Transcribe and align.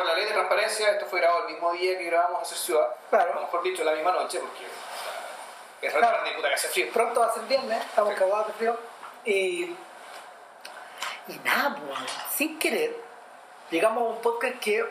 por 0.00 0.06
la 0.08 0.14
ley 0.14 0.24
de 0.24 0.32
transparencia, 0.32 0.90
esto 0.92 1.04
fue 1.06 1.20
grabado 1.20 1.46
el 1.46 1.52
mismo 1.52 1.72
día 1.72 1.98
que 1.98 2.04
grabamos 2.04 2.40
Hacer 2.42 2.56
Ciudad. 2.56 2.88
Claro. 3.10 3.32
O 3.36 3.40
mejor 3.42 3.62
dicho, 3.62 3.84
la 3.84 3.92
misma 3.92 4.12
noche, 4.12 4.40
porque 4.40 4.64
es 5.82 5.92
re 5.92 5.98
Claro. 5.98 6.16
tarde, 6.16 6.32
puta 6.32 6.48
que 6.48 6.54
hace 6.54 6.68
frío. 6.68 6.86
Pronto 6.90 7.20
va 7.20 7.26
a 7.26 7.34
ser 7.34 7.42
viernes, 7.42 7.84
estamos 7.84 8.14
Sí. 8.14 8.18
cagados 8.18 8.46
de 8.46 8.52
frío. 8.54 8.78
Y, 9.26 9.76
y 11.28 11.38
nada, 11.44 11.76
pues, 11.76 11.98
sin 12.34 12.58
querer, 12.58 12.96
llegamos 13.70 14.02
a 14.02 14.06
un 14.06 14.22
podcast 14.22 14.58
que, 14.58 14.90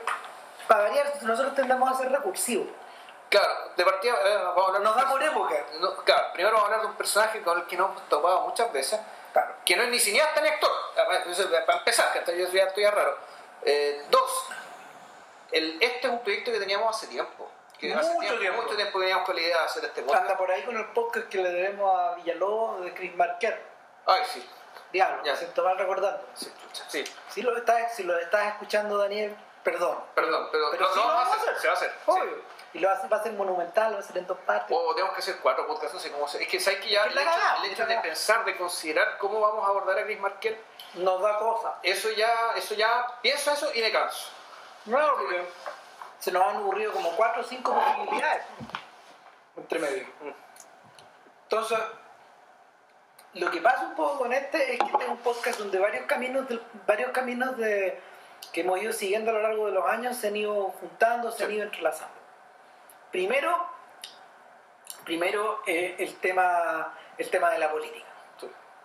para 0.67 0.83
variar, 0.83 1.11
nosotros 1.23 1.55
tendemos 1.55 1.91
a 1.91 1.97
ser 1.97 2.11
recursivos. 2.11 2.67
Claro, 3.29 3.51
de 3.75 3.83
partida 3.83 4.13
eh, 4.25 4.37
vamos 4.43 4.63
a 4.63 4.67
hablar 4.67 4.81
Nos 4.83 4.95
da 4.95 5.09
por 5.09 5.23
época. 5.23 5.55
No, 5.79 5.95
claro, 6.03 6.27
primero 6.33 6.55
vamos 6.55 6.69
a 6.69 6.73
hablar 6.73 6.81
de 6.81 6.91
un 6.91 6.97
personaje 6.97 7.41
con 7.41 7.57
el 7.59 7.65
que 7.65 7.77
nos 7.77 7.89
hemos 7.89 8.09
topado 8.09 8.41
muchas 8.41 8.71
veces, 8.71 8.99
Claro. 9.33 9.53
que 9.65 9.75
no 9.75 9.83
es 9.83 9.89
ni 9.89 9.99
cineasta 9.99 10.39
ni 10.41 10.49
actor. 10.49 10.71
Eso, 11.27 11.49
Para 11.65 11.79
empezar, 11.79 12.11
que 12.23 12.37
yo 12.39 12.47
ya 12.49 12.65
estoy 12.65 12.83
ya 12.83 12.91
raro. 12.91 13.17
Eh, 13.63 14.05
dos, 14.09 14.45
el, 15.51 15.77
este 15.81 16.07
es 16.07 16.13
un 16.13 16.19
proyecto 16.21 16.51
que 16.51 16.59
teníamos 16.59 16.95
hace 16.95 17.07
tiempo. 17.07 17.49
Que 17.77 17.93
hace 17.93 18.09
Mucho 18.09 18.19
tiempo, 18.19 18.39
tiempo. 18.41 18.61
mucho 18.63 18.75
tiempo 18.75 18.99
que 18.99 19.05
teníamos 19.05 19.25
con 19.25 19.35
la 19.35 19.41
idea 19.41 19.57
de 19.59 19.63
hacer 19.65 19.85
este 19.85 20.01
podcast. 20.01 20.23
Anda 20.23 20.37
por 20.37 20.51
ahí 20.51 20.63
con 20.63 20.75
el 20.77 20.85
podcast 20.87 21.27
que 21.29 21.37
le 21.37 21.49
debemos 21.49 21.97
a 21.97 22.15
Villalobos 22.15 22.81
de 22.83 22.93
Chris 22.93 23.15
Marquer. 23.15 23.61
Ay, 24.05 24.21
sí. 24.33 24.49
Diablo, 24.91 25.23
Ya. 25.23 25.31
me 25.33 25.37
siento 25.37 25.63
mal 25.63 25.77
recordando. 25.77 26.25
Sí, 26.33 26.51
sí. 26.89 27.03
Si 27.29 27.41
lo 27.41 27.55
estás, 27.55 27.95
si 27.95 28.03
lo 28.03 28.17
estás 28.19 28.47
escuchando, 28.47 28.97
Daniel, 28.97 29.35
perdón. 29.63 29.97
Perdón, 30.15 30.49
pero, 30.51 30.71
Pero 30.71 30.87
no, 30.87 30.93
sí 30.93 30.99
no 30.99 31.07
lo 31.07 31.13
vamos 31.13 31.33
a 31.33 31.35
hacer, 31.37 31.49
hacer. 31.49 31.61
se 31.61 31.67
va 31.67 31.73
a 31.73 31.77
hacer. 31.77 31.91
sí. 31.91 32.11
Obvio. 32.11 32.59
Y 32.71 32.79
lo 32.79 32.89
hace, 32.91 33.07
va 33.07 33.17
a 33.17 33.23
ser 33.23 33.33
monumental, 33.33 33.95
va 33.95 33.99
a 33.99 34.03
ser 34.03 34.17
en 34.19 34.27
dos 34.27 34.37
partes. 34.45 34.77
O 34.77 34.93
tenemos 34.93 35.15
que 35.15 35.21
hacer 35.21 35.37
cuatro 35.41 35.65
podcasts, 35.65 35.93
no 35.93 35.99
sé 35.99 36.11
cómo 36.11 36.27
se- 36.27 36.41
Es 36.43 36.47
que 36.49 36.59
sabes 36.59 36.81
que 36.81 36.89
ya 36.89 37.01
Es 37.05 37.07
el 37.07 37.13
que 37.13 37.71
hecho, 37.71 37.81
el 37.83 37.89
de 37.89 37.97
pensar, 37.99 38.45
de 38.45 38.55
considerar 38.57 39.17
cómo 39.17 39.39
vamos 39.39 39.65
a 39.65 39.69
abordar 39.69 39.97
a 39.97 40.03
Chris 40.03 40.19
Markel, 40.19 40.55
Nos 40.95 41.19
da 41.21 41.39
cosas. 41.39 41.73
eso 41.81 42.09
ya, 42.11 42.51
eso 42.57 42.75
ya, 42.75 43.07
pienso 43.23 43.51
eso 43.51 43.71
y 43.73 43.81
me 43.81 43.91
canso. 43.91 44.29
No, 44.85 44.97
porque 45.17 45.45
se 46.19 46.31
nos 46.31 46.43
han 46.43 46.57
ocurrido 46.57 46.91
como 46.93 47.11
cuatro 47.11 47.41
o 47.41 47.45
cinco 47.45 47.73
posibilidades 47.73 48.43
entre 49.57 49.79
medio. 49.79 50.07
Entonces, 51.43 51.79
lo 53.33 53.51
que 53.51 53.61
pasa 53.61 53.83
un 53.83 53.95
poco 53.95 54.19
con 54.19 54.33
este 54.33 54.73
es 54.73 54.79
que 54.79 54.85
este 54.85 55.03
es 55.03 55.09
un 55.09 55.17
podcast 55.17 55.59
donde 55.59 55.79
varios 55.79 56.05
caminos, 56.05 56.47
del- 56.47 56.63
varios 56.87 57.11
caminos 57.11 57.57
de, 57.57 57.99
que 58.51 58.61
hemos 58.61 58.81
ido 58.81 58.93
siguiendo 58.93 59.31
a 59.31 59.33
lo 59.35 59.41
largo 59.41 59.65
de 59.67 59.71
los 59.73 59.85
años 59.85 60.15
se 60.17 60.29
han 60.29 60.35
ido 60.35 60.71
juntando, 60.79 61.31
se 61.31 61.43
han 61.43 61.51
ido 61.51 61.63
entrelazando. 61.63 62.15
Primero, 63.11 63.67
primero 65.05 65.61
eh, 65.67 65.95
el, 65.99 66.15
tema, 66.17 66.93
el 67.17 67.29
tema 67.29 67.49
de 67.51 67.59
la 67.59 67.71
política. 67.71 68.05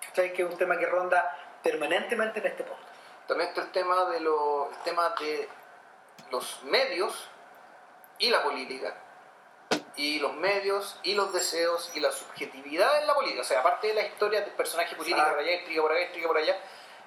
¿Cachai? 0.07 0.33
Que 0.33 0.43
es 0.43 0.51
un 0.51 0.59
tema 0.59 0.77
que 0.79 0.87
ronda 0.87 1.37
permanentemente 1.63 2.41
en 2.41 2.47
este 2.47 2.65
podcast. 2.65 2.89
También 3.27 3.49
está 3.51 3.63
el 3.63 3.73
tema 3.73 4.05
de, 4.11 4.21
lo, 4.21 4.71
el 4.71 4.77
tema 4.79 5.09
de 5.19 5.49
los 6.31 6.63
medios 6.65 7.29
y 8.19 8.31
la 8.31 8.43
política. 8.43 8.97
Y 9.97 10.19
los 10.19 10.35
medios 10.35 10.99
y 11.05 11.15
los 11.15 11.33
deseos 11.33 11.91
y 11.95 12.01
la 12.01 12.11
subjetividad 12.11 13.01
en 13.01 13.07
la 13.07 13.15
política. 13.15 13.43
O 13.43 13.45
sea, 13.45 13.61
aparte 13.61 13.89
de 13.89 13.95
la 13.95 14.03
historia 14.03 14.41
del 14.41 14.51
personaje 14.51 14.97
político 14.97 15.25
por 15.29 15.39
allá, 15.39 15.53
intriga 15.53 15.83
por 15.83 15.93
acá, 15.93 16.01
intriga 16.03 16.29
por 16.29 16.37
allá, 16.39 16.59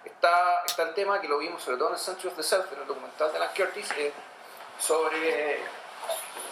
está, 0.06 0.64
está 0.66 0.84
el 0.84 0.94
tema 0.94 1.20
que 1.20 1.28
lo 1.28 1.38
vimos 1.38 1.62
sobre 1.62 1.78
todo 1.78 1.90
en 1.90 1.96
el 1.96 2.00
Century 2.00 2.30
of 2.30 2.36
the 2.36 2.44
Self, 2.44 2.72
en 2.74 2.80
el 2.80 2.88
documental 2.88 3.32
de 3.32 3.38
Alan 3.38 3.50
Curtis, 3.56 3.92
eh, 3.98 4.14
sobre, 4.80 5.60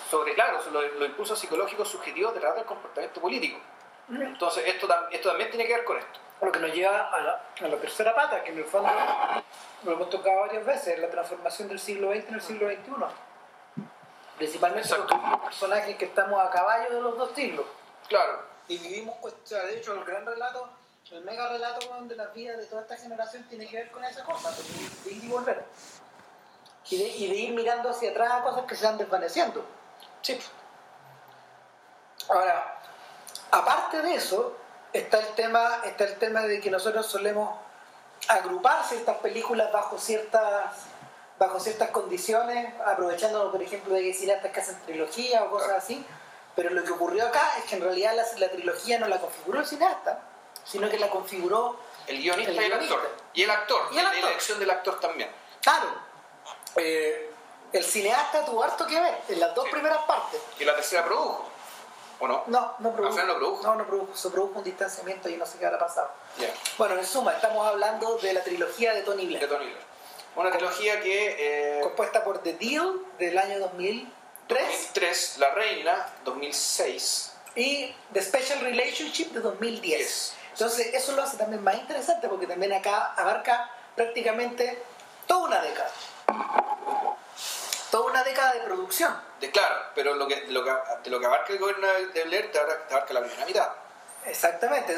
sobre, 0.09 0.33
claro, 0.33 0.61
sobre 0.61 0.89
los, 0.89 0.99
los 0.99 1.09
impulsos 1.09 1.39
psicológicos 1.39 1.87
subjetivos 1.87 2.33
detrás 2.33 2.55
del 2.55 2.65
comportamiento 2.65 3.21
político. 3.21 3.59
Entonces, 4.09 4.63
esto, 4.67 4.87
esto 5.11 5.29
también 5.29 5.49
tiene 5.49 5.65
que 5.65 5.73
ver 5.73 5.83
con 5.83 5.97
esto. 5.97 6.19
Lo 6.41 6.51
que 6.51 6.59
nos 6.59 6.73
lleva 6.73 7.09
a 7.09 7.21
la, 7.21 7.41
a 7.61 7.67
la 7.67 7.77
tercera 7.77 8.13
pata, 8.13 8.43
que 8.43 8.51
en 8.51 8.57
el 8.59 8.65
fondo 8.65 8.89
lo 9.83 9.91
hemos 9.91 10.09
tocado 10.09 10.41
varias 10.41 10.65
veces, 10.65 10.99
la 10.99 11.09
transformación 11.09 11.69
del 11.69 11.79
siglo 11.79 12.11
XX 12.11 12.27
en 12.27 12.33
el 12.35 12.41
siglo 12.41 12.67
XXI. 12.67 12.91
Principalmente 14.37 14.87
somos 14.87 15.07
personajes 15.41 15.95
que 15.95 16.05
estamos 16.05 16.45
a 16.45 16.49
caballo 16.49 16.93
de 16.93 17.01
los 17.01 17.17
dos 17.17 17.31
siglos. 17.33 17.65
Claro, 18.09 18.43
Y 18.67 18.77
vivimos, 18.77 19.15
pues, 19.21 19.33
o 19.33 19.47
sea, 19.47 19.63
de 19.63 19.77
hecho, 19.77 19.93
el 19.93 20.03
gran 20.03 20.25
relato, 20.25 20.69
el 21.11 21.23
mega 21.23 21.47
relato 21.49 21.87
de 22.01 22.15
la 22.15 22.25
vida 22.27 22.57
de 22.57 22.65
toda 22.65 22.81
esta 22.81 22.97
generación 22.97 23.43
tiene 23.43 23.67
que 23.67 23.77
ver 23.77 23.91
con 23.91 24.03
esa 24.03 24.23
cosa, 24.23 24.49
pues, 24.49 25.03
de 25.05 25.11
ir 25.11 25.23
y 25.23 25.27
volver. 25.27 25.63
Y 26.89 26.97
de, 26.97 27.07
y 27.07 27.27
de 27.29 27.35
ir 27.35 27.53
mirando 27.55 27.89
hacia 27.89 28.11
atrás 28.11 28.31
a 28.31 28.43
cosas 28.43 28.65
que 28.65 28.75
se 28.75 28.85
van 28.85 28.97
desvaneciendo. 28.97 29.65
sí. 30.21 30.39
Ahora, 32.27 32.79
aparte 33.51 34.01
de 34.01 34.15
eso, 34.15 34.57
está 34.97 35.19
el 35.19 35.27
tema, 35.35 35.81
está 35.85 36.03
el 36.05 36.15
tema 36.15 36.41
de 36.41 36.59
que 36.59 36.69
nosotros 36.71 37.05
solemos 37.05 37.55
agrupar 38.27 38.83
ciertas 38.85 39.17
películas 39.17 39.71
bajo 39.71 39.97
ciertas 39.97 40.71
bajo 41.37 41.59
ciertas 41.59 41.89
condiciones, 41.89 42.73
aprovechándonos, 42.85 43.51
por 43.51 43.61
ejemplo, 43.61 43.93
de 43.93 44.13
cineastas 44.13 44.51
que 44.53 44.59
hacen 44.61 44.79
trilogía 44.85 45.43
o 45.43 45.49
cosas 45.49 45.71
así. 45.71 46.05
Pero 46.55 46.69
lo 46.69 46.81
que 46.85 46.91
ocurrió 46.91 47.27
acá 47.27 47.41
es 47.57 47.65
que 47.65 47.75
en 47.75 47.81
realidad 47.81 48.15
la, 48.15 48.23
la 48.37 48.49
trilogía 48.49 48.97
no 48.99 49.07
la 49.09 49.19
configuró 49.19 49.59
el 49.59 49.65
cineasta, 49.65 50.21
sino 50.63 50.89
que 50.89 50.97
la 50.97 51.09
configuró, 51.09 51.77
El 52.07 52.19
guionista 52.21 52.51
El 52.51 52.61
y 52.61 52.65
el 52.65 52.73
actor. 52.73 53.11
Y 53.33 53.43
el 53.43 53.51
actor. 53.51 53.81
Y 53.91 53.97
el 53.97 54.03
la 54.05 54.11
elección 54.13 54.59
del 54.59 54.69
actor 54.71 54.97
también. 55.01 55.29
claro, 55.61 55.87
eh, 56.77 57.31
el 57.73 57.83
cineasta 57.83 58.45
tuvo 58.45 58.63
harto 58.63 58.87
que 58.87 58.97
ver 58.97 59.17
en 59.27 59.39
las 59.41 59.53
dos 59.53 59.65
Sí. 59.65 59.71
primeras 59.71 60.03
partes. 60.03 60.39
Y 60.57 60.63
la 60.63 60.73
tercera 60.75 61.03
produjo. 61.03 61.49
¿O 62.19 62.27
no? 62.27 62.43
No, 62.47 62.75
no 62.79 62.91
produjo. 62.93 63.07
¿Al 63.07 63.11
final 63.13 63.27
no 63.27 63.35
produjo? 63.37 63.63
No, 63.63 63.75
no 63.75 63.85
produjo. 63.85 64.15
Se 64.15 64.29
produjo 64.29 64.59
un 64.59 64.63
distanciamiento 64.63 65.29
y 65.29 65.37
no 65.37 65.45
sé 65.45 65.57
qué 65.57 65.65
habrá 65.65 65.79
pasado. 65.79 66.09
Ya. 66.37 66.47
Bueno, 66.77 66.95
en 66.95 67.05
suma, 67.05 67.33
estamos 67.33 67.65
hablando 67.67 68.17
de 68.17 68.33
la 68.33 68.43
trilogía 68.43 68.93
de 68.93 69.01
Tony 69.01 69.23
De 69.23 69.27
Blair, 69.27 69.49
Tony 69.49 69.65
Blair. 69.65 69.85
Una 70.35 70.51
trilogía 70.51 71.01
que. 71.01 71.79
Eh, 71.79 71.81
compuesta 71.81 72.23
por 72.23 72.39
The 72.39 72.53
Deal 72.53 72.99
del 73.19 73.37
año 73.37 73.59
2003 73.59 74.15
2003, 74.47 75.37
La 75.39 75.53
Reina, 75.55 76.05
2006. 76.23 77.31
y 77.55 77.95
The 78.13 78.21
Special 78.21 78.59
Relationship 78.61 79.31
de 79.31 79.39
2010. 79.39 79.97
Yes. 79.97 80.33
Entonces, 80.51 80.93
eso 80.93 81.13
lo 81.13 81.23
hace 81.23 81.37
también 81.37 81.63
más 81.63 81.75
interesante 81.75 82.27
porque 82.29 82.47
también 82.47 82.71
acá 82.73 83.13
abarca 83.17 83.69
prácticamente 83.95 84.81
toda 85.27 85.47
una 85.47 85.61
década. 85.61 85.89
Toda 87.95 88.11
una 88.11 88.25
década 88.25 88.51
de 88.51 88.59
producción. 88.59 89.17
De, 89.39 89.49
claro, 89.51 89.73
pero 89.95 90.15
lo 90.15 90.27
que, 90.27 90.41
de, 90.41 90.51
lo 90.51 90.65
que, 90.65 90.71
de 91.01 91.09
lo 91.09 91.17
que 91.17 91.25
abarca 91.27 91.53
el 91.53 91.59
gobierno 91.59 91.87
de 92.13 92.23
Blair 92.25 92.51
te 92.51 92.59
abarca, 92.59 93.13
la 93.13 93.21
primera 93.21 93.45
mitad. 93.45 93.69
Exactamente. 94.25 94.93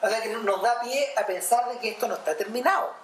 O 0.00 0.08
sea 0.08 0.22
que 0.22 0.30
nos 0.30 0.62
da 0.62 0.80
pie 0.80 1.12
a 1.18 1.26
pensar 1.26 1.68
de 1.68 1.78
que 1.78 1.90
esto 1.90 2.08
no 2.08 2.14
está 2.14 2.34
terminado. 2.38 2.94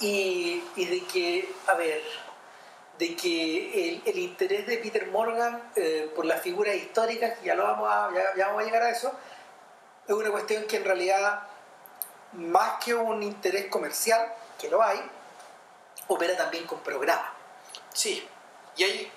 Y, 0.00 0.64
y 0.76 0.84
de 0.86 1.04
que, 1.04 1.54
a 1.66 1.74
ver, 1.74 2.00
de 2.96 3.14
que 3.14 3.90
el, 3.90 4.02
el 4.06 4.18
interés 4.18 4.66
de 4.66 4.78
Peter 4.78 5.08
Morgan 5.08 5.70
eh, 5.76 6.10
por 6.16 6.24
las 6.24 6.40
figuras 6.40 6.74
históricas, 6.74 7.38
que 7.38 7.44
ya, 7.44 7.54
lo 7.54 7.64
vamos 7.64 7.86
a, 7.86 8.08
ya, 8.14 8.34
ya 8.34 8.46
vamos 8.46 8.62
a 8.62 8.64
llegar 8.64 8.82
a 8.82 8.88
eso, 8.88 9.12
es 10.08 10.14
una 10.14 10.30
cuestión 10.30 10.64
que 10.66 10.78
en 10.78 10.86
realidad, 10.86 11.42
más 12.32 12.82
que 12.82 12.94
un 12.94 13.22
interés 13.22 13.66
comercial, 13.66 14.32
que 14.58 14.70
lo 14.70 14.82
hay, 14.82 15.02
opera 16.08 16.34
también 16.34 16.66
con 16.66 16.80
programas. 16.80 17.31
Sí. 17.92 18.28
Y 18.76 18.84
hay. 18.84 19.12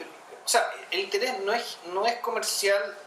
O 0.46 0.48
sea, 0.48 0.72
el 0.92 1.00
interés 1.00 1.40
no 1.40 1.54
es, 1.54 1.78
no 1.86 2.06
es 2.06 2.16
comercial 2.20 2.98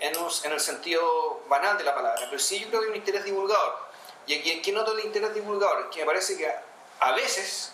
en, 0.00 0.16
un- 0.16 0.30
en 0.44 0.52
el 0.52 0.60
sentido 0.60 1.42
banal 1.48 1.76
de 1.76 1.84
la 1.84 1.94
palabra, 1.94 2.20
pero 2.26 2.38
sí 2.38 2.60
yo 2.60 2.68
creo 2.68 2.80
que 2.80 2.86
hay 2.86 2.90
un 2.90 2.96
interés 2.96 3.24
divulgador. 3.24 3.78
Y 4.26 4.38
aquí, 4.38 4.58
aquí 4.60 4.70
noto 4.72 4.92
el 4.92 5.04
interés 5.04 5.34
divulgador, 5.34 5.90
que 5.90 6.00
me 6.00 6.06
parece 6.06 6.36
que 6.36 6.48
a, 6.48 6.62
a 7.00 7.12
veces 7.12 7.72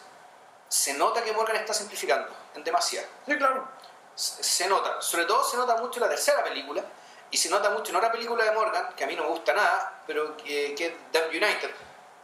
se 0.69 0.95
nota 0.95 1.23
que 1.23 1.33
Morgan 1.33 1.57
está 1.57 1.75
simplificando 1.75 2.29
en 2.55 2.65
demasiado. 2.65 3.07
Sí, 3.27 3.37
claro. 3.37 3.69
se 4.15 4.43
se 4.43 4.67
nota, 4.69 5.03
sobre 5.03 5.25
todo 5.27 5.45
se 5.45 5.57
nota 5.57 5.77
mucho 5.77 5.99
en 5.99 6.05
la 6.05 6.09
tercera 6.11 6.43
película 6.45 6.83
y 7.31 7.37
se 7.37 7.51
nota 7.51 7.71
mucho 7.71 7.91
en 7.91 7.97
otra 7.97 8.11
película 8.13 8.45
de 8.45 8.53
Morgan 8.53 8.95
que 8.97 9.05
a 9.05 9.07
mí 9.07 9.17
no 9.17 9.25
me 9.25 9.29
gusta 9.31 9.53
nada, 9.53 10.03
pero 10.07 10.37
que, 10.39 10.75
que 10.77 10.87
es 10.87 10.93
Damn 11.13 11.29
United, 11.29 11.71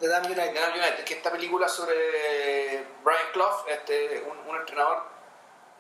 De 0.01 0.09
Damn 0.09 0.25
United. 0.25 0.55
Damn 0.55 0.73
United, 0.73 1.05
que 1.05 1.13
es 1.15 1.19
esta 1.19 1.31
película 1.31 1.69
sobre 1.69 2.85
Brian 3.05 3.31
Clough, 3.33 3.69
este, 3.69 4.25
un, 4.27 4.39
un 4.49 4.57
entrenador 4.57 5.05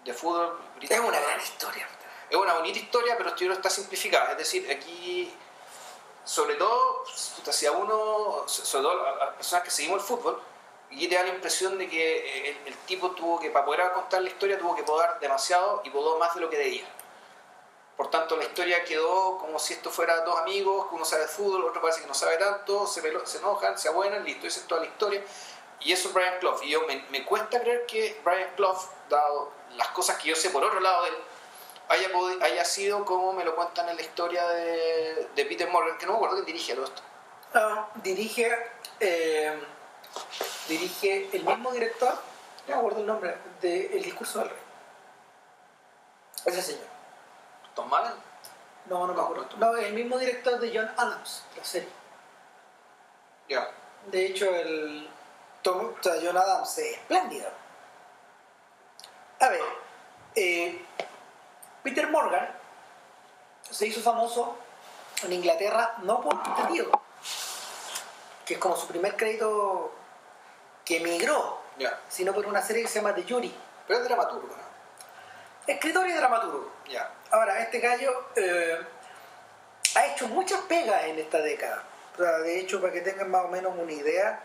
de 0.05 0.12
fútbol 0.15 0.59
Es 0.73 0.77
británico. 0.77 1.09
una 1.09 1.21
gran 1.21 1.41
historia. 1.41 1.89
Es 2.29 2.37
una 2.37 2.55
bonita 2.55 2.79
historia, 2.79 3.17
pero 3.17 3.31
esto 3.31 3.50
está 3.50 3.71
simplificada. 3.71 4.33
Es 4.33 4.39
decir, 4.39 4.71
aquí, 4.71 5.35
sobre 6.25 6.55
todo, 6.55 7.05
si 7.06 7.67
a 7.67 7.73
uno, 7.73 8.44
sobre 8.47 8.83
todo 8.85 9.06
a 9.06 9.17
las 9.25 9.35
personas 9.37 9.65
que 9.65 9.71
seguimos 9.71 10.03
el 10.03 10.06
fútbol, 10.06 10.41
y 10.91 11.09
te 11.09 11.15
da 11.15 11.23
la 11.23 11.29
impresión 11.31 11.79
de 11.79 11.89
que 11.89 12.17
eh, 12.19 12.50
el, 12.50 12.69
el 12.73 12.77
tipo 12.79 13.12
tuvo 13.12 13.39
que, 13.41 13.50
para 13.50 13.65
poder 13.65 13.93
contar 13.93 14.23
la 14.23 14.29
historia, 14.29 14.59
tuvo 14.59 14.75
que 14.75 14.83
podar 14.83 15.19
demasiado 15.21 15.83
y 15.85 15.91
podó 15.91 16.19
más 16.19 16.35
de 16.35 16.41
lo 16.41 16.50
que 16.50 16.59
debía. 16.59 16.85
Por 18.00 18.08
tanto, 18.08 18.35
la 18.35 18.44
historia 18.44 18.82
quedó 18.82 19.37
como 19.37 19.58
si 19.58 19.75
esto 19.75 19.91
fuera 19.91 20.23
dos 20.23 20.38
amigos, 20.41 20.87
uno 20.91 21.05
sabe 21.05 21.25
de 21.25 21.29
fútbol, 21.29 21.67
otro 21.67 21.82
parece 21.82 22.00
que 22.00 22.06
no 22.06 22.14
sabe 22.14 22.38
tanto, 22.38 22.87
se, 22.87 23.02
pelo- 23.02 23.26
se 23.26 23.37
enojan, 23.37 23.76
se 23.79 23.88
abuenan, 23.91 24.25
listo, 24.25 24.47
esa 24.47 24.61
es 24.61 24.67
toda 24.67 24.81
la 24.81 24.87
historia. 24.87 25.23
Y 25.81 25.93
eso 25.93 26.08
es 26.08 26.14
Brian 26.14 26.38
Clough. 26.38 26.62
Y 26.62 26.70
yo 26.70 26.81
me, 26.87 27.26
cuesta 27.26 27.61
creer 27.61 27.85
que 27.85 28.19
Brian 28.25 28.55
Clough, 28.56 28.79
dado 29.11 29.52
las 29.73 29.88
cosas 29.88 30.17
que 30.17 30.31
yo 30.31 30.35
sé 30.35 30.49
por 30.49 30.64
otro 30.64 30.81
lado 30.81 31.02
de 31.02 31.08
él, 31.11 31.17
haya, 31.91 32.08
haya 32.47 32.64
sido 32.64 33.05
como 33.05 33.35
me 33.35 33.44
lo 33.44 33.55
cuentan 33.55 33.87
en 33.91 33.97
la 33.97 34.03
historia 34.03 34.49
de, 34.49 35.29
de 35.35 35.44
Peter 35.44 35.69
Morgan, 35.69 35.99
que 35.99 36.06
no 36.06 36.12
me 36.12 36.17
acuerdo 36.17 36.37
quién 36.37 36.46
dirige 36.46 36.75
todo 36.75 36.87
esto. 36.87 37.03
Ah, 37.53 37.87
dirige, 37.96 38.50
eh, 39.00 39.61
dirige 40.69 41.29
el 41.35 41.44
mismo 41.44 41.70
director 41.70 42.14
no 42.67 42.75
me 42.76 42.79
acuerdo 42.79 43.00
el 43.00 43.06
nombre, 43.06 43.37
de 43.61 43.94
El 43.94 44.03
discurso 44.05 44.38
del 44.38 44.49
rey. 44.49 44.58
Ese 46.46 46.62
señor. 46.62 47.00
¿Tom 47.81 47.88
Mallen? 47.88 48.12
No, 48.87 49.06
no 49.06 49.15
me 49.15 49.23
acuerdo. 49.23 49.47
no. 49.56 49.77
El 49.77 49.94
mismo 49.94 50.19
director 50.19 50.61
de 50.61 50.71
John 50.77 50.91
Adams, 50.97 51.44
la 51.56 51.65
serie. 51.65 51.88
Ya. 53.49 53.71
De 54.06 54.27
hecho, 54.27 54.55
el 54.55 55.09
Tom, 55.62 55.94
o 55.99 56.03
sea, 56.03 56.15
John 56.23 56.37
Adams 56.37 56.77
es 56.79 56.97
espléndido. 56.99 57.49
A 59.41 59.49
ver, 59.49 59.62
eh, 60.35 60.85
Peter 61.82 62.06
Morgan 62.09 62.50
se 63.62 63.87
hizo 63.87 64.00
famoso 64.00 64.56
en 65.23 65.32
Inglaterra 65.32 65.94
no 66.03 66.21
por 66.21 66.43
Peter 66.43 66.69
Diego, 66.69 67.03
que 68.44 68.55
es 68.55 68.61
como 68.61 68.77
su 68.77 68.87
primer 68.88 69.17
crédito 69.17 69.93
que 70.85 70.99
emigró, 70.99 71.61
sino 72.09 72.35
por 72.35 72.47
una 72.47 72.61
serie 72.61 72.82
que 72.82 72.88
se 72.88 73.00
llama 73.00 73.15
The 73.15 73.25
Jury. 73.27 73.55
Pero 73.87 74.00
es 74.00 74.05
dramaturgo, 74.05 74.49
¿no? 74.49 74.69
Escritor 75.70 76.08
y 76.08 76.12
dramaturgo. 76.12 76.72
Ya. 76.88 77.12
Ahora, 77.31 77.61
este 77.61 77.78
gallo 77.78 78.28
eh, 78.37 78.78
ha 79.94 80.06
hecho 80.06 80.28
muchas 80.28 80.61
pegas 80.62 81.05
en 81.05 81.19
esta 81.19 81.38
década. 81.38 81.84
O 82.14 82.22
sea, 82.22 82.38
de 82.38 82.58
hecho, 82.61 82.81
para 82.81 82.93
que 82.93 83.00
tengan 83.00 83.31
más 83.31 83.44
o 83.44 83.49
menos 83.49 83.72
una 83.76 83.93
idea, 83.93 84.43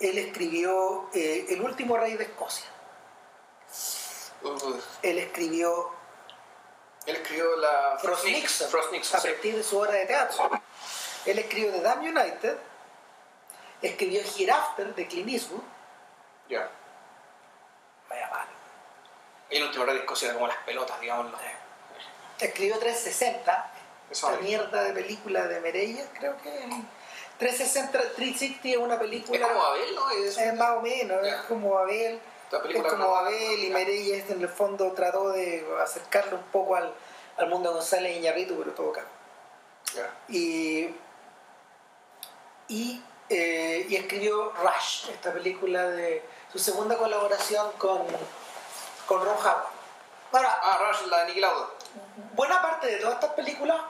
él 0.00 0.18
escribió 0.18 1.08
eh, 1.14 1.46
El 1.50 1.62
último 1.62 1.96
rey 1.96 2.16
de 2.16 2.24
Escocia. 2.24 2.66
Uh, 4.42 4.74
Él 5.02 5.18
escribió 5.18 5.90
él 7.06 7.16
escribió 7.16 7.56
la 7.56 7.98
Frost 8.00 8.24
Nixon, 8.24 8.68
Frost 8.68 8.90
Nixon, 8.90 9.18
a 9.18 9.20
sí. 9.20 9.28
partir 9.28 9.56
de 9.56 9.62
su 9.62 9.78
obra 9.78 9.92
de 9.92 10.06
teatro. 10.06 10.50
Él 11.24 11.38
escribió 11.38 11.70
The 11.70 11.80
Damn 11.80 12.00
United, 12.00 12.58
escribió 13.80 14.22
Hereafter 14.36 14.92
de 14.94 15.06
Clint 15.06 15.28
Eastwood. 15.30 15.62
Ya. 16.48 16.68
Vaya 18.08 18.28
mal. 18.30 18.45
Y 18.45 18.45
el 19.50 19.62
último 19.62 19.84
rey 19.84 19.94
de 19.94 20.00
Escocia 20.00 20.26
era 20.26 20.34
como 20.34 20.46
las 20.48 20.56
pelotas, 20.58 21.00
digámoslo. 21.00 21.36
Escribió 22.38 22.78
360, 22.78 23.72
Eso 24.10 24.26
esta 24.28 24.38
es. 24.40 24.44
mierda 24.46 24.82
de 24.84 24.92
película 24.92 25.46
de 25.46 25.60
Mereyes, 25.60 26.06
creo 26.18 26.36
que. 26.42 26.50
360, 27.38 27.98
360 28.14 28.68
es 28.68 28.76
una 28.76 28.98
película. 28.98 29.38
Es 29.38 29.46
como 29.46 29.62
Abel, 29.62 29.94
¿no? 29.94 30.10
Es, 30.10 30.38
Es 30.38 30.54
más 30.54 30.70
o 30.70 30.80
menos, 30.80 31.26
es 31.26 31.34
como 31.48 31.78
Abel. 31.78 32.20
Es 32.70 32.82
como 32.84 32.96
no- 32.96 33.16
Abel 33.16 33.64
y. 33.64 33.70
Mereyes 33.70 34.30
en 34.30 34.40
el 34.40 34.48
fondo 34.48 34.92
trató 34.92 35.30
de 35.30 35.66
acercarlo 35.82 36.36
un 36.36 36.44
poco 36.44 36.76
al, 36.76 36.92
al 37.36 37.48
mundo 37.48 37.70
de 37.70 37.74
González 37.76 38.16
Iñárritu, 38.16 38.56
pero 38.58 38.72
todo. 38.72 38.92
Y, 40.28 40.88
y, 42.68 43.02
eh, 43.28 43.86
y 43.88 43.96
escribió 43.96 44.52
Rush, 44.52 45.10
esta 45.10 45.32
película 45.32 45.88
de 45.88 46.22
su 46.52 46.58
segunda 46.58 46.96
colaboración 46.96 47.70
con, 47.78 48.04
con 49.06 49.24
Ron 49.24 49.36
Howard. 49.36 49.64
Ahora, 50.32 50.58
Ah, 50.62 50.78
Rush, 50.90 51.06
la 51.08 51.20
de 51.20 51.26
Nicky 51.26 51.40
Lauda. 51.40 51.66
buena 52.34 52.60
parte 52.60 52.88
de 52.88 52.96
todas 52.98 53.14
estas 53.14 53.30
películas 53.30 53.80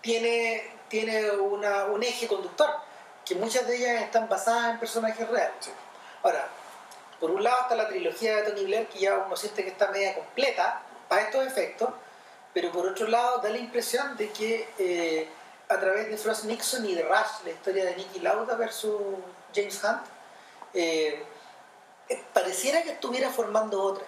tiene, 0.00 0.70
tiene 0.88 1.30
una, 1.32 1.84
un 1.86 2.02
eje 2.02 2.26
conductor, 2.26 2.70
que 3.24 3.34
muchas 3.34 3.66
de 3.66 3.76
ellas 3.76 4.02
están 4.02 4.28
basadas 4.28 4.70
en 4.72 4.78
personajes 4.78 5.28
reales. 5.28 5.54
Sí. 5.60 5.70
Ahora, 6.22 6.46
por 7.20 7.30
un 7.30 7.42
lado 7.42 7.56
está 7.62 7.74
la 7.74 7.88
trilogía 7.88 8.36
de 8.36 8.42
Tony 8.50 8.64
Blair, 8.64 8.88
que 8.88 8.98
ya 9.00 9.14
uno 9.26 9.36
siente 9.36 9.62
que 9.64 9.70
está 9.70 9.88
media 9.88 10.14
completa 10.14 10.80
para 11.08 11.22
estos 11.22 11.46
efectos, 11.46 11.90
pero 12.52 12.70
por 12.70 12.86
otro 12.86 13.06
lado 13.08 13.38
da 13.38 13.50
la 13.50 13.58
impresión 13.58 14.16
de 14.16 14.30
que 14.30 14.68
eh, 14.78 15.28
a 15.68 15.78
través 15.80 16.08
de 16.08 16.16
Frost 16.16 16.44
Nixon 16.44 16.84
y 16.86 16.94
de 16.94 17.02
Rush, 17.02 17.44
la 17.44 17.50
historia 17.50 17.84
de 17.84 17.96
Nicky 17.96 18.20
Lauda 18.20 18.54
versus 18.56 19.00
James 19.54 19.82
Hunt, 19.82 20.02
eh, 20.72 21.24
eh, 22.08 22.24
pareciera 22.32 22.82
que 22.82 22.92
estuviera 22.92 23.30
formando 23.30 23.82
otra. 23.82 24.04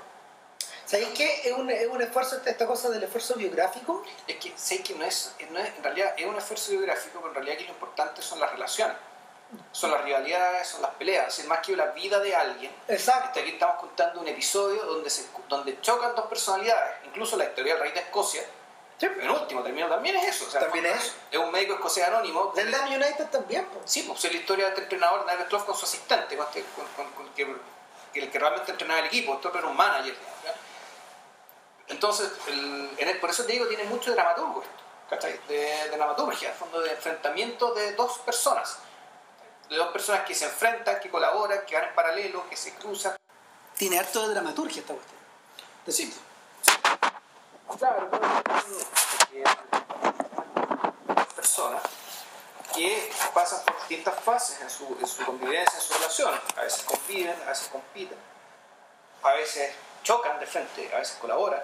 ¿Sabéis 0.86 1.08
qué? 1.16 1.48
Es 1.48 1.52
un, 1.52 1.68
es 1.68 1.86
un 1.88 2.00
esfuerzo, 2.00 2.36
esta, 2.36 2.50
esta 2.50 2.66
cosa 2.66 2.88
del 2.90 3.02
esfuerzo 3.02 3.34
biográfico, 3.34 4.04
Es 4.28 4.36
que 4.36 4.52
sé 4.56 4.82
que 4.82 4.94
no 4.94 5.04
es, 5.04 5.34
no 5.50 5.58
es- 5.58 5.68
en 5.76 5.82
realidad 5.82 6.14
es 6.16 6.24
un 6.26 6.36
esfuerzo 6.36 6.70
biográfico, 6.72 7.18
pero 7.18 7.28
en 7.28 7.34
realidad 7.34 7.54
aquí 7.56 7.64
lo 7.64 7.70
importante 7.72 8.22
son 8.22 8.38
las 8.38 8.52
relaciones, 8.52 8.96
son 9.72 9.90
las 9.90 10.02
rivalidades, 10.04 10.68
son 10.68 10.82
las 10.82 10.92
peleas, 10.92 11.36
es 11.38 11.46
más 11.46 11.58
que 11.60 11.74
la 11.76 11.86
vida 11.86 12.20
de 12.20 12.34
alguien. 12.36 12.72
exacto, 12.88 13.26
Este, 13.28 13.40
aquí 13.40 13.50
estamos 13.50 13.76
contando 13.80 14.20
un 14.20 14.28
episodio 14.28 14.84
donde, 14.84 15.10
se, 15.10 15.26
donde 15.48 15.80
chocan 15.80 16.14
dos 16.14 16.26
personalidades, 16.26 16.96
incluso 17.06 17.36
la 17.36 17.44
historia 17.46 17.74
del 17.74 17.82
rey 17.82 17.92
de 17.92 18.00
Escocia, 18.00 18.42
Sí. 18.98 19.04
en 19.06 19.28
último 19.28 19.62
término 19.62 19.88
también 19.88 20.16
es 20.16 20.28
eso. 20.36 20.46
o 20.46 20.50
sea, 20.50 20.60
También 20.62 20.86
es 20.86 20.96
eso. 20.96 21.12
Es 21.30 21.38
un 21.38 21.50
médico 21.52 21.74
escocés 21.74 22.04
anónimo. 22.04 22.52
del 22.56 22.70
Damn 22.70 22.94
United 22.94 23.26
también. 23.26 23.66
pues. 23.66 23.90
Sí, 23.90 24.04
pues 24.04 24.24
es 24.24 24.32
la 24.32 24.38
historia 24.38 24.64
de 24.64 24.70
este 24.70 24.82
entrenador, 24.84 25.26
David 25.26 25.44
Troff, 25.50 25.64
con 25.64 25.76
su 25.76 25.84
asistente, 25.84 26.34
con, 26.34 26.46
este- 26.46 26.64
con- 26.74 26.86
con- 26.96 27.12
con 27.12 27.26
el 27.26 27.32
que, 27.34 27.42
el 28.20 28.30
que 28.30 28.38
realmente 28.38 28.70
entrenaba 28.72 29.00
el 29.00 29.06
equipo, 29.06 29.34
esto 29.34 29.52
era 29.54 29.66
un 29.66 29.76
manager. 29.76 30.14
¿ya? 30.44 30.54
Entonces, 31.88 32.30
el- 32.48 32.90
en 32.98 33.08
el- 33.08 33.20
por 33.20 33.30
eso 33.30 33.44
te 33.44 33.52
digo, 33.52 33.66
tiene 33.66 33.84
mucho 33.84 34.10
de 34.10 34.16
dramaturgo 34.16 34.62
esto, 34.62 34.74
¿cachai? 35.10 35.38
De, 35.48 35.54
de 35.56 35.88
dramaturgia, 35.96 36.50
al 36.50 36.54
fondo 36.56 36.80
de 36.80 36.90
enfrentamiento 36.92 37.72
de 37.74 37.92
dos 37.94 38.18
personas, 38.18 38.78
de 39.68 39.76
dos 39.76 39.88
personas 39.92 40.24
que 40.26 40.34
se 40.34 40.46
enfrentan, 40.46 40.98
que 41.00 41.10
colaboran, 41.10 41.64
que 41.66 41.74
van 41.76 41.84
en 41.88 41.94
paralelo, 41.94 42.48
que 42.48 42.56
se 42.56 42.74
cruzan. 42.74 43.16
Tiene 43.76 43.98
harto 43.98 44.26
de 44.26 44.34
dramaturgia 44.34 44.80
esta 44.80 44.94
cuestión. 44.94 45.20
Sí. 45.88 46.14
Claro, 47.78 48.08
personas 51.34 51.82
que 52.74 53.12
pasan 53.32 53.64
por 53.64 53.76
distintas 53.78 54.18
fases 54.20 54.60
en 54.60 54.70
su, 54.70 54.96
en 55.00 55.06
su 55.06 55.24
convivencia, 55.24 55.78
en 55.78 55.84
su 55.84 55.94
relación. 55.94 56.40
A 56.56 56.62
veces 56.62 56.82
conviven, 56.82 57.36
a 57.44 57.48
veces 57.50 57.68
compiten, 57.68 58.18
a 59.22 59.32
veces 59.32 59.74
chocan 60.02 60.38
de 60.40 60.46
frente, 60.46 60.90
a 60.94 60.98
veces 60.98 61.16
colaboran. 61.20 61.60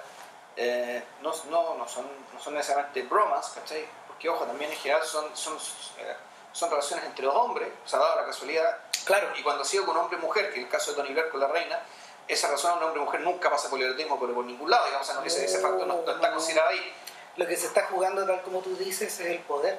Eh, 0.56 1.02
no, 1.22 1.32
no, 1.50 1.74
no, 1.76 1.88
son, 1.88 2.06
no 2.32 2.40
son 2.40 2.54
necesariamente 2.54 3.02
bromas, 3.02 3.48
¿cachai? 3.50 3.86
Porque, 4.06 4.28
ojo, 4.28 4.44
también 4.44 4.70
en 4.70 4.76
general 4.76 5.02
son, 5.04 5.34
son, 5.34 5.56
eh, 5.98 6.16
son 6.52 6.70
relaciones 6.70 7.04
entre 7.06 7.24
dos 7.24 7.34
hombres, 7.34 7.68
se 7.84 7.96
ha 7.96 7.98
dado 7.98 8.16
la 8.16 8.26
casualidad. 8.26 8.78
Claro. 9.04 9.28
Y 9.36 9.42
cuando 9.42 9.62
ha 9.62 9.64
sido 9.64 9.86
con 9.86 9.96
hombre-mujer, 9.96 10.50
que 10.50 10.60
en 10.60 10.64
el 10.66 10.70
caso 10.70 10.92
de 10.92 10.98
Tony 10.98 11.12
Blair 11.12 11.30
con 11.30 11.40
la 11.40 11.48
reina, 11.48 11.80
esa 12.28 12.46
relación 12.48 12.78
de 12.78 12.84
hombre-mujer 12.86 13.20
nunca 13.20 13.50
pasa 13.50 13.68
por 13.68 13.78
el 13.80 13.86
erotismo 13.86 14.18
por, 14.18 14.32
por 14.32 14.44
ningún 14.44 14.70
lado, 14.70 14.86
digamos, 14.86 15.08
o 15.08 15.14
no, 15.14 15.24
ese, 15.24 15.44
ese 15.44 15.58
factor 15.58 15.86
no, 15.86 16.02
no 16.02 16.12
está 16.12 16.30
considerado 16.32 16.70
ahí. 16.70 16.94
Lo 17.36 17.46
que 17.46 17.56
se 17.56 17.66
está 17.66 17.86
jugando, 17.86 18.26
tal 18.26 18.42
como 18.42 18.60
tú 18.60 18.76
dices, 18.76 19.18
es 19.20 19.26
el 19.26 19.38
poder. 19.40 19.78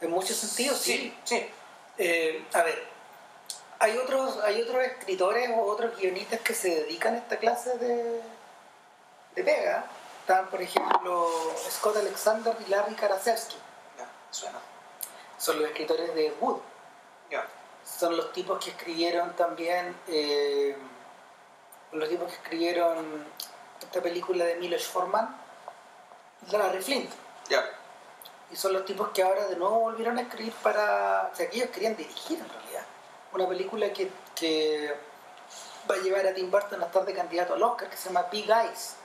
En 0.00 0.10
muchos 0.10 0.36
sentidos, 0.36 0.78
sí. 0.78 1.14
Sí, 1.24 1.36
sí. 1.36 1.50
Eh, 1.98 2.44
a 2.52 2.62
ver, 2.62 2.86
hay 3.78 3.96
otros, 3.98 4.38
hay 4.44 4.62
otros 4.62 4.82
escritores 4.84 5.50
o 5.50 5.62
otros 5.62 5.96
guionistas 5.96 6.40
que 6.40 6.54
se 6.54 6.68
dedican 6.68 7.14
a 7.14 7.18
esta 7.18 7.38
clase 7.38 7.76
de, 7.78 8.20
de 9.34 9.44
pega. 9.44 9.84
Están, 10.20 10.46
por 10.48 10.62
ejemplo, 10.62 11.28
Scott 11.68 11.96
Alexander 11.96 12.56
y 12.64 12.70
Larry. 12.70 12.94
Ya, 12.94 14.08
suena. 14.30 14.58
Son 15.36 15.58
los 15.58 15.68
escritores 15.68 16.14
de 16.14 16.32
Wood. 16.40 16.60
Ya. 17.30 17.46
Son 17.84 18.16
los 18.16 18.32
tipos 18.32 18.62
que 18.64 18.70
escribieron 18.70 19.34
también, 19.34 19.96
eh, 20.06 20.76
los 21.90 22.08
tipos 22.08 22.28
que 22.28 22.34
escribieron 22.34 23.26
esta 23.80 24.00
película 24.00 24.44
de 24.44 24.54
Milos 24.56 24.86
Forman, 24.86 25.36
Larry 26.52 26.82
Flint. 26.82 27.10
Ya. 27.48 27.64
Y 28.52 28.56
son 28.56 28.74
los 28.74 28.84
tipos 28.84 29.08
que 29.08 29.22
ahora 29.22 29.46
de 29.46 29.56
nuevo 29.56 29.80
volvieron 29.80 30.18
a 30.18 30.22
escribir 30.22 30.52
para... 30.62 31.30
O 31.32 31.36
sea, 31.36 31.50
que 31.50 31.56
ellos 31.56 31.70
querían 31.70 31.96
dirigir 31.96 32.38
en 32.38 32.48
realidad. 32.48 32.84
Una 33.32 33.48
película 33.48 33.92
que, 33.92 34.12
que 34.36 34.94
va 35.90 35.94
a 35.96 35.98
llevar 35.98 36.26
a 36.26 36.34
Tim 36.34 36.50
Burton 36.50 36.82
a 36.82 36.86
estar 36.86 37.04
de 37.04 37.14
candidato 37.14 37.54
al 37.54 37.62
Oscar, 37.62 37.88
que 37.88 37.96
se 37.96 38.08
llama 38.08 38.28
Big 38.30 38.48
Eyes, 38.48 38.96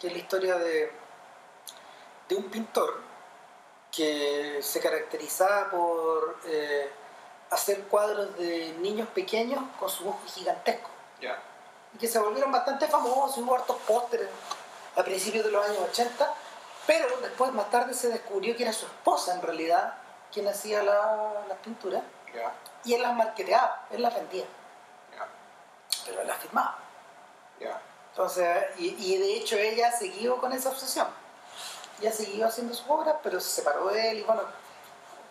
que 0.00 0.08
es 0.08 0.12
la 0.12 0.18
historia 0.18 0.56
de, 0.56 0.92
de 2.28 2.34
un 2.36 2.44
pintor 2.50 3.00
que 3.90 4.58
se 4.62 4.80
caracterizaba 4.80 5.70
por 5.70 6.38
eh, 6.44 6.90
hacer 7.50 7.82
cuadros 7.84 8.36
de 8.36 8.74
niños 8.80 9.08
pequeños 9.08 9.62
con 9.78 9.88
sus 9.88 10.06
ojos 10.06 10.32
gigantescos. 10.34 10.90
Ya. 11.20 11.38
Y 11.94 11.98
que 11.98 12.08
se 12.08 12.18
volvieron 12.18 12.52
bastante 12.52 12.86
famosos, 12.88 13.38
hubo 13.38 13.54
hartos 13.54 13.76
pósteres 13.86 14.28
a 14.96 15.02
principios 15.02 15.44
de 15.44 15.50
los 15.50 15.64
años 15.64 15.78
80, 15.90 16.34
pero 16.86 17.06
después 17.20 17.52
más 17.52 17.70
tarde 17.70 17.94
se 17.94 18.08
descubrió 18.08 18.54
que 18.56 18.64
era 18.64 18.72
su 18.72 18.86
esposa 18.86 19.34
en 19.34 19.42
realidad 19.42 19.94
quien 20.32 20.46
hacía 20.48 20.82
la- 20.82 21.44
las 21.48 21.58
pinturas 21.58 22.02
Ya. 22.34 22.52
y 22.84 22.94
él 22.94 23.02
las 23.02 23.14
marketeaba, 23.14 23.86
él 23.90 24.02
las 24.02 24.14
vendía, 24.14 24.44
Ya. 25.16 25.26
pero 26.04 26.20
él 26.20 26.26
las 26.28 26.36
firmaba. 26.38 26.78
Ya. 27.60 27.80
Entonces, 28.16 28.48
y, 28.78 28.96
y 28.98 29.18
de 29.18 29.34
hecho 29.34 29.58
ella 29.58 29.92
siguió 29.92 30.38
con 30.38 30.50
esa 30.54 30.70
obsesión. 30.70 31.06
Ella 32.00 32.10
siguió 32.10 32.46
haciendo 32.46 32.72
sus 32.72 32.88
obras, 32.88 33.16
pero 33.22 33.38
se 33.40 33.50
separó 33.50 33.88
de 33.88 34.10
él 34.10 34.18
y 34.20 34.22
bueno, 34.22 34.40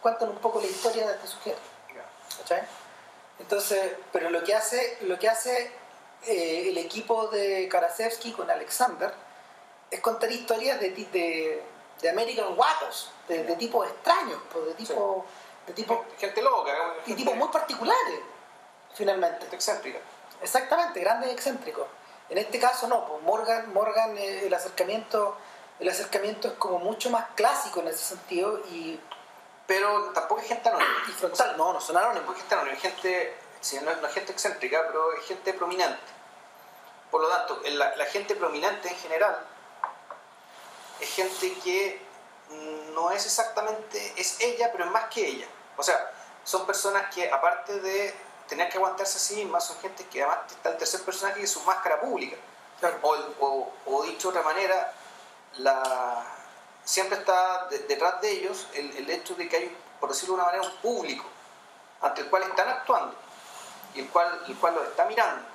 cuentan 0.02 0.30
un 0.30 0.38
poco 0.38 0.62
la 0.62 0.68
historia 0.68 1.08
de 1.08 1.16
este 1.16 1.28
sujeto. 1.28 1.58
¿cachai? 2.38 2.62
Entonces, 3.40 3.94
pero 4.12 4.30
lo 4.30 4.44
que 4.44 4.54
hace, 4.54 5.00
lo 5.02 5.18
que 5.18 5.28
hace 5.28 5.72
eh, 6.28 6.70
el 6.70 6.78
equipo 6.78 7.28
de 7.30 7.68
Karasevsky 7.70 8.34
con 8.34 8.52
Alexander 8.52 9.12
es 9.90 10.00
contar 10.02 10.32
historias 10.32 10.80
de, 10.80 10.92
de, 10.92 11.64
de 12.04 12.10
American 12.10 12.56
Watos, 12.56 13.12
de, 13.28 13.46
de 13.46 13.56
tipos 13.56 13.88
extraños, 13.88 14.40
pues, 14.54 14.66
de 14.68 14.74
tipo, 14.76 15.26
de 15.66 15.74
tipo, 15.74 16.06
Gente 16.20 16.40
loca, 16.44 16.72
y 17.04 17.08
gente, 17.08 17.24
tipos 17.24 17.36
muy 17.36 17.48
particulares, 17.48 18.20
finalmente. 18.94 19.48
excéntrica. 19.52 19.98
Exactamente, 20.40 21.00
grandes 21.00 21.32
excéntricos. 21.32 21.88
En 22.30 22.38
este 22.38 22.60
caso 22.60 22.88
no, 22.88 23.06
pues 23.06 23.22
Morgan, 23.24 23.74
Morgan 23.74 24.18
eh, 24.18 24.48
el 24.48 24.54
acercamiento 24.54 25.38
el 25.80 25.90
acercamiento 25.90 26.48
es 26.48 26.54
como 26.54 26.80
mucho 26.80 27.10
más 27.10 27.26
clásico 27.36 27.82
en 27.82 27.90
ese 27.90 28.04
sentido 28.04 28.60
y 28.72 29.00
pero 29.68 30.12
tampoco 30.12 30.42
es 30.42 30.48
gente 30.48 30.70
anónima 30.70 30.94
y 31.08 31.12
frontal, 31.12 31.58
no, 31.58 31.74
no 31.74 31.82
son 31.82 31.98
anónimos. 31.98 32.36
Es 32.36 32.42
gente 32.42 32.56
anónima, 32.56 32.76
es 32.76 32.82
gente, 32.82 33.38
sí, 33.62 33.80
no, 33.82 33.92
es 34.08 34.14
gente 34.14 34.32
excéntrica, 34.32 34.84
pero 34.88 35.14
es 35.14 35.26
gente 35.26 35.54
prominente. 35.54 36.00
Por 37.10 37.22
lo 37.22 37.30
tanto, 37.30 37.62
la, 37.64 37.96
la 37.96 38.06
gente 38.06 38.36
prominente 38.36 38.90
en 38.90 38.96
general 38.96 39.40
es 41.00 41.10
gente 41.10 41.54
que 41.64 42.00
no 42.94 43.10
es 43.12 43.26
exactamente, 43.26 44.14
es 44.18 44.40
ella, 44.40 44.72
pero 44.72 44.86
es 44.86 44.92
más 44.92 45.06
que 45.06 45.28
ella. 45.28 45.48
O 45.78 45.84
sea, 45.84 46.12
son 46.44 46.66
personas 46.68 47.14
que 47.14 47.32
aparte 47.32 47.80
de 47.80 48.14
tener 48.48 48.70
que 48.70 48.78
aguantarse 48.78 49.18
a 49.18 49.22
sí 49.22 49.36
mismas, 49.36 49.66
son 49.66 49.78
gente 49.80 50.06
que 50.06 50.24
además 50.24 50.52
está 50.52 50.70
el 50.70 50.78
tercer 50.78 51.02
personaje 51.02 51.40
que 51.40 51.46
es 51.46 51.52
su 51.52 51.62
máscara 51.62 52.00
pública. 52.00 52.38
O, 53.02 53.72
o, 53.86 54.04
dicho 54.04 54.32
de 54.32 54.38
otra 54.38 54.50
manera, 54.50 54.94
la, 55.58 56.24
siempre 56.84 57.18
está 57.18 57.68
detrás 57.70 58.22
de 58.22 58.32
ellos 58.32 58.68
el, 58.74 58.96
el, 58.98 59.10
hecho 59.10 59.34
de 59.36 59.48
que 59.48 59.56
hay, 59.56 59.78
por 60.00 60.10
decirlo 60.10 60.36
de 60.36 60.42
una 60.42 60.52
manera, 60.52 60.68
un 60.68 60.78
público 60.78 61.26
ante 62.02 62.22
el 62.22 62.30
cual 62.30 62.44
están 62.44 62.70
actuando 62.70 63.16
y 63.96 64.02
el 64.02 64.10
cual, 64.10 64.44
el 64.48 64.56
cual 64.58 64.76
los 64.76 64.88
está 64.88 65.06
mirando. 65.06 65.48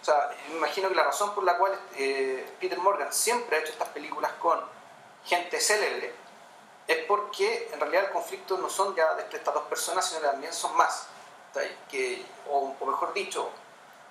O 0.00 0.04
sea, 0.04 0.30
me 0.48 0.56
imagino 0.56 0.88
que 0.88 0.94
la 0.94 1.04
razón 1.04 1.34
por 1.34 1.44
la 1.44 1.58
cual 1.58 1.78
eh, 1.96 2.56
Peter 2.60 2.78
Morgan 2.78 3.12
siempre 3.12 3.56
ha 3.56 3.60
hecho 3.60 3.72
estas 3.72 3.88
películas 3.88 4.32
con 4.40 4.60
gente 5.24 5.60
célebre 5.60 6.14
es 6.86 7.04
porque 7.06 7.70
en 7.72 7.80
realidad 7.80 8.04
el 8.04 8.10
conflicto 8.10 8.56
no 8.58 8.70
son 8.70 8.94
ya 8.94 9.14
de 9.14 9.22
estas 9.36 9.52
dos 9.52 9.64
personas, 9.64 10.06
sino 10.06 10.20
que 10.20 10.26
también 10.28 10.52
son 10.52 10.76
más. 10.76 11.08
Que, 11.88 12.24
o, 12.50 12.74
mejor 12.86 13.12
dicho, 13.12 13.50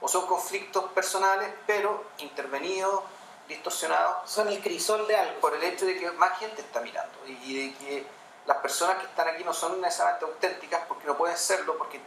o 0.01 0.07
son 0.07 0.27
conflictos 0.27 0.91
personales, 0.91 1.49
pero 1.65 2.05
intervenidos, 2.19 3.01
distorsionados. 3.47 4.29
Son 4.29 4.47
el 4.47 4.61
crisol 4.61 5.07
de 5.07 5.15
algo. 5.15 5.39
Por 5.39 5.55
el 5.55 5.63
hecho 5.63 5.85
de 5.85 5.97
que 5.97 6.11
más 6.11 6.37
gente 6.39 6.61
está 6.61 6.81
mirando 6.81 7.17
y 7.27 7.69
de 7.69 7.75
que 7.75 8.07
las 8.45 8.57
personas 8.57 8.97
que 8.97 9.05
están 9.05 9.27
aquí 9.27 9.43
no 9.43 9.53
son 9.53 9.81
necesariamente 9.81 10.25
auténticas 10.25 10.81
porque 10.87 11.07
no 11.07 11.17
pueden 11.17 11.37
serlo, 11.37 11.77
porque 11.77 11.99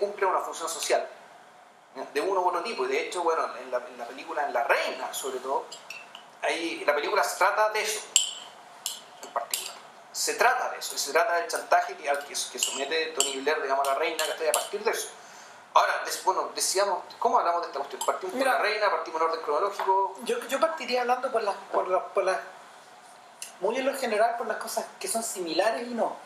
cumplen 0.00 0.30
una 0.30 0.40
función 0.40 0.68
social 0.68 1.08
de 2.12 2.20
uno 2.20 2.40
u 2.40 2.48
otro 2.48 2.62
tipo. 2.62 2.84
Y 2.84 2.88
de 2.88 3.06
hecho, 3.06 3.22
bueno, 3.22 3.46
en 3.56 3.70
la, 3.70 3.78
en 3.78 3.98
la 3.98 4.06
película, 4.06 4.46
en 4.46 4.52
La 4.52 4.64
Reina, 4.64 5.12
sobre 5.14 5.38
todo, 5.38 5.66
ahí, 6.42 6.82
la 6.84 6.94
película 6.94 7.22
se 7.22 7.38
trata 7.38 7.70
de 7.70 7.82
eso, 7.82 8.00
en 9.22 9.32
particular 9.32 9.65
se 10.16 10.32
trata 10.32 10.70
de 10.70 10.78
eso, 10.78 10.96
se 10.96 11.12
trata 11.12 11.36
del 11.36 11.46
chantaje 11.46 11.94
que, 11.94 12.08
al 12.08 12.24
que, 12.24 12.34
somete 12.34 13.08
Tony 13.08 13.38
Blair, 13.42 13.60
digamos, 13.60 13.86
a 13.86 13.92
la 13.92 13.98
reina, 13.98 14.24
que 14.24 14.30
está 14.30 14.48
a 14.48 14.52
partir 14.62 14.82
de 14.82 14.90
eso. 14.90 15.08
Ahora, 15.74 16.02
bueno, 16.24 16.50
decíamos, 16.54 17.04
¿cómo 17.18 17.38
hablamos 17.38 17.60
de 17.60 17.66
esta 17.66 17.80
cuestión? 17.80 18.00
¿Partimos 18.06 18.34
por 18.34 18.46
la 18.46 18.58
reina? 18.58 18.90
¿Partimos 18.90 19.20
en 19.20 19.28
orden 19.28 19.42
cronológico? 19.42 20.14
Yo, 20.24 20.40
yo 20.48 20.58
partiría 20.58 21.02
hablando 21.02 21.30
por 21.30 21.42
las, 21.42 21.54
por, 21.70 22.02
por 22.14 22.24
las, 22.24 22.38
muy 23.60 23.76
en 23.76 23.84
lo 23.84 23.94
general, 23.94 24.38
por 24.38 24.46
las 24.46 24.56
cosas 24.56 24.86
que 24.98 25.06
son 25.06 25.22
similares 25.22 25.86
y 25.86 25.92
no. 25.92 26.16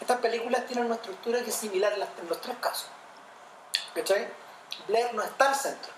Estas 0.00 0.18
películas 0.20 0.64
tienen 0.64 0.86
una 0.86 0.94
estructura 0.94 1.42
que 1.42 1.50
es 1.50 1.56
similar 1.56 1.92
en, 1.92 2.00
en 2.00 2.28
los 2.30 2.40
tres 2.40 2.56
casos. 2.62 2.88
¿Cachai? 3.94 4.26
Blair 4.86 5.12
no 5.12 5.22
está 5.22 5.50
al 5.50 5.54
centro. 5.54 5.92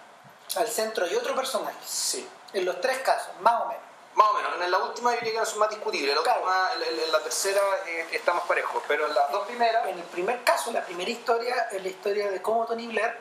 Al 0.57 0.67
centro 0.67 1.05
hay 1.05 1.15
otro 1.15 1.37
personaje. 1.37 1.79
Sí. 1.87 2.29
En 2.55 2.65
los 2.65 2.81
tres 2.81 2.99
casos, 3.03 3.31
más 3.41 3.63
o 3.63 3.67
menos. 3.67 3.90
Más 4.15 4.29
o 4.29 4.33
menos, 4.35 4.61
en 4.61 4.71
la 4.71 4.79
última 4.79 5.15
yo 5.15 5.21
diría 5.21 5.41
que 5.41 5.47
son 5.47 5.61
más 5.61 5.71
discutibles, 5.71 6.17
en, 6.17 7.13
la 7.13 7.21
tercera 7.21 7.61
eh, 7.87 8.09
estamos 8.13 8.45
parejos, 8.45 8.83
pero 8.89 9.07
en 9.07 9.15
las 9.15 9.31
dos 9.31 9.47
primeras... 9.47 9.87
En 9.87 9.99
el 9.99 10.05
primer 10.05 10.43
caso, 10.43 10.73
la 10.73 10.85
primera 10.85 11.11
historia 11.11 11.69
es 11.71 11.83
la 11.83 11.89
historia 11.89 12.31
de 12.31 12.43
cómo 12.43 12.67
Tony 12.67 12.89
Blair 12.89 13.17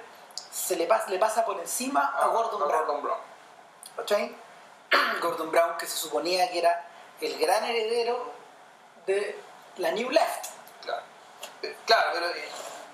se 0.52 0.76
le 0.76 0.88
pasa, 0.88 1.10
le 1.10 1.20
pasa 1.20 1.46
por 1.46 1.60
encima 1.60 2.16
a, 2.18 2.28
Gordon, 2.28 2.68
Brown. 2.68 2.86
Gordon 2.86 3.02
Brown. 3.04 4.36
Gordon 5.22 5.52
Brown 5.52 5.78
que 5.78 5.86
se 5.86 5.96
suponía 5.96 6.50
que 6.52 6.60
era 6.60 6.88
el 7.22 7.38
gran 7.38 7.64
heredero 7.64 8.32
de 9.06 9.40
la 9.78 9.92
New 9.92 10.10
Left. 10.10 10.48
Claro, 10.82 11.04
eh, 11.62 11.78
claro 11.86 12.10
pero 12.14 12.26
eh, 12.30 12.50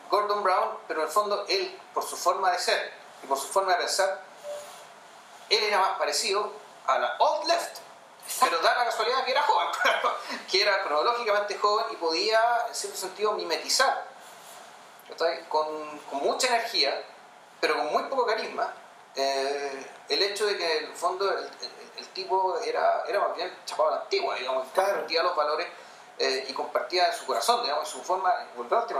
Gordon 0.09 0.43
Brown, 0.43 0.77
pero 0.87 1.01
en 1.01 1.07
el 1.07 1.13
fondo 1.13 1.45
él, 1.47 1.79
por 1.93 2.03
su 2.03 2.17
forma 2.17 2.51
de 2.51 2.59
ser 2.59 2.91
y 3.23 3.27
por 3.27 3.37
su 3.37 3.47
forma 3.47 3.71
de 3.73 3.79
pensar, 3.79 4.21
él 5.49 5.63
era 5.63 5.79
más 5.79 5.97
parecido 5.97 6.51
a 6.87 6.99
la 6.99 7.15
Old 7.19 7.47
Left 7.47 7.84
pero 8.39 8.60
da 8.60 8.75
la 8.77 8.86
casualidad 8.86 9.24
que 9.24 9.32
era 9.32 9.44
joven, 9.44 9.67
que 10.51 10.62
era 10.62 10.84
cronológicamente 10.84 11.58
joven 11.58 11.86
y 11.91 11.96
podía, 11.96 12.65
en 12.67 12.75
cierto 12.75 12.98
sentido, 12.98 13.34
mimetizar 13.34 14.05
con, 15.50 16.00
con 16.10 16.20
mucha 16.20 16.48
energía, 16.48 17.03
pero 17.60 17.77
con 17.77 17.91
muy 17.91 18.03
poco 18.03 18.25
carisma, 18.25 18.74
eh, 19.15 19.86
el 20.10 20.22
hecho 20.24 20.46
de 20.46 20.58
que 20.58 20.77
en 20.79 20.86
el 20.86 20.96
fondo 20.96 21.29
el, 21.32 21.50
el, 21.98 22.08
tipo 22.10 22.60
era, 22.60 23.03
era 23.08 23.20
más 23.20 23.36
bien 23.36 23.51
chapado 23.65 23.89
a 23.89 23.96
la 23.96 24.01
antigua, 24.01 24.36
digamos, 24.36 24.67
compartía 24.67 25.24
los 25.24 25.36
valores 25.36 25.67
eh, 26.17 26.46
y 26.50 26.53
compartía 26.53 27.08
en 27.08 27.13
su 27.13 27.25
corazón, 27.25 27.63
digamos, 27.63 27.88
su 27.88 28.01
forma, 28.01 28.34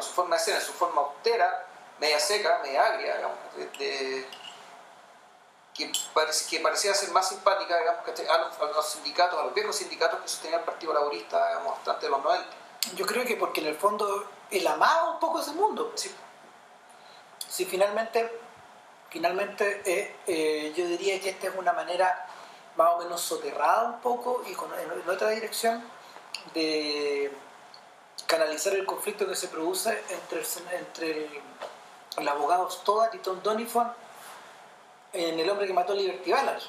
su 0.02 0.14
forma 0.14 0.38
de 0.38 0.42
ser, 0.42 0.56
en 0.56 0.62
su 0.62 0.74
forma 0.74 1.02
austera, 1.02 1.66
media 2.00 2.20
seca, 2.20 2.60
media 2.64 2.86
agria, 2.86 3.16
digamos, 3.16 3.38
de 3.78 4.28
que, 5.76 5.92
que 5.92 6.60
parecía 6.62 6.94
ser 6.94 7.12
más 7.12 7.30
simpática 7.30 7.78
digamos, 7.78 8.06
a, 8.30 8.66
los, 8.66 8.86
sindicatos, 8.90 9.40
a 9.40 9.44
los 9.44 9.54
viejos 9.54 9.76
sindicatos 9.76 10.22
que 10.22 10.28
sostenían 10.28 10.62
el 10.62 10.66
Partido 10.66 10.94
Laborista 10.94 11.50
digamos, 11.50 12.02
de 12.02 12.10
los 12.10 12.24
90. 12.24 12.48
Yo 12.96 13.06
creo 13.06 13.26
que 13.26 13.36
porque 13.36 13.62
en 13.62 13.68
el 13.68 13.76
fondo 13.76 14.26
él 14.50 14.66
amaba 14.66 15.12
un 15.12 15.20
poco 15.20 15.42
ese 15.42 15.52
mundo. 15.52 15.92
Sí. 15.96 16.14
Sí, 17.50 17.66
finalmente, 17.66 18.40
finalmente 19.10 19.82
eh, 19.86 20.16
eh, 20.28 20.74
yo 20.76 20.88
diría 20.88 21.20
que 21.20 21.30
esta 21.30 21.48
es 21.48 21.56
una 21.56 21.74
manera 21.74 22.28
más 22.76 22.94
o 22.94 23.00
menos 23.00 23.22
soterrada 23.22 23.84
un 23.84 24.02
poco 24.02 24.44
y 24.48 24.54
con, 24.54 24.70
en, 24.80 25.10
otra 25.10 25.30
dirección 25.30 25.84
de 26.54 27.32
canalizar 28.28 28.74
el 28.74 28.86
conflicto 28.86 29.28
que 29.28 29.36
se 29.36 29.48
produce 29.48 30.04
entre 30.10 30.40
el, 30.40 30.46
entre 30.74 31.42
el, 32.18 32.28
abogado 32.28 32.70
Stoddard 32.70 33.16
y 33.16 33.20
Tom 33.20 33.42
Donifon 33.42 33.94
en 35.16 35.40
El 35.40 35.50
hombre 35.50 35.68
que 35.68 35.74
mató 35.74 35.94
a 35.94 35.96
Liberty 35.96 36.32
Ballard. 36.32 36.62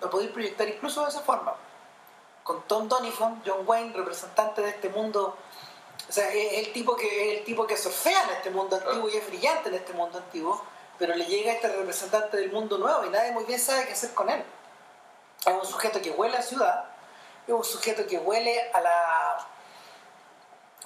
Lo 0.00 0.10
podéis 0.10 0.30
proyectar 0.30 0.68
incluso 0.68 1.02
de 1.02 1.10
esa 1.10 1.20
forma. 1.20 1.54
Con 2.42 2.62
Tom 2.62 2.88
Donifon, 2.88 3.42
John 3.46 3.66
Wayne, 3.66 3.92
representante 3.94 4.62
de 4.62 4.70
este 4.70 4.88
mundo. 4.88 5.36
O 6.08 6.12
sea, 6.12 6.28
es 6.32 6.66
el 6.66 6.72
tipo 6.72 6.96
que, 6.96 7.06
es 7.06 7.38
el 7.38 7.44
tipo 7.44 7.66
que 7.66 7.76
surfea 7.76 8.24
en 8.24 8.30
este 8.30 8.50
mundo 8.50 8.76
antiguo 8.76 9.08
y 9.08 9.16
es 9.16 9.26
brillante 9.26 9.68
en 9.68 9.76
este 9.76 9.92
mundo 9.92 10.18
antiguo, 10.18 10.64
pero 10.98 11.14
le 11.14 11.26
llega 11.26 11.52
este 11.52 11.68
representante 11.68 12.36
del 12.38 12.50
mundo 12.50 12.78
nuevo 12.78 13.04
y 13.04 13.10
nadie 13.10 13.30
muy 13.32 13.44
bien 13.44 13.60
sabe 13.60 13.86
qué 13.86 13.92
hacer 13.92 14.12
con 14.14 14.28
él. 14.28 14.42
Es 15.46 15.52
un 15.52 15.64
sujeto 15.64 16.00
que 16.00 16.10
huele 16.10 16.36
a 16.36 16.42
ciudad, 16.42 16.86
es 17.46 17.54
un 17.54 17.64
sujeto 17.64 18.06
que 18.06 18.18
huele 18.18 18.70
a 18.72 18.80
la 18.80 19.46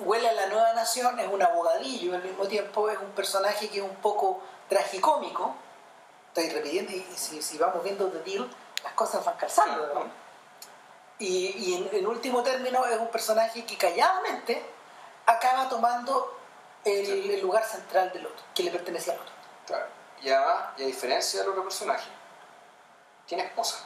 huele 0.00 0.28
a 0.28 0.32
la 0.32 0.46
nueva 0.46 0.72
nación, 0.72 1.18
es 1.20 1.28
un 1.28 1.40
abogadillo 1.40 2.14
al 2.14 2.22
mismo 2.22 2.46
tiempo, 2.46 2.90
es 2.90 2.98
un 2.98 3.10
personaje 3.12 3.68
que 3.68 3.78
es 3.78 3.84
un 3.84 3.96
poco 3.96 4.42
tragicómico, 4.68 5.54
estoy 6.28 6.50
repitiendo, 6.50 6.92
y 6.92 7.02
si, 7.16 7.58
vamos 7.58 7.82
viendo 7.84 8.10
The 8.10 8.18
Deal, 8.20 8.50
las 8.82 8.92
cosas 8.94 9.24
van 9.24 9.36
calzando, 9.36 10.10
Y, 11.18 11.88
en, 11.92 12.06
último 12.06 12.42
término 12.42 12.84
es 12.86 12.98
un 12.98 13.08
personaje 13.08 13.64
que 13.64 13.76
calladamente 13.76 14.64
acaba 15.26 15.68
tomando 15.68 16.38
el, 16.84 17.40
lugar 17.40 17.64
central 17.64 18.12
del 18.12 18.26
otro, 18.26 18.44
que 18.54 18.62
le 18.62 18.70
pertenece 18.70 19.12
al 19.12 19.20
otro. 19.20 19.32
Claro. 19.66 19.86
Y 20.22 20.30
además, 20.30 20.64
y 20.78 20.82
a 20.82 20.86
diferencia 20.86 21.40
del 21.40 21.50
otro 21.50 21.62
personaje, 21.62 22.08
tiene 23.26 23.44
esposa. 23.44 23.84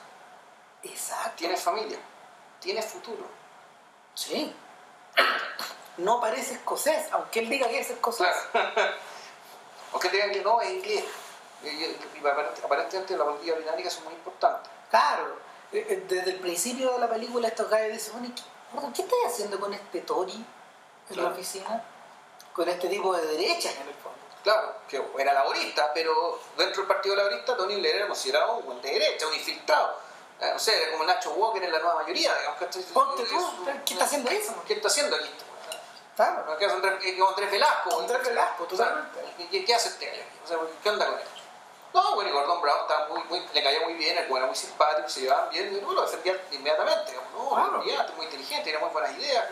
Exacto. 0.82 1.36
Tiene 1.36 1.56
familia. 1.56 1.98
Tiene 2.60 2.82
futuro. 2.82 3.26
Sí. 4.14 4.54
No 5.98 6.20
parece 6.20 6.54
escocés, 6.54 7.08
aunque 7.12 7.40
él 7.40 7.48
diga 7.48 7.68
que 7.68 7.80
es 7.80 7.90
escocés. 7.90 8.34
Aunque 9.92 10.08
digan 10.10 10.30
que 10.30 10.42
no, 10.42 10.60
es 10.60 10.70
inglés. 10.70 11.04
Y, 11.62 12.24
aparentemente 12.64 13.16
la 13.16 13.24
política 13.24 13.56
británica 13.56 13.90
son 13.90 14.04
muy 14.04 14.14
importantes. 14.14 14.70
Claro, 14.90 15.36
eh, 15.72 15.86
eh, 15.88 16.04
desde 16.08 16.30
el 16.30 16.40
principio 16.40 16.92
de 16.92 16.98
la 16.98 17.08
película 17.08 17.48
estos 17.48 17.68
gallos 17.68 17.92
dicen, 17.92 18.34
bueno, 18.72 18.92
¿qué 18.94 19.02
estás 19.02 19.18
haciendo 19.26 19.58
con 19.58 19.74
este 19.74 20.00
Tory 20.02 20.44
en 21.10 21.22
la 21.22 21.28
oficina? 21.30 21.84
Con 22.52 22.68
este 22.68 22.88
tipo 22.88 23.14
de 23.16 23.26
derechas 23.26 23.74
en 23.74 23.88
el 23.88 23.94
fondo. 23.94 24.18
Claro, 24.42 24.76
que 24.88 25.02
era 25.18 25.32
laborista, 25.32 25.92
pero 25.92 26.40
dentro 26.56 26.82
del 26.82 26.88
Partido 26.88 27.16
Laborista 27.16 27.56
Tony 27.56 27.76
Blair 27.76 27.96
era 27.96 28.06
considerado 28.06 28.58
un 28.58 28.80
de 28.80 28.90
derecha, 28.90 29.26
un 29.26 29.34
infiltrado. 29.34 29.96
Eh, 30.40 30.50
no 30.52 30.58
sé, 30.58 30.90
como 30.92 31.04
Nacho 31.04 31.32
Walker 31.32 31.62
en 31.62 31.72
la 31.72 31.80
nueva 31.80 31.96
mayoría, 31.96 32.34
digamos. 32.36 32.58
Ponte 32.92 33.24
tú, 33.24 33.36
¿qué 33.84 33.92
está 33.94 34.04
haciendo 34.04 34.30
eso? 34.30 34.54
¿Qué 34.66 34.74
está 34.74 34.88
haciendo 34.88 35.16
aquí? 35.16 35.28
Claro. 36.18 36.58
¿Qué 36.58 36.66
hace 36.66 36.74
Andrés 36.74 37.50
Velasco? 37.52 38.00
Andrés 38.00 38.24
Velasco, 38.24 38.64
totalmente. 38.64 39.20
¿Qué, 39.52 39.64
¿Qué, 39.64 39.72
hace 39.72 39.90
este? 39.90 40.26
O 40.44 40.48
sea, 40.48 40.58
¿qué 40.82 40.90
onda 40.90 41.06
con 41.06 41.14
él? 41.16 41.24
No, 41.94 42.14
bueno, 42.16 42.30
y 42.30 42.32
Gordon 42.32 42.60
Brown 42.60 42.80
está 42.80 43.06
muy, 43.06 43.22
muy, 43.28 43.48
le 43.54 43.62
caía 43.62 43.82
muy 43.82 43.94
bien, 43.94 44.18
el 44.18 44.24
era 44.24 44.46
muy 44.46 44.56
simpático, 44.56 45.08
se 45.08 45.20
llevaban 45.20 45.48
bien, 45.50 45.76
y 45.76 45.80
lo 45.80 46.02
defendía 46.02 46.36
inmediatamente. 46.50 47.12
no, 47.32 47.50
claro. 47.50 47.84
es 47.84 48.14
muy 48.16 48.24
inteligente, 48.24 48.64
tiene 48.64 48.80
muy 48.80 48.88
buenas 48.88 49.16
ideas, 49.16 49.44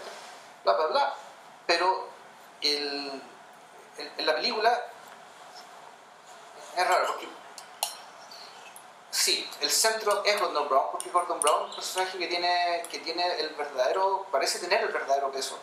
bla, 0.64 0.72
bla, 0.72 0.86
bla. 0.88 1.14
Pero 1.68 2.08
el, 2.60 3.22
el, 3.98 4.12
en 4.18 4.26
la 4.26 4.34
película 4.34 4.86
Es 6.76 6.88
raro, 6.88 7.06
porque 7.06 7.28
sí, 9.12 9.48
el 9.60 9.70
centro 9.70 10.24
es 10.24 10.40
Gordon 10.40 10.68
Brown, 10.68 10.86
porque 10.90 11.10
Gordon 11.10 11.38
Brown 11.38 11.62
es 11.62 11.68
un 11.68 11.74
personaje 11.76 12.18
que 12.18 12.26
tiene, 12.26 12.82
que 12.90 12.98
tiene 12.98 13.38
el 13.38 13.50
verdadero, 13.50 14.26
parece 14.32 14.58
tener 14.58 14.80
el 14.80 14.88
verdadero 14.88 15.30
peso. 15.30 15.60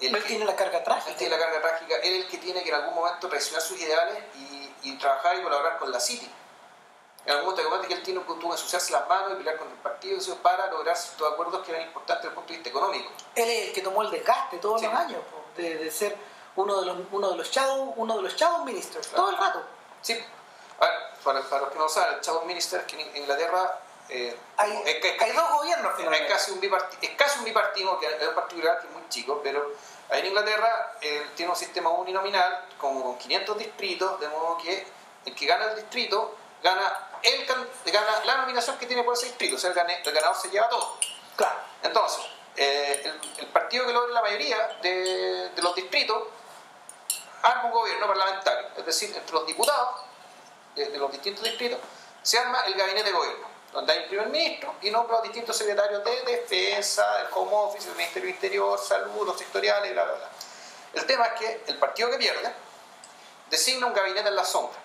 Él 0.00 0.12
que- 0.22 0.28
tiene 0.28 0.44
la 0.44 0.56
carga 0.56 0.82
trágica. 0.82 1.10
él 1.10 1.16
tiene 1.16 1.36
la 1.36 1.42
carga 1.42 1.60
trágica, 1.60 1.96
él 1.96 2.14
es 2.16 2.24
el 2.24 2.30
que 2.30 2.38
tiene 2.38 2.62
que 2.62 2.68
en 2.70 2.74
algún 2.76 2.94
momento 2.94 3.28
traicionar 3.28 3.62
sus 3.62 3.78
ideales 3.80 4.18
y, 4.36 4.72
y 4.82 4.98
trabajar 4.98 5.36
y 5.38 5.42
colaborar 5.42 5.78
con 5.78 5.90
la 5.92 6.00
City. 6.00 6.30
En 7.26 7.32
algún 7.36 7.54
momento 7.54 7.86
que 7.86 7.94
él 7.94 8.02
tiene, 8.02 8.22
que 8.24 8.32
ensuciarse 8.32 8.92
las 8.92 9.06
manos 9.06 9.32
y 9.32 9.34
pelear 9.36 9.58
con 9.58 9.68
el 9.68 9.74
partido 9.74 10.16
eso, 10.18 10.36
para 10.38 10.66
lograr 10.68 10.96
ciertos 10.96 11.30
acuerdos 11.32 11.64
que 11.64 11.70
eran 11.72 11.82
importantes 11.86 12.22
desde 12.22 12.28
el 12.30 12.34
punto 12.34 12.48
de 12.52 12.56
vista 12.58 12.70
económico. 12.70 13.10
Él 13.34 13.48
es 13.50 13.68
el 13.68 13.72
que 13.74 13.82
tomó 13.82 14.02
el 14.02 14.10
desgaste 14.10 14.56
todos 14.58 14.80
Sí. 14.80 14.86
los 14.86 14.94
años 14.94 15.20
po, 15.30 15.44
de, 15.60 15.76
de 15.76 15.90
ser 15.90 16.16
uno 16.56 16.80
de 16.80 16.86
los 16.86 16.96
uno 17.12 17.30
de 17.30 17.36
los 17.36 17.50
shadow, 17.50 17.92
uno 17.96 18.16
de 18.16 18.22
los 18.22 18.34
shadow 18.34 18.64
ministers 18.64 19.08
Claro. 19.08 19.22
todo 19.24 19.30
el 19.32 19.36
rato. 19.38 19.62
Sí, 20.00 20.14
a 20.80 20.86
ver, 20.86 20.94
para, 21.22 21.42
para 21.42 21.62
los 21.62 21.72
que 21.72 21.78
no 21.78 21.88
saben, 21.90 22.14
el 22.14 22.20
Shadow 22.22 22.44
Minister, 22.46 22.86
que 22.86 22.98
en 23.00 23.16
Inglaterra 23.18 23.78
eh, 24.10 24.36
Hay, 24.56 24.82
es, 24.86 24.96
que- 24.96 25.16
hay 25.20 25.32
dos 25.32 25.50
gobiernos 25.52 25.92
es 25.98 26.28
casi 26.28 26.50
un 26.52 26.60
biparti- 26.60 26.98
es 27.00 27.10
casi 27.10 27.38
un 27.38 27.44
bipartismo, 27.44 27.98
que 27.98 28.06
es 28.06 28.28
un 28.28 28.34
particular 28.34 28.80
que 28.80 28.86
es 28.86 28.92
muy 28.92 29.08
chico, 29.08 29.40
pero 29.42 29.72
ahí 30.10 30.20
en 30.20 30.26
Inglaterra 30.26 30.96
eh, 31.00 31.26
tiene 31.36 31.50
un 31.50 31.56
sistema 31.56 31.90
uninominal 31.90 32.66
como 32.78 33.02
con 33.02 33.18
500 33.18 33.58
distritos, 33.58 34.20
de 34.20 34.28
modo 34.28 34.58
que 34.58 34.86
el 35.26 35.34
que 35.34 35.46
gana 35.46 35.66
el 35.66 35.76
distrito 35.76 36.36
gana, 36.62 37.08
el, 37.22 37.46
gana 37.92 38.24
la 38.24 38.36
nominación 38.38 38.76
que 38.78 38.86
tiene 38.86 39.02
por 39.04 39.14
ese 39.14 39.26
distrito, 39.26 39.56
o 39.56 39.58
sea, 39.58 39.70
el, 39.70 39.74
ganador 40.12 40.36
se 40.36 40.48
lleva 40.50 40.68
todo. 40.68 40.96
Claro. 41.36 41.58
Entonces, 41.82 42.24
eh, 42.56 43.00
el, 43.04 43.20
el 43.38 43.46
partido 43.48 43.86
que 43.86 43.92
logra 43.92 44.12
la 44.12 44.22
mayoría 44.22 44.78
de, 44.82 45.50
de 45.50 45.62
los 45.62 45.74
distritos 45.74 46.22
arma 47.42 47.64
un 47.66 47.70
gobierno 47.72 48.06
parlamentario, 48.06 48.68
es 48.76 48.84
decir, 48.84 49.14
entre 49.16 49.32
los 49.34 49.46
diputados 49.46 50.00
de, 50.74 50.86
de 50.90 50.98
los 50.98 51.10
distintos 51.12 51.42
distritos 51.44 51.78
se 52.22 52.38
arma 52.38 52.60
el 52.66 52.74
gabinete 52.74 53.04
de 53.04 53.12
gobierno, 53.12 53.46
donde 53.72 53.92
hay 53.92 54.00
un 54.00 54.08
primer 54.08 54.28
ministro 54.28 54.74
y 54.82 54.90
nombra 54.90 55.18
a 55.18 55.22
distintos 55.22 55.56
secretarios 55.56 56.02
de 56.04 56.22
defensa, 56.22 57.20
el 57.20 57.28
home 57.32 57.52
office, 57.52 57.88
el 57.88 57.94
ministerio 57.96 58.26
del 58.26 58.34
interior, 58.34 58.78
salud, 58.78 59.26
los 59.26 59.38
sectoriales, 59.38 59.92
bla, 59.92 60.04
bla, 60.04 60.14
bla. 60.14 60.28
El 60.94 61.06
tema 61.06 61.26
es 61.26 61.32
que 61.38 61.64
el 61.68 61.78
partido 61.78 62.10
que 62.10 62.16
pierde 62.16 62.52
designa 63.48 63.86
un 63.86 63.94
gabinete 63.94 64.28
en 64.28 64.36
la 64.36 64.44
sombra. 64.44 64.78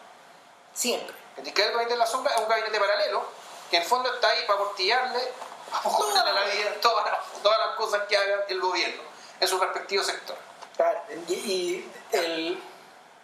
Siempre. 0.73 1.15
El 1.37 1.51
gabinete 1.51 1.93
en 1.93 1.99
la 1.99 2.07
sombra 2.07 2.33
es 2.33 2.41
un 2.41 2.47
gabinete 2.47 2.79
paralelo 2.79 3.25
que 3.69 3.77
en 3.77 3.83
el 3.83 3.87
fondo 3.89 4.13
está 4.13 4.29
ahí 4.29 4.43
para 4.45 4.59
portillarle 4.59 5.31
a 5.71 6.31
la 6.31 6.43
vida 6.45 6.75
todas 6.81 7.05
las, 7.05 7.41
todas 7.41 7.59
las 7.59 7.75
cosas 7.75 8.03
que 8.07 8.15
haga 8.15 8.45
el 8.47 8.61
gobierno 8.61 9.01
en 9.39 9.47
su 9.47 9.59
respectivo 9.59 10.03
sector. 10.03 10.37
Claro, 10.75 11.01
y, 11.27 11.33
y 11.33 11.91
el, 12.11 12.63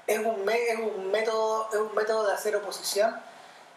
es, 0.07 0.19
un, 0.19 0.49
es, 0.49 0.79
un 0.79 1.11
método, 1.11 1.69
es 1.71 1.79
un 1.79 1.93
método 1.93 2.27
de 2.27 2.33
hacer 2.33 2.55
oposición 2.55 3.21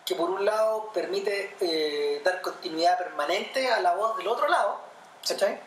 que 0.04 0.14
por 0.14 0.30
un 0.30 0.44
lado 0.44 0.90
permite 0.92 1.56
eh, 1.60 2.20
dar 2.24 2.40
continuidad 2.42 2.98
permanente 2.98 3.70
a 3.72 3.80
la 3.80 3.94
voz 3.94 4.16
del 4.16 4.28
otro 4.28 4.48
lado, 4.48 4.78
¿cachai? 5.26 5.58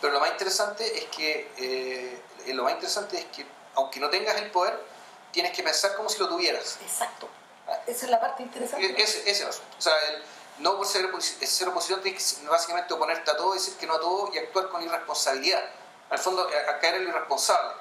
Pero 0.00 0.12
lo 0.12 0.20
más 0.20 0.30
interesante 0.30 0.98
es 0.98 1.04
que 1.06 1.50
eh, 1.56 2.52
lo 2.54 2.62
más 2.64 2.72
interesante 2.74 3.18
es 3.18 3.24
que 3.26 3.46
aunque 3.74 3.98
no 4.00 4.10
tengas 4.10 4.36
el 4.36 4.50
poder, 4.50 4.78
tienes 5.32 5.52
que 5.52 5.62
pensar 5.62 5.94
como 5.96 6.08
si 6.08 6.18
lo 6.18 6.28
tuvieras. 6.28 6.78
Exacto. 6.82 7.28
Esa 7.86 8.04
es 8.04 8.10
la 8.10 8.20
parte 8.20 8.42
interesante. 8.42 9.02
Ese, 9.02 9.20
ese 9.20 9.30
es 9.30 9.40
el 9.40 9.48
asunto. 9.48 9.76
O 9.78 9.82
sea, 9.82 9.92
el- 10.10 10.22
no 10.58 10.76
por 10.76 10.86
ser, 10.86 11.06
ser 11.22 11.68
oposición 11.68 12.00
tienes 12.00 12.34
que 12.40 12.46
básicamente 12.48 12.94
oponerte 12.94 13.30
a 13.30 13.36
todo, 13.36 13.52
decir 13.52 13.74
que 13.76 13.86
no 13.86 13.94
a 13.96 14.00
todo 14.00 14.30
y 14.32 14.38
actuar 14.38 14.68
con 14.70 14.82
irresponsabilidad. 14.82 15.62
Al 16.08 16.18
fondo, 16.18 16.48
a, 16.48 16.70
a 16.70 16.78
caer 16.78 16.94
en 16.96 17.04
lo 17.04 17.10
irresponsable. 17.10 17.72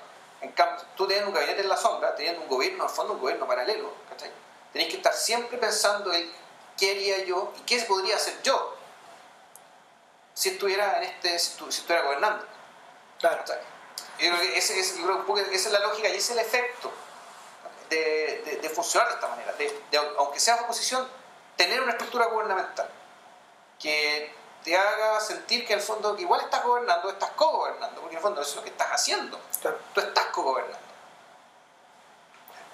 En 0.42 0.52
cambio, 0.52 0.84
tú 0.98 1.08
teniendo 1.08 1.30
un 1.30 1.36
gabinete 1.36 1.62
en 1.62 1.70
la 1.70 1.78
sombra, 1.78 2.14
teniendo 2.16 2.42
un 2.42 2.50
gobierno, 2.50 2.84
al 2.84 2.90
fondo 2.90 3.14
un 3.14 3.22
gobierno 3.22 3.48
paralelo, 3.48 3.94
¿cachai? 4.10 4.32
Tenés 4.76 4.90
que 4.90 4.98
estar 4.98 5.14
siempre 5.14 5.58
pensando 5.58 6.12
en 6.12 6.30
qué 6.78 6.92
haría 6.92 7.24
yo 7.24 7.54
y 7.58 7.62
qué 7.62 7.80
podría 7.84 8.18
hacer 8.18 8.42
yo 8.44 8.76
si 10.34 10.50
estuviera 10.50 10.98
en 10.98 11.04
este, 11.06 11.40
si, 11.40 11.52
estu- 11.58 11.72
si 11.72 11.80
estuviera 11.80 12.04
gobernando. 12.04 12.46
Claro. 13.22 13.38
¿cachai? 13.38 13.60
Yo 14.20 14.32
creo 14.32 14.40
que 14.42 14.58
ese 14.58 14.78
es, 14.78 14.98
yo 14.98 15.04
creo 15.06 15.16
que 15.16 15.22
un 15.22 15.28
poco 15.28 15.40
esa 15.40 15.54
es 15.70 15.72
la 15.72 15.80
lógica 15.80 16.10
y 16.10 16.18
ese 16.18 16.20
es 16.20 16.30
el 16.32 16.40
efecto 16.40 16.92
de, 17.90 18.42
de- 18.46 18.58
de 18.58 18.70
funcionar 18.70 19.08
de 19.08 19.14
esta 19.16 19.28
manera, 19.30 19.54
de, 19.54 19.82
de, 19.92 19.98
aunque 20.18 20.42
seas 20.42 20.60
oposición, 20.60 21.08
tener 21.56 21.82
una 21.82 21.92
estructura 21.94 22.26
gubernamental 22.26 22.90
que 23.80 24.36
te 24.62 24.76
haga 24.78 25.22
sentir 25.22 25.66
que 25.66 25.72
en 25.72 25.80
el 25.80 25.86
fondo 25.86 26.18
que 26.18 26.24
igual 26.24 26.42
estás 26.42 26.66
gobernando, 26.66 27.10
estás 27.10 27.30
co-gobernando, 27.32 28.02
porque 28.02 28.16
en 28.16 28.18
el 28.18 28.22
fondo 28.24 28.42
eso 28.42 28.50
es 28.50 28.56
lo 28.58 28.64
que 28.64 28.72
estás 28.72 28.90
haciendo, 28.92 29.40
claro. 29.62 29.80
tú 29.94 30.02
estás 30.02 30.26
co-gobernando. 30.34 30.85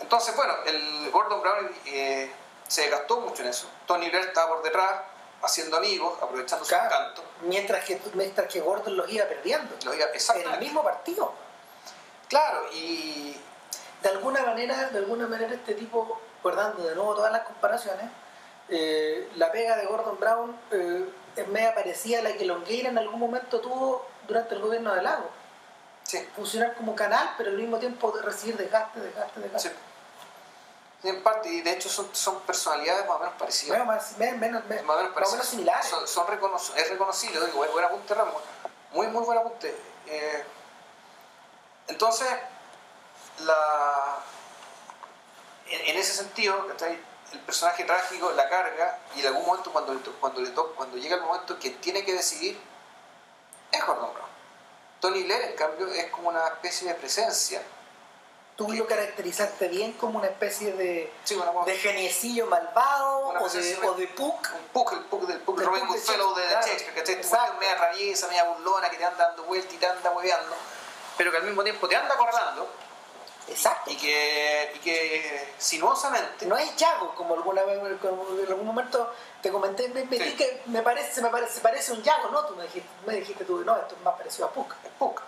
Entonces, 0.02 0.36
bueno, 0.36 0.54
el 0.66 1.10
Gordon 1.12 1.42
Brown 1.42 1.72
eh, 1.86 2.32
se 2.68 2.90
gastó 2.90 3.22
mucho 3.22 3.44
en 3.44 3.50
eso. 3.50 3.68
Tony 3.86 4.10
Blair 4.10 4.26
estaba 4.28 4.56
por 4.56 4.64
detrás, 4.64 5.02
haciendo 5.44 5.78
amigos, 5.78 6.18
aprovechando 6.22 6.66
su 6.66 6.70
Claro. 6.70 6.86
encanto. 6.96 7.24
Mientras 7.44 7.86
que, 7.86 8.02
mientras 8.14 8.48
que 8.48 8.60
Gordon 8.62 8.98
los 8.98 9.10
iba 9.10 9.26
perdiendo. 9.26 9.74
En 10.36 10.54
el 10.54 10.60
mismo 10.60 10.84
partido. 10.84 11.34
Claro, 12.28 12.66
y 12.74 13.36
de 14.02 14.10
alguna 14.10 14.42
manera, 14.44 14.90
de 14.90 15.00
alguna 15.00 15.28
manera 15.28 15.54
este 15.54 15.74
tipo, 15.76 16.20
guardando 16.42 16.84
de 16.88 16.96
nuevo 16.96 17.16
todas 17.16 17.32
las 17.32 17.42
comparaciones, 17.44 18.10
eh, 18.70 19.30
la 19.36 19.52
pega 19.52 19.76
de 19.76 19.86
Gordon 19.86 20.18
Brown 20.20 20.58
eh, 20.72 21.06
es 21.36 21.48
media 21.50 21.76
parecida 21.76 22.20
a 22.20 22.22
la 22.24 22.34
que 22.34 22.46
Longueira 22.46 22.90
en 22.90 22.98
algún 22.98 23.20
momento 23.20 23.60
tuvo 23.60 24.06
durante 24.28 24.56
el 24.56 24.62
gobierno 24.62 24.94
de 24.96 25.02
Lago. 25.02 25.30
sí, 26.04 26.26
Funcionar 26.36 26.74
como 26.76 26.96
canal, 26.96 27.34
pero 27.38 27.50
al 27.50 27.58
mismo 27.58 27.78
tiempo 27.80 28.14
recibir 28.24 28.56
desgaste, 28.58 29.00
desgaste, 29.02 29.40
desgaste. 29.42 29.70
Sí, 29.70 29.76
En 31.04 31.24
parte, 31.24 31.50
y 31.50 31.62
de 31.62 31.72
hecho 31.72 31.90
son, 31.90 32.10
son 32.14 32.42
personalidades 32.42 33.08
más 33.08 33.16
o 33.16 33.20
menos 33.20 33.34
parecidas. 33.36 33.80
Menos, 33.80 33.88
más, 33.88 34.18
menos, 34.20 34.40
menos, 34.40 34.66
menos, 34.66 34.86
más 34.86 34.96
o 34.96 35.00
menos, 35.00 35.04
más 35.04 35.10
o 35.10 35.14
parecidas. 35.16 35.32
menos 35.34 35.48
similares. 35.48 35.86
Son, 35.88 36.08
son 36.08 36.28
recono- 36.28 36.76
es 36.76 36.90
reconocido, 36.90 37.44
digo, 37.46 37.58
buen, 37.58 37.72
buen 37.72 37.86
apunte 37.86 38.14
Ramos. 38.14 38.42
Muy, 38.92 39.08
muy 39.08 39.24
buen 39.24 39.38
apunte. 39.40 39.76
Eh, 40.08 40.44
entonces, 41.88 42.28
la, 43.40 44.20
en, 45.68 45.82
en 45.88 45.98
ese 45.98 46.14
sentido, 46.14 46.68
el 47.32 47.40
personaje 47.40 47.84
trágico 47.86 48.32
la 48.34 48.48
carga 48.50 49.00
y 49.16 49.22
en 49.22 49.28
algún 49.28 49.46
momento 49.46 49.72
cuando, 49.72 50.00
cuando, 50.20 50.42
le 50.42 50.50
to- 50.52 50.74
cuando 50.76 50.98
llega 50.98 51.16
el 51.16 51.22
momento 51.24 51.58
que 51.58 51.72
tiene 51.72 52.06
que 52.06 52.14
decidir, 52.14 52.62
es 53.72 53.86
Gordon 53.86 54.14
Brown. 54.14 54.30
Tony 55.00 55.24
Blair, 55.24 55.42
en 55.44 55.56
cambio, 55.56 55.88
es 55.88 56.12
como 56.12 56.30
una 56.30 56.46
especie 56.48 56.88
de 56.90 56.94
presencia. 56.96 57.64
Tú 58.68 58.72
lo 58.74 58.86
caracterizaste 58.88 59.68
bien 59.70 59.94
como 59.94 60.20
una 60.20 60.28
especie 60.28 60.74
de, 60.74 61.12
Sí, 61.24 61.36
una, 61.36 61.66
de 61.66 61.78
geniecillo 61.78 62.46
malvado 62.48 63.28
o 63.30 63.50
de, 63.50 63.78
o 63.88 63.94
de 63.96 64.08
puk. 64.08 64.50
un 64.54 64.62
Puck, 64.74 64.94
el 64.94 65.00
Puck 65.06 65.26
del 65.28 65.40
Puck, 65.40 65.60
Robin 65.62 65.82
Puck 65.88 65.96
de 65.96 66.00
Goodfellow 66.00 66.36
de 66.36 66.44
Shakespeare, 66.44 66.94
¿cachai? 66.96 67.16
Exacto. 67.16 67.38
cuestión 67.38 67.60
media 67.60 67.76
rabiesa, 67.76 68.28
media 68.28 68.44
burlona, 68.46 68.90
que 68.90 68.98
te 68.98 69.06
anda 69.06 69.28
dando 69.28 69.44
vueltas 69.46 69.74
y 69.74 69.78
te 69.78 69.86
anda 69.88 70.12
hueveando, 70.12 70.56
pero 71.18 71.32
que 71.32 71.38
al 71.38 71.44
mismo 71.44 71.64
tiempo 71.64 71.88
te 71.88 71.96
anda 71.96 72.14
acorralando 72.14 72.70
Exacto. 73.48 73.90
y 73.92 73.98
que, 73.98 74.72
y 74.76 74.80
que 74.80 75.54
sinuosamente, 75.58 76.46
No 76.46 76.56
es 76.58 76.76
Yago, 76.78 77.16
como 77.16 77.34
alguna 77.34 77.64
vez, 77.64 77.80
en 77.80 78.48
algún 78.48 78.66
momento 78.66 79.12
te 79.42 79.52
comenté, 79.52 79.88
me, 79.90 80.06
me 80.06 80.18
Sí. 80.18 80.24
di 80.24 80.34
que 80.36 80.62
me 80.68 80.82
parece, 80.84 81.22
me 81.22 81.30
parece, 81.30 81.60
parece 81.62 81.92
un 81.94 82.04
Yago, 82.04 82.30
¿no? 82.30 82.46
Tú 82.46 82.56
me 82.56 82.64
dijiste, 82.64 82.88
me 83.06 83.16
dijiste 83.16 83.44
tú, 83.44 83.64
no, 83.66 83.76
esto 83.76 83.96
es 83.96 84.02
más 84.04 84.16
parecido 84.16 84.46
a 84.48 84.52
Puck. 84.52 84.74
es 84.84 84.92
Puck, 85.00 85.22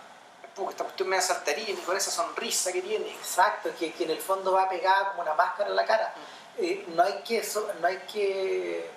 Puck, 0.54 0.70
esta 0.70 0.84
cuestión 0.84 1.08
media 1.08 1.22
saltarina 1.22 1.70
y 1.70 1.82
con 1.82 1.96
esa 1.96 2.10
sonrisa 2.10 2.72
que 2.72 2.82
tiene. 2.82 3.08
Exacto, 3.10 3.70
que, 3.78 3.92
que 3.92 4.04
en 4.04 4.10
el 4.10 4.20
fondo 4.20 4.52
va 4.52 4.68
pegada 4.68 5.10
como 5.10 5.22
una 5.22 5.34
máscara 5.34 5.68
en 5.70 5.76
la 5.76 5.84
cara. 5.84 6.14
Eh, 6.58 6.84
no 6.94 7.02
hay 7.02 7.22
que 7.22 7.42
no 7.80 7.86
hay 7.88 7.98
que 8.10 8.90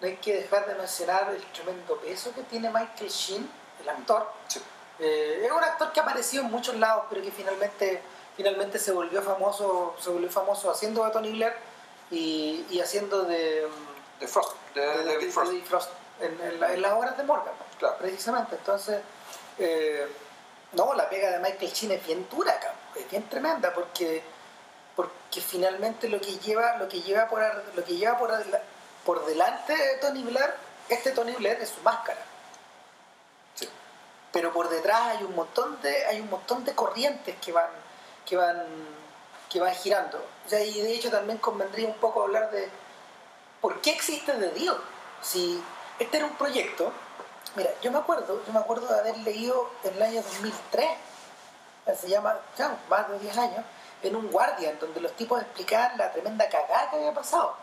no 0.00 0.06
hay 0.06 0.16
que 0.16 0.34
dejar 0.36 0.66
de 0.66 0.74
mencionar 0.74 1.30
el 1.34 1.42
tremendo 1.52 1.96
peso 1.96 2.32
que 2.34 2.42
tiene 2.42 2.68
Michael 2.70 3.10
Sheen, 3.10 3.50
el 3.80 3.88
actor. 3.88 4.30
Sí. 4.48 4.60
Eh, 5.00 5.42
es 5.46 5.50
un 5.52 5.62
actor 5.64 5.92
que 5.92 6.00
ha 6.00 6.02
aparecido 6.02 6.44
en 6.44 6.50
muchos 6.50 6.74
lados, 6.76 7.04
pero 7.08 7.22
que 7.22 7.30
finalmente, 7.32 8.02
finalmente 8.36 8.78
se 8.78 8.92
volvió 8.92 9.22
famoso, 9.22 9.96
se 10.00 10.10
volvió 10.10 10.28
famoso 10.30 10.70
haciendo 10.70 11.04
de 11.04 11.10
Tony 11.10 11.32
Blair 11.32 11.54
y, 12.10 12.66
y 12.70 12.80
haciendo 12.80 13.22
de, 13.22 13.66
mm, 13.66 14.20
De 14.20 14.28
Frost, 14.28 14.56
de, 14.74 15.04
de- 15.04 15.32
Frost. 15.64 15.90
En, 16.20 16.40
en 16.40 16.60
la- 16.60 16.72
en 16.74 16.82
las 16.82 16.92
obras 16.92 17.16
de 17.16 17.22
Morgan, 17.24 17.54
Claro. 17.78 17.96
precisamente. 17.98 18.56
Entonces, 18.56 19.00
eh, 19.58 20.06
no, 20.72 20.94
la 20.94 21.08
pega 21.08 21.30
de 21.30 21.38
Michael 21.38 21.72
Sheen 21.72 21.92
es 21.92 22.06
bien 22.06 22.26
dura, 22.30 22.58
es 22.94 23.10
bien 23.10 23.28
tremenda, 23.28 23.72
porque, 23.72 24.22
porque 24.94 25.40
finalmente 25.40 26.08
lo 26.08 26.20
que 26.20 26.38
lleva, 26.38 26.76
lo 26.76 26.88
que 26.88 27.00
lleva 27.00 27.28
por 27.28 27.42
lo 27.74 27.84
que 27.84 27.96
lleva 27.96 28.18
por, 28.18 28.30
por 29.04 29.24
delante 29.26 29.74
de 29.74 29.96
Tony 29.96 30.22
Blair, 30.22 30.54
este 30.88 31.12
Tony 31.12 31.32
Blair 31.32 31.58
es 31.60 31.70
su 31.70 31.80
máscara. 31.80 32.20
Sí. 33.54 33.68
Pero 34.32 34.52
por 34.52 34.68
detrás 34.68 35.16
hay 35.16 35.24
un 35.24 35.34
montón 35.34 35.80
de, 35.80 36.06
hay 36.06 36.20
un 36.20 36.28
montón 36.28 36.64
de 36.64 36.74
corrientes 36.74 37.34
que 37.40 37.52
van, 37.52 37.70
que 38.26 38.36
van, 38.36 38.66
que 39.50 39.60
van 39.60 39.74
girando. 39.74 40.18
O 40.46 40.48
sea, 40.48 40.62
y 40.62 40.80
de 40.80 40.92
hecho 40.92 41.10
también 41.10 41.38
convendría 41.38 41.88
un 41.88 41.94
poco 41.94 42.22
hablar 42.22 42.50
de 42.50 42.68
por 43.60 43.80
qué 43.80 43.90
existe 43.92 44.32
The 44.32 44.50
Deal. 44.50 44.76
Si 45.22 45.62
este 45.98 46.18
era 46.18 46.26
un 46.26 46.36
proyecto, 46.36 46.92
mira, 47.56 47.70
yo 47.82 47.90
me 47.92 47.98
acuerdo, 47.98 48.42
yo 48.46 48.52
me 48.52 48.58
acuerdo 48.60 48.86
de 48.92 49.00
haber 49.00 49.16
leído 49.18 49.70
en 49.84 49.94
el 49.94 50.02
año 50.02 50.22
2003, 50.22 50.88
se 51.98 52.08
llama, 52.08 52.36
ya, 52.56 52.76
más 52.90 53.08
de 53.08 53.18
10 53.18 53.38
años, 53.38 53.64
en 54.02 54.14
un 54.14 54.30
Guardian, 54.30 54.78
donde 54.78 55.00
los 55.00 55.12
tipos 55.12 55.40
explicaban 55.40 55.96
la 55.98 56.12
tremenda 56.12 56.48
cagada 56.48 56.90
que 56.90 56.96
había 56.96 57.14
pasado. 57.14 57.54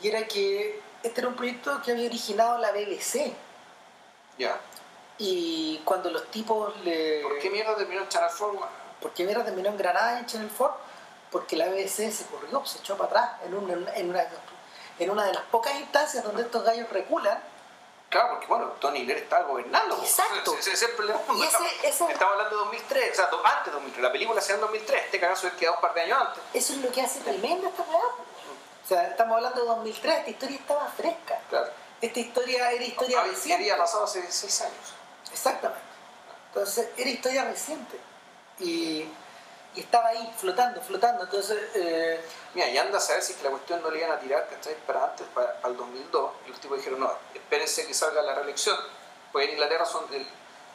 Y 0.00 0.08
era 0.08 0.26
que 0.26 0.80
este 1.02 1.20
era 1.20 1.28
un 1.28 1.36
proyecto 1.36 1.80
que 1.82 1.92
había 1.92 2.06
originado 2.08 2.58
la 2.58 2.72
BBC. 2.72 3.32
Ya. 4.38 4.58
Y 5.18 5.78
cuando 5.84 6.10
los 6.10 6.30
tipos 6.30 6.74
le... 6.80 7.20
¿Por 7.22 7.38
qué 7.38 7.50
mierda 7.50 7.76
terminó 7.76 8.00
en 8.02 8.08
Channel 8.08 8.30
4? 8.36 8.58
weón? 8.58 8.68
¿Por 9.00 9.12
qué 9.12 9.24
mierda 9.24 9.44
terminó 9.44 9.68
en 9.68 9.76
Granada 9.76 10.18
en 10.18 10.26
Channel 10.26 10.50
4? 10.56 10.76
Porque 11.30 11.56
la 11.56 11.66
BBC 11.68 12.10
se 12.10 12.24
corrió, 12.26 12.64
se 12.64 12.78
echó 12.78 12.96
para 12.96 13.08
atrás 13.10 13.30
en, 13.44 13.54
un- 13.54 13.70
en 13.94 14.10
una, 14.10 14.24
en 14.98 15.10
una 15.10 15.24
de 15.26 15.34
las 15.34 15.42
pocas 15.44 15.74
instancias 15.78 16.24
donde 16.24 16.42
estos 16.42 16.64
gallos 16.64 16.88
reculan. 16.90 17.38
Claro, 18.10 18.30
porque 18.30 18.46
bueno, 18.48 18.66
Tony 18.80 19.04
Blair 19.04 19.18
estaba 19.22 19.44
gobernando. 19.44 19.96
Exacto. 20.02 20.52
Ese, 20.58 20.72
ese 20.72 20.84
es 20.84 20.90
el 20.90 20.96
problema. 20.96 21.20
Y 21.36 21.42
ese- 21.44 21.88
ese- 21.88 22.04
Estamos 22.12 22.32
hablando 22.34 22.50
de 22.56 22.64
2003, 22.64 23.12
o 23.12 23.14
sea, 23.14 23.30
antes 23.44 23.66
de 23.66 23.70
2003. 23.72 24.02
La 24.02 24.12
película 24.12 24.40
se 24.40 24.48
da 24.48 24.54
en 24.56 24.60
2003. 24.62 25.04
Este 25.04 25.20
cagazo 25.20 25.46
es 25.46 25.52
quedado 25.54 25.76
un 25.76 25.80
par 25.80 25.94
de 25.94 26.00
años 26.02 26.18
antes. 26.20 26.42
Eso 26.52 26.72
es 26.72 26.80
lo 26.80 26.90
que 26.90 27.00
hace 27.02 27.20
tremenda 27.20 27.68
esta 27.68 27.82
weá. 27.84 28.00
po. 28.00 28.24
O 28.84 28.88
sea, 28.88 29.06
estamos 29.08 29.36
hablando 29.36 29.60
de 29.60 29.66
2003, 29.68 30.18
esta 30.18 30.30
historia 30.30 30.56
estaba 30.56 30.86
fresca. 30.88 31.40
Claro. 31.48 31.70
Esta 32.00 32.18
historia 32.18 32.72
era 32.72 32.82
historia 32.84 33.20
Había, 33.20 33.32
reciente. 33.32 33.62
había 33.62 33.76
pasado 33.78 34.04
hace 34.04 34.26
6 34.32 34.60
años. 34.62 34.94
Exactamente. 35.30 35.82
Entonces, 36.48 36.88
era 36.96 37.10
historia 37.10 37.44
reciente. 37.44 38.00
Y, 38.58 39.06
y 39.74 39.80
estaba 39.80 40.08
ahí, 40.08 40.32
flotando, 40.36 40.80
flotando. 40.80 41.24
Entonces, 41.24 41.58
eh, 41.74 42.20
Mira, 42.54 42.68
y 42.68 42.76
anda 42.78 42.98
a 42.98 43.00
saber 43.00 43.22
si 43.22 43.32
es 43.32 43.38
que 43.38 43.44
la 43.44 43.50
cuestión 43.50 43.80
no 43.82 43.90
le 43.90 43.98
iban 43.98 44.10
a 44.10 44.18
tirar, 44.18 44.48
¿cachai? 44.48 44.74
Para 44.86 45.04
antes, 45.04 45.24
para, 45.34 45.54
para 45.60 45.68
el 45.72 45.76
2002. 45.78 46.30
Y 46.46 46.50
los 46.50 46.60
tipos 46.60 46.78
dijeron, 46.78 46.98
no, 47.00 47.12
espérense 47.32 47.86
que 47.86 47.94
salga 47.94 48.20
la 48.22 48.34
reelección. 48.34 48.76
Pues 49.30 49.46
en 49.46 49.52
Inglaterra 49.52 49.86
son 49.86 50.04
el 50.12 50.26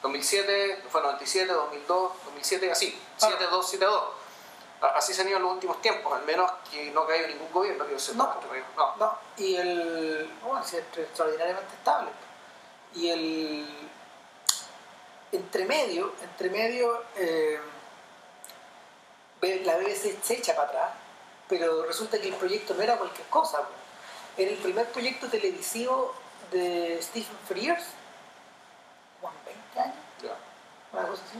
2007, 0.02 0.84
fue 0.90 1.02
97, 1.02 1.52
2002, 1.52 2.12
2007 2.26 2.66
y 2.66 2.70
así. 2.70 3.02
Ah. 3.22 3.28
7, 3.28 3.46
2, 3.52 3.70
7, 3.70 3.86
2. 3.86 4.04
A- 4.82 4.86
Así 4.98 5.14
se 5.14 5.22
han 5.22 5.28
ido 5.28 5.38
en 5.38 5.44
los 5.44 5.52
últimos 5.54 5.82
tiempos, 5.82 6.14
al 6.14 6.24
menos 6.24 6.50
que 6.72 6.92
no 6.92 7.06
caiga 7.06 7.28
ningún 7.28 7.52
gobierno 7.52 7.86
que 7.86 7.92
yo 7.94 8.00
sepa. 8.00 8.18
No. 8.18 8.42
no. 8.78 8.96
no. 8.98 9.20
Y 9.36 9.56
el. 9.58 10.32
Bueno, 10.42 10.62
es 10.64 10.74
extraordinariamente 10.74 11.74
estable. 11.76 12.12
Y 12.94 13.10
el. 13.10 13.90
Entre 15.32 15.66
medio, 15.66 16.14
entre 16.24 16.50
medio, 16.50 17.04
eh, 17.18 17.60
la 19.42 19.78
BBC 19.78 20.22
se 20.24 20.34
echa 20.36 20.56
para 20.56 20.68
atrás, 20.70 20.90
pero 21.48 21.86
resulta 21.86 22.20
que 22.20 22.28
el 22.30 22.36
proyecto 22.36 22.74
no 22.74 22.82
era 22.82 22.98
cualquier 22.98 23.28
cosa. 23.28 23.62
Era 24.38 24.52
el 24.52 24.58
primer 24.58 24.88
proyecto 24.92 25.28
televisivo 25.28 26.14
de 26.52 27.00
Stephen 27.02 27.38
Frears, 27.48 27.84
como 29.22 29.34
en 29.40 29.46
20 29.46 29.80
años. 29.80 30.38
Una 30.92 31.08
cosa 31.08 31.24
así. 31.30 31.40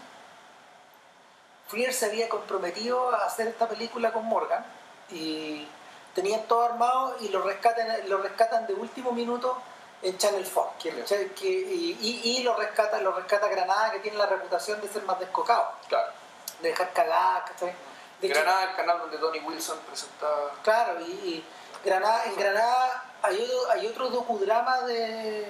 Frears 1.68 1.96
se 1.96 2.06
había 2.06 2.30
comprometido 2.30 3.10
a 3.16 3.26
hacer 3.26 3.48
esta 3.48 3.68
película 3.68 4.14
con 4.14 4.26
Morgan 4.26 4.64
y 5.10 5.68
tenían 6.14 6.44
todo 6.44 6.64
armado 6.64 7.18
y 7.22 7.30
lo 7.30 7.42
rescatan, 7.42 7.88
lo 8.10 8.20
rescatan 8.20 8.68
de 8.68 8.74
último 8.74 9.12
minuto 9.12 9.58
en 10.02 10.18
Channel 10.18 10.48
4 10.54 10.74
que, 10.80 10.92
Ya. 10.92 11.06
que- 11.34 11.48
y, 11.50 11.98
y- 12.00 12.38
y 12.40 12.44
lo 12.44 12.56
rescata 12.56 13.00
lo 13.02 13.14
rescata 13.14 13.48
Granada 13.48 13.92
que 13.92 14.00
tiene 14.00 14.18
la 14.18 14.28
reputación 14.28 14.80
de 14.82 14.88
ser 14.88 15.04
más 15.04 15.20
descocado 15.20 15.72
Claro. 15.88 16.12
De 16.62 16.70
dejar 16.70 16.94
cagadas 16.94 17.50
¿cachai? 17.52 17.74
De 18.22 18.28
hecho, 18.28 18.40
Granada, 18.40 18.70
el 18.70 18.76
canal 18.76 19.00
donde 19.00 19.18
Tony 19.18 19.40
Wilson 19.40 19.80
presentaba. 19.80 20.54
Claro, 20.64 21.02
y, 21.02 21.12
y 21.12 21.46
Granada, 21.84 22.26
en 22.26 22.36
Granada 22.36 23.04
hay, 23.22 23.52
hay 23.72 23.88
otro 23.88 24.10
docudrama 24.10 24.82
de, 24.82 25.46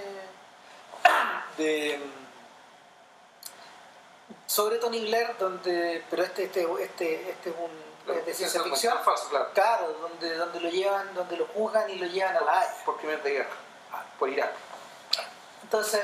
de 1.58 2.00
sobre 4.48 4.78
Tony 4.78 5.02
Blair, 5.06 5.36
donde, 5.38 6.04
pero 6.10 6.24
este, 6.24 6.46
este, 6.46 6.68
este, 6.82 7.30
este 7.30 7.50
es 7.50 7.56
un 7.58 7.86
de 8.14 8.34
ciencia 8.34 8.62
ficción, 8.62 8.98
falso, 9.04 9.30
claro. 9.30 9.50
claro, 9.54 9.94
donde, 9.94 10.36
donde 10.36 10.60
lo 10.60 10.70
llevan, 10.70 11.14
donde 11.16 11.38
lo 11.38 11.48
juzgan 11.48 11.90
y 11.90 11.96
lo 11.96 12.06
llevan 12.06 12.38
a 12.38 12.42
la 12.42 12.60
Haya. 12.60 12.76
Por 12.86 12.98
primer 12.98 13.22
de 13.24 13.32
guerra. 13.32 13.56
Por 14.20 14.30
Irak. 14.30 14.52
Entonces, 15.64 16.02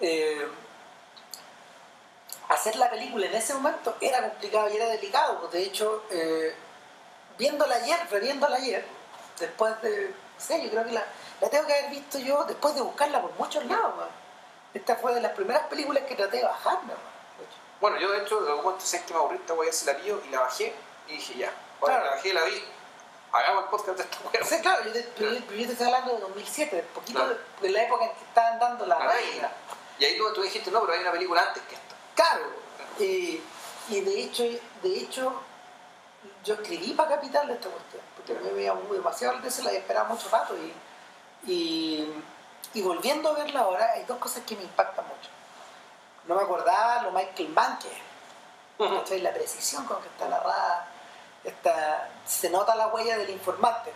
eh, 0.00 0.48
hacer 2.50 2.76
la 2.76 2.90
película 2.90 3.26
en 3.26 3.34
ese 3.34 3.54
momento 3.54 3.96
era 4.00 4.20
complicado 4.28 4.68
y 4.70 4.76
era 4.76 4.86
delicado. 4.86 5.38
pues, 5.40 5.52
De 5.52 5.62
hecho, 5.62 6.04
eh, 6.10 6.54
viéndola 7.38 7.74
ayer, 7.76 7.98
reviéndola 8.10 8.56
ayer, 8.56 8.84
después 9.38 9.80
de. 9.82 10.08
No 10.08 10.46
sé, 10.46 10.62
yo 10.62 10.70
creo 10.70 10.84
que 10.84 10.92
la, 10.92 11.04
la 11.40 11.50
tengo 11.50 11.66
que 11.66 11.74
haber 11.74 11.90
visto 11.90 12.18
yo 12.18 12.44
después 12.44 12.74
de 12.74 12.80
buscarla 12.80 13.20
por 13.20 13.32
muchos 13.32 13.64
lados. 13.66 13.94
weón. 13.96 14.08
Esta 14.72 14.96
fue 14.96 15.12
de 15.14 15.20
las 15.20 15.32
primeras 15.32 15.64
películas 15.66 16.04
que 16.04 16.14
traté 16.14 16.38
de 16.38 16.44
weón, 16.44 16.86
de 16.88 16.92
hecho. 16.94 17.56
Bueno, 17.80 17.98
yo 17.98 18.10
de 18.12 18.22
hecho, 18.22 18.40
de 18.40 18.48
algún 18.50 18.64
momento 18.64 18.84
sé 18.84 19.02
que 19.04 19.12
me 19.12 19.18
aburrí 19.20 19.36
esta 19.36 19.54
weá, 19.54 19.72
se 19.72 19.86
la 19.86 19.96
pillo 19.98 20.20
y 20.26 20.30
la 20.30 20.40
bajé 20.40 20.74
y 21.08 21.12
dije 21.12 21.34
ya. 21.38 21.52
Claro. 21.80 22.04
la 22.04 22.10
bajé 22.12 22.28
y 22.28 22.32
la 22.32 22.44
vi. 22.44 22.64
Hagamos 23.32 23.64
el 23.64 23.70
podcast 23.70 23.96
de 23.98 24.02
esta 24.04 24.18
weá. 24.28 24.44
Sí, 24.44 24.60
claro, 24.60 24.84
yo 24.84 24.92
te, 24.92 25.12
yo- 25.18 25.30
yo 25.30 25.66
te 25.66 25.72
estoy 25.72 25.86
hablando 25.86 26.14
de 26.14 26.20
2007, 26.20 26.84
poquito 26.94 27.18
Claro. 27.20 27.34
de, 27.60 27.66
de 27.68 27.72
la 27.72 27.82
época 27.84 28.04
en 28.06 28.10
que 28.12 28.24
estaban 28.24 28.58
dando 28.58 28.86
la, 28.86 28.98
La 28.98 29.06
reina. 29.12 29.30
reina. 29.30 29.50
Y 29.98 30.04
ahí 30.06 30.16
tú, 30.18 30.32
tú 30.32 30.42
dijiste, 30.42 30.70
no, 30.70 30.80
pero 30.80 30.94
hay 30.94 31.00
una 31.00 31.12
película 31.12 31.42
antes 31.42 31.62
que 31.64 31.74
esta. 31.74 31.94
Claro, 32.20 32.44
eh, 32.98 33.40
y 33.88 34.00
de 34.02 34.20
hecho, 34.20 34.42
de 34.42 34.98
hecho, 34.98 35.32
yo 36.44 36.52
escribí 36.52 36.92
para 36.92 37.14
Capital 37.14 37.46
de 37.46 37.54
esta 37.54 37.70
cuestión, 37.70 38.02
porque 38.14 38.32
a 38.32 38.34
mí 38.34 38.42
me 38.44 38.52
veía 38.52 38.74
muy 38.74 38.98
demasiado 38.98 39.38
de 39.38 39.50
se 39.50 39.62
la 39.62 39.70
había 39.70 39.80
esperado 39.80 40.04
mucho 40.04 40.28
rato 40.28 40.54
y, 40.54 41.50
y, 41.50 42.22
y 42.74 42.82
volviendo 42.82 43.30
a 43.30 43.32
verla 43.32 43.60
ahora 43.60 43.92
hay 43.94 44.04
dos 44.04 44.18
cosas 44.18 44.42
que 44.44 44.54
me 44.54 44.64
impactan 44.64 45.06
mucho. 45.06 45.30
No 46.26 46.34
me 46.34 46.42
acordaba 46.42 47.00
lo 47.04 47.10
Michael 47.10 47.48
Mann 47.54 47.78
que 47.78 47.88
es, 47.88 48.98
¿cachai? 48.98 49.22
la 49.22 49.32
precisión 49.32 49.86
con 49.86 50.02
que 50.02 50.08
está 50.08 50.28
narrada, 50.28 50.88
está, 51.42 52.10
se 52.26 52.50
nota 52.50 52.74
la 52.74 52.88
huella 52.88 53.16
del 53.16 53.30
informante. 53.30 53.94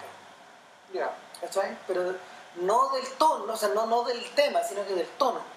¿cachai? 1.42 1.76
pero 1.86 2.14
no 2.54 2.88
del 2.88 3.06
tono, 3.18 3.52
o 3.52 3.56
sea, 3.58 3.68
no, 3.68 3.84
no 3.84 4.02
del 4.04 4.30
tema, 4.30 4.62
sino 4.62 4.82
que 4.86 4.94
del 4.94 5.08
tono 5.18 5.53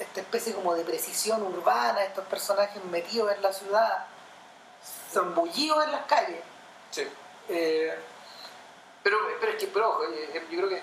esta 0.00 0.20
especie 0.20 0.54
como 0.54 0.74
de 0.74 0.82
precisión 0.84 1.42
urbana, 1.42 2.02
estos 2.04 2.24
personajes 2.26 2.82
metidos 2.86 3.32
en 3.32 3.42
la 3.42 3.52
ciudad, 3.52 4.06
zambullidos 5.12 5.84
en 5.84 5.92
las 5.92 6.04
calles. 6.06 6.40
Sí. 6.90 7.06
Eh, 7.48 7.94
Pero, 9.02 9.16
pero 9.40 9.52
es 9.52 9.58
que, 9.58 9.66
pero 9.68 9.88
ojo, 9.90 10.04
eh, 10.04 10.44
yo 10.50 10.58
creo 10.58 10.68
que 10.68 10.76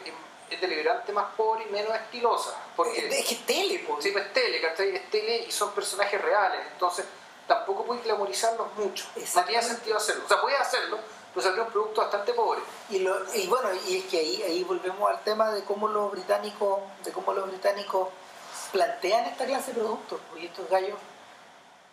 es- 0.49 0.59
deliberante 0.61 1.11
más 1.13 1.25
pobre 1.35 1.65
y 1.65 1.71
menos 1.71 1.93
estilosa. 1.93 2.55
Porque 2.75 3.05
es 3.19 3.25
que 3.27 3.33
es 3.35 3.45
tele, 3.45 3.79
po. 3.79 4.01
sí, 4.01 4.09
pues, 4.11 4.25
es 4.25 4.33
tele, 4.33 4.59
¿cachai? 4.61 4.95
Es 4.95 5.09
tele 5.11 5.45
y 5.47 5.51
son 5.51 5.71
personajes 5.73 6.19
reales. 6.21 6.61
Entonces, 6.71 7.05
tampoco 7.47 7.83
puedes 7.83 8.03
glamorizarlos 8.05 8.73
mucho. 8.75 9.05
No 9.35 9.43
tiene 9.43 9.61
sentido 9.61 9.97
hacerlo. 9.97 10.23
O 10.25 10.27
sea, 10.27 10.41
puedes 10.41 10.59
hacerlo, 10.59 10.97
pero 11.33 11.43
saldría 11.43 11.63
un 11.65 11.71
producto 11.71 12.01
bastante 12.01 12.33
pobre. 12.33 12.61
Y, 12.89 12.99
lo- 12.99 13.35
y 13.35 13.45
bueno, 13.47 13.69
y 13.87 13.97
es 13.97 14.05
que 14.05 14.17
ahí, 14.19 14.41
ahí 14.41 14.63
volvemos 14.63 15.07
al 15.11 15.21
tema 15.23 15.51
de 15.51 15.63
cómo 15.63 15.87
los 15.89 16.09
británicos, 16.11 16.79
de 17.03 17.11
cómo 17.11 17.33
los 17.33 17.47
británicos 17.49 18.09
plantean 18.67 19.25
esta 19.25 19.45
clase 19.45 19.73
de 19.73 19.79
productos, 19.79 20.19
porque 20.29 20.45
estos 20.45 20.69
gallos 20.69 20.97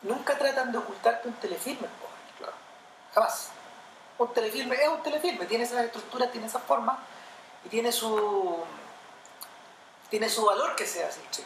nunca 0.02 0.36
tratan 0.38 0.72
de 0.72 0.78
ocultarte 0.78 1.28
un 1.28 1.34
telefilme. 1.34 1.86
Claro. 2.38 2.52
jamás. 3.14 3.48
Un 4.18 4.32
telefilme 4.32 4.76
es 4.80 4.88
un 4.88 5.02
telefilme, 5.02 5.46
tiene 5.46 5.64
esas 5.64 5.84
estructuras, 5.84 6.30
tiene 6.30 6.46
esa 6.46 6.60
forma 6.60 6.98
y 7.64 7.68
tiene 7.68 7.90
su 7.90 8.62
tiene 10.10 10.28
su 10.28 10.44
valor 10.44 10.76
que 10.76 10.86
sea 10.86 11.08
así. 11.08 11.20
Sí. 11.30 11.44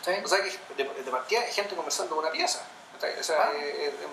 O 0.00 0.28
sea 0.28 0.42
que 0.42 0.82
de, 0.82 0.88
de 1.02 1.10
partida 1.10 1.40
hay 1.40 1.52
gente 1.52 1.74
conversando 1.76 2.16
una 2.16 2.30
pieza. 2.30 2.62
O 2.96 3.22
sea, 3.22 3.42
Ah. 3.42 3.52
eh, 3.54 3.88
eh, 3.88 4.06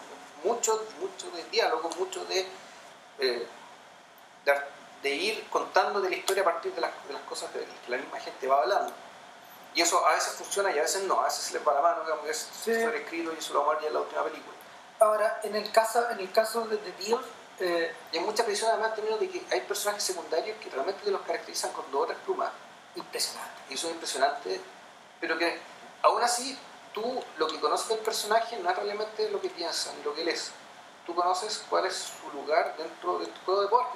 mucho, 0.44 0.86
mucho 1.00 1.30
de 1.32 1.44
diálogo, 1.46 1.90
mucho 1.98 2.26
de, 2.26 2.46
eh, 3.20 3.48
de, 4.46 4.62
de 5.04 5.10
ir 5.10 5.48
contando 5.50 6.02
de 6.02 6.10
la 6.10 6.16
historia 6.16 6.42
a 6.42 6.46
partir 6.46 6.74
de 6.74 6.82
las, 6.82 6.92
de 7.08 7.14
las 7.14 7.22
cosas 7.24 7.50
que 7.52 7.66
la 7.88 7.98
misma 7.98 8.20
gente 8.20 8.48
va 8.48 8.62
hablando. 8.64 8.92
Y 9.74 9.82
eso 9.82 10.06
a 10.06 10.14
veces 10.14 10.34
funciona 10.34 10.72
y 10.72 10.80
a 10.80 10.82
veces 10.82 11.04
no, 11.04 11.22
a 11.22 11.26
veces 11.26 11.46
se 11.46 11.54
les 11.54 11.66
va 11.68 11.74
la 11.74 11.82
mano, 11.82 12.02
digamos 12.04 12.26
que 12.26 12.32
es 12.32 12.48
Sí. 12.64 12.72
escrito 12.72 13.32
y 13.34 13.38
eso 13.38 13.54
lo 13.54 13.60
vamos 13.62 13.74
a 13.74 13.76
ver 13.76 13.84
ya 13.84 13.88
en 13.88 13.94
la 13.94 14.00
última 14.02 14.24
película. 14.24 14.56
Ahora, 15.00 15.40
en 15.44 15.56
el 15.56 15.72
caso, 15.72 16.10
en 16.10 16.20
el 16.20 16.32
caso 16.32 16.62
de 16.68 16.78
The 16.78 16.92
Deal, 17.04 17.22
eh, 17.60 17.96
Y 18.12 18.18
hay 18.18 18.24
mucha 18.24 18.44
presión 18.44 18.70
además 18.72 18.90
en 18.90 18.96
términos 18.96 19.20
de 19.20 19.30
que 19.30 19.46
hay 19.52 19.62
personajes 19.62 20.04
secundarios 20.04 20.58
que 20.60 20.70
realmente 20.72 21.04
te 21.04 21.12
los 21.12 21.22
caracterizan 21.22 21.72
con 21.74 21.90
dos 21.92 22.04
o 22.04 22.06
tres 22.08 22.18
plumas 22.26 22.50
impresionante. 22.96 23.52
y 23.70 23.78
son 23.78 23.92
impresionantes, 23.92 24.60
pero 25.20 25.38
que 25.38 25.60
aún 26.02 26.22
así 26.24 26.58
tú 26.94 27.24
lo 27.38 27.48
que 27.48 27.60
conoces 27.60 27.88
del 27.90 28.00
personaje 28.00 28.58
no 28.58 28.70
es 28.70 28.76
realmente 28.76 29.30
lo 29.30 29.40
que 29.40 29.50
piensa 29.50 29.94
ni 29.96 30.04
lo 30.04 30.14
que 30.14 30.24
él 30.24 30.30
es. 30.30 30.52
Tú 31.06 31.14
conoces 31.16 31.64
cuál 31.70 31.86
es 31.86 31.96
su 31.96 32.30
lugar 32.36 32.76
dentro 32.78 33.20
del 33.20 33.32
juego 33.46 33.62
de 33.62 33.68
poder. 33.70 33.88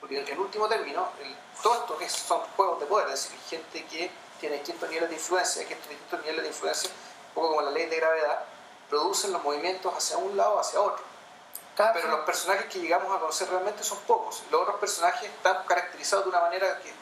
Porque 0.00 0.20
en 0.32 0.38
último 0.38 0.66
término, 0.68 1.08
el- 1.22 1.36
todo 1.62 1.74
esto 1.74 2.00
es- 2.00 2.12
son 2.12 2.40
juegos 2.56 2.80
de 2.80 2.86
poder, 2.86 3.08
es 3.08 3.12
decir, 3.30 3.38
gente 3.50 3.84
que 3.86 4.10
tiene 4.40 4.56
distintos 4.56 4.88
niveles 4.88 5.10
de 5.10 5.16
influencia, 5.16 5.66
que 5.66 5.74
estos 5.74 5.88
distintos 5.88 6.20
niveles 6.20 6.42
de 6.42 6.48
influencia, 6.48 6.90
un 6.90 7.34
poco 7.34 7.48
como 7.50 7.62
la 7.62 7.70
ley 7.70 7.86
de 7.86 7.96
gravedad, 7.96 8.44
producen 8.88 9.32
los 9.32 9.42
movimientos 9.42 9.92
hacia 9.94 10.16
un 10.16 10.36
lado 10.36 10.54
o 10.54 10.60
hacia 10.60 10.80
otro. 10.80 11.02
Pero 11.76 12.08
los 12.08 12.20
personajes 12.20 12.66
que 12.66 12.80
llegamos 12.80 13.14
a 13.14 13.20
conocer 13.20 13.48
realmente 13.48 13.84
son 13.84 13.98
pocos. 14.00 14.42
Los 14.50 14.62
otros 14.62 14.76
personajes 14.80 15.30
están 15.30 15.64
caracterizados 15.64 16.24
de 16.24 16.30
una 16.30 16.40
manera 16.40 16.78
que 16.80 16.92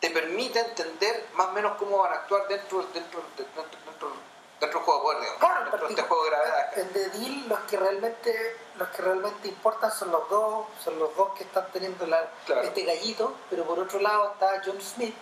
te 0.00 0.10
permite 0.10 0.60
entender 0.60 1.26
más 1.32 1.48
o 1.48 1.52
menos 1.52 1.76
cómo 1.76 1.98
van 1.98 2.12
a 2.12 2.16
actuar 2.16 2.46
dentro, 2.46 2.82
dentro, 2.94 3.22
dentro, 3.36 3.62
dentro 3.84 4.26
Dentro 4.60 4.78
del 4.78 4.86
juego 4.86 5.00
de 5.00 5.04
poder, 5.04 5.20
digamos. 5.20 5.38
Claro, 5.40 5.58
en 5.58 5.70
dentro 5.70 5.86
de 5.88 5.94
este 5.94 6.02
juego 6.08 6.24
de 6.24 6.30
gravedad. 6.30 6.78
En 6.78 6.88
The 6.94 7.08
Deal 7.10 7.48
los 7.48 7.58
que 7.60 7.76
realmente 7.76 8.56
los 8.76 8.88
que 8.88 9.02
realmente 9.02 9.48
importan 9.48 9.92
son 9.92 10.10
los 10.12 10.28
dos, 10.30 10.66
son 10.82 10.98
los 10.98 11.14
dos 11.14 11.34
que 11.34 11.42
están 11.44 11.66
teniendo 11.72 12.06
la- 12.06 12.26
Claro. 12.46 12.62
este 12.62 12.84
gallito, 12.84 13.34
pero 13.50 13.64
por 13.64 13.78
otro 13.78 14.00
lado 14.00 14.32
está 14.32 14.62
John 14.64 14.80
Smith, 14.80 15.14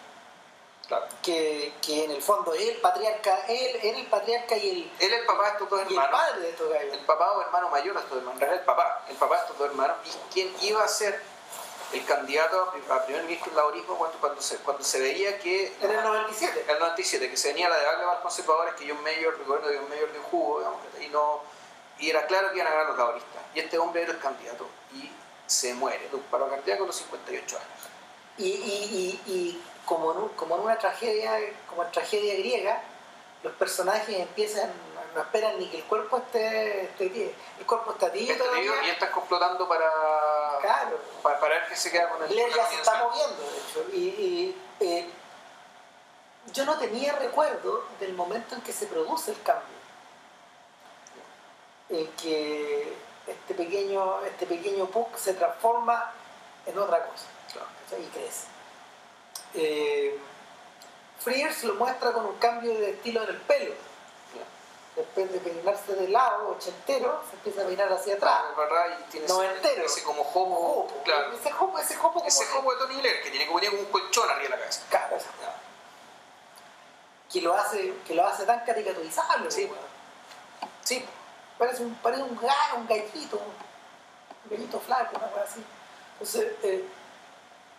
Claro. 0.86 1.06
que, 1.22 1.72
que 1.80 2.04
en 2.04 2.10
el 2.10 2.22
fondo 2.22 2.52
es 2.54 2.68
el 2.68 2.76
patriarca, 2.76 3.46
él 3.48 3.78
era 3.82 3.98
el 3.98 4.06
patriarca 4.06 4.56
y 4.56 4.70
el, 4.70 4.92
Él 5.06 5.12
es 5.14 5.20
el 5.20 5.26
papá 5.26 5.44
de 5.44 5.50
estos 5.52 5.70
dos 5.70 5.80
y 5.80 5.82
el 5.82 5.98
hermanos. 5.98 6.20
padre 6.20 6.40
de 6.40 6.50
estos 6.50 6.70
gallos. 6.70 6.92
el 6.94 7.04
papá 7.06 7.32
o 7.32 7.40
hermano 7.42 7.68
mayor 7.70 7.94
de 7.94 8.00
estos 8.00 8.18
hermanos, 8.18 8.34
en 8.34 8.40
realidad 8.40 8.60
el 8.60 8.66
papá, 8.66 9.04
el 9.08 9.16
papá 9.16 9.34
de 9.36 9.40
estos 9.42 9.58
dos 9.58 9.68
hermanos, 9.68 9.96
y 10.04 10.32
quien 10.34 10.54
iba 10.62 10.84
a 10.84 10.88
ser 10.88 11.20
el 11.92 12.04
candidato 12.04 12.60
a 12.60 12.72
pri- 12.72 12.82
a 12.90 13.04
primer 13.06 13.22
ministro 13.24 13.50
del 13.50 13.56
laborismo 13.56 13.96
cuando, 13.96 14.18
cuando, 14.18 14.42
se, 14.42 14.56
cuando 14.58 14.82
se 14.82 14.98
veía 15.00 15.38
que 15.38 15.72
En 15.80 15.90
el 15.90 16.02
97. 16.02 16.64
el 16.68 16.78
97, 16.78 17.30
que 17.30 17.36
se 17.36 17.48
venía 17.48 17.68
la 17.68 17.76
debacle 17.78 18.00
para 18.02 18.14
los 18.14 18.22
conservadores, 18.22 18.74
que 18.74 18.88
John 18.88 19.02
Mayor, 19.02 19.34
el 19.38 19.44
gobierno 19.44 19.68
de 19.68 19.78
John 19.78 19.88
Mayor 19.88 20.10
dio 20.12 20.20
un 20.20 20.26
jugo, 20.26 20.58
digamos, 20.58 20.80
y, 21.00 21.08
no, 21.08 21.40
y 21.98 22.10
era 22.10 22.26
claro 22.26 22.48
que 22.50 22.56
iban 22.56 22.66
a 22.66 22.70
ganar 22.70 22.86
los 22.88 22.98
laboristas. 22.98 23.42
Y 23.54 23.60
este 23.60 23.78
hombre 23.78 24.02
era 24.02 24.12
el 24.12 24.18
candidato 24.18 24.66
y 24.92 25.10
se 25.46 25.72
muere 25.74 26.08
de 26.08 26.16
un 26.16 26.22
paro 26.24 26.48
cardíaco 26.50 26.82
a 26.84 26.86
los 26.88 26.96
58 26.96 27.56
años. 27.56 27.68
Y, 28.38 28.44
y, 28.46 29.20
y, 29.26 29.30
y 29.32 29.62
como, 29.86 30.12
en 30.12 30.18
un- 30.18 30.28
como 30.30 30.56
en 30.56 30.62
una 30.62 30.76
tragedia, 30.78 31.38
como 31.68 31.84
en 31.84 31.92
tragedia 31.92 32.34
griega, 32.34 32.82
los 33.42 33.52
personajes 33.54 34.08
empiezan, 34.18 34.72
no 35.14 35.20
esperan 35.20 35.58
ni 35.58 35.68
que 35.68 35.78
el 35.78 35.84
cuerpo 35.84 36.16
esté, 36.16 36.86
esté 36.86 37.34
el 37.60 37.66
cuerpo 37.66 37.92
está 37.92 38.10
tibio 38.10 38.34
y 38.84 38.88
están 38.90 39.10
complotando 39.12 39.68
para, 39.68 39.88
Claro. 40.60 40.98
para, 41.22 41.38
para 41.38 41.54
ver 41.54 41.68
qué 41.68 41.76
se 41.76 41.90
queda 41.92 42.08
con 42.08 42.22
el 42.22 42.28
con 42.28 42.36
ya 42.56 42.66
se 42.66 42.74
está 42.76 43.04
moviendo, 43.04 43.42
de 43.42 43.58
hecho. 43.58 43.86
Y, 43.92 43.98
y, 43.98 44.62
eh, 44.80 45.08
yo 46.52 46.64
no 46.64 46.76
tenía 46.78 47.12
recuerdo 47.12 47.84
del 48.00 48.14
momento 48.14 48.54
en 48.56 48.62
que 48.62 48.72
se 48.72 48.86
produce 48.86 49.30
el 49.30 49.42
cambio. 49.42 49.74
En 51.90 52.06
que 52.12 52.96
este 53.26 53.54
pequeño, 53.54 54.22
este 54.24 54.46
pequeño 54.46 54.86
Puck 54.86 55.16
se 55.16 55.34
transforma 55.34 56.12
en 56.66 56.78
otra 56.78 57.04
cosa. 57.06 57.26
Y 57.98 58.06
crece. 58.06 58.46
Eh, 59.54 60.18
Frears 61.20 61.64
lo 61.64 61.74
muestra 61.74 62.12
con 62.12 62.26
un 62.26 62.36
cambio 62.38 62.72
de 62.74 62.90
estilo 62.90 63.22
en 63.22 63.30
el 63.30 63.40
pelo. 63.42 63.74
Después 64.96 65.32
de 65.32 65.40
peinarse 65.40 65.92
de 65.94 66.08
lado, 66.08 66.50
ochentero, 66.50 67.20
se 67.28 67.34
empieza 67.36 67.62
a 67.62 67.66
peinar 67.66 67.92
hacia 67.92 68.14
atrás. 68.14 68.42
Y 69.00 69.10
tiene 69.10 69.26
No 69.26 69.42
ese, 69.42 70.04
como 70.04 70.22
jopo, 70.22 71.02
claro. 71.04 71.32
Ese 71.32 71.50
jopo, 71.50 71.78
ese 71.80 71.96
jopo 71.96 72.14
como 72.14 72.26
Ese 72.26 72.46
jopo 72.46 72.72
de 72.72 72.78
Tony 72.78 73.00
Blair, 73.00 73.22
que 73.22 73.30
tiene 73.30 73.46
como, 73.46 73.58
tiene 73.58 73.74
como 73.76 73.88
un 73.88 73.92
colchón 73.92 74.30
arriba 74.30 74.42
de 74.44 74.48
la 74.50 74.58
cabeza. 74.58 74.82
Claro, 74.90 75.16
que 77.34 77.40
lo 77.40 77.52
hace, 77.52 77.92
que 78.06 78.14
lo 78.14 78.24
hace 78.24 78.44
tan 78.46 78.64
caricaturizable. 78.64 79.50
Sí, 79.50 79.68
parece 81.58 81.82
un, 81.82 81.94
parece 81.96 82.22
un 82.22 82.36
gallo, 82.36 82.76
un 82.76 82.86
gallito, 82.86 83.36
un 84.44 84.50
gallito 84.50 84.78
flaco, 84.78 85.16
una 85.16 85.28
cosa 85.28 85.42
así. 85.42 85.64
Entonces, 86.12 86.52
eh, 86.62 86.84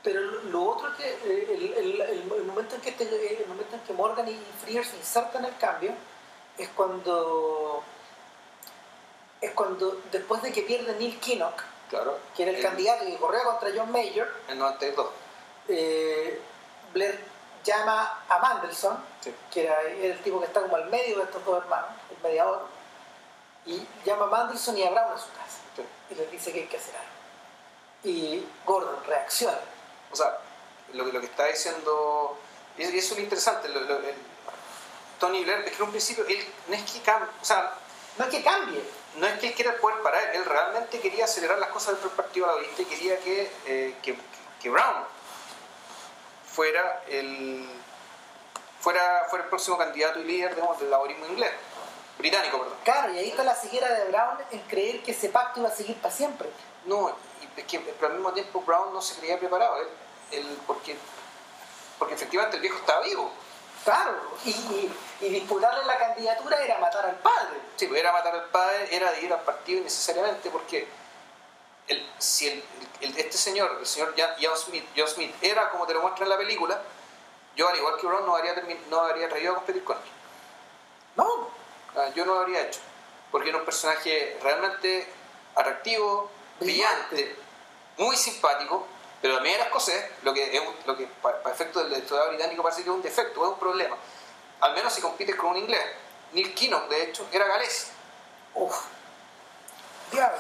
pero 0.06 0.22
lo 0.22 0.64
otro 0.64 0.96
que 0.96 1.04
eh, 1.10 1.48
el, 1.52 1.74
el- 1.74 2.02
el- 2.02 2.32
el 2.32 2.44
momento 2.46 2.76
en 2.76 2.82
que 2.82 2.90
el 2.92 3.48
momento 3.48 3.76
en 3.76 3.82
que 3.82 3.92
Morgan 3.94 4.30
y 4.30 4.40
Freer 4.64 4.86
se 4.86 4.96
insertan 4.96 5.44
el 5.44 5.58
cambio 5.58 5.92
es 6.58 6.70
cuando 6.70 7.84
es 9.42 9.52
cuando 9.52 10.00
después 10.12 10.42
de 10.44 10.52
que 10.54 10.62
pierde 10.62 10.96
Neil 10.96 11.20
Kinnock, 11.20 11.62
Claro. 11.90 12.18
que 12.36 12.44
era 12.44 12.52
el, 12.52 12.62
candidato 12.62 13.06
que 13.06 13.18
corría 13.18 13.44
contra 13.44 13.70
John 13.76 13.92
Mayer, 13.92 14.32
El 14.48 14.58
92. 14.60 15.08
eh, 15.68 16.40
Blair 16.94 17.20
llama 17.64 18.24
a 18.30 18.40
Mandelson, 18.40 18.98
Sí. 19.22 19.34
que 19.52 19.66
era, 19.66 19.82
era 19.82 20.14
el 20.14 20.22
tipo 20.24 20.40
que 20.40 20.46
está 20.46 20.62
como 20.62 20.76
al 20.78 20.90
medio 20.90 21.18
de 21.18 21.24
estos 21.24 21.44
dos 21.46 21.64
hermanos, 21.64 21.90
el 22.16 22.24
mediador, 22.24 22.62
y 23.66 23.86
llama 24.06 24.26
a 24.26 24.30
Mandelson 24.30 24.78
y 24.78 24.84
a 24.84 24.90
Brown 24.92 25.12
a 25.14 25.18
su 25.18 25.30
casa 25.32 25.60
Sí. 25.76 25.84
y 26.12 26.16
les 26.16 26.32
dice 26.32 26.54
que 26.54 26.60
hay 26.62 26.68
que 26.68 26.78
hacer 26.78 26.96
algo. 26.96 27.10
Y 28.04 28.48
Gordon 28.66 29.04
reacciona. 29.08 29.58
O 30.16 30.18
sea, 30.24 30.38
lo, 30.94 31.06
que- 31.06 31.12
lo 31.14 31.20
que 31.20 31.26
está 31.28 31.46
diciendo. 31.46 32.38
Y 32.78 32.84
eso 32.84 32.98
es 32.98 33.12
lo 33.18 33.20
interesante. 33.22 33.68
lo- 33.70 33.82
lo- 33.82 33.98
el- 34.00 34.16
Tony 35.20 35.44
Blair, 35.44 35.60
es 35.66 35.72
que 35.72 35.78
en 35.78 35.84
un 35.84 35.92
principio 35.92 36.26
él 36.28 36.46
no 36.68 36.76
es 36.76 36.82
que 36.92 37.02
cam- 37.04 37.28
o 37.42 37.46
sea, 37.46 37.74
No 38.18 38.24
es 38.26 38.32
que 38.32 38.42
cambie, 38.44 38.82
no 39.18 39.28
es 39.28 39.40
que 39.40 39.48
él 39.48 39.54
quiera 39.54 39.72
el 39.72 39.78
poder 39.82 40.02
parar, 40.02 40.34
él 40.36 40.46
realmente 40.46 41.02
quería 41.02 41.26
acelerar 41.26 41.58
las 41.60 41.68
cosas 41.70 41.90
dentro 41.96 42.08
del 42.10 42.16
Partido 42.16 42.48
Laborista 42.48 42.82
y 42.82 42.86
quería 42.86 43.20
que, 43.20 43.52
eh, 43.66 43.96
que, 44.02 44.18
que 44.62 44.70
Brown 44.70 45.04
fuera 46.50 47.04
el 47.10 47.68
fuera, 48.80 49.26
fuera 49.30 49.44
el 49.44 49.50
próximo 49.50 49.78
candidato 49.78 50.20
y 50.20 50.24
líder 50.24 50.56
digamos, 50.56 50.80
del 50.80 50.90
laborismo 50.92 51.26
inglés, 51.28 51.52
británico, 52.18 52.60
perdón. 52.60 52.78
claro, 52.84 53.14
y 53.14 53.18
ahí 53.18 53.30
está 53.32 53.44
la 53.44 53.56
ceguera 53.56 53.90
de 53.94 54.06
Brown 54.06 54.38
en 54.52 54.60
creer 54.62 55.04
que 55.04 55.12
ese 55.12 55.28
pacto 55.30 55.60
iba 55.60 55.70
a 55.70 55.76
seguir 55.76 55.98
para 55.98 56.14
siempre. 56.14 56.50
No, 56.86 57.10
es 57.58 57.64
que, 57.66 57.80
pero 57.80 58.08
al 58.08 58.14
mismo 58.14 58.32
tiempo 58.32 58.62
Brown 58.62 58.94
no 58.94 59.02
se 59.02 59.16
creía 59.20 59.38
preparado, 59.40 59.78
él, 59.82 59.88
él- 60.32 60.58
porque, 60.68 60.96
porque 62.00 62.14
efectivamente 62.16 62.58
el 62.58 62.62
viejo 62.62 62.78
estaba 62.80 63.02
vivo. 63.02 63.32
Claro, 63.84 64.16
y, 64.44 64.50
y, 64.50 64.92
y 65.22 65.30
disputarle 65.30 65.86
la 65.86 65.98
candidatura 65.98 66.60
era 66.64 66.80
matar 66.80 67.06
al 67.06 67.16
padre. 67.18 67.60
Si 67.76 67.86
pudiera 67.88 68.12
matar 68.12 68.34
al 68.34 68.46
padre, 68.46 68.88
era 68.96 69.12
de 69.12 69.22
ir 69.22 69.32
al 69.32 69.42
partido 69.42 69.80
innecesariamente, 69.82 70.50
porque 70.50 70.88
el, 71.88 72.12
si 72.18 72.48
el, 72.48 72.64
el- 73.02 73.18
este 73.20 73.38
señor, 73.38 73.78
el 73.80 73.86
señor 73.86 74.16
John 74.42 74.58
Smith, 74.58 74.86
John 74.98 75.08
Smith, 75.08 75.36
era 75.42 75.70
como 75.70 75.86
te 75.86 75.94
lo 75.94 76.02
muestra 76.02 76.24
en 76.26 76.30
la 76.32 76.38
película, 76.38 76.82
yo 77.56 77.70
al 77.70 77.78
igual 77.78 77.96
que 77.98 78.08
Brown 78.08 78.26
no 78.26 78.36
habría, 78.36 78.56
no 78.90 79.00
habría 79.02 79.30
traído 79.30 79.52
a 79.54 79.56
competir 79.58 79.84
con 79.84 79.98
él. 79.98 80.04
No, 81.16 81.50
Ah, 81.98 82.10
Yo 82.14 82.26
no 82.26 82.34
lo 82.34 82.42
habría 82.42 82.60
hecho, 82.62 82.82
porque 83.32 83.48
era 83.50 83.58
un 83.58 83.64
personaje 83.64 84.38
realmente 84.44 85.08
atractivo, 85.56 86.30
Brillante. 86.60 87.16
brillante, 87.16 87.36
muy 88.00 88.18
simpático, 88.18 88.86
pero 89.26 89.38
también 89.38 89.56
era 89.56 89.64
escocés, 89.66 90.06
lo 90.22 90.32
que, 90.36 90.56
es 90.56 90.62
un- 90.62 90.76
lo 90.86 90.96
que 90.96 91.08
para, 91.08 91.42
para 91.42 91.56
efectos 91.56 91.84
del 91.90 91.94
estudiado 92.00 92.30
británico 92.30 92.62
parece 92.62 92.84
que 92.84 92.90
es 92.92 92.96
un 92.96 93.02
defecto, 93.02 93.44
es 93.44 93.50
un 93.54 93.58
problema. 93.58 93.98
Al 94.62 94.76
menos 94.76 94.94
si 94.94 95.02
compites 95.02 95.36
con 95.36 95.50
un 95.50 95.58
inglés. 95.58 95.84
Neil 96.34 96.54
Kinnock, 96.54 96.88
de 96.90 97.06
hecho, 97.06 97.28
era 97.32 97.46
galés. 97.48 97.88
uff, 98.54 98.86
diablo. 100.12 100.38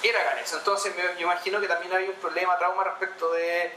Era 0.00 0.22
galés. 0.22 0.52
Entonces 0.52 0.94
me, 0.94 1.20
imagino 1.20 1.60
que 1.60 1.66
también 1.66 1.92
había 1.92 2.08
un 2.10 2.14
problema, 2.16 2.56
trauma 2.56 2.84
respecto 2.84 3.32
de, 3.32 3.76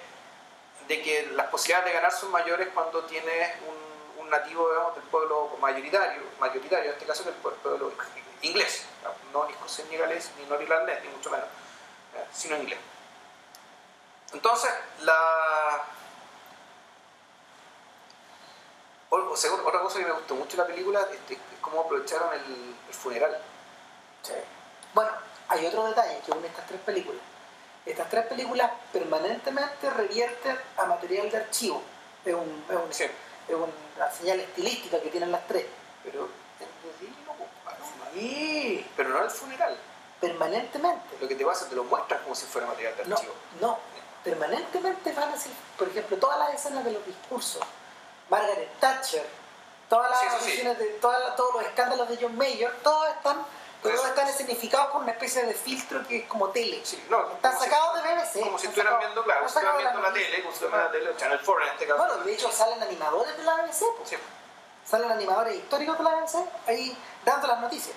de 0.87 1.01
que 1.01 1.31
las 1.33 1.47
posibilidades 1.47 1.85
de 1.87 1.93
ganar 1.93 2.11
son 2.11 2.29
mayores 2.29 2.67
cuando 2.75 3.03
tienes 3.05 3.55
un, 3.67 4.21
un 4.23 4.29
nativo 4.29 4.69
digamos, 4.69 4.93
del 4.93 5.03
pueblo 5.05 5.57
mayoritario, 5.59 6.21
mayoritario, 6.39 6.91
en 6.91 6.93
este 6.93 7.05
caso 7.07 7.23
del 7.23 7.33
pueblo, 7.33 7.59
pueblo 7.63 7.91
inglés, 8.43 8.83
no 9.33 9.45
ni 9.47 9.53
escocés 9.53 9.87
ni 9.89 9.97
galés, 9.97 10.29
ni 10.37 10.45
norirlandés, 10.45 11.01
ni 11.03 11.09
mucho 11.09 11.31
menos, 11.31 11.47
eh, 12.15 12.25
sino 12.31 12.55
inglés. 12.55 12.77
Entonces, 14.33 14.71
la... 15.01 15.15
o- 19.09 19.17
otra 19.65 19.81
cosa 19.81 19.99
que 19.99 20.05
me 20.05 20.11
gustó 20.11 20.35
mucho 20.35 20.51
de 20.57 20.63
la 20.63 20.67
película 20.67 21.01
este, 21.11 21.33
es 21.33 21.39
cómo 21.61 21.81
aprovecharon 21.81 22.33
el, 22.33 22.75
el 22.87 22.93
funeral. 22.93 23.37
Sí. 24.23 24.33
Bueno, 24.93 25.11
hay 25.49 25.65
otro 25.65 25.85
detalle 25.87 26.19
que 26.25 26.31
une 26.31 26.47
estas 26.47 26.65
tres 26.67 26.79
películas. 26.81 27.21
Estas 27.85 28.09
tres 28.09 28.25
películas 28.27 28.71
permanentemente 28.93 29.89
revierten 29.89 30.57
a 30.77 30.85
material 30.85 31.29
de 31.31 31.37
archivo. 31.37 31.81
Es, 32.23 32.33
un- 32.33 32.65
es 32.69 32.75
un- 32.75 32.93
Sí. 32.93 33.03
es 33.47 33.55
una 33.55 34.11
señal 34.11 34.39
estilística 34.39 34.99
que 35.01 35.09
tienen 35.09 35.31
las 35.31 35.45
tres. 35.47 35.65
Pero 36.03 36.29
es 36.59 36.67
no. 37.25 37.31
Sí, 38.13 38.85
pero 38.95 39.09
no 39.09 39.23
el 39.23 39.29
funeral. 39.31 39.77
permanentemente. 40.19 41.17
Lo 41.19 41.27
que 41.27 41.33
te 41.35 41.43
pasa, 41.45 41.67
te 41.67 41.75
lo 41.75 41.83
muestran 41.85 42.21
como 42.23 42.35
si 42.35 42.45
fuera 42.45 42.67
material 42.67 42.95
de 42.95 43.05
No, 43.05 43.15
archivo. 43.15 43.33
no, 43.59 43.79
permanentemente 44.23 45.11
van 45.13 45.29
a 45.33 45.37
ser, 45.37 45.51
por 45.77 45.87
ejemplo, 45.87 46.17
todas 46.17 46.39
las 46.39 46.53
escenas 46.53 46.83
de 46.85 46.91
los 46.91 47.05
discursos, 47.05 47.61
Margaret 48.29 48.69
Thatcher, 48.79 49.25
todas 49.89 50.09
las 50.11 50.41
Sí, 50.43 50.61
de 50.61 50.73
todas 51.01 51.19
las- 51.19 51.35
todos 51.35 51.53
los 51.55 51.63
escándalos 51.63 52.07
de 52.09 52.17
John 52.21 52.37
Mayer, 52.37 52.71
todos 52.83 53.07
están, 53.09 53.45
todos 53.81 53.95
eso. 53.95 54.07
están 54.07 54.27
escenificados 54.27 54.91
con 54.91 55.01
una 55.03 55.11
especie 55.11 55.43
de 55.43 55.53
filtro 55.53 56.05
que 56.07 56.19
es 56.19 56.27
como 56.27 56.49
tele. 56.49 56.81
Sí, 56.85 57.03
no, 57.09 57.19
Están 57.31 57.51
como 57.53 57.63
si- 57.63 57.69
sacados 57.69 57.95
de 57.95 58.01
BBC. 58.09 58.39
Como 58.41 58.57
si 58.59 58.67
estuvieran 58.67 58.93
sacados- 58.93 58.99
viendo, 58.99 59.23
claro, 59.23 59.41
si 59.41 59.45
estuvieran 59.47 59.73
sacados 59.75 59.93
viendo 59.93 60.01
la 60.09 60.13
tele, 60.13 60.41
como 60.43 60.51
si 60.51 60.63
estuvieran 60.63 60.91
viendo 60.91 60.97
la 60.99 61.11
tele, 61.13 61.19
Channel 61.19 61.39
4 61.45 61.65
en 61.65 61.71
este 61.73 61.87
caso. 61.87 61.97
Bueno, 61.97 62.17
de 62.23 62.33
hecho 62.33 62.51
salen 62.51 62.83
animadores 62.83 63.37
de 63.37 63.43
la 63.43 63.55
BBC, 63.55 63.85
pues. 63.97 64.09
Sí, 64.09 64.15
salen 64.85 65.11
animadores 65.11 65.55
históricos 65.55 65.97
de 65.97 66.03
la 66.03 66.11
BBC 66.11 66.45
ahí 66.67 66.97
dando 67.25 67.47
las 67.47 67.59
noticias. 67.59 67.95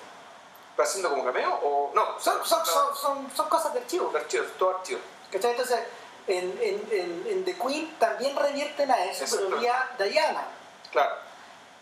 ¿Pero 0.76 0.88
haciendo 0.88 1.10
como 1.10 1.24
cameo 1.24 1.54
o 1.62 1.90
no? 1.94 2.18
Son, 2.18 2.44
son, 2.44 2.58
no, 2.58 2.64
son, 2.66 2.96
son, 2.96 3.30
son 3.37 3.48
cosas 3.48 3.72
de 3.74 3.78
archivo. 3.80 4.10
de 4.10 4.18
archivo, 4.18 4.44
todo 4.58 4.78
archivo. 4.78 5.00
¿Cachai? 5.30 5.52
Entonces, 5.52 5.78
en, 6.26 6.58
en, 6.62 6.88
en, 6.90 7.26
en 7.28 7.44
The 7.44 7.56
Queen 7.58 7.94
también 7.98 8.37
revierten 8.37 8.90
a 8.90 9.04
eso, 9.04 9.24
Exacto. 9.24 9.46
pero 9.48 9.58
vía 9.60 9.90
Diana. 9.98 10.44
Claro. 10.90 11.16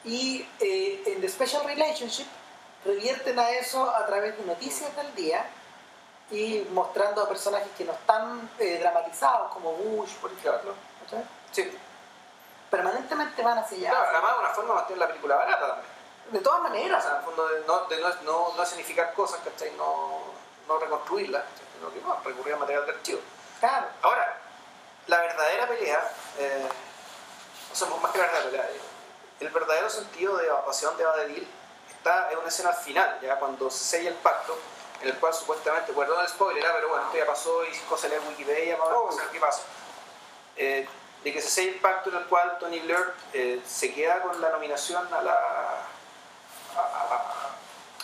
Y 0.05 0.46
eh, 0.61 1.02
en 1.07 1.20
The 1.20 1.28
Special 1.28 1.64
Relationship 1.64 2.26
revierten 2.85 3.38
a 3.38 3.50
eso 3.50 3.88
a 3.88 4.05
través 4.07 4.37
de 4.37 4.44
noticias 4.44 4.94
del 4.96 5.14
día 5.14 5.46
y 6.31 6.66
mostrando 6.72 7.22
a 7.22 7.28
personajes 7.28 7.68
que 7.76 7.85
no 7.85 7.92
están 7.92 8.50
eh, 8.59 8.78
dramatizados, 8.81 9.52
como 9.52 9.72
Bush, 9.72 10.14
por 10.14 10.33
ejemplo. 10.33 10.74
Sí. 11.52 11.70
permanentemente 12.70 13.42
van 13.42 13.59
hacia 13.59 13.76
allá. 13.78 13.90
Claro, 13.90 14.09
además 14.16 14.33
una 14.40 14.48
forma 14.48 14.70
de 14.70 14.74
mantener 14.76 14.98
la 14.98 15.07
película 15.09 15.37
barata 15.37 15.66
también. 15.68 15.92
De 16.31 16.38
todas 16.40 16.61
O 16.61 16.62
maneras. 16.62 17.02
sea, 17.02 17.12
en 17.12 17.18
el 17.18 17.24
fondo 17.24 17.48
de 17.48 17.61
no, 17.66 17.81
de 17.85 18.00
no, 18.00 18.09
no, 18.24 18.57
no 18.57 18.64
significar 18.66 19.12
cosas, 19.12 19.40
¿cachai? 19.44 19.70
No, 19.76 20.20
no 20.66 20.78
reconstruirlas, 20.78 21.44
sino 21.76 21.92
que 21.92 22.00
no, 22.00 22.16
recurrir 22.24 22.55
a 22.55 22.57
material 22.57 22.87
de 22.87 22.92
archivo. 22.92 23.20
Claro. 23.62 23.87
Ahora, 24.03 24.38
la 25.07 25.18
verdadera 25.20 25.68
pelea, 25.68 26.11
eh, 26.38 26.68
o 27.72 27.77
sea, 27.77 27.87
más 28.03 28.11
que 28.11 28.18
la 28.18 28.25
verdadera 28.25 28.51
pelea, 28.51 28.66
eh, 28.70 28.81
el 29.38 29.48
verdadero 29.51 29.88
sentido 29.88 30.37
de 30.37 30.48
hacia 30.68 30.88
dónde 30.88 31.05
va 31.05 31.16
Devil 31.18 31.46
está 31.88 32.33
en 32.33 32.38
una 32.38 32.48
escena 32.48 32.70
al 32.70 32.75
final, 32.77 33.20
ya 33.22 33.37
cuando 33.37 33.70
se 33.70 33.85
sella 33.85 34.09
el 34.11 34.16
pacto, 34.16 34.59
en 35.01 35.11
el 35.11 35.14
cual 35.18 35.33
supuestamente, 35.33 35.92
perdón 35.92 36.20
el 36.22 36.29
spoiler, 36.29 36.66
ah, 36.66 36.72
pero 36.75 36.88
bueno, 36.88 37.05
esto 37.07 37.18
ya 37.18 37.27
pasó 37.27 37.64
y 37.64 37.72
José 37.88 38.09
lee 38.09 38.16
Wikipedia 38.31 38.77
para 38.77 38.96
Oh. 38.96 39.16
ver 39.16 39.29
qué 39.29 39.38
pasa. 39.38 39.62
Eh, 40.57 40.88
de 41.22 41.33
que 41.33 41.40
se 41.40 41.48
sella 41.48 41.70
el 41.70 41.79
pacto 41.81 42.11
en 42.11 42.16
el 42.16 42.25
cual 42.27 42.59
Tony 42.59 42.81
Blair 42.81 43.14
eh, 43.33 43.62
se 43.64 43.94
queda 43.94 44.22
con 44.22 44.40
la 44.40 44.51
nominación 44.51 45.07
a 45.14 45.22
la, 45.22 45.33
a, 46.77 46.81
a- 46.81 47.22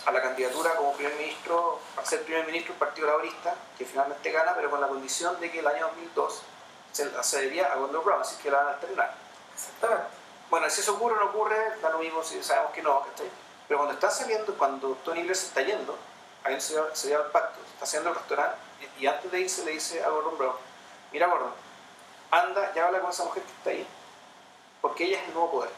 a 0.09 0.13
la 0.13 0.23
candidatura 0.23 0.75
como 0.75 0.95
primer 0.95 1.15
ministro, 1.17 1.81
para 1.95 2.07
ser 2.09 2.23
primer 2.23 2.47
ministro 2.47 2.73
del 2.73 2.79
Partido 2.79 3.07
Laborista, 3.09 3.55
que 3.77 3.85
finalmente 3.85 4.31
gana, 4.31 4.55
pero 4.55 4.71
con 4.71 4.81
la 4.81 4.89
condición 4.89 5.39
de 5.39 5.51
que 5.51 5.59
el 5.59 5.67
año 5.67 5.87
2002 5.89 6.43
se 6.93 7.05
la 7.13 7.23
cedería 7.23 7.67
a 7.71 7.77
Gordon 7.77 8.03
Brown, 8.05 8.23
así 8.23 8.37
que 8.43 8.51
la 8.51 8.59
van 8.59 8.67
a 8.69 8.71
alternar. 8.73 9.15
Exactamente. 9.55 10.07
Bueno, 10.49 10.71
si 10.71 10.81
eso 10.81 10.95
ocurre 10.95 11.17
o 11.17 11.25
no 11.25 11.27
ocurre, 11.31 11.77
da 11.83 11.91
lo 11.91 11.99
mismo 11.99 12.23
si 12.23 12.43
sabemos 12.43 12.73
que 12.73 12.81
no, 12.83 13.01
¿cachai? 13.03 13.29
Pero 13.69 13.81
cuando 13.81 13.95
está 13.95 14.11
saliendo, 14.11 14.55
cuando 14.57 14.95
Tony 15.05 15.21
Blair 15.21 15.37
se 15.37 15.47
está 15.49 15.61
yendo, 15.61 15.95
ahí 16.43 16.59
se 16.59 16.75
llama- 16.75 16.89
se 16.95 17.11
llama 17.11 17.25
el 17.27 17.31
pacto, 17.31 17.61
está 17.75 17.85
haciendo 17.85 18.09
el 18.09 18.15
restaurante, 18.17 18.57
y, 18.99 19.03
y 19.05 19.07
antes 19.07 19.31
de 19.31 19.41
irse 19.41 19.63
le 19.67 19.73
dice 19.73 20.03
a 20.03 20.09
Gordon 20.09 20.39
Brown, 20.39 20.57
mira 21.13 21.27
Gordon, 21.27 21.53
anda, 22.31 22.73
ya 22.75 22.87
habla 22.87 23.01
con 23.01 23.11
esa 23.11 23.25
mujer 23.25 23.43
que 23.43 23.53
está 23.53 23.71
ahí, 23.71 23.87
porque 24.81 25.05
ella 25.05 25.19
es 25.21 25.29
el 25.29 25.35
nuevo 25.35 25.51
poder. 25.51 25.71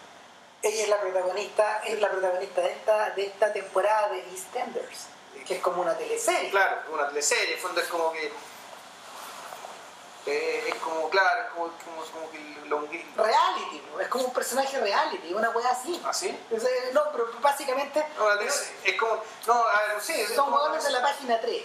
Ella 0.62 0.82
es 0.82 0.88
la 0.88 1.00
protagonista, 1.00 1.82
es 1.84 2.00
la 2.00 2.10
protagonista 2.10 2.60
de 2.60 2.72
esta, 2.72 3.10
de 3.10 3.26
esta 3.26 3.52
temporada 3.52 4.08
de 4.10 4.20
EastEnders, 4.30 5.06
que 5.46 5.54
es 5.56 5.60
como 5.62 5.80
una 5.82 5.96
teleserie. 5.96 6.50
Claro, 6.50 6.80
es 6.86 6.88
una 6.92 7.08
teleserie, 7.08 7.44
en 7.48 7.52
el 7.54 7.58
fondo 7.58 7.80
es 7.80 7.88
como 7.88 8.12
que... 8.12 8.30
eh, 10.26 10.64
es 10.68 10.74
como, 10.76 11.08
claro, 11.08 11.42
es 11.44 11.48
como, 11.52 11.70
como, 11.84 12.02
como 12.12 12.30
que 12.30 12.36
el 12.38 12.68
longue- 12.68 13.06
Reality, 13.16 13.82
¿no? 13.90 14.00
es 14.00 14.08
como 14.08 14.24
un 14.26 14.32
personaje 14.34 14.78
reality, 14.78 15.32
una 15.32 15.48
wea 15.50 15.70
así. 15.70 16.00
¿Así? 16.06 16.38
O 16.54 16.60
sea, 16.60 16.68
no, 16.92 17.10
pero 17.12 17.28
básicamente 17.40 18.04
No, 18.18 18.30
es 18.40 18.94
como... 18.98 19.22
No, 19.46 19.54
a 19.54 19.80
ver, 19.88 20.00
sí, 20.02 20.26
son 20.34 20.46
jugadores 20.50 20.84
de 20.84 20.90
la 20.90 21.00
página 21.02 21.40
3 21.40 21.62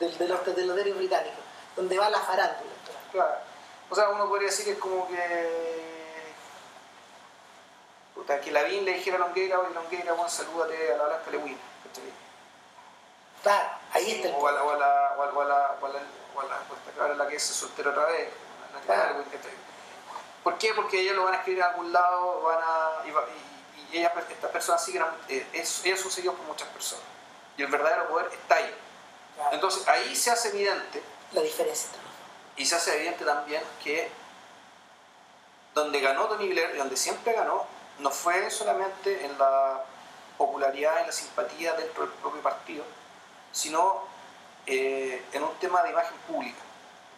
del- 0.00 0.16
de, 0.18 0.28
los, 0.28 0.44
de 0.56 0.64
los 0.64 0.74
diarios 0.74 0.96
británicos, 0.96 1.38
donde 1.76 1.98
va 1.98 2.08
la 2.08 2.20
farándula. 2.20 2.70
Claro. 3.12 3.34
O 3.90 3.94
sea, 3.94 4.08
uno 4.10 4.26
podría 4.28 4.48
decir 4.48 4.64
que 4.64 4.72
es 4.72 4.78
como 4.78 5.06
que. 5.08 5.87
Puta, 8.28 8.40
que 8.42 8.50
la 8.52 8.62
VIN 8.64 8.84
le 8.84 8.92
dijera 8.92 9.16
a 9.16 9.20
Longueira, 9.20 9.58
oye 9.58 9.72
Longueira, 9.74 10.12
bueno, 10.12 10.28
salúdate 10.28 10.92
a 10.92 10.96
la 10.98 11.04
Blanca 11.06 11.30
Lewin. 11.30 11.58
Claro, 13.42 13.68
ahí 13.94 14.10
está 14.10 14.28
el 14.28 14.34
O 14.34 14.46
a 14.46 14.52
la, 14.52 14.62
o 14.64 14.70
a 14.70 14.76
la, 14.76 15.14
o 15.16 15.22
a 15.22 15.26
la, 15.26 15.32
o 15.32 15.40
a 15.40 15.44
la, 15.46 15.76
o 15.80 15.86
a 15.86 15.88
la, 15.88 16.00
o 16.36 17.02
a 17.04 17.06
la, 17.08 17.12
a 17.14 17.16
la 17.16 17.28
que 17.28 17.36
es 17.36 17.42
soltera 17.42 17.90
otra 17.90 18.04
vez. 18.06 18.28
Claro. 18.84 19.24
¿Por 20.44 20.58
qué? 20.58 20.74
Porque 20.74 21.00
ellos 21.00 21.16
lo 21.16 21.24
van 21.24 21.34
a 21.34 21.36
escribir 21.38 21.60
en 21.62 21.70
algún 21.70 21.90
lado, 21.92 22.42
van 22.42 22.58
a, 22.62 22.90
y, 23.06 23.08
y, 23.10 23.96
y 23.96 23.98
ellas, 23.98 24.12
estas 24.28 24.50
personas 24.50 24.84
siguen, 24.84 25.02
a- 25.02 25.14
eh, 25.28 25.46
es- 25.54 25.84
ellos 25.86 26.00
son 26.00 26.10
seguidos 26.10 26.36
por 26.36 26.44
muchas 26.46 26.68
personas. 26.68 27.04
Y 27.56 27.62
el 27.62 27.68
verdadero 27.68 28.08
poder 28.08 28.30
está 28.32 28.56
ahí. 28.56 28.74
Claro, 29.36 29.50
Entonces 29.54 29.88
ahí 29.88 30.14
se 30.14 30.30
hace 30.30 30.48
evidente 30.48 31.02
la 31.32 31.40
diferencia. 31.40 31.88
los 31.92 32.60
Y 32.60 32.66
se 32.66 32.76
hace 32.76 32.94
evidente 32.96 33.24
también 33.24 33.62
que 33.82 34.10
donde 35.74 36.00
ganó 36.00 36.26
Tony 36.26 36.48
Blair 36.48 36.74
y 36.74 36.78
donde 36.78 36.96
siempre 36.96 37.32
ganó, 37.32 37.64
no 37.98 38.10
fue 38.10 38.50
solamente 38.50 39.24
en 39.24 39.38
la 39.38 39.84
popularidad 40.36 41.02
y 41.02 41.06
la 41.06 41.12
simpatía 41.12 41.72
dentro 41.74 42.04
del 42.04 42.12
propio 42.14 42.40
partido, 42.40 42.84
sino 43.52 44.04
eh, 44.66 45.22
en 45.32 45.42
un 45.42 45.54
tema 45.56 45.82
de 45.82 45.90
imagen 45.90 46.16
pública, 46.28 46.60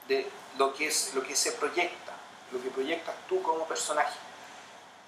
de 0.08 0.28
lo 0.56 0.74
que, 0.74 0.86
es, 0.88 1.14
lo 1.14 1.22
que 1.22 1.36
se 1.36 1.52
proyecta, 1.52 2.12
lo 2.52 2.62
que 2.62 2.70
proyectas 2.70 3.14
tú 3.28 3.42
como 3.42 3.66
personaje. 3.66 4.18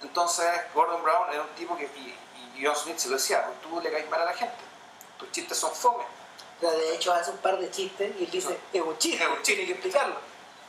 Entonces, 0.01 0.45
Gordon 0.73 1.01
Brown 1.01 1.31
era 1.31 1.41
un 1.41 1.49
tipo 1.55 1.75
que, 1.75 1.85
y, 1.85 2.15
y 2.55 2.65
John 2.65 2.75
Smith 2.75 2.97
se 2.97 3.09
lo 3.09 3.15
decía, 3.15 3.45
tú 3.61 3.79
le 3.81 3.91
caes 3.91 4.09
mal 4.09 4.21
a 4.21 4.25
la 4.25 4.33
gente, 4.33 4.63
tus 5.17 5.31
chistes 5.31 5.57
son 5.57 5.73
fome, 5.73 6.03
de 6.71 6.95
hecho 6.95 7.13
hace 7.13 7.31
un 7.31 7.37
par 7.37 7.57
de 7.59 7.69
chistes 7.69 8.13
y 8.19 8.23
él 8.25 8.31
dice, 8.31 8.57
es 8.71 8.81
un 8.81 8.97
chiste, 8.97 9.23
Es 9.23 9.29
un 9.29 9.35
chiste. 9.37 9.53
tiene 9.53 9.65
que 9.65 9.71
explicarlo. 9.73 10.15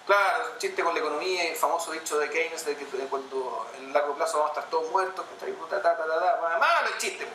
Claro, 0.06 0.52
un 0.52 0.58
chiste 0.58 0.82
con 0.82 0.92
la 0.92 1.00
economía, 1.00 1.48
el 1.48 1.56
famoso 1.56 1.92
dicho 1.92 2.18
de 2.18 2.28
Keynes 2.28 2.66
de 2.66 2.76
que 2.76 2.84
cuando 2.84 3.66
en 3.78 3.92
largo 3.92 4.14
plazo 4.14 4.38
vamos 4.38 4.50
a 4.50 4.60
estar 4.60 4.70
todos 4.70 4.90
muertos, 4.90 5.24
que 5.40 5.50
está 5.50 5.82
ta, 5.82 5.96
ta, 5.96 6.06
ta, 6.06 6.40
ta, 6.40 6.58
malo 6.58 6.88
el 6.88 6.98
chiste. 6.98 7.26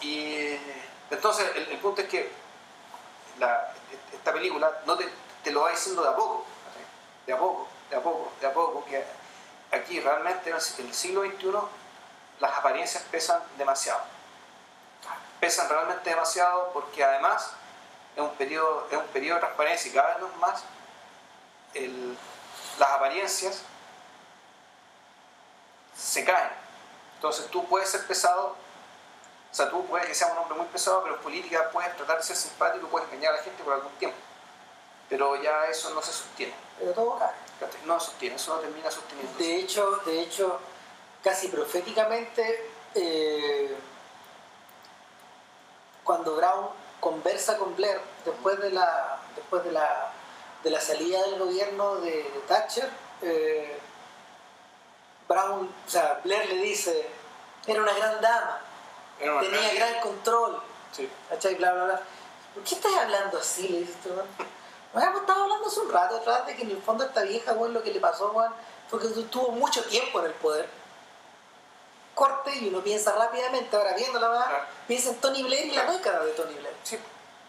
Y 0.00 0.56
entonces 1.10 1.50
el, 1.54 1.68
el 1.68 1.78
punto 1.78 2.00
es 2.00 2.08
que 2.08 2.32
esta 4.12 4.32
película 4.32 4.80
no 4.86 4.96
te, 4.96 5.50
lo 5.50 5.62
va 5.62 5.70
diciendo 5.70 6.02
de 6.02 6.08
a 6.08 6.16
poco, 6.16 6.44
de 7.26 7.32
a 7.32 7.38
poco, 7.38 7.68
de 7.90 7.96
a 7.96 8.00
poco, 8.00 8.32
de 8.40 8.46
a 8.46 8.52
poco, 8.52 8.84
que 8.86 9.04
aquí 9.70 10.00
realmente 10.00 10.50
en 10.50 10.56
el 10.56 10.94
siglo 10.94 11.22
XXI 11.22 11.52
las 12.40 12.52
apariencias 12.56 13.02
pesan 13.10 13.40
demasiado. 13.58 14.00
Pesan 15.40 15.68
realmente 15.68 16.08
demasiado 16.08 16.70
porque 16.72 17.04
además 17.04 17.52
es 18.16 18.22
un 18.22 18.34
periodo, 18.34 18.86
es 18.90 18.96
un 18.96 19.06
periodo 19.06 19.36
de 19.36 19.40
transparencia 19.40 19.90
y 19.90 19.94
cada 19.94 20.16
vez 20.16 20.36
más 20.36 20.64
el- 21.74 22.16
las 22.78 22.90
apariencias 22.90 23.62
se 25.96 26.24
caen. 26.24 26.50
Entonces 27.16 27.46
tú 27.48 27.64
puedes 27.66 27.88
ser 27.88 28.06
pesado, 28.06 28.56
o 29.50 29.54
sea, 29.54 29.70
tú 29.70 29.84
puedes 29.86 30.06
que 30.06 30.14
seas 30.14 30.32
un 30.32 30.38
hombre 30.38 30.56
muy 30.58 30.66
pesado, 30.66 31.02
pero 31.02 31.16
en 31.16 31.22
política 31.22 31.70
puedes 31.70 31.94
tratar 31.96 32.16
de 32.18 32.22
ser 32.24 32.36
simpático, 32.36 32.88
puedes 32.88 33.08
engañar 33.08 33.34
a 33.34 33.36
la 33.36 33.42
gente 33.42 33.62
por 33.62 33.74
algún 33.74 33.92
tiempo. 33.92 34.16
Pero 35.08 35.40
ya 35.42 35.66
eso 35.66 35.90
no 35.90 36.00
se 36.02 36.12
sostiene. 36.12 36.54
Pero 36.78 36.92
todo 36.92 37.18
cae. 37.18 37.30
No 37.84 38.00
sostiene, 38.00 38.36
eso 38.36 38.54
no 38.56 38.60
termina 38.60 38.90
sosteniendo. 38.90 39.38
De 39.38 39.56
hecho, 39.56 39.90
de 40.06 40.20
hecho, 40.22 40.58
casi 41.22 41.48
proféticamente, 41.48 42.70
eh, 42.94 43.76
cuando 46.02 46.34
Brown 46.36 46.70
conversa 46.98 47.56
con 47.58 47.76
Blair 47.76 48.00
después 48.24 48.58
de 48.58 48.70
la, 48.70 49.18
después 49.36 49.62
de 49.64 49.72
la, 49.72 50.11
de 50.62 50.70
la 50.70 50.80
salida 50.80 51.22
del 51.22 51.38
gobierno 51.38 51.96
de, 51.96 52.10
de 52.10 52.42
Thatcher, 52.48 52.88
eh, 53.22 53.78
Brown, 55.28 55.72
o 55.86 55.90
sea, 55.90 56.20
Blair 56.24 56.48
le 56.48 56.56
dice, 56.62 57.06
era 57.66 57.82
una 57.82 57.92
gran 57.92 58.20
dama, 58.20 58.60
una 59.22 59.40
tenía 59.40 59.74
gran 59.74 60.00
control, 60.00 60.60
Sí. 60.92 61.08
Bla, 61.58 61.72
bla, 61.72 61.84
bla. 61.84 62.00
¿Por 62.52 62.62
qué 62.64 62.74
estás 62.74 62.92
hablando 62.94 63.38
así? 63.38 63.66
Le 63.68 63.78
dice 63.80 63.92
este 63.92 64.10
weón. 64.10 64.26
Nos 64.92 65.02
hemos 65.02 65.20
estado 65.22 65.42
hablando 65.44 65.66
hace 65.68 65.80
un 65.80 65.90
rato 65.90 66.16
atrás 66.16 66.44
de 66.46 66.54
que 66.54 66.62
en 66.64 66.70
el 66.72 66.82
fondo 66.82 67.04
a 67.04 67.06
esta 67.06 67.22
vieja, 67.22 67.52
weón, 67.54 67.72
lo 67.72 67.82
que 67.82 67.92
le 67.92 67.98
pasó, 67.98 68.30
weón, 68.32 68.52
fue 68.90 69.00
que 69.00 69.08
tuvo 69.08 69.52
mucho 69.52 69.82
tiempo 69.84 70.20
en 70.20 70.26
el 70.26 70.32
poder. 70.32 70.68
Corte 72.14 72.54
y 72.58 72.68
uno 72.68 72.80
piensa 72.82 73.12
rápidamente, 73.12 73.74
ahora 73.74 73.94
viendo 73.94 74.20
la 74.20 74.28
verdad, 74.28 74.48
Claro. 74.48 74.64
piensa 74.86 75.08
en 75.10 75.16
Tony 75.22 75.42
Blair 75.44 75.64
y 75.66 75.70
la 75.70 75.90
década 75.90 76.22
de 76.26 76.32
Tony 76.32 76.54
Blair. 76.56 76.76
Sí, 76.82 76.98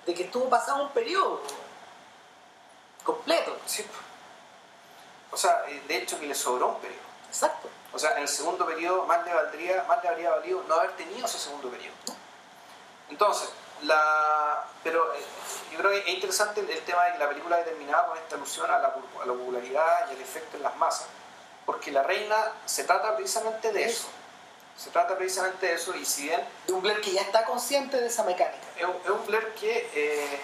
De 0.06 0.14
que 0.14 0.24
estuvo 0.24 0.50
pasado 0.50 0.84
un 0.84 0.90
periodo 0.92 1.42
completo. 3.04 3.58
sí. 3.66 3.86
O 5.32 5.38
sea, 5.38 5.64
eh, 5.68 5.82
de 5.88 5.98
hecho 5.98 6.20
que 6.20 6.28
le 6.28 6.36
sobró 6.36 6.68
un 6.70 6.80
periodo. 6.80 7.02
Exacto. 7.28 7.68
O 7.92 7.98
sea, 7.98 8.12
en 8.12 8.20
el 8.20 8.28
segundo 8.28 8.66
periodo 8.66 9.06
más 9.06 9.26
le, 9.26 9.34
valdría, 9.34 9.84
más 9.88 10.04
le 10.04 10.10
habría 10.10 10.30
valido 10.30 10.64
no 10.68 10.76
haber 10.76 10.92
tenido 10.92 11.26
ese 11.26 11.40
segundo 11.40 11.70
periodo. 11.70 11.96
Entonces, 13.10 13.50
la, 13.82 14.64
pero 14.84 15.14
eh, 15.14 15.24
yo 15.72 15.80
creo 15.80 15.92
que 15.92 16.00
es 16.00 16.08
interesante 16.10 16.62
el, 16.62 16.70
el 16.70 16.82
tema 16.82 17.04
de 17.06 17.14
que 17.14 17.18
la 17.18 17.30
película 17.30 17.58
determinada 17.58 18.08
con 18.08 18.18
esta 18.18 18.36
alusión 18.36 18.70
a 18.70 18.78
la, 18.80 18.88
a 18.88 19.26
la 19.26 19.34
popularidad 19.34 20.10
y 20.10 20.16
al 20.16 20.22
efecto 20.22 20.58
en 20.58 20.64
las 20.64 20.76
masas. 20.78 21.08
Porque 21.66 21.92
La 21.92 22.04
Reina 22.04 22.52
se 22.66 22.84
trata 22.84 23.16
precisamente 23.16 23.72
de 23.72 23.86
eso. 23.86 24.08
Se 24.78 24.90
trata 24.90 25.16
precisamente 25.18 25.68
de 25.68 25.74
eso 25.74 25.96
y 25.96 26.04
si 26.06 26.24
bien 26.24 26.42
De 26.66 26.74
un 26.74 26.82
Blair 26.82 27.00
que 27.02 27.12
ya 27.12 27.22
está 27.22 27.46
consciente 27.46 28.00
de 28.00 28.08
esa 28.08 28.24
mecánica. 28.24 28.64
es 28.78 29.10
un 29.10 29.26
Blair 29.26 29.54
que... 29.54 29.90
eh, 29.94 30.42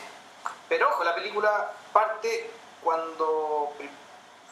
pero 0.67 0.89
ojo, 0.89 1.03
la 1.03 1.15
película 1.15 1.71
parte 1.91 2.51
cuando... 2.83 3.73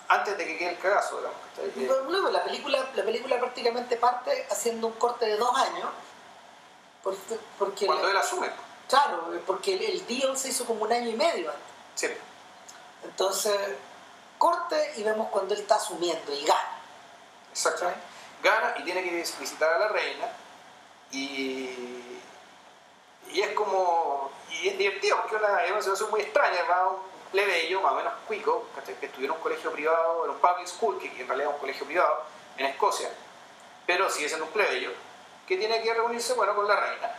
Antes 0.09 0.37
de 0.37 0.45
que 0.45 0.57
quede 0.57 0.69
el 0.69 0.79
cagazo, 0.79 1.17
digamos. 1.17 2.07
Luego, 2.09 2.29
la 2.29 2.43
película, 2.45 2.89
la 2.95 3.03
película 3.03 3.39
prácticamente 3.39 3.97
parte 3.97 4.47
haciendo 4.49 4.87
un 4.87 4.93
corte 4.93 5.25
de 5.25 5.35
dos 5.35 5.53
años. 5.57 5.89
Porque, 7.03 7.37
porque 7.59 7.85
cuando 7.85 8.09
él 8.09 8.15
asume. 8.15 8.49
Claro, 8.87 9.29
porque 9.45 9.73
el, 9.73 9.83
el 9.83 10.07
deal 10.07 10.37
se 10.37 10.49
hizo 10.49 10.65
como 10.65 10.83
un 10.83 10.93
año 10.93 11.09
y 11.09 11.15
medio 11.15 11.49
antes. 11.49 11.63
Sí. 11.95 12.07
Entonces, 13.03 13.53
corte 14.37 14.93
y 14.95 15.03
vemos 15.03 15.29
cuando 15.29 15.53
él 15.53 15.61
está 15.61 15.75
asumiendo 15.75 16.33
y 16.33 16.45
gana. 16.45 16.79
Exacto. 17.51 17.91
Gana 18.43 18.75
y 18.77 18.83
tiene 18.83 19.03
que 19.03 19.11
visitar 19.11 19.73
a 19.73 19.79
la 19.79 19.87
reina 19.89 20.27
y, 21.11 22.19
y 23.31 23.41
es 23.41 23.51
como 23.53 24.31
y 24.49 24.69
es 24.69 24.77
divertido 24.77 25.17
porque 25.21 25.35
es 25.35 25.41
una, 25.41 25.63
es 25.63 25.71
una 25.71 25.81
situación 25.81 26.09
muy 26.11 26.21
extraña 26.21 26.63
va 26.69 26.95
un 27.27 27.31
plebeyo 27.31 27.81
más 27.81 27.91
o 27.93 27.95
menos 27.95 28.13
cuico 28.27 28.67
¿cachai? 28.75 28.95
que 28.95 29.07
estuviera 29.07 29.33
en 29.33 29.37
un 29.37 29.43
colegio 29.43 29.71
privado 29.71 30.25
en 30.25 30.31
un 30.31 30.37
public 30.37 30.67
school 30.67 30.99
que, 30.99 31.07
en 31.07 31.27
realidad 31.27 31.49
es 31.49 31.53
un 31.55 31.59
colegio 31.59 31.85
privado 31.85 32.23
en 32.57 32.65
Escocia, 32.67 33.09
pero 33.85 34.09
sigue 34.09 34.27
siendo 34.27 34.45
un 34.45 34.51
plebeyo, 34.51 34.91
que 35.47 35.57
tiene 35.57 35.81
que 35.81 35.93
reunirse, 35.93 36.33
bueno, 36.33 36.55
con 36.55 36.67
la 36.67 36.75
reina. 36.75 37.15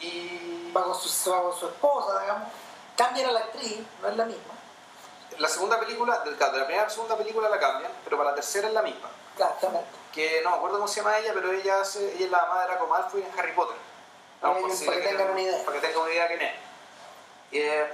Y 0.00 0.72
Va 0.76 0.82
con 0.84 0.94
su, 0.94 1.30
va 1.30 1.42
con 1.42 1.58
su 1.58 1.66
esposa, 1.66 2.20
digamos. 2.20 2.48
Cambian 2.96 3.28
a 3.30 3.32
la 3.32 3.40
actriz, 3.40 3.78
no 4.02 4.08
es 4.08 4.16
la 4.16 4.24
misma. 4.24 4.54
la 5.38 5.48
segunda 5.48 5.78
película, 5.78 6.18
de 6.20 6.30
la 6.32 6.52
primera 6.52 6.82
a 6.82 6.84
la 6.84 6.90
segunda 6.90 7.16
película 7.16 7.48
la 7.48 7.58
cambian, 7.60 7.92
pero 8.04 8.16
para 8.16 8.30
la 8.30 8.34
tercera 8.34 8.68
es 8.68 8.74
la 8.74 8.82
misma. 8.82 9.08
Exactamente. 9.34 9.88
Que 10.12 10.40
no 10.42 10.50
me 10.50 10.56
acuerdo 10.56 10.76
cómo 10.78 10.88
se 10.88 11.00
llama 11.00 11.18
ella, 11.18 11.32
pero 11.34 11.52
ella, 11.52 11.80
hace, 11.80 12.14
ella 12.14 12.24
es 12.24 12.30
la 12.30 12.42
mamá 12.42 12.62
de 12.62 12.66
Draco 12.68 12.86
Malfoy 12.86 13.22
en 13.22 13.38
Harry 13.38 13.52
Potter. 13.52 13.76
Para 14.40 14.54
que- 14.56 15.08
tengan 15.08 15.30
una 15.30 15.40
idea. 15.40 15.64
Para 15.64 15.80
que 15.80 15.86
tengan 15.86 16.02
una 16.02 16.12
idea 16.12 16.26
quién 16.28 16.42
es. 16.42 16.54
Eh, 17.52 17.92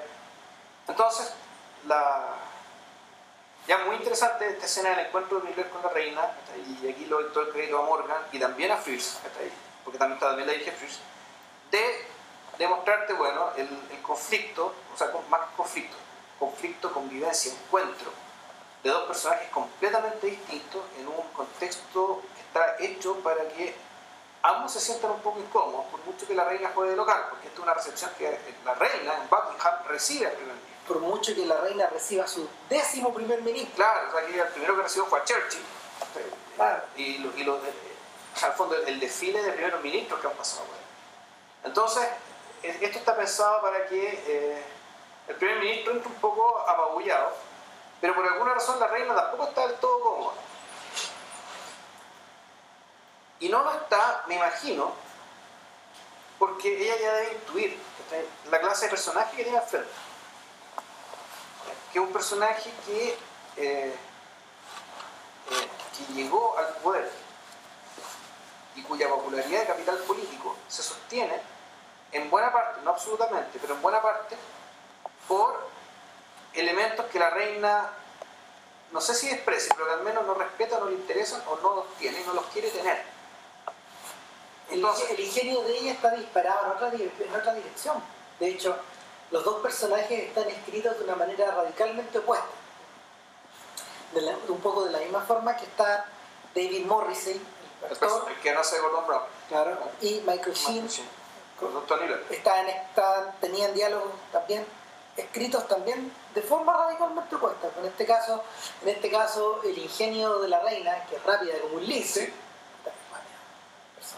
entonces, 0.89 1.33
la, 1.87 2.29
ya 3.67 3.79
muy 3.79 3.97
interesante 3.97 4.49
esta 4.49 4.67
escena 4.67 4.91
del 4.91 5.07
encuentro 5.07 5.41
de 5.41 5.49
Miller 5.49 5.69
con 5.71 5.83
la 5.83 5.89
reina, 5.89 6.31
y 6.67 6.89
aquí 6.89 7.07
lo 7.07 7.23
doy 7.23 7.33
todo 7.33 7.45
el 7.45 7.53
crédito 7.53 7.79
a 7.79 7.87
Morgan 7.87 8.23
y 8.33 8.39
también 8.39 8.73
a 8.73 8.77
Fierce, 8.77 9.19
porque 9.85 9.99
también, 9.99 10.19
también 10.19 10.47
la 10.47 10.53
dirige 10.55 10.73
Fierce, 10.73 10.99
de 11.71 12.07
demostrarte, 12.59 13.13
bueno, 13.15 13.51
el, 13.57 13.69
conflicto, 14.03 14.75
o 14.93 14.99
sea, 14.99 15.11
más 15.31 15.41
conflicto, 15.57 15.97
conflicto, 16.39 16.93
convivencia, 16.93 17.53
encuentro 17.53 18.11
de 18.83 18.91
dos 18.91 19.05
personajes 19.05 19.49
completamente 19.51 20.27
distintos 20.27 20.83
en 20.99 21.07
un 21.07 21.23
contexto 21.33 22.21
que 22.35 22.41
está 22.41 22.77
hecho 22.81 23.15
para 23.21 23.47
que 23.49 23.75
ambos 24.43 24.73
se 24.73 24.81
sientan 24.81 25.13
un 25.13 25.21
poco 25.21 25.39
incómodos, 25.39 25.87
por 25.87 26.05
mucho 26.05 26.27
que 26.27 26.35
la 26.35 26.45
reina 26.45 26.73
juegue 26.75 26.91
de 26.91 26.97
local, 26.97 27.27
porque 27.31 27.47
esta 27.47 27.59
es 27.59 27.63
una 27.63 27.75
recepción 27.75 28.11
que 28.19 28.39
la 28.65 28.75
reina 28.75 29.15
en 29.15 29.31
Buckingham 29.31 29.75
recibe 29.87 30.27
al 30.27 30.33
primer 30.33 30.55
ministro. 30.57 30.72
Por 30.87 30.99
mucho 31.01 31.35
que 31.35 31.47
la 31.47 31.59
reina 31.61 31.87
reciba 31.89 32.27
su 32.27 32.49
décimo 32.69 33.15
primer 33.15 33.41
ministro. 33.43 33.75
Claro, 33.77 34.09
o 34.09 34.13
sea, 34.19 34.27
que 34.27 34.41
el 34.41 34.49
primero 34.49 34.77
que 34.77 34.83
recibió 34.83 35.07
fue 35.07 35.21
a 35.21 35.25
Churchill, 35.25 35.63
Claro. 36.57 36.83
y, 36.97 37.19
lo, 37.19 37.37
y 37.37 37.45
lo- 37.45 37.57
eh, 37.59 37.73
al 38.43 38.53
fondo 38.55 38.77
el 38.77 38.99
desfile 38.99 39.43
de 39.43 39.53
primeros 39.53 39.81
ministros 39.83 40.21
que 40.21 40.27
han 40.27 40.33
pasado 40.35 40.65
por 40.65 40.75
ahí. 40.75 40.83
Entonces, 41.65 42.09
eh, 42.65 42.79
esto 42.81 42.99
está 42.99 43.15
pensado 43.17 43.63
para 43.63 43.87
que 43.87 44.23
eh, 44.27 44.63
el 45.29 45.37
primer 45.37 45.61
ministro 45.61 45.93
entre 45.93 46.09
un 46.09 46.15
poco 46.17 46.59
apabullado, 46.67 47.33
pero 48.01 48.15
por 48.17 48.27
alguna 48.27 48.55
razón 48.55 48.81
la 48.81 48.89
reina 48.89 49.15
tampoco 49.15 49.45
está 49.49 49.67
del 49.69 49.77
todo 49.79 50.01
cómoda. 50.01 50.35
Y 53.41 53.49
no 53.49 53.63
lo 53.63 53.73
está, 53.73 54.25
me 54.29 54.35
imagino, 54.37 54.93
porque 56.39 56.83
ella 56.83 56.97
ya 57.01 57.13
debe 57.15 57.33
intuir 57.35 57.79
la 58.51 58.61
clase 58.61 58.87
de 58.87 58.91
personaje 58.91 59.37
que 59.37 59.43
tiene 59.45 59.59
al 59.59 59.67
frente. 59.67 59.89
Que 61.93 61.99
es 61.99 62.05
un 62.05 62.13
personaje 62.13 62.71
que, 62.87 63.09
eh, 63.57 63.95
eh, 63.97 65.69
que 65.97 66.13
llegó 66.15 66.57
al 66.59 66.69
poder 66.77 67.11
y 68.75 68.83
cuya 68.83 69.09
popularidad 69.09 69.61
de 69.61 69.67
capital 69.67 69.99
político 69.99 70.57
se 70.69 70.83
sostiene 70.83 71.39
en 72.13 72.31
buena 72.31 72.51
parte, 72.53 72.81
no 72.83 72.91
absolutamente, 72.91 73.59
pero 73.61 73.75
en 73.75 73.83
buena 73.83 74.01
parte, 74.01 74.37
por 75.29 75.69
elementos 76.55 77.07
que 77.07 77.19
la 77.19 77.31
reina, 77.31 77.91
no 78.93 79.01
sé 79.01 79.15
si 79.15 79.29
desprecia, 79.29 79.75
pero 79.75 79.87
que 79.89 79.95
al 79.95 80.03
menos 80.03 80.27
no 80.27 80.35
respeta, 80.35 80.79
no 80.79 80.87
le 80.87 80.95
interesan 80.95 81.43
o 81.49 81.57
no 81.57 81.75
los 81.77 81.95
tiene 81.97 82.23
no 82.25 82.33
los 82.35 82.45
quiere 82.47 82.69
tener. 82.71 83.03
El, 84.71 84.77
Entonces- 84.77 85.11
el 85.11 85.21
ingenio 85.21 85.61
de 85.63 85.79
ella 85.79 85.93
está 85.93 86.11
disparado 86.13 86.67
en 86.67 86.73
otra, 86.73 86.89
en 86.89 87.35
otra 87.35 87.55
dirección. 87.55 88.03
De 88.41 88.49
hecho, 88.49 88.77
los 89.33 89.45
dos 89.45 89.61
personajes 89.63 90.29
están 90.29 90.49
escritos 90.49 90.97
de 90.99 91.05
una 91.05 91.17
manera 91.17 91.51
radicalmente 91.53 92.19
opuesta. 92.19 92.47
De 94.15 94.21
la- 94.21 94.37
un 94.49 94.61
poco 94.61 94.85
de 94.85 94.93
la 94.93 94.99
misma 94.99 95.23
forma 95.23 95.57
que 95.57 95.65
está 95.65 96.05
David 96.55 96.85
Morrissey, 96.87 97.33
el 97.35 97.87
El, 97.87 97.93
actor, 97.93 98.31
el 98.31 98.37
que 98.41 98.53
no 98.53 98.61
hace 98.61 98.79
Gordon 98.79 99.07
Brown. 99.07 99.23
claro, 99.49 99.79
y 100.03 100.21
Michael 100.27 100.55
Sheen, 100.55 100.89
estaban, 102.31 102.69
estaban- 102.69 103.33
tenían 103.41 103.73
diálogos 103.75 104.13
también 104.31 104.67
escritos 105.17 105.69
también 105.69 106.11
de 106.35 106.41
forma 106.43 106.73
radicalmente 106.75 107.35
opuesta. 107.37 107.69
En 107.79 107.85
este 107.87 108.07
caso, 108.07 108.43
en 108.83 108.89
este 108.89 109.11
caso 109.11 109.61
el 109.63 109.77
ingenio 109.77 110.39
de 110.41 110.49
la 110.49 110.61
reina, 110.61 111.05
que 111.07 111.17
es 111.17 111.23
rápida 111.23 111.53
como 111.61 111.75
un 111.77 111.87
lince, 111.87 112.27
Sí. 114.01 114.15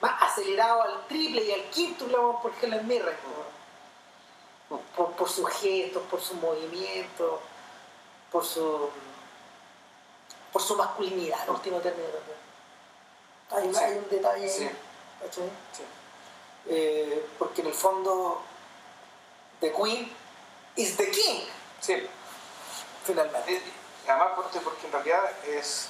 más 0.00 0.22
acelerado 0.22 0.82
al 0.82 1.06
triple 1.08 1.44
y 1.44 1.52
al 1.52 1.64
vamos, 2.12 2.42
por 2.42 2.52
Helen 2.60 2.86
Mirren, 2.86 3.14
por, 4.68 5.12
por, 5.12 5.28
sus 5.28 5.48
gestos, 5.50 6.02
por 6.10 6.20
su 6.20 6.34
movimiento, 6.34 7.40
por 8.32 8.44
su 8.44 8.90
por 10.52 10.62
su 10.62 10.76
masculinidad, 10.76 11.42
en 11.44 11.50
último 11.50 11.78
término 11.80 12.08
también. 12.08 12.38
Hay, 13.50 13.68
un- 13.68 13.74
Sí. 13.74 13.82
hay 13.82 13.98
un 13.98 14.08
detalle 14.08 14.44
ahí, 14.44 14.50
Sí. 14.50 14.70
Sí. 15.32 15.82
Eh, 16.66 17.26
porque 17.38 17.60
en 17.62 17.66
el 17.68 17.74
fondo 17.74 18.40
The 19.60 19.72
Queen 19.72 20.12
is 20.76 20.96
the 20.96 21.10
King, 21.10 21.40
Sí. 21.80 22.06
finalmente. 23.04 23.52
Eh, 23.56 23.62
Además, 24.06 24.32
porque, 24.36 24.60
porque 24.60 24.86
en 24.86 24.92
realidad 24.92 25.30
es, 25.46 25.86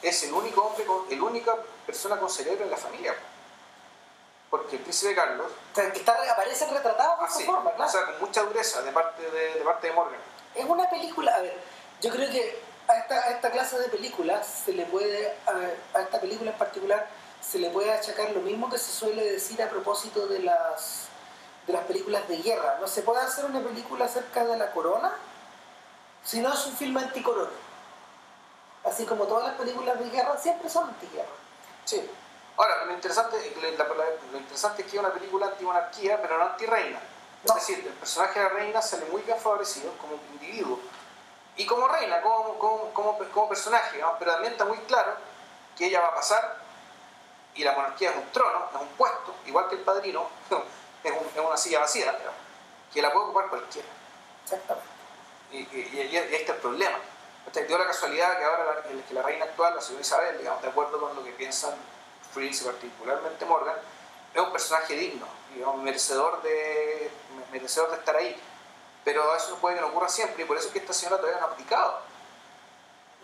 es 0.00 0.22
el 0.22 0.32
único 0.32 0.62
hombre, 0.62 0.86
con, 0.86 1.04
el 1.10 1.20
única 1.20 1.54
persona 1.84 2.18
con 2.18 2.30
cerebro 2.30 2.64
en 2.64 2.70
la 2.70 2.78
familia. 2.78 3.14
Porque 4.50 4.76
el 4.76 4.82
príncipe 4.82 5.14
Carlos, 5.14 5.50
está, 5.74 6.12
aparecen 6.30 6.70
retratados 6.70 7.18
de 7.18 7.24
así, 7.26 7.42
esa 7.42 7.52
forma, 7.52 7.72
claro. 7.72 7.84
Ah, 7.84 7.86
o 7.86 7.90
sea, 7.90 8.06
con 8.06 8.20
mucha 8.20 8.42
dureza 8.42 8.82
de 8.82 8.92
parte 8.92 9.30
de, 9.30 9.54
de 9.54 9.64
parte 9.64 9.88
de 9.88 9.92
Morgan. 9.92 10.20
Es 10.54 10.64
una 10.64 10.88
película, 10.88 11.34
a 11.34 11.40
ver, 11.40 11.58
yo 12.00 12.10
creo 12.10 12.30
que 12.30 12.62
a 12.88 12.96
esta, 12.98 13.14
a 13.16 13.30
esta 13.30 13.50
clase 13.50 13.78
de 13.78 13.88
películas 13.88 14.46
se 14.64 14.72
le 14.72 14.86
puede, 14.86 15.36
a, 15.46 15.52
ver, 15.52 15.76
a 15.94 16.00
esta 16.02 16.20
película 16.20 16.52
en 16.52 16.58
particular, 16.58 17.08
se 17.40 17.58
le 17.58 17.70
puede 17.70 17.92
achacar 17.92 18.30
lo 18.30 18.40
mismo 18.40 18.70
que 18.70 18.78
se 18.78 18.92
suele 18.92 19.32
decir 19.32 19.62
a 19.62 19.68
propósito 19.68 20.26
de 20.26 20.40
las, 20.40 21.06
de 21.66 21.72
las 21.72 21.84
películas 21.84 22.26
de 22.28 22.38
guerra. 22.38 22.78
No 22.80 22.86
se 22.86 23.02
puede 23.02 23.20
hacer 23.20 23.44
una 23.44 23.60
película 23.60 24.04
acerca 24.04 24.44
de 24.44 24.56
la 24.56 24.70
corona 24.72 25.12
si 26.24 26.40
no 26.40 26.52
es 26.52 26.66
un 26.66 26.76
filme 26.76 27.00
anticorona. 27.00 27.50
Así 28.84 29.04
como 29.04 29.24
todas 29.24 29.48
las 29.48 29.56
películas 29.56 29.98
de 29.98 30.10
guerra 30.10 30.36
siempre 30.36 30.68
son 30.68 30.88
antiguerra. 30.88 31.28
Sí. 31.84 32.08
Ahora, 32.56 32.84
lo 32.84 32.92
interesante, 32.92 33.36
la- 33.60 33.84
la- 33.84 34.04
lo 34.32 34.38
interesante 34.38 34.82
es 34.82 34.88
que 34.90 34.96
es 34.96 35.00
una 35.02 35.12
película 35.12 35.46
anti-monarquía, 35.46 36.20
pero 36.22 36.38
no 36.38 36.44
anti-reina. 36.46 36.98
Es 37.44 37.48
No. 37.50 37.54
decir, 37.54 37.78
el 37.86 37.92
personaje 37.94 38.38
de 38.40 38.44
la 38.46 38.50
reina 38.54 38.82
sale 38.82 39.04
muy 39.06 39.22
bien 39.22 39.38
favorecido 39.38 39.92
como 39.98 40.14
individuo. 40.32 40.78
Y 41.56 41.66
como 41.66 41.86
reina, 41.88 42.20
como, 42.22 42.58
como, 42.58 42.92
como, 42.94 43.18
como 43.18 43.48
personaje, 43.48 44.02
pero 44.18 44.32
también 44.32 44.52
está 44.52 44.64
muy 44.64 44.78
claro 44.80 45.14
que 45.76 45.86
ella 45.86 46.00
va 46.00 46.08
a 46.08 46.14
pasar 46.14 46.56
y 47.54 47.64
la 47.64 47.72
monarquía 47.72 48.10
es 48.10 48.16
un 48.16 48.30
trono, 48.32 48.68
es 48.74 48.80
un 48.80 48.88
puesto, 48.88 49.34
igual 49.46 49.68
que 49.68 49.76
el 49.76 49.80
padrino, 49.82 50.28
es, 51.04 51.12
un- 51.12 51.26
es 51.34 51.40
una 51.40 51.56
silla 51.56 51.80
vacía, 51.80 52.12
digamos, 52.12 52.34
que 52.92 53.00
la 53.02 53.12
puede 53.12 53.24
ocupar 53.26 53.48
cualquiera. 53.48 53.88
Exactamente. 54.44 54.88
Y, 55.52 55.56
y- 55.58 55.90
y- 55.92 56.06
y 56.12 56.16
este 56.16 56.42
es 56.42 56.48
el 56.50 56.56
problema. 56.56 56.98
Que 57.52 57.64
dio 57.64 57.78
la 57.78 57.86
casualidad 57.86 58.36
que 58.38 58.44
ahora 58.44 58.64
la, 58.74 58.82
que 59.06 59.14
la 59.14 59.22
reina 59.22 59.44
actual, 59.46 59.74
la 59.76 59.80
señora 59.80 60.02
Isabel, 60.02 60.36
digamos, 60.38 60.60
de 60.62 60.68
acuerdo 60.68 61.00
con 61.00 61.14
lo 61.16 61.22
que 61.24 61.30
piensan 61.30 61.74
Y 62.44 62.64
particularmente 62.64 63.44
Morgan, 63.44 63.76
es 64.34 64.40
un 64.40 64.52
personaje 64.52 64.94
digno, 64.94 65.26
digamos, 65.54 65.82
merecedor 65.82 66.42
de, 66.42 67.10
merecedor 67.50 67.90
de 67.90 67.96
estar 67.96 68.16
ahí. 68.16 68.36
Pero 69.04 69.34
eso 69.34 69.50
no 69.50 69.56
puede 69.56 69.76
que 69.76 69.80
no 69.80 69.88
ocurra 69.88 70.08
siempre, 70.08 70.42
y 70.42 70.46
por 70.46 70.56
eso 70.56 70.66
es 70.66 70.72
que 70.72 70.80
esta 70.80 70.92
señora 70.92 71.18
todavía 71.18 71.40
no 71.40 71.46
ha 71.46 71.50
abdicado. 71.50 72.00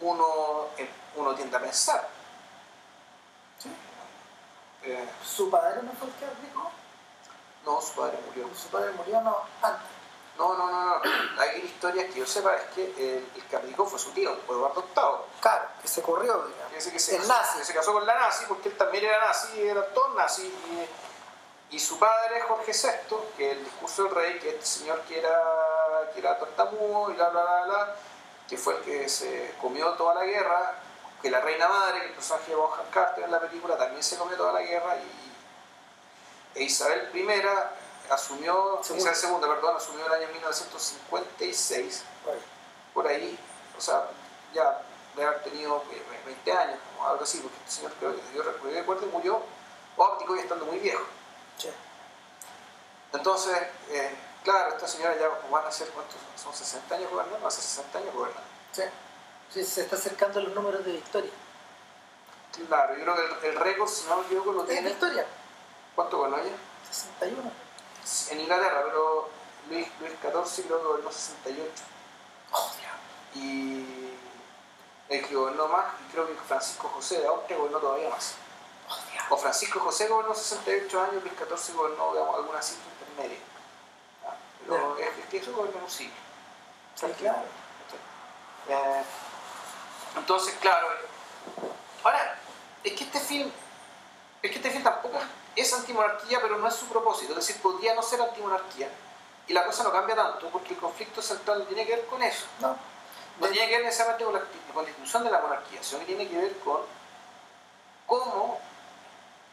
Uno, 0.01 0.67
eh, 0.79 0.89
uno 1.17 1.35
tiende 1.35 1.57
a 1.57 1.61
pensar. 1.61 2.09
Eh, 4.85 5.09
Su 5.25 5.51
padre 5.51 5.83
no 5.83 5.93
fue 5.93 6.09
el 6.09 6.15
que 6.15 6.25
abdicó. 6.25 6.71
no, 7.65 7.81
su 7.81 7.95
padre 7.95 8.19
murió. 8.27 8.49
Su 8.57 8.69
padre 8.69 8.93
murió 8.93 9.21
no, 9.21 9.37
antes. 9.63 10.02
No, 10.39 10.55
no, 10.55 10.71
no, 10.71 10.99
no. 10.99 11.03
Hay 11.39 11.61
historias 11.63 12.07
que 12.13 12.21
yo 12.21 12.27
sepa 12.27 12.57
es 12.57 12.63
que 12.75 12.85
el, 12.97 13.29
el 13.53 13.75
fue 13.75 13.99
su 13.99 14.11
tío, 14.13 14.37
Eduardo 14.49 14.83
VIII. 14.83 15.41
Claro, 15.41 15.65
que 15.81 15.89
se 15.89 16.03
corrió, 16.03 16.35
digamos. 16.47 16.71
Que 16.71 16.77
dice 16.77 16.93
que 16.93 16.99
se, 16.99 17.17
El 17.17 17.23
casó, 17.23 17.33
nazi. 17.33 17.59
que 17.59 17.65
se 17.65 17.75
casó 17.75 17.93
con 17.93 18.07
la 18.07 18.15
nazi 18.15 18.45
porque 18.49 18.69
él 18.71 18.77
también 18.77 19.05
era 19.05 19.21
nazi, 19.27 19.63
era 19.63 19.87
todo 19.93 20.15
nazi. 20.15 20.43
Y, 20.43 21.77
y 21.77 21.79
su 21.79 21.99
padre, 21.99 22.41
Jorge 22.43 22.73
VI, 22.73 23.17
que 23.37 23.51
el 23.53 23.65
discurso 23.65 24.05
del 24.05 24.15
rey, 24.15 24.39
que 24.39 24.51
este 24.51 24.67
señor 24.67 25.01
que 25.03 25.19
era, 25.19 26.11
que 26.13 26.21
era 26.21 26.39
tartamudo 26.39 27.11
y 27.11 27.15
bla, 27.15 27.31
bla, 27.31 27.43
bla, 27.43 27.65
bla, 27.65 27.95
que 28.49 28.57
fue 28.57 28.77
el 28.77 28.83
que 28.83 29.09
se 29.09 29.55
comió 29.61 29.91
toda 29.95 30.15
la 30.15 30.25
guerra, 30.25 30.75
que 31.21 31.31
la 31.31 31.41
reina 31.41 31.69
madre, 31.69 32.01
que 32.01 32.07
el 32.07 32.13
personaje 32.13 32.51
de 32.51 32.57
Bonham 32.57 32.91
Carter 32.91 33.25
en 33.25 33.31
la 33.31 33.41
película, 33.41 33.79
también 33.79 34.03
se 34.03 34.17
comió 34.17 34.37
toda 34.37 34.53
la 34.53 34.63
guerra. 34.63 34.97
Y, 34.97 35.33
e 36.55 36.65
Isabel 36.65 37.11
I 37.15 37.23
asumió, 38.15 38.81
Segunda. 38.83 39.13
Isabel 39.13 39.41
II, 39.43 39.49
perdón, 39.49 39.77
asumió 39.77 40.07
el 40.07 40.13
año 40.13 40.29
1956 40.33 42.05
Por 42.25 42.33
ahí. 42.35 42.41
por 42.95 43.07
ahí, 43.07 43.39
o 43.77 43.81
sea, 43.81 44.09
ya 44.55 44.83
de 45.17 45.25
haber 45.25 45.43
tenido 45.43 45.83
eh, 45.93 46.03
20 46.25 46.53
años, 46.53 46.79
como 46.97 47.09
algo 47.09 47.23
así, 47.23 47.39
porque 47.39 47.57
este 47.59 47.71
señor 47.71 47.93
creo 47.99 48.15
que 48.17 48.23
yo 48.35 48.43
recuerdo, 48.43 48.77
recuerdo 48.79 49.07
murió 49.07 49.43
óptico 49.97 50.37
y 50.37 50.41
estando 50.41 50.65
muy 50.67 50.79
viejo. 50.79 51.03
Sí. 51.59 51.69
Entonces, 53.13 53.57
eh, 53.91 54.15
claro, 54.43 54.71
esta 54.75 54.89
señora 54.89 55.17
ya 55.19 55.29
van 55.51 55.67
a 55.67 55.71
ser, 55.73 55.89
¿cuántos? 55.89 56.17
Son 56.43 56.55
60 56.55 56.95
años 56.95 57.11
gobernando, 57.11 57.47
hace 57.47 57.61
60 57.61 57.99
años 57.99 58.15
gobernando. 58.15 58.49
Sí. 58.73 58.83
Sí, 59.53 59.65
se 59.65 59.83
está 59.83 59.97
acercando 59.97 60.41
a 60.41 60.43
los 60.45 60.55
números 60.55 60.83
de 60.85 60.93
victoria. 60.93 61.31
Claro, 62.69 62.97
yo 62.97 63.03
creo 63.03 63.15
que 63.41 63.49
el, 63.49 63.55
el 63.55 63.61
récord, 63.61 63.89
si 63.89 64.07
no 64.07 64.17
me 64.19 64.25
equivoco, 64.27 64.53
lo 64.53 64.63
Es 64.63 64.69
tiene. 64.69 64.83
la 64.83 64.91
historia. 64.91 65.27
¿Cuánto 65.95 66.23
ganó 66.23 66.39
ella? 66.39 66.57
61. 66.91 67.51
En 68.31 68.41
Inglaterra, 68.41 68.83
pero 68.85 69.31
Luis, 69.69 69.89
Luis 70.01 70.13
XIV 70.21 70.67
creo 70.67 70.79
que 70.81 70.87
gobernó 70.87 71.13
68. 71.13 71.71
Oh. 72.53 72.73
Y 73.35 73.87
el 75.09 75.27
que 75.27 75.35
gobernó 75.35 75.69
más, 75.69 75.87
y 76.01 76.13
creo 76.13 76.27
que 76.27 76.35
Francisco 76.35 76.89
José 76.89 77.21
de 77.21 77.27
Austria 77.27 77.57
gobernó 77.57 77.79
todavía 77.79 78.11
más. 78.11 78.35
Oh. 78.89 79.35
O 79.35 79.37
Francisco 79.37 79.81
José 79.81 80.09
gobernó 80.09 80.35
68 80.35 81.03
años, 81.03 81.23
Luis 81.23 81.35
XIV 81.35 81.77
gobernó 81.77 82.13
digamos, 82.13 82.37
alguna 82.37 82.61
cifra 82.61 82.91
intermedia. 83.01 83.39
Ah, 84.27 84.35
Pero 84.67 84.99
es, 84.99 85.19
es 85.19 85.27
que 85.27 85.37
eso 85.39 85.53
gobernó 85.53 85.79
un 85.85 85.91
siglo. 85.91 86.15
Sí, 86.95 87.07
claro. 87.19 87.43
Eh, 88.69 89.03
entonces, 90.17 90.55
claro. 90.61 90.89
Ahora, 92.05 92.39
es 92.85 92.93
que 92.93 93.05
este 93.05 93.21
film, 93.21 93.51
es 94.43 94.51
que 94.51 94.57
este 94.57 94.71
film 94.71 94.83
tampoco 94.83 95.19
es 95.57 95.73
antimonarquía, 95.73 96.41
pero 96.41 96.59
no 96.59 96.69
es 96.69 96.75
su 96.75 96.87
propósito. 96.87 97.33
Es 97.33 97.47
decir, 97.47 97.61
podría 97.61 97.95
no 97.95 98.03
ser 98.03 98.21
antimonarquía. 98.21 98.89
Y 99.47 99.53
la 99.53 99.65
cosa 99.67 99.83
no 99.83 99.93
cambia 99.93 100.15
tanto, 100.15 100.49
porque 100.51 100.75
el 100.75 100.81
conflicto 100.81 101.21
central 101.21 101.61
no 101.61 101.65
tiene 101.67 101.85
que 101.85 101.97
ver 101.97 102.07
con 102.07 102.23
eso. 102.23 102.47
No. 102.61 102.77
No 103.41 103.49
tiene 103.49 103.69
que 103.69 103.77
ver 103.77 103.85
necesariamente 103.85 104.25
con 104.25 104.35
la, 104.35 104.41
con 104.73 104.85
la 104.85 104.91
institución 104.91 105.25
de 105.25 105.31
la 105.31 105.41
monarquía, 105.41 105.83
sino 105.83 106.01
que 106.01 106.07
tiene 106.07 106.29
que 106.29 106.37
ver 106.37 106.59
con 106.61 106.81
cómo 108.07 108.61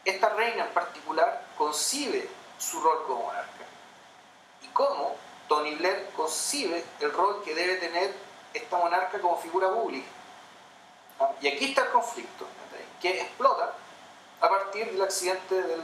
esta 0.04 0.28
reina 0.30 0.64
en 0.64 0.72
particular 0.72 1.44
concibe 1.56 2.28
su 2.58 2.80
rol 2.80 3.04
como 3.06 3.24
monarca 3.24 3.64
y 4.62 4.68
cómo 4.68 5.16
Tony 5.48 5.74
Blair 5.74 6.10
concibe 6.16 6.84
el 7.00 7.12
rol 7.12 7.42
que 7.42 7.54
debe 7.54 7.76
tener 7.76 8.14
esta 8.52 8.78
monarca 8.78 9.18
como 9.20 9.38
figura 9.38 9.68
pública. 9.72 10.08
Y 11.40 11.48
aquí 11.48 11.66
está 11.66 11.82
el 11.82 11.90
conflicto, 11.90 12.46
que 13.00 13.20
explota 13.20 13.74
a 14.40 14.48
partir 14.48 14.90
del 14.90 15.02
accidente, 15.02 15.54
del, 15.54 15.82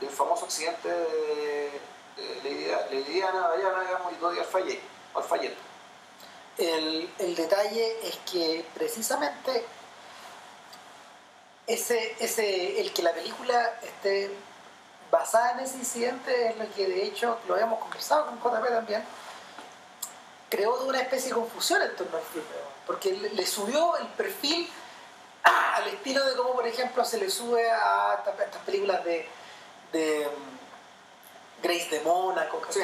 del 0.00 0.10
famoso 0.10 0.44
accidente 0.44 0.88
de, 0.88 1.80
de 2.16 2.34
Lady 2.44 2.66
Lady 2.66 3.12
Diana, 3.12 3.52
Diana, 3.56 3.80
digamos, 3.82 4.12
y 4.12 4.16
Dodi 4.16 4.38
Alfayet. 4.38 4.80
Alfayet. 5.14 5.54
El, 6.58 7.10
el 7.18 7.34
detalle 7.34 8.06
es 8.06 8.16
que 8.30 8.64
precisamente 8.74 9.64
ese, 11.66 12.16
ese, 12.20 12.80
el 12.80 12.92
que 12.92 13.02
la 13.02 13.12
película 13.12 13.78
esté 13.82 14.30
basada 15.10 15.52
en 15.52 15.60
ese 15.60 15.76
incidente 15.78 16.48
es 16.48 16.56
lo 16.56 16.72
que 16.74 16.86
de 16.86 17.04
hecho 17.04 17.38
lo 17.48 17.54
habíamos 17.54 17.80
conversado 17.80 18.26
con 18.26 18.38
JP 18.38 18.68
también 18.68 19.04
creó 20.48 20.84
una 20.84 21.00
especie 21.00 21.28
de 21.28 21.34
confusión 21.34 21.82
en 21.82 21.96
torno 21.96 22.16
al 22.16 22.24
filme 22.24 22.46
porque 22.86 23.12
le 23.12 23.46
subió 23.46 23.96
el 23.96 24.06
perfil 24.08 24.70
al 25.74 25.86
estilo 25.88 26.24
de 26.24 26.36
cómo 26.36 26.54
por 26.54 26.66
ejemplo 26.66 27.04
se 27.04 27.18
le 27.18 27.30
sube 27.30 27.70
a 27.70 28.14
estas, 28.18 28.38
estas 28.40 28.62
películas 28.62 29.04
de, 29.04 29.28
de 29.92 30.28
mm, 30.28 31.62
Grace 31.62 31.88
de 31.90 32.00
Mónaco 32.00 32.60
Sí. 32.70 32.82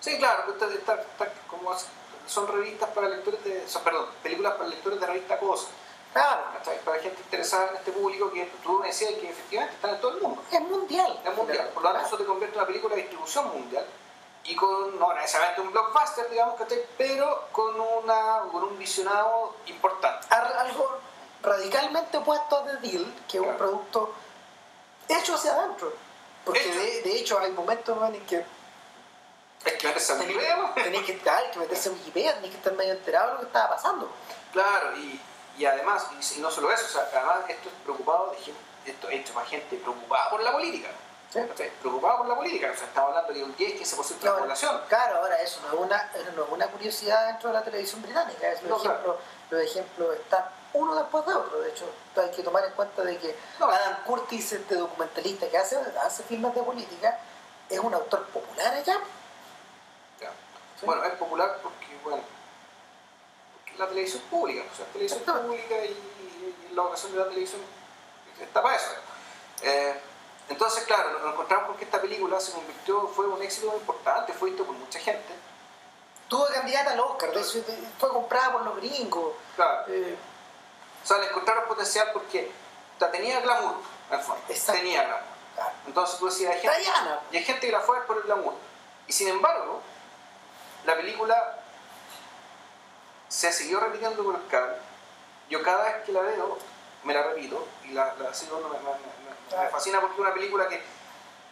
Sí, 0.00 0.16
claro, 0.18 0.46
que 0.46 0.52
está- 0.52 0.66
está- 0.74 1.02
está 1.02 1.28
como 1.48 1.74
son 2.26 2.46
revistas 2.48 2.88
para 2.90 3.08
lectores 3.08 3.42
de. 3.44 3.68
son, 3.68 3.82
perdón, 3.82 4.06
películas 4.22 4.54
para 4.54 4.68
lectores 4.68 5.00
de 5.00 5.06
revista 5.06 5.38
Cosa. 5.38 5.66
claro 6.12 6.42
¿cachai? 6.56 6.78
Para 6.80 7.00
gente 7.00 7.20
interesada 7.22 7.70
en 7.70 7.76
este 7.76 7.92
público 7.92 8.30
que 8.32 8.46
tú 8.62 8.78
me 8.78 8.86
decías 8.86 9.12
que 9.14 9.28
efectivamente 9.30 9.74
están 9.74 9.94
en 9.96 10.00
todo 10.00 10.16
el 10.16 10.22
mundo. 10.22 10.42
es 10.50 10.60
mundial 10.60 11.20
Es 11.24 11.36
mundial. 11.36 11.68
Por 11.74 11.82
lo 11.82 11.92
tanto, 11.92 12.06
eso 12.06 12.16
te 12.16 12.24
convierte 12.24 12.54
en 12.54 12.60
una 12.60 12.66
película 12.68 12.94
de 12.94 13.02
distribución 13.02 13.48
mundial 13.48 13.84
y 14.44 14.56
con, 14.56 14.98
no 14.98 15.12
necesariamente 15.12 15.60
un 15.60 15.70
blockbuster, 15.72 16.30
digamos, 16.30 16.54
¿cachai? 16.54 16.82
pero 16.96 17.48
con, 17.52 17.78
una, 17.78 18.40
con 18.50 18.62
un 18.64 18.78
visionado 18.78 19.54
importante. 19.66 20.26
Algo 20.30 20.98
radicalmente 21.42 22.18
opuesto 22.18 22.58
a 22.58 22.64
The 22.66 22.76
Deal, 22.88 23.14
que 23.28 23.38
es 23.38 23.42
un 23.42 23.56
producto 23.56 24.14
hecho 25.08 25.34
hacia 25.34 25.54
adentro. 25.54 25.92
Porque 26.44 26.60
Hecho. 26.60 26.78
de, 26.78 27.02
de 27.02 27.16
hecho 27.16 27.38
hay 27.38 27.52
momentos 27.52 27.96
en 28.08 28.26
que 28.26 28.44
Es 29.64 29.72
que 29.74 29.86
meterse 29.88 30.12
a 30.12 30.18
tenéis 30.18 30.36
Wikipedia, 30.38 30.74
tenéis 30.74 31.06
que, 31.06 31.18
que 31.18 31.58
meterse 31.58 31.88
en 31.90 31.94
Wikipedia, 31.96 32.34
tenéis 32.34 32.52
que 32.52 32.58
estar 32.58 32.72
medio 32.72 32.92
enterado 32.92 33.26
de 33.26 33.32
lo 33.34 33.40
que 33.40 33.46
estaba 33.46 33.70
pasando. 33.70 34.10
Claro, 34.52 34.96
y, 34.96 35.20
y 35.58 35.66
además, 35.66 36.06
y, 36.36 36.40
no 36.40 36.50
solo 36.50 36.72
eso, 36.72 36.86
o 36.86 36.88
sea, 36.88 37.08
además 37.12 37.48
esto 37.48 37.68
es 37.68 37.74
preocupado 37.82 38.30
de 38.30 38.38
gente, 38.38 38.60
esto 38.86 39.08
es 39.08 39.20
hecho 39.20 39.34
para 39.34 39.46
gente 39.46 39.76
preocupada 39.76 40.30
por 40.30 40.42
la 40.42 40.52
política. 40.52 40.88
¿sí? 41.30 41.40
Preocupada 41.80 42.18
por 42.18 42.28
la 42.28 42.36
política, 42.36 42.70
o 42.72 42.76
sea, 42.76 42.86
estamos 42.86 43.10
hablando 43.10 43.32
de 43.34 43.44
un 43.44 43.56
10-15% 43.56 44.18
de 44.18 44.24
la 44.24 44.38
población. 44.38 44.80
claro, 44.88 45.16
ahora 45.18 45.42
eso 45.42 45.60
no 45.60 45.74
es, 45.74 45.80
una, 45.80 46.10
no 46.34 46.44
es 46.44 46.50
una 46.50 46.66
curiosidad 46.68 47.26
dentro 47.26 47.50
de 47.50 47.54
la 47.54 47.62
televisión 47.62 48.00
británica. 48.02 48.50
Es 48.50 48.62
los, 48.62 48.82
No, 48.82 48.90
claro. 48.90 49.18
los 49.50 49.60
ejemplos 49.60 50.16
están 50.16 50.44
uno 50.72 50.94
después 50.94 51.26
de 51.26 51.34
otro. 51.34 51.60
De 51.60 51.70
hecho, 51.70 51.84
hay 52.16 52.30
que 52.30 52.42
tomar 52.42 52.64
en 52.64 52.72
cuenta 52.72 53.02
de 53.02 53.18
que. 53.18 53.36
Adam 53.60 54.04
Curtis, 54.04 54.52
este 54.52 54.74
documentalista 54.76 55.48
que 55.48 55.58
hace, 55.58 55.76
hace 56.04 56.22
filmes 56.24 56.54
de 56.54 56.62
política, 56.62 57.18
es 57.68 57.78
un 57.78 57.92
autor 57.94 58.24
popular 58.26 58.74
allá. 58.74 59.00
Ya. 60.20 60.30
Sí. 60.78 60.86
Bueno, 60.86 61.04
es 61.04 61.12
popular 61.14 61.58
porque, 61.62 61.86
bueno, 62.04 62.22
porque 63.54 63.78
la 63.78 63.88
televisión 63.88 64.22
pública, 64.30 64.64
o 64.72 64.76
sea, 64.76 64.86
la 64.86 64.92
televisión 64.92 65.20
Exactamente. 65.20 65.62
pública 65.66 65.84
y, 65.84 65.90
y 66.70 66.74
la 66.74 66.82
vocación 66.82 67.12
de 67.12 67.18
la 67.18 67.24
televisión 67.28 67.60
está 68.40 68.62
para 68.62 68.76
eso. 68.76 68.90
Eh, 69.62 70.00
entonces, 70.48 70.84
claro, 70.84 71.18
nos 71.20 71.32
encontramos 71.32 71.66
con 71.68 71.76
que 71.76 71.84
esta 71.84 72.00
película 72.00 72.40
se 72.40 72.52
convirtió, 72.52 73.06
fue 73.08 73.26
un 73.28 73.40
éxito 73.42 73.72
importante, 73.74 74.32
fue 74.32 74.50
visto 74.50 74.64
por 74.64 74.74
mucha 74.74 74.98
gente. 74.98 75.32
Tuvo 76.28 76.46
candidata 76.46 76.92
al 76.92 77.00
Oscar, 77.00 77.32
de 77.32 77.40
hecho, 77.40 77.58
de- 77.62 77.88
fue 77.98 78.08
comprada 78.08 78.52
por 78.52 78.62
los 78.62 78.76
gringos. 78.76 79.32
Claro, 79.56 79.84
Eh, 79.88 80.16
o 81.02 81.06
sea, 81.06 81.18
le 81.18 81.26
encontraron 81.28 81.64
potencial 81.66 82.10
porque 82.12 82.50
tenía 83.12 83.40
glamour, 83.40 83.76
en 84.10 84.20
fondo. 84.20 84.42
Tenía 84.74 85.02
glamour. 85.04 85.24
claro. 85.54 85.70
Entonces 85.86 86.18
tú 86.18 86.26
decías, 86.26 86.52
hay 86.54 86.60
gente, 86.60 86.76
y 87.32 87.36
hay 87.38 87.44
gente 87.44 87.66
que 87.66 87.72
la 87.72 87.80
fue 87.80 88.00
por 88.06 88.16
el 88.18 88.22
glamour. 88.24 88.54
Y 89.06 89.12
sin 89.12 89.28
embargo, 89.28 89.80
la 90.84 90.96
película 90.96 91.58
se 93.28 93.52
siguió 93.52 93.80
repitiendo 93.80 94.22
por 94.24 94.34
el 94.36 94.46
cable. 94.48 94.74
Yo 95.48 95.62
cada 95.62 95.84
vez 95.84 96.04
que 96.04 96.12
la 96.12 96.20
veo, 96.20 96.58
me 97.04 97.14
la 97.14 97.22
repito 97.22 97.66
y 97.84 97.88
la, 97.92 98.14
la 98.16 98.34
sigo, 98.34 98.58
me, 98.58 98.68
me- 98.68 98.78
me- 98.78 99.56
me- 99.56 99.64
me 99.64 99.70
fascina 99.70 100.00
porque 100.00 100.14
es 100.14 100.20
una 100.20 100.34
película 100.34 100.68
que 100.68 100.82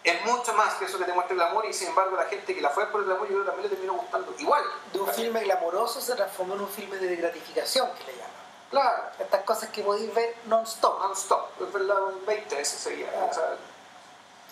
es 0.04 0.24
mucho 0.24 0.52
más 0.54 0.74
que 0.74 0.84
eso 0.84 0.98
que 0.98 1.04
te 1.04 1.12
muestra 1.12 1.32
el 1.34 1.40
glamour 1.40 1.66
y 1.66 1.72
sin 1.72 1.88
embargo 1.88 2.16
la 2.16 2.24
gente 2.26 2.54
que 2.54 2.60
la 2.60 2.70
fue 2.70 2.86
por 2.86 3.00
el 3.00 3.06
glamour 3.06 3.26
yo 3.28 3.34
creo 3.34 3.44
que 3.44 3.50
también 3.50 3.64
le 3.64 3.76
terminó 3.76 3.94
gustando 3.94 4.34
igual. 4.38 4.62
De 4.92 5.00
un 5.00 5.08
filme 5.12 5.40
glamoroso 5.40 6.00
se 6.00 6.14
transformó 6.14 6.54
en 6.54 6.60
un 6.60 6.68
filme 6.68 6.96
de 6.96 7.16
gratificación, 7.16 7.90
que 7.94 8.04
le 8.04 8.12
llaman. 8.18 8.37
Claro, 8.70 9.10
Estas 9.18 9.42
cosas 9.44 9.70
que 9.70 9.82
podéis 9.82 10.12
ver 10.14 10.36
non-stop. 10.46 10.98
non-stop, 11.00 11.62
es 11.62 11.72
verdad, 11.72 12.02
un 12.04 12.26
20 12.26 12.54
veces 12.56 12.78
seguía. 12.78 13.10
Ah. 13.18 13.28
o 13.30 13.34
sea, 13.34 13.56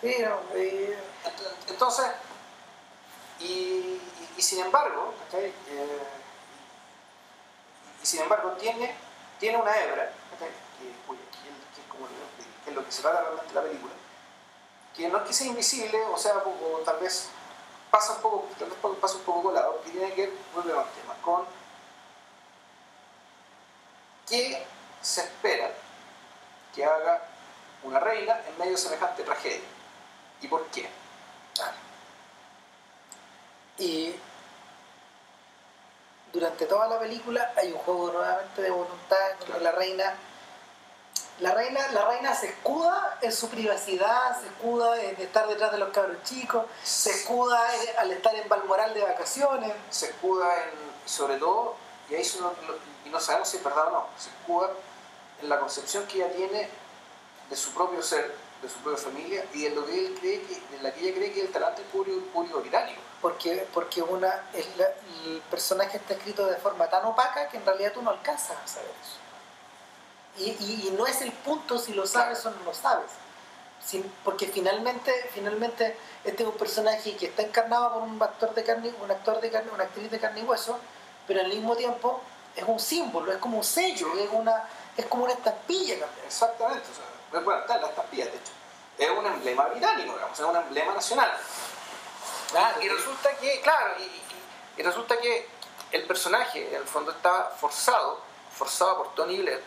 Sí, 0.00 0.14
no, 0.20 0.36
Ent- 0.54 1.68
Entonces, 1.68 2.06
y, 3.40 3.44
y- 3.46 4.00
y 4.36 4.42
sin 4.42 4.60
embargo, 4.60 5.14
¿cachai? 5.24 5.46
Eh, 5.46 6.02
y 8.02 8.06
sin 8.06 8.20
embargo 8.20 8.50
tiene, 8.52 8.94
tiene 9.40 9.56
una 9.58 9.74
hebra, 9.78 10.12
¿cachai? 10.32 10.48
que, 10.78 10.92
cuya- 11.06 11.20
que 11.30 11.48
es- 11.80 11.88
como 11.88 12.06
lo- 12.06 12.64
que 12.64 12.70
es 12.70 12.76
lo 12.76 12.84
que 12.84 12.92
se 12.92 13.02
trata 13.02 13.20
realmente 13.22 13.54
la 13.54 13.62
película, 13.62 13.92
que 14.94 15.08
no 15.08 15.18
es 15.18 15.24
que 15.28 15.32
sea 15.32 15.46
invisible, 15.46 15.98
o 16.12 16.18
sea, 16.18 16.36
o, 16.44 16.76
o 16.76 16.78
tal 16.80 16.98
vez 16.98 17.28
pasa 17.90 18.12
un 18.14 18.20
poco, 18.20 18.48
tal 18.58 18.68
vez 18.68 18.78
pasa 19.00 19.14
un 19.16 19.22
poco 19.22 19.42
colado, 19.44 19.80
que 19.82 19.90
tiene 19.90 20.12
que 20.12 20.26
ver, 20.26 20.34
vuelve 20.54 20.72
al 20.78 20.84
tema, 20.90 21.14
con 21.22 21.44
qué 24.28 24.64
se 25.02 25.20
espera 25.22 25.70
que 26.74 26.84
haga 26.84 27.22
una 27.82 28.00
reina 28.00 28.40
en 28.48 28.58
medio 28.58 28.72
de 28.72 28.78
semejante 28.78 29.22
tragedia. 29.22 29.60
¿Y 30.40 30.48
por 30.48 30.66
qué? 30.66 30.88
y 33.78 34.14
durante 36.32 36.64
toda 36.66 36.88
la 36.88 36.98
película 36.98 37.52
hay 37.56 37.72
un 37.72 37.78
juego 37.78 38.10
nuevamente 38.12 38.62
de 38.62 38.70
voluntad 38.70 39.30
en 39.32 39.38
donde 39.38 39.58
Claro. 39.58 39.64
la 39.64 39.72
reina 39.72 40.14
la 41.40 41.52
reina 41.54 41.88
la 41.92 42.08
reina 42.08 42.34
se 42.34 42.46
escuda 42.48 43.18
en 43.20 43.32
su 43.32 43.50
privacidad 43.50 44.40
se 44.40 44.46
escuda 44.46 44.98
en 45.02 45.20
estar 45.20 45.46
detrás 45.46 45.72
de 45.72 45.78
los 45.78 45.90
cabros 45.90 46.22
chicos 46.24 46.64
se 46.82 47.10
escuda 47.10 47.60
en- 47.74 47.98
al 47.98 48.10
estar 48.12 48.34
en 48.34 48.48
Balmoral 48.48 48.94
de 48.94 49.02
vacaciones 49.02 49.72
se 49.90 50.06
escuda 50.06 50.46
en, 50.64 50.70
sobre 51.04 51.36
todo, 51.36 51.76
y 52.08 52.14
ahí 52.14 52.22
eso 52.22 52.40
no, 52.40 52.48
lo- 52.66 52.78
y 53.06 53.10
no 53.10 53.20
sabemos 53.20 53.48
si 53.48 53.56
es 53.58 53.64
verdad 53.64 53.88
o 53.88 53.90
no, 53.90 54.06
se 54.18 54.28
escuda 54.30 54.70
en 55.40 55.48
la 55.48 55.60
concepción 55.60 56.06
que 56.06 56.16
ella 56.18 56.32
tiene 56.34 56.68
de 57.48 57.56
su 57.56 57.72
propio 57.72 58.02
ser, 58.02 58.34
de 58.62 58.68
su 58.68 58.78
propia 58.78 59.02
familia 59.02 59.44
y 59.54 59.62
de 59.62 59.70
lo 59.70 59.86
que 59.86 59.98
él 60.06 60.16
cree 60.18 60.42
que, 60.42 60.54
de 60.76 60.82
la 60.82 60.92
que 60.92 61.00
ella 61.00 61.14
cree 61.16 61.32
que 61.32 61.40
es 61.40 61.46
el 61.46 61.52
talante 61.52 61.82
público, 61.82 62.60
británico. 62.60 63.00
porque 63.20 63.66
porque 63.72 64.02
una 64.02 64.42
es 64.52 64.66
la- 64.76 64.92
el 65.24 65.40
personaje 65.50 65.96
está 65.96 66.14
escrito 66.14 66.46
de 66.46 66.56
forma 66.56 66.88
tan 66.88 67.04
opaca 67.06 67.48
que 67.48 67.56
en 67.56 67.64
realidad 67.66 67.92
tú 67.92 68.02
no 68.02 68.10
alcanzas 68.10 68.56
a 68.62 68.68
saber 68.68 68.90
eso. 69.02 69.16
Y, 70.38 70.50
y- 70.64 70.88
y 70.88 70.90
no 70.92 71.06
es 71.06 71.22
el 71.22 71.32
punto 71.32 71.78
si 71.78 71.94
lo 71.94 72.06
sabes 72.06 72.44
o 72.44 72.50
no 72.50 72.62
lo 72.64 72.74
sabes. 72.74 73.10
Sin- 73.84 74.10
porque 74.24 74.46
finalmente 74.48 75.12
finalmente 75.32 75.96
este 76.24 76.42
es 76.42 76.48
un 76.48 76.56
personaje 76.56 77.16
que 77.16 77.26
está 77.26 77.42
encarnado 77.42 77.94
por 77.94 78.02
un 78.02 78.20
actor 78.22 78.52
de 78.54 78.64
carne 78.64 78.92
un 79.02 79.10
actor 79.10 79.40
de 79.40 79.50
carne 79.50 79.70
una 79.72 79.84
actriz 79.84 80.10
de 80.10 80.18
carne 80.18 80.40
y 80.40 80.44
hueso 80.44 80.78
pero 81.26 81.40
al 81.40 81.48
mismo 81.48 81.76
tiempo 81.76 82.20
es 82.56 82.64
un 82.66 82.80
símbolo 82.80 83.30
es 83.32 83.38
como 83.38 83.58
un 83.58 83.64
sello 83.64 84.08
es 84.18 84.28
una 84.32 84.68
es 84.96 85.04
como 85.06 85.24
una 85.24 85.34
estampilla 85.34 85.98
también. 86.00 86.26
Exactamente, 86.26 86.88
o 86.90 86.94
sea, 86.94 87.40
bueno, 87.42 87.60
está 87.60 87.74
en 87.76 87.82
la 87.82 87.88
estampilla, 87.88 88.24
de 88.24 88.30
hecho. 88.30 88.52
Es 88.96 89.10
un 89.10 89.26
emblema 89.26 89.66
británico, 89.66 90.14
digamos, 90.14 90.38
es 90.40 90.44
un 90.46 90.56
emblema 90.56 90.94
nacional. 90.94 91.30
Claro, 92.50 92.80
Y 92.82 92.88
resulta 92.88 93.30
que, 93.36 93.60
claro, 93.60 93.94
y, 93.98 94.02
y- 94.04 94.22
y 94.78 94.82
resulta 94.82 95.18
que 95.20 95.48
el 95.92 96.06
personaje, 96.06 96.68
en 96.68 96.76
el 96.76 96.84
fondo, 96.86 97.10
está 97.10 97.50
forzado, 97.60 98.20
forzado 98.56 98.96
por 98.98 99.14
Tony 99.14 99.36
Blair, 99.38 99.62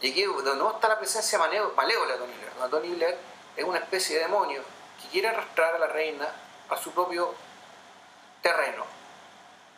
y 0.00 0.12
aquí 0.12 0.24
nuevo 0.24 0.70
está 0.74 0.88
la 0.88 0.98
presencia 0.98 1.38
maneo- 1.38 1.74
malévola 1.74 2.12
de 2.14 2.18
Tony 2.20 2.32
Blair. 2.32 2.52
donde 2.58 2.70
Tony 2.78 2.94
Blair 2.94 3.18
es 3.56 3.64
una 3.64 3.78
especie 3.80 4.16
de 4.16 4.22
demonio 4.22 4.62
que 5.02 5.08
quiere 5.08 5.28
arrastrar 5.28 5.74
a 5.74 5.78
la 5.78 5.88
reina 5.88 6.26
a 6.70 6.76
su 6.78 6.90
propio 6.92 7.34
terreno. 8.40 8.84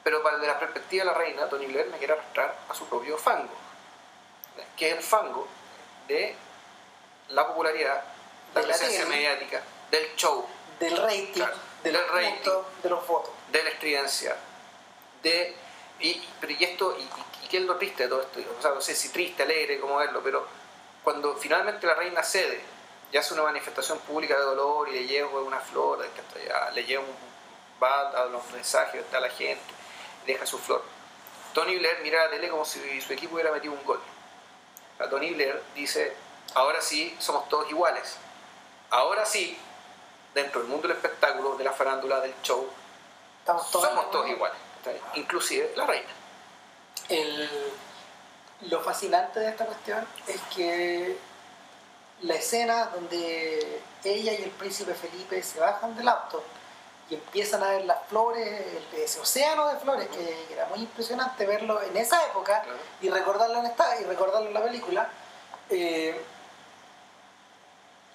Pero 0.05 0.23
para- 0.23 0.37
desde 0.37 0.49
la 0.53 0.59
perspectiva 0.59 1.05
de 1.05 1.11
la 1.13 1.17
reina, 1.19 1.49
Tony 1.49 1.67
Blair 1.67 1.87
me 1.89 1.99
quiere 1.99 2.15
arrastrar 2.15 2.57
a 2.69 2.75
su 2.75 2.87
propio 2.89 3.17
fango, 3.19 3.53
que 4.77 4.91
es 4.91 4.97
el 4.97 5.03
fango 5.03 5.47
de 6.09 6.35
la 7.29 7.47
popularidad, 7.47 8.03
la 8.55 8.61
De 8.61 8.67
la 8.67 8.75
presencia 8.77 9.07
mediática, 9.07 9.63
del 9.91 10.15
show, 10.17 10.47
del 10.81 10.97
rating, 10.97 11.33
Claro, 11.35 11.55
de 11.85 11.93
los 11.93 12.03
del 12.03 12.11
rating. 12.11 12.51
de 12.83 12.89
los 12.91 13.07
votos. 13.07 13.31
de 13.51 13.63
la 13.65 13.71
estridencia, 13.71 14.37
de... 15.23 15.55
Y, 16.01 16.27
pero 16.41 16.53
y 16.53 16.65
esto, 16.65 16.97
y, 16.99 17.03
y- 17.03 17.45
y 17.45 17.49
qué 17.49 17.59
es 17.59 17.63
lo 17.65 17.77
triste 17.77 18.03
de 18.05 18.09
todo 18.09 18.23
esto, 18.23 18.41
o 18.59 18.63
sea, 18.63 18.73
no 18.73 18.81
sé 18.81 18.95
si 18.95 19.11
triste, 19.11 19.43
alegre, 19.45 19.79
cómo 19.79 19.97
verlo, 19.97 20.21
pero 20.25 20.47
cuando 21.05 21.37
finalmente 21.37 21.87
la 21.87 21.95
reina 21.95 22.23
cede 22.25 22.61
y 23.13 23.17
hace 23.17 23.35
una 23.35 23.45
manifestación 23.45 23.99
pública 24.01 24.35
de 24.37 24.43
dolor 24.43 24.89
y 24.89 24.93
le 24.95 25.07
lleva 25.07 25.41
una 25.41 25.61
flor, 25.61 26.05
le 26.75 26.85
lleva 26.85 27.05
un, 27.05 27.15
va 27.81 28.11
a 28.11 28.25
los 28.27 28.45
mensajes 28.53 29.05
a 29.15 29.21
la 29.21 29.29
gente, 29.31 29.63
deja 30.27 30.47
su 30.47 30.59
flor. 30.59 30.83
Tony 31.53 31.77
Blair 31.79 31.99
mira 32.03 32.25
la 32.25 32.31
tele 32.31 32.49
como 32.49 32.65
si 32.65 33.01
su 33.01 33.13
equipo 33.13 33.35
hubiera 33.35 33.53
metido 33.53 33.75
un 33.75 33.85
gol. 33.85 34.01
Sea, 34.99 35.09
Tony 35.11 35.33
Blair 35.35 35.63
dice, 35.75 36.15
ahora 36.55 36.81
sí 36.81 37.15
somos 37.19 37.49
todos 37.49 37.69
iguales. 37.71 38.17
Ahora 38.91 39.25
sí, 39.27 39.59
dentro 40.35 40.61
del 40.61 40.71
mundo 40.71 40.89
del 40.89 40.97
espectáculo, 40.97 41.57
de 41.57 41.65
la 41.65 41.73
farándula, 41.73 42.21
del 42.21 42.35
show, 42.43 42.69
Estamos 43.41 43.71
todos, 43.71 43.89
somos 43.89 44.11
todos 44.11 44.29
iguales, 44.29 44.57
¿está 44.79 44.91
bien? 44.93 45.03
inclusive 45.15 45.73
la 45.77 45.87
reina. 45.87 46.09
El- 47.09 47.73
lo 48.63 48.81
fascinante 48.81 49.41
de 49.41 49.49
esta 49.49 49.67
cuestión 49.67 50.07
es 50.29 50.41
que 50.55 51.17
la 52.21 52.35
escena 52.37 52.87
donde 52.87 53.83
ella 54.05 54.33
y 54.35 54.43
el 54.45 54.51
príncipe 54.51 54.95
Felipe 54.95 55.43
se 55.43 55.59
bajan 55.59 55.97
del 55.97 56.07
auto 56.07 56.45
y 57.11 57.15
empiezan 57.15 57.63
a 57.63 57.69
ver 57.71 57.85
las 57.85 57.99
flores, 58.09 58.47
el- 58.49 59.01
ese 59.01 59.21
océano 59.21 59.69
de 59.69 59.77
flores, 59.79 60.09
que 60.09 60.47
era 60.53 60.67
muy 60.67 60.81
impresionante 60.81 61.45
verlo 61.47 61.81
en 61.83 61.97
esa 61.97 62.25
época 62.27 62.63
Claro. 62.63 62.79
y 63.01 63.11
recordarlo 63.11 63.59
en 63.59 63.67
esta 63.67 64.01
y 64.01 64.05
recordarlo 64.05 64.49
en 64.49 64.55
la 64.55 64.63
película. 64.63 65.09
eh, 65.71 66.21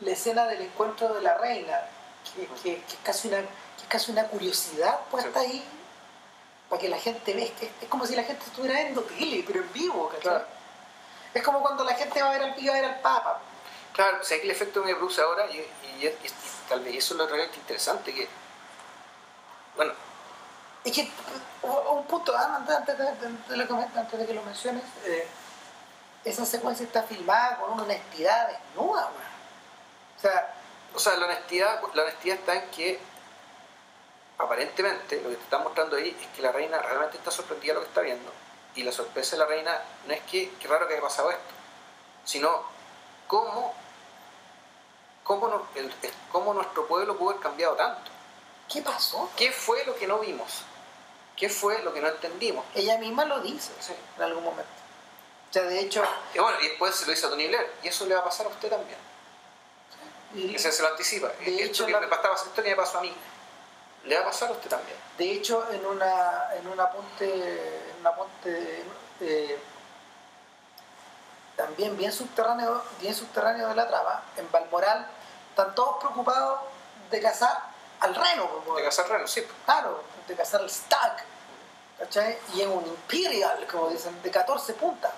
la 0.02 0.12
escena 0.12 0.46
del 0.46 0.62
encuentro 0.62 1.12
de 1.14 1.22
la 1.22 1.38
reina, 1.40 1.80
que, 2.36 2.46
que- 2.62 2.84
que 2.84 2.94
es, 2.94 3.00
casi 3.04 3.30
una, 3.30 3.38
que 3.42 3.82
es 3.82 3.88
casi 3.88 4.12
una 4.12 4.26
curiosidad 4.28 5.00
puesta 5.10 5.40
Sí. 5.42 5.46
ahí 5.48 5.66
para 6.70 6.80
que 6.82 6.90
la 6.90 7.00
gente 7.00 7.34
vea, 7.34 7.46
es, 7.46 7.52
es 7.82 7.90
como 7.90 8.06
si 8.06 8.16
la 8.16 8.24
gente 8.24 8.44
estuviera 8.46 8.80
viendo 8.82 9.02
tele, 9.04 9.44
pero 9.48 9.62
en 9.62 9.74
vivo, 9.74 10.08
¿cachai? 10.10 10.22
Claro. 10.22 10.46
Es 11.34 11.42
como 11.44 11.62
cuando 11.62 11.84
la 11.84 11.96
gente 11.96 12.22
va 12.22 12.30
a 12.30 12.32
ver 12.34 12.44
al, 12.44 12.60
iba 12.62 12.74
a 12.74 12.76
ver 12.82 12.86
al 12.86 13.00
Papa. 13.00 13.40
Claro, 13.94 14.24
si 14.24 14.36
aquí 14.36 14.44
el 14.46 14.52
efecto 14.52 14.82
que 14.84 14.90
me 14.90 14.96
produce 14.96 15.22
ahora, 15.22 15.48
y, 15.50 15.58
y- 15.58 16.06
y- 16.06 16.08
y 16.08 16.32
tal 16.70 16.82
vez 16.82 16.96
eso 16.98 17.14
es 17.16 17.18
lo 17.18 17.26
realmente 17.28 17.58
interesante, 17.58 18.14
que, 18.14 18.28
bueno, 19.78 19.94
Es 20.84 20.92
que, 20.92 21.10
un 21.64 22.04
punto, 22.06 22.36
ah, 22.36 22.56
antes, 22.58 22.76
antes 22.76 22.98
de, 22.98 24.28
que, 24.28 24.34
lo 24.34 24.42
menciones, 24.44 24.84
eh, 25.06 25.28
esa 26.26 26.46
secuencia 26.46 26.86
está 26.86 27.04
filmada 27.04 27.58
con 27.58 27.72
una 27.72 27.84
honestidad 27.84 28.48
desnuda, 28.48 29.06
weón. 29.06 29.38
O 30.18 30.20
sea, 30.20 30.54
o 30.96 31.00
sea, 31.00 31.16
la 31.18 31.28
honestidad, 31.28 31.80
la 31.94 32.04
honestidad 32.04 32.38
está 32.38 32.56
en 32.56 32.70
que, 32.72 33.00
aparentemente, 34.40 35.22
lo 35.22 35.30
que 35.30 35.36
te 35.36 35.44
están 35.44 35.64
mostrando 35.64 35.96
ahí 35.96 36.18
es 36.20 36.28
que 36.36 36.42
la 36.42 36.52
reina 36.52 36.80
realmente 36.80 37.18
está 37.18 37.32
sorprendida 37.32 37.74
de 37.74 37.80
lo 37.80 37.82
que 37.82 37.90
está 37.90 38.02
viendo, 38.02 38.32
y 38.76 38.84
la 38.84 38.92
sorpresa 38.92 39.36
de 39.36 39.44
la 39.44 39.46
reina 39.46 39.82
no 40.08 40.14
es 40.14 40.22
que, 40.24 40.52
qué 40.60 40.68
raro 40.68 40.88
que 40.88 40.94
haya 40.94 41.04
pasado 41.04 41.30
esto, 41.30 41.54
sino 42.26 42.64
cómo, 43.28 43.74
cómo, 45.24 45.68
cómo 46.32 46.54
nuestro 46.54 46.88
pueblo 46.88 47.18
pudo 47.18 47.32
haber 47.32 47.42
cambiado 47.42 47.76
tanto. 47.76 48.17
¿Qué 48.72 48.82
pasó? 48.82 49.30
¿Qué 49.36 49.52
fue 49.52 49.84
lo 49.86 49.96
que 49.96 50.08
no 50.08 50.20
vimos? 50.20 50.64
¿Qué 51.36 51.50
fue 51.50 51.82
lo 51.84 51.94
que 51.94 52.02
no 52.02 52.08
entendimos? 52.08 52.66
Ella 52.74 52.98
misma 52.98 53.26
lo 53.26 53.40
dice 53.42 53.72
Sí. 53.80 53.94
en 54.18 54.24
algún 54.24 54.44
momento. 54.44 54.70
O 55.50 55.54
sea, 55.54 55.64
de 55.64 55.80
hecho, 55.80 56.04
Y 56.34 56.40
bueno, 56.40 56.60
y 56.62 56.68
después 56.70 56.96
se 56.96 57.06
lo 57.06 57.14
hizo 57.14 57.28
a 57.28 57.30
Tony 57.30 57.48
Blair, 57.48 57.72
y 57.84 57.88
eso 57.88 58.06
le 58.06 58.16
va 58.16 58.22
a 58.22 58.24
pasar 58.26 58.46
a 58.48 58.50
usted 58.50 58.70
también. 58.70 58.98
y- 60.36 60.54
Ese 60.56 60.72
se 60.74 60.82
lo 60.84 60.90
anticipa. 60.90 61.30
De 61.30 61.56
esto, 61.56 61.64
hecho, 61.66 61.86
que 61.86 61.92
la- 61.94 62.02
me 62.02 62.08
pasaba, 62.08 62.36
esto 62.36 62.52
que 62.62 62.70
me 62.70 62.76
pasó 62.76 62.98
a 62.98 63.02
mí, 63.02 63.14
le 64.04 64.16
va 64.16 64.22
a 64.24 64.26
pasar 64.26 64.50
a 64.50 64.52
usted 64.52 64.70
también. 64.70 64.98
De 65.18 65.32
hecho, 65.32 65.66
en 65.72 65.86
una 65.86 66.50
en 66.56 66.68
un 66.68 66.80
apunte, 66.80 67.26
en 67.92 68.00
un 68.02 68.08
apunte 68.08 68.84
eh, 69.22 69.58
también 71.56 71.96
bien 71.98 72.12
subterráneo, 72.12 72.84
bien 73.00 73.16
subterráneo 73.16 73.70
de 73.70 73.76
la 73.76 73.88
trama, 73.88 74.22
en 74.36 74.52
Balmoral 74.52 75.08
están 75.52 75.74
todos 75.76 75.98
preocupados 76.00 76.60
de 77.10 77.22
cazar 77.22 77.58
al 78.00 78.16
reno, 78.16 78.48
como- 78.50 78.76
De 78.78 78.84
cazar 78.84 79.08
reno, 79.10 79.28
sí. 79.28 79.46
claro, 79.66 80.04
de 80.28 80.36
cazar 80.36 80.62
al 80.62 80.70
stag, 80.70 81.24
¿cachai? 82.00 82.38
Y 82.54 82.62
en 82.62 82.70
un 82.72 82.86
imperial, 82.86 83.66
como 83.72 83.90
dicen, 83.90 84.22
de 84.22 84.32
14 84.32 84.74
puntas. 84.74 85.12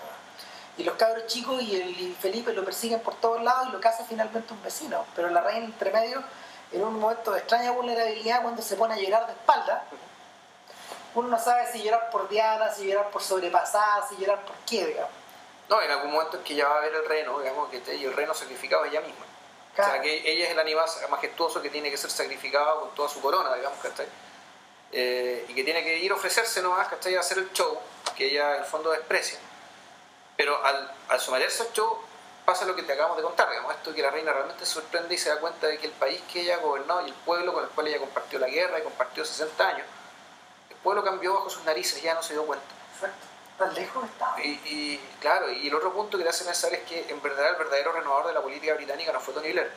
Y 0.77 0.83
los 0.83 0.95
cabros 0.95 1.27
chicos 1.27 1.61
y 1.61 1.75
el 1.81 1.89
y 1.99 2.13
Felipe 2.13 2.53
lo 2.53 2.63
persiguen 2.63 3.01
por 3.01 3.15
todos 3.15 3.41
lados 3.43 3.67
y 3.67 3.71
lo 3.73 3.81
caza 3.81 4.05
finalmente 4.05 4.53
un 4.53 4.63
vecino. 4.63 5.05
Pero 5.15 5.29
la 5.29 5.41
reina 5.41 5.65
entre 5.65 5.91
medio, 5.91 6.23
en 6.71 6.83
un 6.83 6.99
momento 6.99 7.31
de 7.31 7.39
extraña 7.39 7.71
vulnerabilidad, 7.71 8.41
cuando 8.43 8.61
se 8.61 8.75
pone 8.77 8.93
a 8.93 8.97
llorar 8.97 9.25
de 9.27 9.33
espalda, 9.33 9.83
uno 11.15 11.27
no 11.27 11.39
sabe 11.39 11.69
si 11.71 11.81
llorar 11.83 12.09
por 12.11 12.29
Diana, 12.29 12.71
si 12.73 12.85
llorar 12.87 13.09
por 13.09 13.21
sobrepasada, 13.21 14.07
si 14.07 14.15
llorar 14.17 14.39
por 14.45 14.55
qué, 14.67 14.85
digamos. 14.85 15.11
No, 15.67 15.81
en 15.81 15.91
algún 15.91 16.11
momento 16.11 16.37
en 16.37 16.43
que 16.43 16.55
ya 16.55 16.67
va 16.67 16.77
a 16.77 16.81
ver 16.81 16.93
el 16.93 17.05
reno, 17.05 17.39
digamos, 17.39 17.69
que 17.69 17.95
y 17.95 18.05
el 18.05 18.13
reno 18.13 18.33
sacrificado 18.33 18.85
ella 18.85 19.01
misma. 19.01 19.25
O 19.79 19.83
sea, 19.83 20.01
que 20.01 20.31
ella 20.31 20.45
es 20.45 20.51
el 20.51 20.59
animal 20.59 20.87
majestuoso 21.09 21.61
que 21.61 21.69
tiene 21.69 21.89
que 21.89 21.97
ser 21.97 22.11
sacrificado 22.11 22.81
con 22.81 22.95
toda 22.95 23.09
su 23.09 23.21
corona, 23.21 23.55
digamos, 23.55 23.79
¿cachai? 23.79 24.07
Eh, 24.91 25.45
y 25.47 25.53
que 25.53 25.63
tiene 25.63 25.83
que 25.83 25.99
ir 25.99 26.11
a 26.11 26.15
ofrecerse 26.15 26.61
nomás, 26.61 26.87
¿cachai? 26.87 27.15
A 27.15 27.19
hacer 27.19 27.37
el 27.37 27.51
show, 27.53 27.79
que 28.15 28.27
ella 28.27 28.55
en 28.55 28.63
el 28.63 28.67
fondo 28.67 28.91
desprecia. 28.91 29.39
Pero 30.35 30.63
al, 30.63 30.91
al 31.07 31.19
someterse 31.19 31.63
al 31.63 31.73
show 31.73 31.99
pasa 32.45 32.65
lo 32.65 32.75
que 32.75 32.83
te 32.83 32.93
acabamos 32.93 33.17
de 33.17 33.23
contar, 33.23 33.49
digamos, 33.49 33.73
esto 33.75 33.93
que 33.93 34.01
la 34.01 34.09
reina 34.09 34.33
realmente 34.33 34.65
se 34.65 34.73
sorprende 34.73 35.13
y 35.13 35.17
se 35.17 35.29
da 35.29 35.39
cuenta 35.39 35.67
de 35.67 35.77
que 35.77 35.85
el 35.85 35.93
país 35.93 36.19
que 36.31 36.41
ella 36.41 36.57
gobernó 36.57 37.01
y 37.05 37.09
el 37.09 37.13
pueblo 37.13 37.53
con 37.53 37.63
el 37.63 37.69
cual 37.69 37.87
ella 37.87 37.99
compartió 37.99 38.39
la 38.39 38.47
guerra 38.47 38.79
y 38.79 38.81
compartió 38.81 39.23
60 39.23 39.67
años, 39.67 39.85
el 40.69 40.75
pueblo 40.77 41.03
cambió 41.03 41.35
bajo 41.35 41.49
sus 41.49 41.63
narices 41.63 41.99
y 41.99 42.01
ya 42.01 42.15
no 42.15 42.23
se 42.23 42.33
dio 42.33 42.45
cuenta. 42.45 42.65
Exacto. 42.95 43.27
Tan 43.59 43.73
lejos 43.75 44.03
estaba. 44.05 44.41
Y, 44.41 44.49
y, 44.65 45.01
claro, 45.19 45.51
y 45.51 45.67
el 45.67 45.75
otro 45.75 45.93
punto 45.93 46.17
que 46.17 46.23
te 46.23 46.29
hace 46.29 46.45
pensar 46.45 46.73
es 46.73 46.81
que 46.83 47.05
en 47.09 47.21
verdad 47.21 47.49
el 47.49 47.55
verdadero 47.57 47.91
renovador 47.91 48.27
de 48.27 48.33
la 48.33 48.41
política 48.41 48.73
británica 48.73 49.11
no 49.11 49.19
fue 49.19 49.33
Tony 49.33 49.51
Blair, 49.51 49.71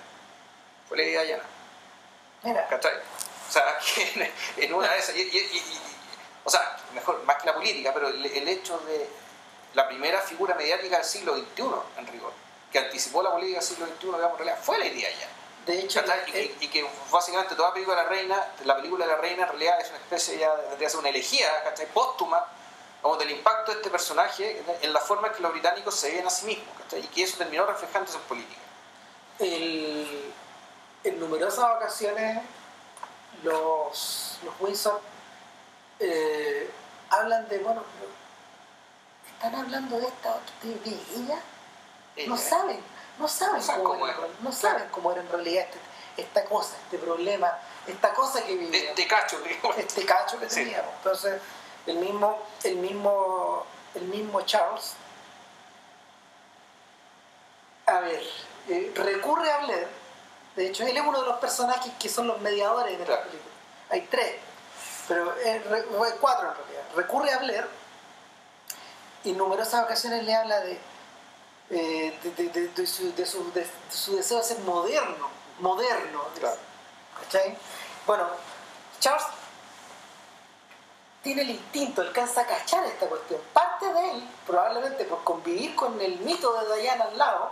fue 0.89 0.97
Lady 0.97 1.11
Diana, 1.11 1.43
Mira, 2.45 2.66
¿cachai? 2.68 2.93
O 3.49 3.53
sea, 3.53 3.78
que 3.95 4.33
en, 4.64 4.72
una 4.74 4.89
de 4.93 4.99
esas, 4.99 5.16
y- 5.16 5.20
y- 5.22 5.80
o 6.45 6.51
sea, 6.51 6.76
mejor, 6.95 7.22
más 7.24 7.37
que 7.37 7.47
la 7.47 7.55
política, 7.55 7.91
pero 7.95 8.09
el, 8.09 8.24
el 8.24 8.49
hecho 8.49 8.78
de 8.78 9.09
la 9.74 9.89
primera 9.89 10.20
figura 10.20 10.55
mediática 10.55 10.97
del 10.97 11.05
siglo 11.05 11.37
XXI, 11.37 11.62
en 11.99 12.07
rigor, 12.07 12.33
que 12.70 12.78
anticipó 12.78 13.22
la 13.22 13.30
política 13.33 13.59
del 13.59 13.66
siglo 13.68 13.87
XXI, 13.87 14.07
digamos, 14.07 14.33
en 14.33 14.39
realidad, 14.39 14.59
fue 14.62 14.78
Lady 14.78 14.91
Diana. 14.91 15.16
de 15.66 15.78
hecho, 15.80 16.01
¿cachai? 16.01 16.20
Y, 16.26 16.30
eh, 16.30 16.55
que, 16.59 16.64
y 16.64 16.68
que 16.68 16.87
básicamente 17.11 17.55
toda 17.55 17.72
película 17.72 17.97
de 17.97 18.03
la 18.05 18.09
reina, 18.09 18.47
la 18.64 18.76
película 18.76 19.07
de 19.07 19.12
la 19.12 19.18
reina 19.18 19.43
en 19.43 19.49
realidad 19.51 19.80
es 19.80 19.89
una 19.89 19.99
especie 19.99 20.39
ya, 20.39 20.55
de 20.55 20.89
ser 20.89 20.99
una 20.99 21.09
elegía, 21.11 21.49
¿cachai? 21.64 21.87
Póstuma, 21.87 22.45
como 23.03 23.16
del 23.16 23.30
impacto 23.32 23.72
de 23.72 23.78
este 23.78 23.90
personaje 23.90 24.62
en 24.80 24.92
la 24.92 25.00
forma 25.00 25.26
en 25.28 25.34
que 25.34 25.40
los 25.42 25.53
británicos 25.53 25.94
se 25.96 26.12
ven 26.14 26.26
a 26.26 26.30
sí 26.30 26.46
mismos, 26.46 26.68
¿cachai? 26.78 27.00
Y 27.00 27.09
que 27.09 27.24
eso 27.24 27.36
terminó 27.36 27.66
reflejándose 27.66 28.16
en 28.16 28.22
política. 28.24 28.61
el- 29.40 30.32
en 31.05 31.18
numerosas 31.18 31.64
ocasiones 31.76 32.40
los, 33.42 34.38
los 34.44 34.55
Windsor 34.61 35.00
eh, 35.98 36.70
hablan 37.11 37.48
de, 37.48 37.59
bueno, 37.59 37.82
están 39.34 39.55
hablando 39.57 39.98
de 39.98 40.07
esta 40.07 40.30
otra- 40.30 40.55
de, 40.62 40.74
de 40.76 40.96
ella, 41.16 41.40
no 42.28 42.36
saben, 42.36 42.80
no 43.18 43.26
saben, 43.26 43.57
No 43.57 43.62
saben 43.62 43.82
cómo, 43.82 43.94
cómo 43.98 44.07
era, 44.09 44.18
no 44.40 44.53
saben 44.53 44.88
cómo 44.90 45.12
era 45.12 45.20
en 45.22 45.28
realidad 45.30 45.64
este- 45.64 46.22
esta 46.22 46.44
cosa, 46.44 46.76
este 46.84 46.98
problema, 46.98 47.59
esta 47.86 48.12
cosa 48.14 48.44
que 48.44 48.55
vivía, 48.55 48.94
de 48.94 49.07
cacho, 49.09 49.40
digamos. 49.40 49.76
este 49.78 50.05
cacho 50.05 50.38
que 50.38 50.48
Sí. 50.48 50.57
teníamos. 50.57 50.92
Entonces, 50.98 51.40
el 51.87 51.97
mismo, 51.99 52.39
el 52.64 52.76
mismo, 52.76 53.64
el 53.95 54.03
mismo 54.05 54.41
Charles, 54.43 54.95
a 57.87 58.01
ver, 58.01 58.22
eh, 58.68 58.93
recurre 58.95 59.51
a 59.51 59.59
Blair. 59.66 59.89
De 60.57 60.68
hecho, 60.68 60.85
él 60.87 60.97
es 60.97 61.03
uno 61.03 61.20
de 61.20 61.26
los 61.28 61.39
personajes 61.39 61.93
que 61.99 62.09
son 62.09 62.26
los 62.26 62.41
mediadores 62.41 62.99
de 62.99 63.07
la 63.07 63.22
película. 63.22 63.53
Hay 63.91 64.03
tres, 64.03 64.37
pero 65.09 65.35
eh, 65.39 65.62
cuatro 66.20 66.49
en 66.51 66.55
realidad. 66.57 66.83
Recurre 66.95 67.33
a 67.33 67.39
Blair 67.39 67.66
y 69.24 69.30
en 69.30 69.39
numerosas 69.39 69.83
ocasiones 69.85 70.24
le 70.24 70.35
habla 70.35 70.61
de, 70.61 70.78
eh, 71.70 72.18
de, 72.22 72.30
de- 72.30 72.49
de- 72.51 72.68
de 72.68 72.87
su, 72.87 73.12
de 73.14 73.26
su- 73.26 73.53
de 73.53 73.66
su 73.91 74.16
deseo 74.16 74.39
de 74.39 74.45
ser 74.45 74.59
moderno, 74.61 75.28
moderno. 75.61 76.24
Claro. 76.39 76.57
¿Cachai? 77.20 77.57
Bueno, 78.07 78.26
Charles 79.01 79.24
tiene 81.22 81.42
el 81.42 81.50
instinto, 81.50 82.02
alcanza 82.02 82.42
a 82.42 82.46
cachar 82.46 82.84
esta 82.84 83.06
cuestión. 83.06 83.40
Parte 83.52 83.92
de 83.92 84.10
él, 84.10 84.28
probablemente 84.46 85.04
por 85.04 85.22
convivir 85.24 85.74
con 85.76 86.00
el 86.00 86.18
mito 86.18 86.52
de 86.52 86.80
Diana 86.80 87.04
al 87.04 87.16
lado, 87.16 87.50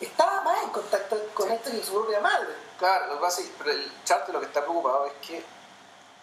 estaba 0.00 0.42
más 0.42 0.62
en 0.64 0.70
contacto 0.70 1.16
con 1.34 1.50
esto 1.50 1.70
que 1.70 1.82
su 1.82 1.92
propia 1.92 2.20
madre. 2.20 2.48
Claro, 2.78 3.06
lo 3.06 3.14
que 3.14 3.20
pasa 3.20 3.40
es 3.40 3.50
pero 3.58 3.70
el 3.72 3.92
Charte 4.04 4.32
lo 4.32 4.40
que 4.40 4.46
está 4.46 4.60
preocupado 4.60 5.06
es 5.06 5.12
que 5.26 5.44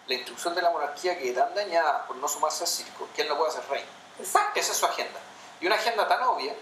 la 0.06 0.14
instrucción 0.14 0.54
de 0.54 0.62
la 0.62 0.70
monarquía 0.70 1.18
quede 1.18 1.32
tan 1.32 1.54
dañada 1.54 2.06
por 2.06 2.16
no 2.16 2.28
sumarse 2.28 2.64
al 2.64 2.68
circo 2.68 3.08
que 3.14 3.22
él 3.22 3.28
no 3.28 3.36
pueda 3.36 3.50
ser 3.50 3.68
rey. 3.68 3.84
Exacto. 4.18 4.60
Esa 4.60 4.72
es 4.72 4.78
su 4.78 4.86
agenda. 4.86 5.18
Y 5.60 5.66
una 5.66 5.76
agenda 5.76 6.06
tan 6.06 6.22
obvia 6.22 6.54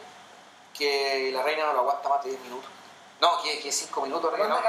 que 0.76 1.30
la 1.32 1.42
reina 1.42 1.66
no 1.66 1.72
lo 1.74 1.80
aguanta 1.80 2.08
más 2.08 2.24
de 2.24 2.30
10 2.30 2.42
minutos. 2.42 2.70
No, 3.20 3.40
que, 3.42 3.60
que 3.60 3.72
5 3.72 4.00
minutos, 4.02 4.32
no, 4.38 4.60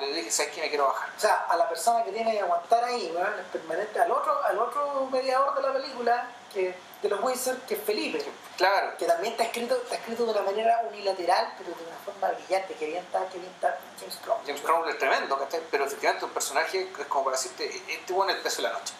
le 0.00 0.12
dije, 0.12 0.30
¿sabes 0.30 0.52
qué? 0.52 0.62
Me 0.62 0.68
quiero 0.68 0.86
bajar. 0.86 1.10
O 1.16 1.20
sea, 1.20 1.46
a 1.48 1.56
la 1.56 1.68
persona 1.68 2.02
que 2.02 2.10
tiene 2.12 2.32
que 2.32 2.40
aguantar 2.40 2.82
ahí, 2.84 3.12
weón, 3.14 3.38
es 3.38 3.46
permanente, 3.52 4.00
al 4.00 4.10
otro, 4.10 4.42
al 4.42 4.58
otro 4.58 5.08
mediador 5.12 5.54
de 5.54 5.62
la 5.62 5.72
película, 5.72 6.28
que, 6.52 6.74
de 7.02 7.08
los 7.08 7.20
Windsor, 7.22 7.56
que 7.60 7.74
es 7.74 7.82
Felipe, 7.82 8.24
Claro, 8.56 8.94
que 8.98 9.06
también 9.06 9.32
está 9.32 9.44
escrito, 9.44 9.74
está 9.74 9.94
escrito 9.94 10.26
de 10.26 10.32
una 10.32 10.42
manera 10.42 10.82
unilateral, 10.90 11.54
pero 11.56 11.70
de 11.70 11.82
una 11.82 11.96
forma 12.04 12.28
brillante, 12.28 12.74
que 12.74 12.86
bien 12.86 13.02
está, 13.02 13.26
que 13.28 13.38
bien 13.38 13.50
está 13.52 13.78
James 13.98 14.18
Cromwell. 14.22 14.46
James 14.46 14.60
Cromwell 14.60 14.90
es 14.90 14.98
tremendo, 14.98 15.38
¿cachai? 15.38 15.62
Pero 15.70 15.84
efectivamente 15.86 16.26
un 16.26 16.32
personaje 16.32 16.90
es 16.98 17.06
como 17.06 17.24
para 17.24 17.38
decirte, 17.38 17.82
este 17.88 18.12
bueno 18.12 18.32
es 18.32 18.36
el 18.36 18.42
peso 18.42 18.60
de 18.60 18.68
la 18.68 18.74
noche. 18.74 18.92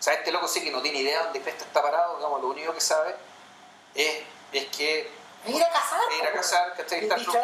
O 0.00 0.02
sea, 0.02 0.14
este 0.14 0.32
loco 0.32 0.48
sí 0.48 0.64
que 0.64 0.72
no 0.72 0.82
tiene 0.82 0.98
idea 0.98 1.22
dónde 1.22 1.38
está 1.48 1.80
parado, 1.80 2.16
digamos, 2.16 2.40
lo 2.40 2.48
único 2.48 2.74
que 2.74 2.80
sabe 2.80 3.14
es, 3.94 4.22
es 4.52 4.66
que 4.76 5.10
Es 5.46 5.54
ir 5.54 5.62
a 5.62 5.70
cazar, 5.70 6.00
Es 6.10 6.16
ir 6.18 6.24
a 6.24 6.30
po, 6.30 6.36
cazar. 6.38 6.74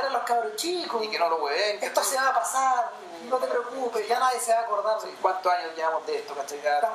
Y 0.05 0.07
a 0.07 0.11
los 0.11 0.23
cabros 0.23 0.57
chicos. 0.57 1.05
y 1.05 1.09
que 1.11 1.19
no 1.19 1.29
lo 1.29 1.37
hueven. 1.45 1.83
Esto 1.83 2.03
se 2.03 2.17
va 2.17 2.29
a 2.29 2.35
pasar, 2.35 2.91
no 3.29 3.37
te 3.37 3.47
preocupes, 3.47 4.09
ya 4.09 4.19
nadie 4.19 4.41
se 4.41 4.53
va 4.53 4.61
a 4.61 4.63
acordar 4.63 4.99
¿Cuántos 5.21 5.53
años 5.53 5.73
llevamos 5.77 6.07
de 6.07 6.17
esto, 6.17 6.35
cachai? 6.35 6.59
Claro, 6.61 6.89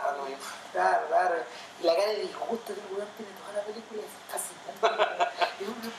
claro, 0.74 1.08
claro. 1.08 1.36
Y 1.80 1.84
la 1.84 1.96
cara 1.96 2.08
de 2.08 2.16
disgusto 2.22 2.74
que 2.74 2.80
el 2.80 2.88
weón 2.96 3.08
tiene 3.18 3.32
toda 3.40 3.54
la 3.54 3.62
película 3.64 4.02
es 4.02 4.10
fascinante. 4.32 5.32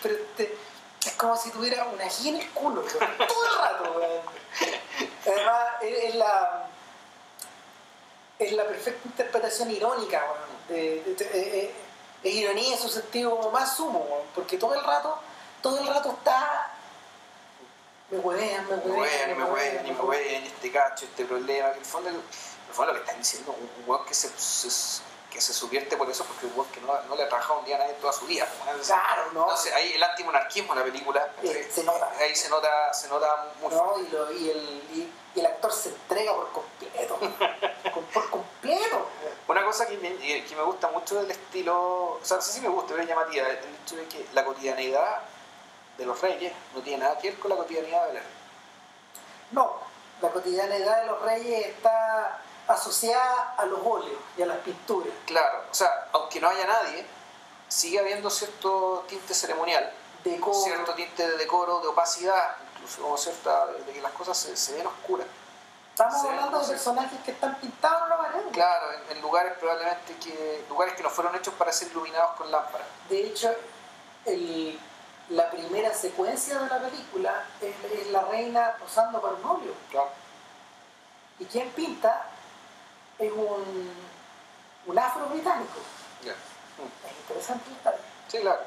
Pero 0.03 0.15
te- 0.37 0.59
es 1.07 1.13
como 1.15 1.37
si 1.37 1.51
tuviera 1.51 1.85
una 1.85 2.05
ají 2.05 2.31
en 2.31 2.37
el 2.37 2.51
culo, 2.51 2.83
todo 2.83 3.01
el 3.03 3.59
rato, 3.59 3.93
weón. 3.97 4.23
Además, 5.25 5.67
es, 5.83 6.15
la. 6.17 6.69
Es 8.39 8.53
la 8.53 8.65
perfecta 8.65 9.01
interpretación 9.09 9.71
irónica, 9.71 10.25
weón. 10.25 10.57
De, 10.69 11.01
de- 11.03 11.15
de- 11.15 11.59
eh, 11.65 11.75
es 12.29 12.35
ironía 12.35 12.75
en 12.75 12.81
su 12.81 12.89
sentido 12.89 13.51
más 13.51 13.77
sumo, 13.77 14.07
porque 14.35 14.57
todo 14.59 14.75
el 14.75 14.83
rato, 14.85 15.19
todo 15.63 15.79
el 15.79 15.87
rato 15.87 16.11
está. 16.11 16.73
Me 18.11 18.19
huevean, 18.19 18.69
me 18.69 18.77
Me 18.77 18.83
huevean, 18.93 19.37
me 19.39 19.45
hueven, 19.45 19.83
me 19.85 20.01
hueven, 20.01 20.45
este 20.45 20.71
cacho, 20.71 21.05
este 21.07 21.25
problema. 21.25 21.69
Que 21.71 21.75
en 21.77 21.81
el 21.81 21.85
fondo, 21.85 22.09
en 22.11 22.15
el 22.17 22.75
fondo 22.75 22.93
lo 22.93 22.99
que 23.01 23.05
están 23.05 23.19
diciendo, 23.19 23.53
un, 23.59 23.69
weón 23.91 24.05
que 24.07 24.15
se, 24.15 24.29
se- 24.39 25.03
que 25.31 25.41
se 25.41 25.53
subvierte 25.53 25.97
por 25.97 26.09
eso, 26.09 26.25
porque 26.25 26.47
un 26.47 26.53
weón 26.57 26.71
que 26.71 26.81
no, 26.83 27.03
no 27.09 27.17
le 27.17 27.25
ha 27.25 27.29
trabajado 27.29 27.59
un 27.59 27.65
día 27.67 27.75
a 27.77 27.79
nadie 27.81 27.95
en 27.95 28.01
toda 28.01 28.13
su 28.13 28.25
vida. 28.27 28.47
¿no? 28.65 28.81
Claro, 28.83 29.23
¿no? 29.33 29.43
Entonces, 29.43 29.73
ahí 29.75 29.93
el 29.95 30.03
antimonarquismo 30.03 30.73
en 30.73 30.79
la 30.79 30.85
película, 30.85 31.29
Eh, 31.43 31.69
se 31.73 31.83
nota. 31.83 32.11
ahí 32.21 32.35
se 32.37 32.49
nota, 32.49 32.95
se 32.95 33.09
nota 33.09 33.47
muy 33.61 33.75
¿no? 33.75 33.95
Y, 33.99 34.09
lo- 34.09 34.33
y 34.33 34.51
el, 34.51 34.59
y, 34.95 35.13
y 35.35 35.41
el 35.41 35.47
actor 35.47 35.73
se 35.73 35.89
entrega 35.89 36.33
por 36.33 36.53
completo. 36.53 37.19
Por 38.15 38.31
completo. 38.31 38.45
Una 39.49 39.65
cosa 39.65 39.87
que 39.87 39.97
me, 39.99 40.09
eh, 40.09 40.45
que 40.45 40.57
me 40.57 40.63
gusta 40.63 40.89
mucho 40.89 41.21
del 41.21 41.31
estilo, 41.31 41.75
o 42.15 42.21
sea, 42.23 42.39
no 42.39 42.43
sé 42.43 42.53
si 42.53 42.61
me 42.61 42.69
gusta, 42.69 42.89
pero 42.91 43.03
es 43.03 43.09
llamativa, 43.09 43.47
el 43.49 43.59
hecho 43.83 43.97
de 43.97 44.07
que 44.07 44.27
la 44.33 44.45
cotidianeidad 44.45 45.23
de 45.97 46.07
los 46.07 46.21
reyes 46.21 46.53
no 46.75 46.83
tiene 46.83 47.05
nada 47.05 47.19
que 47.19 47.31
ver 47.31 47.39
con 47.39 47.51
la 47.51 47.57
cotidianidad 47.57 48.03
de 48.03 48.07
Belén. 48.09 48.23
No, 49.53 49.77
la 50.21 50.31
cotidianidad 50.31 51.01
de 51.03 51.07
los 51.07 51.23
reyes 51.23 51.67
está 51.69 52.41
asociada 52.67 53.55
a 53.57 53.65
los 53.67 53.81
óleos 53.85 54.19
y 54.37 54.43
a 54.43 54.47
las 54.47 54.59
pinturas. 54.59 55.13
Claro, 55.27 55.63
o 55.71 55.75
sea, 55.75 56.09
aunque 56.13 56.41
no 56.41 56.49
haya 56.49 56.67
nadie, 56.67 57.07
sigue 57.69 58.01
habiendo 58.01 58.29
cierto 58.31 59.05
tinte 59.09 59.33
ceremonial, 59.33 59.93
Decoro. 60.25 60.59
cierto 60.59 60.95
tinte 60.95 61.29
de 61.29 61.37
decoro, 61.37 61.81
de 61.81 61.89
opacidad, 61.89 62.57
incluso 62.75 63.03
como 63.03 63.17
cierta, 63.17 63.67
de 63.67 63.93
que 63.93 64.01
las 64.01 64.13
cosas 64.13 64.37
se, 64.37 64.57
se 64.57 64.75
ven 64.75 64.87
oscuras. 64.87 65.27
Estamos 65.97 66.21
Sí, 66.21 66.29
hablando 66.29 66.59
de 66.61 66.67
personajes 66.69 67.21
que 67.25 67.31
están 67.31 67.55
pintados 67.59 68.03
en 68.03 68.09
la 68.11 68.17
pared. 68.19 68.41
Claro, 68.53 68.93
en, 68.93 69.17
en 69.17 69.23
lugares 69.23 69.55
probablemente 69.59 70.15
que, 70.19 70.63
lugares 70.69 70.95
que 70.95 71.03
no 71.03 71.09
fueron 71.09 71.35
hechos 71.35 71.55
para 71.55 71.73
ser 71.73 71.89
iluminados 71.89 72.33
con 72.37 72.51
lámparas. 72.51 72.87
De 73.09 73.19
hecho, 73.27 73.51
el- 74.27 74.79
la 75.31 75.51
primera 75.51 75.95
secuencia 75.95 76.59
de 76.59 76.69
la 76.69 76.79
película 76.81 77.45
es, 77.63 77.75
es 77.99 78.09
la 78.09 78.21
reina 78.27 78.75
posando 78.79 79.23
para 79.23 79.37
un 79.37 79.45
óleo. 79.47 79.73
Claro. 79.91 80.11
Y 81.39 81.47
quien 81.47 81.71
pinta 81.71 82.27
es 83.19 83.33
un, 83.33 83.91
un 84.87 84.99
afro-británico. 84.99 85.79
Ya. 86.23 86.33
Es 86.33 87.17
interesante 87.23 87.71
el 87.71 87.77
detalle. 87.79 88.03
Sí, 88.29 88.39
claro. 88.41 88.61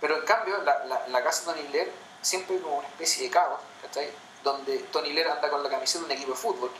Pero 0.00 0.16
en 0.16 0.24
cambio, 0.26 0.58
la, 0.62 0.84
la, 0.84 1.06
la 1.06 1.22
casa 1.22 1.52
de 1.52 1.58
Tony 1.60 1.68
Blair 1.68 1.92
siempre 2.20 2.60
como 2.60 2.78
una 2.78 2.88
especie 2.88 3.22
de 3.22 3.30
caos, 3.30 3.60
¿cachai? 3.82 4.10
Donde 4.42 4.78
Tony 4.92 5.12
Blair 5.12 5.28
anda 5.28 5.48
con 5.50 5.62
la 5.62 5.70
camiseta 5.70 6.00
de 6.00 6.04
un 6.06 6.10
equipo 6.12 6.32
de 6.32 6.36
fútbol. 6.38 6.70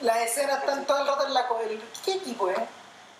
Las 0.00 0.18
escenas 0.18 0.60
están 0.60 0.86
todo 0.86 0.98
el 0.98 1.06
rato 1.06 1.26
en 1.26 1.34
la... 1.34 1.48
¿Qué 2.04 2.12
equipo 2.14 2.48
es? 2.48 2.58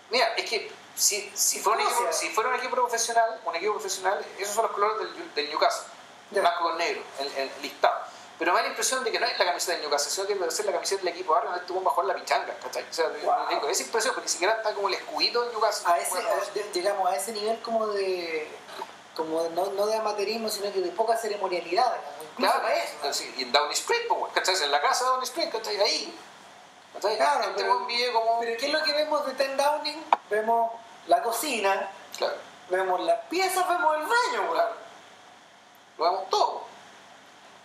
Mira, 0.09 0.27
es 0.35 0.49
que 0.49 0.71
si, 0.95 1.29
si, 1.35 1.59
fuera 1.59 1.79
un 1.79 1.85
¿Cómo 1.85 1.97
equipo, 1.99 2.13
si 2.13 2.29
fuera 2.29 2.49
un 2.49 2.55
equipo 2.55 2.75
profesional, 2.75 3.39
un 3.45 3.55
equipo 3.55 3.73
profesional, 3.73 4.25
esos 4.37 4.55
son 4.55 4.63
los 4.63 4.71
colores 4.71 4.97
del, 4.99 5.33
del 5.35 5.49
Newcastle, 5.49 5.87
blanco 6.31 6.63
con 6.63 6.77
negro, 6.77 7.01
el, 7.19 7.27
el 7.37 7.51
listado. 7.61 7.99
Pero 8.39 8.53
me 8.53 8.57
da 8.59 8.63
la 8.63 8.69
impresión 8.69 9.03
de 9.03 9.11
que 9.11 9.19
no 9.19 9.25
es 9.25 9.37
la 9.37 9.45
camiseta 9.45 9.73
del 9.73 9.81
Newcastle, 9.81 10.09
sino 10.11 10.25
que 10.27 10.33
debe 10.35 10.49
ser 10.49 10.65
la 10.65 10.71
camiseta 10.71 11.01
del 11.03 11.09
equipo 11.13 11.35
donde 11.35 11.59
estuvo 11.59 11.81
bajo 11.81 12.01
la 12.03 12.15
pichanga, 12.15 12.55
¿cachai? 12.63 12.85
O 12.89 12.93
sea, 12.93 13.09
Wow. 13.09 13.47
digo, 13.49 13.67
esa 13.67 13.83
impresión, 13.83 14.13
porque 14.15 14.27
ni 14.27 14.31
siquiera 14.31 14.53
está 14.53 14.73
como 14.73 14.87
el 14.87 14.93
escudito 14.93 15.41
del 15.43 15.51
Newcastle. 15.51 15.91
A 15.91 15.97
ese, 15.97 16.09
Bueno, 16.11 16.29
a- 16.29 16.53
de- 16.53 16.69
llegamos 16.73 17.11
a 17.11 17.15
ese 17.17 17.33
nivel 17.33 17.61
como 17.61 17.87
de... 17.87 18.49
Como 19.19 19.49
no, 19.49 19.65
no 19.71 19.85
de 19.85 19.95
amateurismo, 19.97 20.47
sino 20.49 20.71
que 20.71 20.79
de 20.79 20.91
poca 20.91 21.17
ceremonialidad, 21.17 21.93
Claro, 22.37 22.65
eso. 22.69 23.13
sí, 23.13 23.33
y 23.37 23.43
en 23.43 23.51
Downing 23.51 23.73
Street, 23.73 24.07
pues, 24.07 24.31
¿cachai? 24.33 24.55
En 24.63 24.71
la 24.71 24.79
casa 24.81 25.03
de 25.03 25.09
Downing 25.09 25.23
Street, 25.25 25.49
¿cachai? 25.51 25.77
Ahí. 25.81 26.17
¿cachai? 26.93 27.17
Claro, 27.17 27.41
Este 27.49 27.53
pero- 27.63 27.85
vive 27.85 28.13
como. 28.13 28.39
Pero 28.39 28.57
¿qué 28.57 28.67
es 28.67 28.71
lo 28.73 28.81
que 28.83 28.93
vemos 28.93 29.25
de 29.25 29.33
Ten 29.33 29.57
Downing? 29.57 30.05
Vemos 30.29 30.71
la 31.07 31.21
cocina, 31.21 31.91
Claro, 32.17 32.35
vemos 32.69 33.01
las 33.01 33.19
piezas, 33.25 33.67
vemos 33.67 33.95
el 33.97 34.03
baño, 34.03 34.51
claro. 34.53 34.73
Lo 35.97 36.03
vemos 36.05 36.29
todo. 36.29 36.61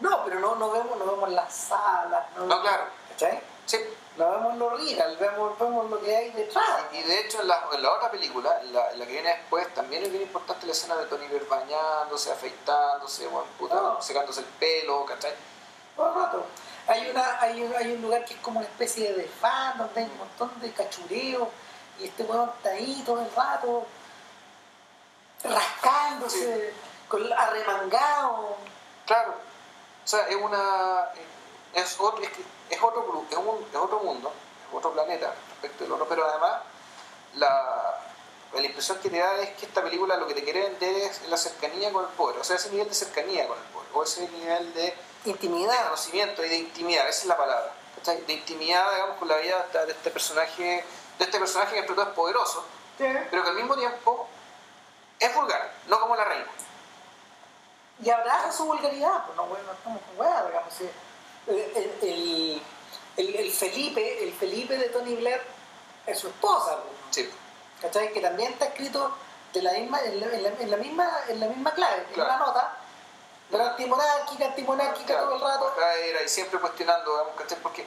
No, 0.00 0.24
pero 0.24 0.40
no, 0.40 0.56
no, 0.56 0.70
vemos, 0.72 0.98
no 0.98 1.04
vemos 1.06 1.28
las 1.30 1.54
salas. 1.54 2.24
No, 2.36 2.46
No, 2.46 2.60
claro. 2.62 2.84
¿Cachai? 3.10 3.40
Sí. 3.66 3.78
No 4.16 4.30
vemos 4.30 4.56
lo 4.58 4.70
real, 4.70 5.16
vemos, 5.18 5.58
vemos 5.58 5.90
lo 5.90 6.00
que 6.00 6.16
hay 6.16 6.30
detrás. 6.30 6.64
Y 6.92 7.02
de 7.02 7.20
hecho, 7.20 7.40
en 7.40 7.48
la, 7.48 7.64
en 7.72 7.82
la 7.82 7.92
otra 7.92 8.12
película, 8.12 8.60
en 8.60 8.72
la, 8.72 8.92
en 8.92 9.00
la 9.00 9.06
que 9.06 9.12
viene 9.12 9.28
después, 9.28 9.74
también 9.74 10.04
es 10.04 10.10
bien 10.10 10.22
importante 10.22 10.66
la 10.66 10.72
escena 10.72 10.94
de 10.96 11.06
Tony 11.06 11.26
Blair 11.26 11.48
bañándose, 11.48 12.30
afeitándose, 12.30 13.26
bueno, 13.26 13.48
puta, 13.58 14.00
secándose 14.00 14.40
el 14.40 14.46
pelo, 14.46 15.04
¿cachai? 15.04 15.32
Todo 15.96 16.08
el 16.08 16.14
rato. 16.14 16.46
Hay, 16.86 17.10
una, 17.10 17.40
hay, 17.40 17.62
un, 17.62 17.74
hay 17.74 17.92
un 17.92 18.02
lugar 18.02 18.24
que 18.24 18.34
es 18.34 18.40
como 18.40 18.60
una 18.60 18.68
especie 18.68 19.08
de 19.10 19.22
desván, 19.22 19.78
donde 19.78 20.00
hay 20.00 20.06
un 20.06 20.18
montón 20.18 20.60
de 20.60 20.70
cachureo, 20.72 21.50
y 21.98 22.04
este 22.04 22.22
weón 22.22 22.52
está 22.56 22.70
ahí 22.70 23.02
todo 23.04 23.20
el 23.20 23.34
rato, 23.34 23.84
rascándose, 25.42 26.72
con, 27.08 27.32
arremangado. 27.32 28.56
Claro. 29.06 29.34
O 30.04 30.06
sea, 30.06 30.28
es 30.28 30.36
una. 30.36 31.08
Es 31.14 31.33
otro, 31.98 32.22
es, 32.22 32.30
que- 32.30 32.44
es 32.74 32.82
otro, 32.82 33.24
es, 33.30 33.36
un- 33.36 33.66
es 33.70 33.76
otro 33.76 33.98
mundo, 34.00 34.32
es 34.68 34.74
otro 34.76 34.92
planeta 34.92 35.34
respecto 35.50 35.84
del 35.84 35.92
otro, 35.92 36.06
pero 36.08 36.26
además 36.28 36.62
la, 37.34 38.00
la 38.52 38.62
impresión 38.62 38.98
que 38.98 39.10
te 39.10 39.18
da 39.18 39.38
es 39.40 39.50
que 39.56 39.66
esta 39.66 39.82
película 39.82 40.16
lo 40.16 40.26
que 40.26 40.34
te 40.34 40.44
quiere 40.44 40.62
vender 40.62 40.94
es 40.96 41.22
la 41.28 41.36
cercanía 41.36 41.92
con 41.92 42.04
el 42.04 42.10
poder, 42.12 42.38
o 42.38 42.44
sea, 42.44 42.56
ese 42.56 42.70
nivel 42.70 42.88
de 42.88 42.94
cercanía 42.94 43.46
con 43.48 43.58
el 43.58 43.64
poder, 43.64 43.88
o 43.92 44.02
ese 44.04 44.28
nivel 44.28 44.72
de, 44.74 44.82
de 45.24 45.30
Intimidad. 45.30 45.84
conocimiento 45.84 46.44
y 46.44 46.48
de 46.48 46.56
intimidad, 46.58 47.08
esa 47.08 47.20
es 47.22 47.26
la 47.26 47.36
palabra, 47.36 47.72
¿cachai? 47.96 48.20
de 48.24 48.32
intimidad, 48.34 48.90
digamos, 48.92 49.16
con 49.18 49.28
la 49.28 49.36
vida 49.38 49.66
de 49.72 49.86
de 49.86 49.92
este 49.92 50.10
personaje, 50.10 50.84
de 51.18 51.24
este 51.24 51.38
personaje 51.38 51.72
que 51.74 51.78
entre 51.80 51.94
todo 51.94 52.06
es 52.08 52.14
poderoso, 52.14 52.64
pero 52.98 53.42
que 53.42 53.48
al 53.48 53.56
mismo 53.56 53.74
tiempo 53.76 54.28
es 55.18 55.34
vulgar, 55.34 55.72
no 55.88 55.98
como 56.00 56.14
la 56.16 56.24
reina. 56.24 56.46
Y 58.02 58.10
abraza 58.10 58.50
su 58.52 58.64
vulgaridad, 58.66 59.24
pues 59.24 59.36
no, 59.36 59.44
bueno, 59.46 59.64
no 59.66 59.72
estamos 59.72 60.00
con 60.02 60.18
hueá, 60.20 60.44
digamos. 60.46 60.74
sí. 60.74 60.88
El, 61.46 61.56
el- 61.56 61.98
el- 62.02 62.62
el- 63.16 63.36
el 63.36 63.50
Felipe, 63.52 64.24
el 64.24 64.32
Felipe 64.32 64.76
de 64.76 64.88
Tony 64.88 65.14
Blair 65.16 65.40
es 66.06 66.18
su 66.18 66.28
esposa, 66.28 66.78
Sí, 67.10 67.28
¿cachai? 67.80 68.12
Que 68.12 68.20
también 68.20 68.52
está 68.52 68.66
escrito 68.66 69.14
de 69.52 69.62
la 69.62 69.72
misma, 69.72 70.00
en, 70.02 70.20
la, 70.20 70.26
en 70.26 70.42
la- 70.42 70.48
en 70.48 70.70
la 70.70 70.76
misma, 70.76 71.18
en 71.28 71.40
la 71.40 71.46
misma 71.46 71.72
clave, 71.74 72.06
en 72.12 72.20
una 72.20 72.38
nota, 72.38 72.76
pero 73.50 73.64
antimonárquica, 73.66 74.46
antimonárquica 74.46 75.06
claro, 75.06 75.24
todo 75.26 75.34
el 75.36 75.40
rato. 75.42 75.68
acá 75.68 75.94
era 75.96 76.22
y 76.22 76.28
siempre 76.28 76.58
cuestionando, 76.58 77.10
digamos, 77.12 77.34
¿cachai? 77.36 77.58
Porque 77.62 77.82
Y 77.82 77.86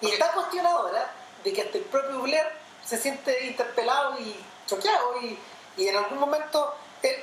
porque- 0.00 0.14
está 0.14 0.32
cuestionadora 0.32 1.10
de 1.42 1.52
que 1.52 1.62
hasta 1.62 1.78
el 1.78 1.84
propio 1.84 2.20
Blair 2.20 2.46
se 2.84 2.98
siente 2.98 3.46
interpelado 3.46 4.18
y 4.20 4.44
choqueado 4.66 5.20
y, 5.22 5.38
y 5.76 5.88
en 5.88 5.96
algún 5.96 6.18
momento 6.18 6.74
él 7.02 7.16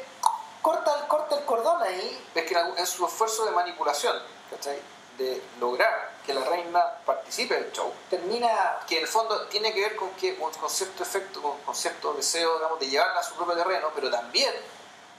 corta, 0.61 1.07
corta 1.07 1.37
el 1.37 1.45
cordón 1.45 1.81
ahí. 1.83 2.21
Es 2.35 2.43
que 2.43 2.53
en 2.57 2.87
su 2.87 3.05
esfuerzo 3.05 3.45
de 3.45 3.51
manipulación, 3.51 4.17
¿cachai? 4.49 4.79
De 5.17 5.41
lograr 5.59 6.11
que 6.25 6.33
la 6.33 6.43
reina 6.43 6.81
participe 7.05 7.53
del 7.55 7.71
show, 7.71 7.93
termina. 8.09 8.79
que 8.87 8.97
en 8.97 9.03
el 9.03 9.07
fondo 9.07 9.45
tiene 9.47 9.73
que 9.73 9.81
ver 9.81 9.95
con 9.95 10.09
que 10.11 10.37
con 10.37 10.69
cierto 10.69 11.03
efecto, 11.03 11.57
con 11.65 11.75
cierto 11.75 12.13
deseo 12.13 12.55
digamos, 12.55 12.79
de 12.79 12.87
llevarla 12.87 13.19
a 13.19 13.23
su 13.23 13.35
propio 13.35 13.55
terreno, 13.55 13.91
pero 13.93 14.09
también 14.09 14.53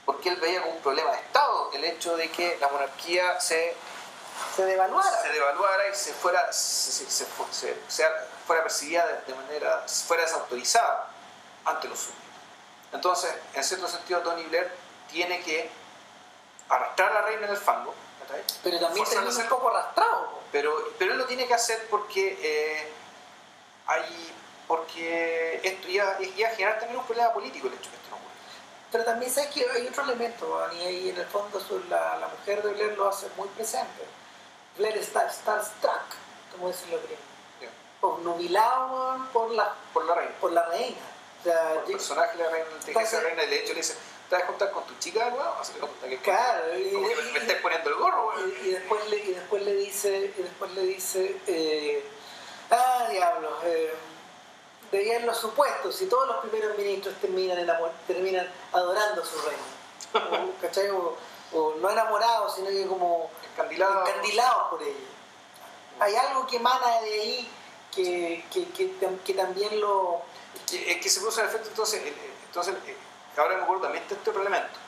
porque 0.05 0.29
él 0.29 0.35
veía 0.37 0.61
como 0.61 0.73
un 0.73 0.81
problema 0.81 1.11
de 1.11 1.17
Estado 1.17 1.71
el 1.73 1.83
hecho 1.83 2.15
de 2.15 2.29
que 2.29 2.57
la 2.59 2.67
monarquía 2.69 3.39
se 3.39 3.75
se 4.55 4.65
devaluara, 4.65 5.21
se 5.21 5.29
devaluara 5.29 5.89
y 5.89 5.95
se 5.95 6.13
fuera, 6.13 6.51
se, 6.51 7.09
se, 7.09 7.25
fuera 7.25 8.63
percibida 8.63 9.05
de, 9.25 9.33
manera, 9.33 9.85
fuera 9.87 10.23
desautorizada 10.23 11.09
ante 11.63 11.87
los 11.87 11.99
súbditos. 11.99 12.23
Entonces, 12.91 13.33
en 13.53 13.63
cierto 13.63 13.87
sentido, 13.87 14.21
Tony 14.21 14.43
Blair 14.43 14.71
tiene 15.09 15.41
que 15.41 15.69
arrastrar 16.69 17.11
a 17.11 17.13
la 17.15 17.21
reina 17.23 17.45
en 17.45 17.51
el 17.51 17.57
fango. 17.57 17.93
Pero 18.63 18.79
también 18.79 19.05
termina 19.05 19.37
un 19.37 19.49
poco 19.49 19.69
arrastrado. 19.69 20.39
Pero, 20.51 20.93
pero 20.97 21.13
él 21.13 21.17
lo 21.17 21.25
tiene 21.25 21.47
que 21.47 21.53
hacer 21.53 21.87
porque 21.89 22.37
eh, 22.41 22.91
hay 23.87 24.33
porque 24.67 25.59
esto 25.63 25.87
ya, 25.87 26.17
ya 26.35 26.49
genera 26.51 26.79
también 26.79 26.99
un 26.99 27.05
problema 27.05 27.31
político 27.33 27.67
el 27.67 27.73
hecho 27.73 27.89
de 27.91 27.97
esto 27.97 28.09
no 28.09 28.15
ocurre. 28.15 28.33
Pero 28.91 29.03
también 29.03 29.31
sabes 29.31 29.51
que 29.51 29.65
hay 29.69 29.87
otro 29.87 30.03
elemento, 30.03 30.67
y 30.73 30.81
ahí 30.81 31.09
en 31.09 31.17
el 31.17 31.25
fondo 31.27 31.61
la, 31.89 32.17
la 32.17 32.27
mujer 32.27 32.63
de 32.63 32.73
Blair 32.73 32.97
lo 32.97 33.09
hace 33.09 33.27
muy 33.37 33.47
presente 33.49 34.05
Blair 34.77 34.97
está 34.97 35.29
starstruck, 35.29 36.15
como 36.51 36.67
decirlo 36.67 36.97
gringos. 36.97 37.23
Yeah. 37.61 37.69
Obnubilado 38.01 39.27
por 39.31 39.51
la, 39.51 39.73
por 39.93 40.05
la 40.05 40.15
reina. 40.15 40.31
Por 40.41 40.51
la 40.51 40.65
reina. 40.65 40.97
O 41.39 41.43
sea, 41.43 41.73
por 41.75 41.83
el 41.85 41.91
personaje 41.91 42.37
de 42.37 42.43
la 42.43 42.49
reina, 42.49 42.67
la 42.93 43.19
reina, 43.21 43.43
y 43.43 43.47
de 43.47 43.59
hecho 43.59 43.73
le 43.73 43.79
dice, 43.79 43.95
¿te 44.29 44.35
vas 44.35 44.43
a 44.43 44.47
juntar 44.47 44.71
con 44.71 44.83
tu 44.85 44.93
chica 44.99 45.29
nuevo? 45.29 45.55
Así 45.59 45.73
que 46.09 46.17
claro, 46.19 46.77
y, 46.77 46.91
como 46.91 47.07
que 47.07 47.15
me, 47.15 47.39
estás 47.39 47.57
poniendo 47.61 47.89
el 47.89 47.95
gorro, 47.95 48.33
y, 48.39 48.67
y, 48.67 48.71
después 48.71 49.09
le, 49.09 49.17
y 49.17 49.33
después 49.33 49.63
le 49.63 49.75
dice, 49.75 50.33
y 50.37 50.41
después 50.41 50.71
le 50.71 50.81
dice, 50.83 51.37
eh, 51.47 52.05
ah, 52.71 53.07
diablo, 53.11 53.49
eh, 53.63 53.93
veían 54.91 55.25
los 55.25 55.37
supuestos, 55.37 55.95
si 55.95 56.07
todos 56.07 56.27
los 56.27 56.37
primeros 56.37 56.77
ministros 56.77 57.15
terminan, 57.21 57.57
enamor, 57.59 57.91
terminan 58.07 58.49
adorando 58.71 59.21
a 59.21 59.25
su 59.25 59.37
reina. 59.41 60.51
¿Cachai? 60.61 60.89
O, 60.89 61.15
o 61.53 61.75
no 61.75 61.89
enamorados, 61.89 62.55
sino 62.55 62.69
que 62.69 62.85
como 62.87 63.29
encandilados, 63.51 64.69
por 64.69 64.81
ella. 64.81 64.93
Hay 65.99 66.15
algo 66.15 66.45
que 66.47 66.57
emana 66.57 67.01
de 67.01 67.13
ahí 67.13 67.51
que, 67.93 68.43
que, 68.51 68.67
que, 69.23 69.33
también 69.33 69.79
lo... 69.79 70.21
Es 70.71 70.97
que 70.97 71.09
se 71.09 71.19
produce 71.19 71.41
el 71.41 71.47
efecto, 71.47 71.69
entonces, 71.69 72.01
entonces 72.47 72.75
eh, 72.85 72.95
ahora 73.41 73.57
me 73.57 73.63
acuerdo 73.63 73.83
también 73.83 74.07
de 74.07 74.15
este 74.15 74.29
otro 74.29 74.41
elemento, 74.41 74.79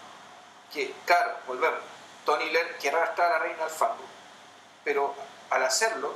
que 0.73 0.93
claro, 1.05 1.37
volvemos, 1.47 1.79
Tony 2.25 2.49
Blair 2.49 2.77
quiere 2.79 2.97
arrastrar 2.97 3.31
a 3.31 3.37
la 3.37 3.43
reina 3.43 3.63
al 3.63 3.69
fango, 3.69 4.03
pero 4.83 5.13
al 5.49 5.63
hacerlo, 5.63 6.13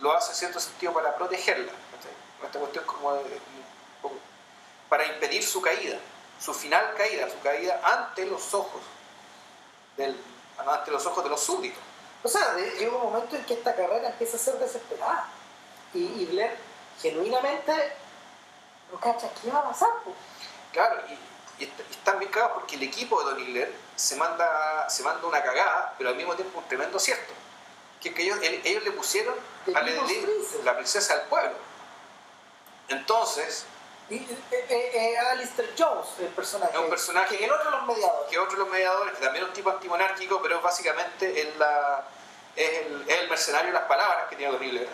lo 0.00 0.12
hace 0.12 0.30
en 0.30 0.36
cierto 0.36 0.60
sentido 0.60 0.92
para 0.92 1.14
protegerla, 1.14 1.72
esta 2.44 2.58
cuestión 2.58 2.84
como 2.84 3.14
de, 3.14 3.40
para 4.88 5.06
impedir 5.06 5.42
su 5.42 5.60
caída, 5.60 5.98
su 6.40 6.52
final 6.52 6.94
caída, 6.96 7.28
su 7.30 7.40
caída 7.40 7.80
ante 7.82 8.26
los 8.26 8.52
ojos 8.54 8.82
del, 9.96 10.16
ante 10.66 10.90
los 10.90 11.06
ojos 11.06 11.24
de 11.24 11.30
los 11.30 11.40
súbditos. 11.40 11.82
O 12.22 12.28
sea, 12.28 12.54
llega 12.56 12.96
un 12.96 13.12
momento 13.12 13.36
en 13.36 13.44
que 13.44 13.54
esta 13.54 13.74
carrera 13.74 14.08
empieza 14.08 14.36
a 14.36 14.40
ser 14.40 14.58
desesperada. 14.58 15.28
Y, 15.92 16.24
Blair 16.26 16.56
genuinamente 17.00 17.72
no 18.90 18.98
cacha 18.98 19.28
qué 19.40 19.50
va 19.50 19.60
a 19.60 19.64
pasar. 19.64 19.90
Claro, 20.72 21.02
y, 21.08 21.18
están 21.58 22.18
bien 22.18 22.30
cagados 22.30 22.54
porque 22.54 22.76
el 22.76 22.82
equipo 22.82 23.22
de 23.22 23.30
Don 23.30 23.52
Blair 23.52 23.74
se 23.96 24.16
manda, 24.16 24.88
se 24.88 25.02
manda 25.02 25.26
una 25.26 25.42
cagada, 25.42 25.94
pero 25.96 26.10
al 26.10 26.16
mismo 26.16 26.34
tiempo 26.34 26.58
un 26.58 26.68
tremendo 26.68 26.96
acierto. 26.96 27.32
Que, 28.00 28.12
que 28.12 28.22
ellos, 28.22 28.38
ellos 28.42 28.84
le 28.84 28.90
pusieron 28.92 29.34
a 29.74 29.82
la 30.64 30.76
princesa 30.76 31.16
del 31.16 31.26
pueblo. 31.28 31.54
Entonces, 32.88 33.66
y, 34.10 34.16
eh, 34.16 34.26
eh, 34.50 34.90
eh, 34.92 35.18
Alistair 35.18 35.72
Jones, 35.78 36.08
el 36.20 36.26
personaje. 36.26 36.72
Es 36.74 36.78
un 36.78 36.90
personaje. 36.90 37.38
Que 37.38 37.44
es 37.44 37.50
otro 37.50 37.70
de 37.70 37.76
los 37.76 37.86
mediadores. 37.86 38.30
Que 38.30 38.38
otro 38.38 38.52
de 38.52 38.58
los 38.58 38.68
mediadores, 38.68 39.14
que 39.14 39.24
también 39.24 39.44
es 39.44 39.48
un 39.48 39.54
tipo 39.54 39.70
antimonárquico, 39.70 40.42
pero 40.42 40.60
básicamente 40.60 41.40
es, 41.40 41.56
la, 41.56 42.04
es, 42.54 42.86
el, 42.86 43.04
el, 43.08 43.30
mercenario 43.30 43.68
de 43.68 43.72
las 43.72 43.84
palabras 43.84 44.28
que 44.28 44.36
tiene 44.36 44.54
horrible. 44.54 44.82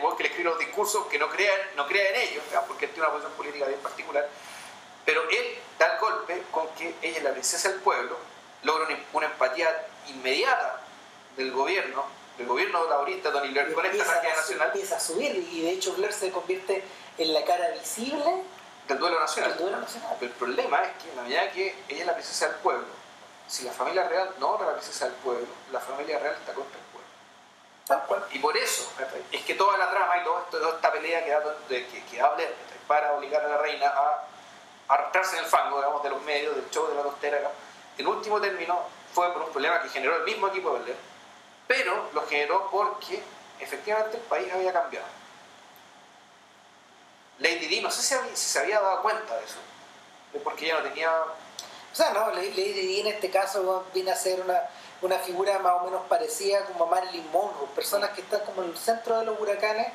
el 0.00 0.16
que 0.16 0.22
le 0.22 0.28
escribe 0.28 0.50
los 0.50 0.58
discursos, 0.60 1.06
que 1.06 1.18
no 1.18 1.28
crea, 1.28 1.52
no 1.74 1.86
crea 1.88 2.10
en 2.10 2.16
ellos, 2.16 2.44
porque 2.68 2.84
él 2.84 2.92
tiene 2.92 3.08
una 3.08 3.14
posición 3.14 3.36
política 3.36 3.66
bien 3.66 3.80
particular. 3.80 4.28
Pero 5.08 5.22
él 5.30 5.58
da 5.78 5.94
el 5.94 6.00
golpe 6.00 6.42
con 6.50 6.68
que 6.74 6.94
ella 7.00 7.16
es 7.16 7.24
la 7.24 7.30
princesa 7.30 7.70
del 7.70 7.80
pueblo, 7.80 8.18
logra 8.62 8.94
una, 9.14 9.24
empatía 9.24 9.86
inmediata 10.06 10.82
del 11.34 11.50
gobierno, 11.50 12.04
del 12.36 12.46
gobierno 12.46 12.86
laborista 12.86 13.32
Tony 13.32 13.48
Blair 13.48 13.72
con 13.72 13.86
esta 13.86 14.04
energía 14.04 14.36
nacional. 14.36 14.66
Empieza 14.66 14.96
a 14.96 15.00
subir 15.00 15.34
y 15.50 15.62
de 15.62 15.70
hecho 15.70 15.94
Blair 15.94 16.12
se 16.12 16.30
convierte 16.30 16.84
en 17.16 17.32
la 17.32 17.42
cara 17.46 17.70
visible 17.70 18.42
del 18.86 18.98
duelo 18.98 19.18
nacional. 19.18 19.52
Del 19.52 19.60
duelo 19.60 19.80
nacional. 19.80 20.14
Pero 20.20 20.30
el 20.30 20.38
problema 20.38 20.82
es 20.82 21.02
que 21.02 21.08
en 21.08 21.16
la 21.16 21.22
medida 21.22 21.52
que 21.52 21.74
ella 21.88 22.00
es 22.00 22.06
la 22.06 22.12
princesa 22.12 22.48
del 22.48 22.56
pueblo, 22.56 22.88
si 23.46 23.64
la 23.64 23.72
familia 23.72 24.06
real 24.10 24.34
no 24.38 24.56
es 24.56 24.60
la 24.60 24.72
princesa 24.74 25.06
del 25.06 25.14
pueblo, 25.14 25.46
la 25.72 25.80
familia 25.80 26.18
real 26.18 26.34
está 26.34 26.52
contra 26.52 26.78
el 26.78 26.84
pueblo. 26.84 27.08
Tal 27.86 28.02
cual. 28.02 28.26
Y 28.30 28.40
por 28.40 28.54
eso 28.58 28.92
es 29.32 29.42
que 29.42 29.54
toda 29.54 29.78
la 29.78 29.88
trama 29.88 30.18
y 30.18 30.24
toda, 30.24 30.74
esta 30.74 30.92
pelea 30.92 31.24
que, 31.24 31.86
que, 31.86 32.04
que 32.04 32.20
hable 32.20 32.46
para 32.86 33.14
obligar 33.14 33.42
a 33.46 33.48
la 33.48 33.56
reina 33.56 33.86
a 33.88 34.28
arrastrarse 34.88 35.36
en 35.36 35.44
el 35.44 35.50
fango, 35.50 35.76
digamos, 35.76 36.02
de 36.02 36.10
los 36.10 36.22
medios, 36.22 36.56
del 36.56 36.68
show 36.70 36.88
de 36.88 36.94
la 36.94 37.02
costera, 37.02 37.52
en 37.98 38.06
último 38.06 38.40
término 38.40 38.80
fue 39.12 39.32
por 39.32 39.42
un 39.42 39.50
problema 39.50 39.82
que 39.82 39.88
generó 39.88 40.16
el 40.16 40.24
mismo 40.24 40.48
equipo 40.48 40.72
de 40.72 40.80
Belén, 40.80 40.96
pero 41.66 42.08
lo 42.12 42.26
generó 42.26 42.68
porque 42.70 43.22
efectivamente 43.60 44.16
el 44.16 44.22
país 44.24 44.52
había 44.52 44.72
cambiado. 44.72 45.06
Lady 47.38 47.66
Di, 47.66 47.80
no 47.80 47.90
sé 47.90 48.02
si, 48.02 48.36
se 48.36 48.58
había 48.58 48.80
dado 48.80 49.02
cuenta 49.02 49.36
de 49.36 49.44
eso, 49.44 49.58
porque 50.42 50.66
ella 50.66 50.80
no 50.80 50.88
tenía... 50.88 51.10
O 51.10 51.94
sea, 51.94 52.12
no, 52.12 52.30
Lady 52.30 52.50
Di 52.50 53.00
en 53.00 53.08
este 53.08 53.30
caso 53.30 53.84
viene 53.92 54.10
a 54.10 54.16
ser 54.16 54.40
una, 54.40 54.60
una 55.02 55.18
figura 55.18 55.58
más 55.58 55.74
o 55.80 55.84
menos 55.84 56.02
parecida 56.06 56.64
como 56.66 56.84
a 56.84 56.88
Marilyn 56.88 57.30
Monroe, 57.32 57.68
personas 57.74 58.10
que 58.10 58.22
están 58.22 58.40
como 58.40 58.62
en 58.62 58.70
el 58.70 58.78
centro 58.78 59.18
de 59.18 59.26
los 59.26 59.40
huracanes 59.40 59.88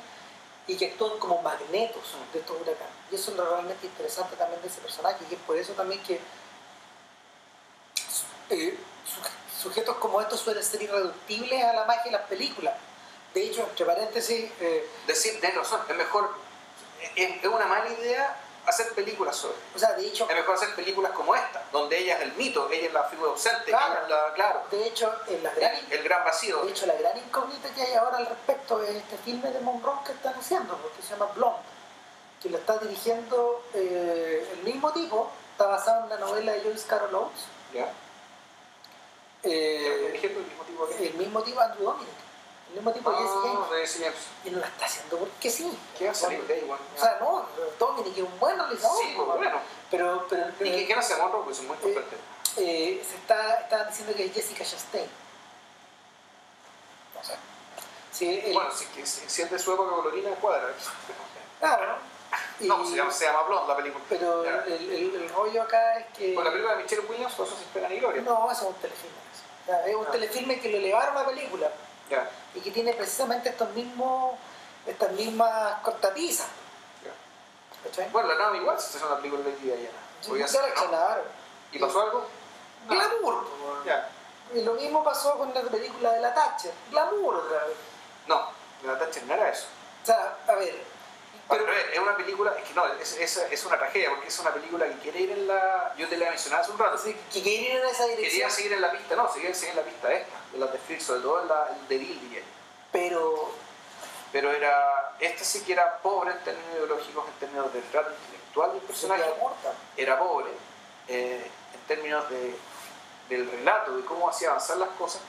y 0.66 0.76
que 0.76 0.86
actúan 0.86 1.18
como 1.18 1.42
magnetos 1.42 2.02
de 2.32 2.40
estos 2.40 2.56
huracanes. 2.56 2.94
Y 3.10 3.14
eso 3.16 3.30
es 3.30 3.36
lo 3.36 3.44
realmente 3.44 3.86
interesante 3.86 4.36
también 4.36 4.60
de 4.62 4.68
ese 4.68 4.80
personaje, 4.80 5.24
y 5.30 5.34
es 5.34 5.40
por 5.40 5.56
eso 5.56 5.72
también 5.72 6.02
que 6.02 6.20
eh, 8.50 8.78
sujetos 9.60 9.96
como 9.96 10.20
estos 10.20 10.40
suelen 10.40 10.62
ser 10.62 10.82
irreductibles 10.82 11.64
a 11.64 11.72
la 11.72 11.84
magia 11.84 12.04
de 12.04 12.10
las 12.12 12.26
películas. 12.28 12.74
De 13.32 13.42
hecho, 13.42 13.62
entre 13.62 13.84
paréntesis... 13.84 14.50
Eh, 14.60 14.88
Decir, 15.06 15.40
de 15.40 15.50
razón, 15.50 15.80
es 15.88 15.96
mejor 15.96 16.30
es, 17.16 17.44
una 17.44 17.66
mala 17.66 17.88
idea 17.88 18.36
hacer 18.66 18.92
películas 18.94 19.36
sobre. 19.36 19.56
O 19.74 19.78
sea, 19.78 19.92
de 19.92 20.06
hecho. 20.06 20.28
Es 20.28 20.36
mejor 20.36 20.54
hacer 20.54 20.74
películas 20.74 21.12
como 21.12 21.34
esta, 21.34 21.62
donde 21.72 21.98
ella 21.98 22.16
es 22.16 22.22
el 22.22 22.32
mito, 22.34 22.70
ella 22.70 22.86
es 22.86 22.92
la 22.92 23.04
figura 23.04 23.30
ausente, 23.30 23.64
claro, 23.66 24.08
la, 24.08 24.32
claro. 24.34 24.62
De 24.70 24.86
hecho, 24.86 25.12
en 25.28 25.42
la 25.42 25.50
gran, 25.54 25.72
el, 25.90 26.02
gran 26.02 26.24
vacío. 26.24 26.64
De 26.64 26.70
hecho, 26.70 26.86
la 26.86 26.94
gran 26.94 27.16
incógnita 27.18 27.68
que 27.70 27.82
hay 27.82 27.94
ahora 27.94 28.18
al 28.18 28.26
respecto 28.26 28.82
es 28.82 28.90
este 28.90 29.16
filme 29.18 29.50
de 29.50 29.60
Monroe 29.60 29.98
que 30.04 30.12
están 30.12 30.34
haciendo, 30.34 30.76
porque 30.78 31.02
se 31.02 31.10
llama 31.10 31.26
Blonde, 31.34 31.58
que 32.42 32.50
lo 32.50 32.58
está 32.58 32.78
dirigiendo 32.78 33.62
eh, 33.74 34.48
el 34.52 34.62
mismo 34.64 34.92
tipo, 34.92 35.30
está 35.52 35.66
basado 35.66 36.04
en 36.04 36.10
la 36.10 36.18
novela 36.18 36.52
de 36.52 36.60
Joyce 36.62 36.86
Carol 36.86 37.14
Oates. 37.14 37.44
Ya. 37.72 37.92
Eh, 39.42 40.20
el 40.22 40.30
mismo 40.30 40.64
tipo. 40.64 40.88
El 40.98 41.14
mismo 41.14 41.42
tipo 41.42 41.60
Andrew 41.60 41.84
Dominic 41.84 42.24
el 42.74 42.80
mismo 42.80 42.92
tipo 42.92 43.10
oh, 43.10 43.72
de 43.72 43.86
Jesse 43.86 44.02
Y 44.44 44.50
no 44.50 44.58
la 44.58 44.66
está 44.66 44.86
haciendo 44.86 45.18
porque 45.18 45.48
sí. 45.48 45.78
¿Qué 45.96 46.06
va 46.06 46.10
a 46.10 46.14
salir 46.14 46.44
de 46.44 46.58
igual? 46.58 46.80
O 46.96 47.00
sea, 47.00 47.18
no, 47.20 47.46
Dominic 47.78 48.16
es 48.16 48.24
un 48.24 48.38
buen 48.40 48.58
realizador. 48.58 48.98
Sí, 49.00 49.12
pues, 49.16 49.28
bueno. 49.28 49.58
Pero, 49.90 50.26
pero, 50.28 50.46
¿Y 50.60 50.86
qué, 50.86 50.96
no 50.96 51.02
se 51.02 51.16
Monroe? 51.16 51.44
Pues 51.44 51.58
es 51.58 51.64
muy 51.64 51.76
importante. 51.76 52.16
Eh, 52.56 53.00
eh, 53.00 53.04
se 53.08 53.14
está, 53.16 53.60
estaban 53.60 53.88
diciendo 53.88 54.14
que 54.16 54.24
es 54.24 54.34
Jessica 54.34 54.64
Chastain. 54.64 55.04
No. 57.14 57.20
Sí, 58.10 58.42
el, 58.44 58.52
bueno, 58.52 58.70
si, 58.72 58.86
si, 59.06 59.28
si, 59.28 59.42
es 59.42 59.50
de 59.50 59.58
su 59.58 59.72
época 59.72 59.90
colorina, 59.94 60.30
cuadra. 60.30 60.72
Claro. 61.60 61.96
Y, 62.58 62.66
no, 62.66 62.78
pues 62.78 62.90
se 62.90 62.96
llama, 62.96 63.12
se 63.12 63.24
llama 63.24 63.42
Blonde 63.42 63.68
la 63.68 63.76
película. 63.76 64.04
Pero 64.08 64.44
el, 64.64 64.72
el, 64.72 65.14
el, 65.14 65.28
rollo 65.28 65.62
acá 65.62 65.98
es 65.98 66.06
que. 66.16 66.34
Con 66.34 66.42
la 66.42 66.50
película 66.50 66.76
de 66.76 66.82
Michelle 66.82 67.02
Williams, 67.08 67.38
¿o 67.38 67.44
eso 67.44 67.54
se 67.54 67.62
espera 67.62 67.88
ni 67.88 68.00
gloria? 68.00 68.22
No, 68.22 68.50
eso 68.50 68.62
es 68.62 68.68
un 68.68 68.74
telefilme. 68.74 69.16
O 69.62 69.66
sea, 69.66 69.86
es 69.86 69.94
un 69.94 70.06
ah. 70.06 70.10
telefilme 70.10 70.60
que 70.60 70.68
lo 70.70 70.78
elevaron 70.78 71.16
a 71.16 71.22
la 71.22 71.28
película 71.28 71.70
y 72.54 72.60
que 72.60 72.70
tiene 72.70 72.92
precisamente 72.94 73.48
estos 73.48 73.70
mismos, 73.70 74.34
estas 74.86 75.12
mismas 75.12 75.80
cortapisas. 75.82 76.46
Bueno, 78.12 78.28
la 78.28 78.34
Naomi 78.36 78.60
Watts 78.60 78.84
se 78.84 78.98
hizo 78.98 79.06
una 79.06 79.16
película 79.16 79.42
de 79.42 79.50
Lady 79.50 79.62
Diana. 79.62 79.98
¿Y 81.72 81.78
pasó 81.78 82.00
algo? 82.00 82.26
Glamour. 82.88 83.46
Y 84.54 84.62
lo 84.62 84.74
mismo 84.74 85.02
pasó 85.02 85.36
con 85.36 85.52
la 85.52 85.62
película 85.62 86.12
de 86.12 86.20
la 86.20 86.34
Thatcher. 86.34 86.72
Glamour 86.90 87.36
otra 87.36 87.64
vez. 87.66 87.76
No, 88.26 88.48
de 88.82 88.88
la 88.88 88.98
Thatcher 88.98 89.24
no 89.24 89.34
era 89.34 89.50
eso. 89.50 89.66
O 90.02 90.06
sea, 90.06 90.36
a 90.46 90.54
ver, 90.54 90.82
Pero, 91.48 91.66
es 91.70 91.98
una 91.98 92.16
película, 92.16 92.54
es 92.58 92.66
que 92.66 92.74
no, 92.74 92.86
es, 92.86 93.18
es, 93.18 93.36
es, 93.36 93.64
una 93.66 93.78
tragedia, 93.78 94.10
porque 94.10 94.28
es 94.28 94.38
una 94.38 94.52
película 94.52 94.86
que 94.86 94.94
quiere 94.94 95.20
ir 95.20 95.30
en 95.30 95.46
la. 95.46 95.94
Yo 95.96 96.08
te 96.08 96.16
la 96.16 96.26
he 96.26 96.30
mencionado 96.30 96.62
hace 96.62 96.72
un 96.72 96.78
rato. 96.78 96.96
Sí, 96.96 97.14
que 97.32 97.42
quiere 97.42 97.62
ir 97.62 97.70
en 97.76 97.86
esa 97.86 98.04
dirección. 98.06 98.30
Quería 98.30 98.50
seguir 98.50 98.72
en 98.72 98.80
la 98.80 98.90
pista, 98.90 99.16
no, 99.16 99.32
seguir, 99.32 99.54
seguir 99.54 99.70
en 99.70 99.76
la 99.76 99.82
pista 99.82 100.12
esta, 100.12 100.36
de 100.52 100.58
la 100.58 100.66
de 100.66 101.00
sobre 101.00 101.20
todo 101.20 101.42
en 101.42 101.48
la 101.48 101.76
de 101.88 101.98
Bill, 101.98 102.44
Pero. 102.90 103.52
Pero 104.32 104.50
era. 104.50 105.16
Esta 105.20 105.44
sí 105.44 105.62
que 105.64 105.74
era 105.74 105.98
pobre 105.98 106.32
en 106.32 106.38
términos 106.44 106.70
ideológicos, 106.76 107.28
en 107.28 107.34
términos 107.34 107.72
del 107.72 107.84
trato 107.84 108.10
intelectual 108.10 108.72
del 108.72 108.82
personaje. 108.82 109.24
Era 109.96 110.18
pobre 110.18 110.50
eh, 111.08 111.50
en 111.74 111.80
términos 111.86 112.28
de, 112.30 112.56
del 113.28 113.50
relato, 113.50 113.96
de 113.96 114.04
cómo 114.04 114.28
hacía 114.28 114.48
avanzar 114.48 114.78
las 114.78 114.88
cosas. 114.90 115.20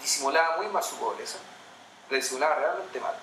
Disimulaba 0.00 0.56
muy 0.56 0.66
mal 0.66 0.82
su 0.82 0.96
pobreza, 0.96 1.38
le 2.10 2.16
disimulaba 2.16 2.56
realmente 2.56 3.00
mal 3.00 3.14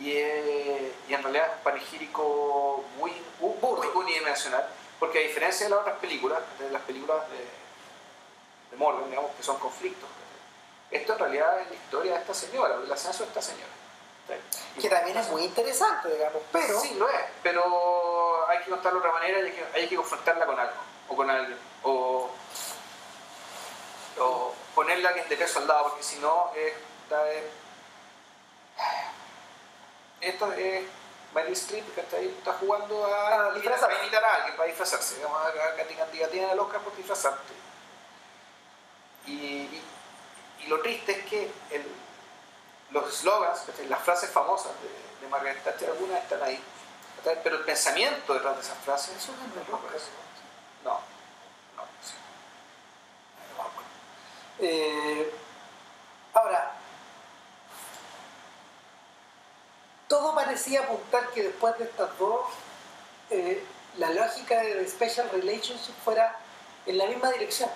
y, 0.00 0.10
y 0.10 1.14
en 1.14 1.22
realidad 1.22 1.46
es 1.46 1.56
un 1.58 1.62
panegírico 1.62 2.84
muy, 2.98 3.12
muy 3.40 3.54
unidimensional, 3.94 4.66
porque 4.98 5.18
a 5.18 5.22
diferencia 5.22 5.66
de 5.66 5.70
las 5.70 5.80
otras 5.80 5.98
películas, 5.98 6.40
de 6.58 6.70
las 6.70 6.82
películas 6.82 7.28
de, 7.30 7.36
de 8.70 8.76
Morgan, 8.76 9.08
digamos, 9.08 9.30
que 9.36 9.42
son 9.42 9.58
conflictos, 9.58 10.08
esto 10.90 11.12
en 11.14 11.18
realidad 11.18 11.60
es 11.60 11.68
la 11.68 11.74
historia 11.74 12.12
de 12.14 12.18
esta 12.20 12.34
señora, 12.34 12.76
el 12.76 12.92
ascenso 12.92 13.24
de 13.24 13.28
esta 13.28 13.42
señora. 13.42 13.72
Que 14.80 14.88
también 14.88 15.18
es 15.18 15.28
muy 15.28 15.44
interesante, 15.44 16.08
digamos, 16.08 16.42
pero... 16.50 16.80
Sí, 16.80 16.94
lo 16.94 17.08
es, 17.08 17.24
pero 17.42 18.48
hay 18.48 18.58
que 18.64 18.70
contarlo 18.70 19.00
de 19.00 19.08
otra 19.08 19.20
manera 19.20 19.40
y 19.40 19.42
hay 19.42 19.52
que, 19.52 19.64
hay 19.74 19.88
que 19.88 19.96
confrontarla 19.96 20.46
con 20.46 20.58
algo, 20.58 20.72
o 21.08 21.16
con 21.16 21.30
alguien, 21.30 21.58
o, 21.82 22.30
o 24.18 24.54
ponerla 24.74 25.12
de 25.12 25.36
peso 25.36 25.58
al 25.58 25.66
lado, 25.68 25.88
porque 25.90 26.02
si 26.02 26.16
no, 26.20 26.50
esta 26.54 27.30
es 27.32 27.44
esta 30.24 30.56
es 30.56 30.84
Mary 31.34 31.52
Streep 31.52 31.94
que 31.94 32.00
está, 32.00 32.52
jugando 32.54 33.04
a, 33.06 33.50
a, 33.50 33.58
imitar 33.58 34.24
a 34.24 34.34
alguien 34.34 34.56
para 34.56 34.68
disfrazarse. 34.68 35.16
Digamos, 35.16 35.38
a 35.40 35.76
Katy 35.76 35.94
tiene 36.30 36.52
el 36.52 36.58
Oscar 36.58 36.80
por 36.80 36.96
disfrazarte. 36.96 37.52
Y, 39.26 39.32
y, 39.32 39.82
y, 40.60 40.66
lo 40.66 40.80
triste 40.80 41.12
es 41.12 41.24
que 41.26 41.50
el, 41.70 41.86
los 42.90 43.12
slogans, 43.14 43.62
las 43.88 44.02
frases 44.02 44.30
famosas 44.30 44.72
de, 44.82 45.24
de 45.24 45.28
Margaret 45.30 45.62
Thatcher, 45.64 45.90
algunas 45.90 46.22
están 46.22 46.42
ahí. 46.42 46.62
Pero 47.42 47.56
el 47.56 47.64
pensamiento 47.64 48.34
detrás 48.34 48.54
de 48.56 48.62
esas 48.62 48.78
frases, 48.78 49.16
eso 49.16 49.32
no 49.32 49.60
es 49.60 50.02
No, 50.84 51.00
no, 51.76 51.82
sí. 52.02 52.14
Eh, 54.60 55.34
ahora, 56.34 56.72
todo 60.08 60.34
parecía 60.34 60.80
apuntar 60.80 61.28
que 61.30 61.44
después 61.44 61.78
de 61.78 61.84
estas 61.84 62.18
dos, 62.18 62.42
eh, 63.30 63.64
la 63.98 64.10
lógica 64.10 64.60
de 64.60 64.86
Special 64.88 65.28
Relationship 65.30 65.94
fuera 66.04 66.36
en 66.86 66.98
la 66.98 67.06
misma 67.06 67.30
dirección. 67.30 67.70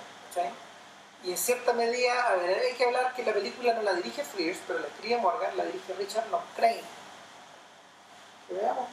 Y 1.24 1.32
en 1.32 1.38
cierta 1.38 1.72
medida, 1.72 2.28
a 2.28 2.36
ver, 2.36 2.58
hay 2.58 2.74
que 2.74 2.84
hablar 2.84 3.12
que 3.14 3.24
la 3.24 3.32
película 3.32 3.74
no 3.74 3.82
la 3.82 3.94
dirige 3.94 4.22
Frears, 4.22 4.60
pero 4.66 4.78
la 4.78 4.86
escribe 4.86 5.18
Morgan, 5.18 5.56
la 5.56 5.64
dirige 5.64 5.92
Richard 5.94 6.26
Crane. 6.54 6.82
veamos 8.48 8.88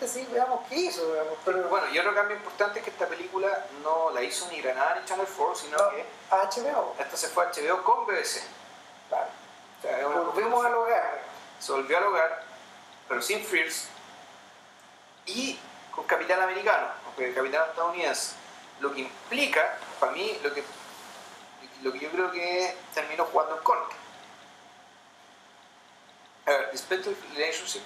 qué, 0.00 0.08
sí, 0.08 0.26
veamos 0.32 0.60
qué 0.68 0.76
hizo. 0.76 1.02
Pero, 1.44 1.68
bueno, 1.68 1.86
y 1.92 1.98
otro 1.98 2.14
cambio 2.14 2.36
importante 2.36 2.78
es 2.78 2.84
que 2.84 2.90
esta 2.90 3.06
película 3.06 3.66
no 3.82 4.10
la 4.10 4.22
hizo 4.22 4.48
ni 4.50 4.62
Granada 4.62 4.98
ni 4.98 5.06
Channel 5.06 5.26
4, 5.36 5.54
sino 5.54 5.76
que. 5.90 6.06
A 6.30 6.48
HBO. 6.48 6.94
Esta 6.98 7.16
se 7.16 7.28
fue 7.28 7.44
a 7.44 7.50
HBO 7.50 7.84
con 7.84 8.06
BBC. 8.06 8.42
Claro. 9.08 9.26
O 9.78 9.82
sea, 9.82 10.06
Volvemos 10.06 10.64
al 10.64 10.74
hogar 10.74 11.17
se 11.58 11.72
volvió 11.72 11.98
al 11.98 12.04
hogar, 12.04 12.42
pero 13.08 13.22
sin 13.22 13.44
Fierce, 13.44 13.88
y 15.26 15.58
con 15.94 16.04
capital 16.04 16.42
americano, 16.42 16.88
con 17.04 17.32
capital 17.32 17.68
estadounidense. 17.70 18.34
Lo 18.80 18.94
que 18.94 19.00
implica, 19.00 19.76
para 19.98 20.12
mí, 20.12 20.38
lo 20.42 20.54
que, 20.54 20.62
lo 21.82 21.92
que 21.92 21.98
yo 21.98 22.10
creo 22.10 22.30
que 22.30 22.76
terminó 22.94 23.24
jugando 23.24 23.56
en 23.56 23.62
contra. 23.62 23.96
A 26.46 26.50
ver, 26.50 26.68
Respect 26.72 27.06
Relationship 27.34 27.82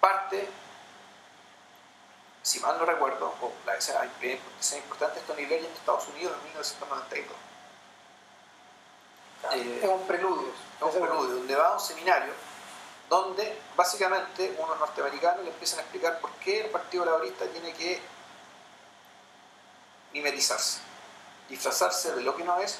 parte, 0.00 0.48
si 2.42 2.58
mal 2.60 2.78
no 2.78 2.84
recuerdo, 2.84 3.34
o 3.40 3.52
la 3.66 3.76
escena, 3.76 4.00
es 4.22 4.72
importante, 4.72 5.20
esto 5.20 5.34
nivel 5.34 5.64
en 5.64 5.72
Estados 5.72 6.08
Unidos 6.08 6.34
en 6.38 6.44
1992. 6.44 7.36
es 9.82 9.88
un 9.88 10.06
preludio. 10.06 10.48
Es 10.48 10.82
un 10.82 11.06
preludio, 11.06 11.36
donde 11.36 11.54
va 11.54 11.68
a 11.68 11.74
un 11.74 11.80
seminario 11.80 12.49
donde 13.10 13.58
básicamente 13.76 14.54
unos 14.56 14.78
norteamericanos 14.78 15.44
le 15.44 15.50
empiezan 15.50 15.80
a 15.80 15.82
explicar 15.82 16.20
por 16.20 16.30
qué 16.34 16.60
el 16.60 16.70
Partido 16.70 17.04
Laborista 17.04 17.44
tiene 17.46 17.74
que 17.74 18.00
mimetizarse, 20.12 20.78
disfrazarse 21.48 22.14
de 22.14 22.22
lo 22.22 22.36
que 22.36 22.44
no 22.44 22.58
es. 22.60 22.78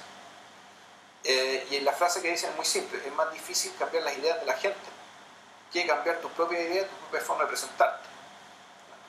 Eh, 1.24 1.66
y 1.70 1.76
en 1.76 1.84
la 1.84 1.92
frase 1.92 2.22
que 2.22 2.30
dicen 2.30 2.50
es 2.50 2.56
muy 2.56 2.64
simple, 2.64 3.02
es 3.04 3.12
más 3.12 3.30
difícil 3.32 3.74
cambiar 3.76 4.04
las 4.04 4.16
ideas 4.16 4.40
de 4.40 4.46
la 4.46 4.54
gente 4.54 4.88
que 5.72 5.86
cambiar 5.86 6.20
tus 6.20 6.30
propias 6.32 6.62
ideas, 6.62 6.88
tu 6.88 6.96
propia 6.96 7.20
forma 7.20 7.42
de 7.42 7.48
presentarte, 7.48 8.08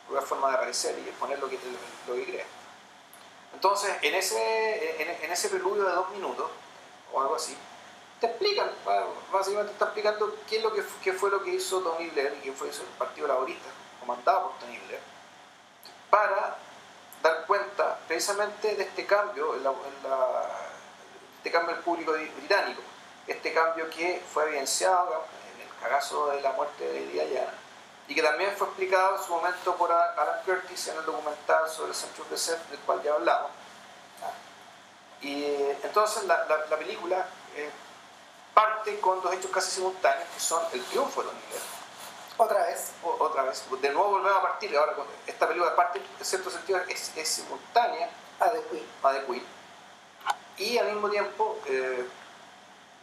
tu 0.01 0.13
propia 0.13 0.27
forma 0.27 0.49
de 0.49 0.55
aparecer 0.55 0.99
y 1.05 1.07
exponer 1.07 1.39
lo 1.39 1.47
que, 1.47 1.59
lo 2.07 2.15
que 2.15 2.25
crees. 2.25 2.45
Entonces, 3.53 3.91
en 4.01 4.15
ese, 4.15 5.01
en, 5.01 5.23
en 5.23 5.31
ese 5.31 5.49
preludio 5.49 5.83
de 5.85 5.93
dos 5.93 6.09
minutos, 6.11 6.49
o 7.13 7.21
algo 7.21 7.35
así, 7.35 7.55
te 8.21 8.27
explican, 8.27 8.69
básicamente 9.33 9.69
te 9.69 9.73
está 9.73 9.85
explicando 9.85 10.35
qué, 10.47 10.57
es 10.57 10.63
lo 10.63 10.71
que, 10.71 10.83
qué 11.03 11.11
fue 11.11 11.31
lo 11.31 11.43
que 11.43 11.55
hizo 11.55 11.81
Tony 11.81 12.07
Blair 12.11 12.37
y 12.37 12.41
qué 12.41 12.53
fue 12.53 12.69
eso 12.69 12.83
el 12.83 12.89
Partido 12.89 13.27
Laborista, 13.27 13.67
comandado 13.99 14.51
por 14.51 14.59
Tony 14.59 14.77
Blair, 14.77 15.01
para 16.11 16.55
dar 17.23 17.45
cuenta 17.47 17.97
precisamente 18.07 18.75
de 18.75 18.83
este 18.83 19.07
cambio 19.07 19.55
en, 19.55 19.63
la, 19.63 19.73
este 21.37 21.51
cambio 21.51 21.73
del 21.73 21.83
público 21.83 22.11
británico, 22.11 22.81
este 23.25 23.53
cambio 23.53 23.89
que 23.89 24.21
fue 24.31 24.43
evidenciado 24.43 25.25
en 25.55 25.61
el 25.61 25.75
cagazo 25.81 26.27
de 26.27 26.41
la 26.41 26.51
muerte 26.51 26.85
de 26.85 27.07
Diana 27.07 27.53
y 28.07 28.13
que 28.13 28.21
también 28.21 28.51
fue 28.55 28.67
explicado 28.67 29.17
en 29.17 29.23
su 29.23 29.33
momento 29.33 29.75
por 29.75 29.91
Alan 29.91 30.43
Curtis 30.45 30.89
en 30.89 30.97
el 30.97 31.05
documental 31.05 31.67
sobre 31.69 31.89
el 31.89 31.95
Centro 31.95 32.23
de 32.29 32.37
Set 32.37 32.59
del 32.69 32.79
cual 32.81 33.01
ya 33.01 33.13
hablamos. 33.13 33.49
Y 35.21 35.45
entonces 35.81 36.25
la, 36.25 36.45
la, 36.45 36.77
película 36.77 37.25
eh, 37.55 37.69
parte 38.53 38.99
con 38.99 39.21
dos 39.21 39.33
hechos 39.33 39.51
casi 39.51 39.71
simultáneos, 39.71 40.29
que 40.33 40.39
son 40.39 40.63
el 40.73 40.83
triunfo 40.85 41.21
de 41.21 41.29
Tony 41.29 41.39
Blair. 41.49 41.61
Otra 42.37 42.65
vez. 42.65 42.91
otra 43.03 43.43
vez. 43.43 43.63
De 43.81 43.89
nuevo 43.91 44.11
volvemos 44.11 44.39
a 44.39 44.41
partir. 44.41 44.75
Ahora, 44.75 44.95
esta 45.27 45.47
película 45.47 45.75
parte, 45.75 46.01
en 46.19 46.25
cierto 46.25 46.49
sentido, 46.49 46.79
es, 46.87 47.15
es 47.15 47.27
simultánea 47.27 48.09
a 48.39 48.49
The 48.49 48.63
Queen. 48.63 48.85
A 49.03 49.13
The 49.13 49.25
Queen. 49.25 49.43
Y 50.57 50.77
al 50.77 50.87
mismo 50.91 51.09
tiempo 51.09 51.59
eh, 51.65 52.07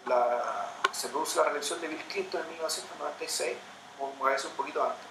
la, 0.07 0.69
se 0.93 1.09
produce 1.09 1.39
la 1.39 1.45
reelección 1.45 1.81
de 1.81 1.89
Bill 1.89 2.05
Clinton 2.05 2.41
en 2.43 2.51
1996, 2.51 3.57
como 3.99 4.27
a 4.27 4.31
veces 4.31 4.47
un 4.47 4.57
poquito 4.57 4.83
antes. 4.83 5.07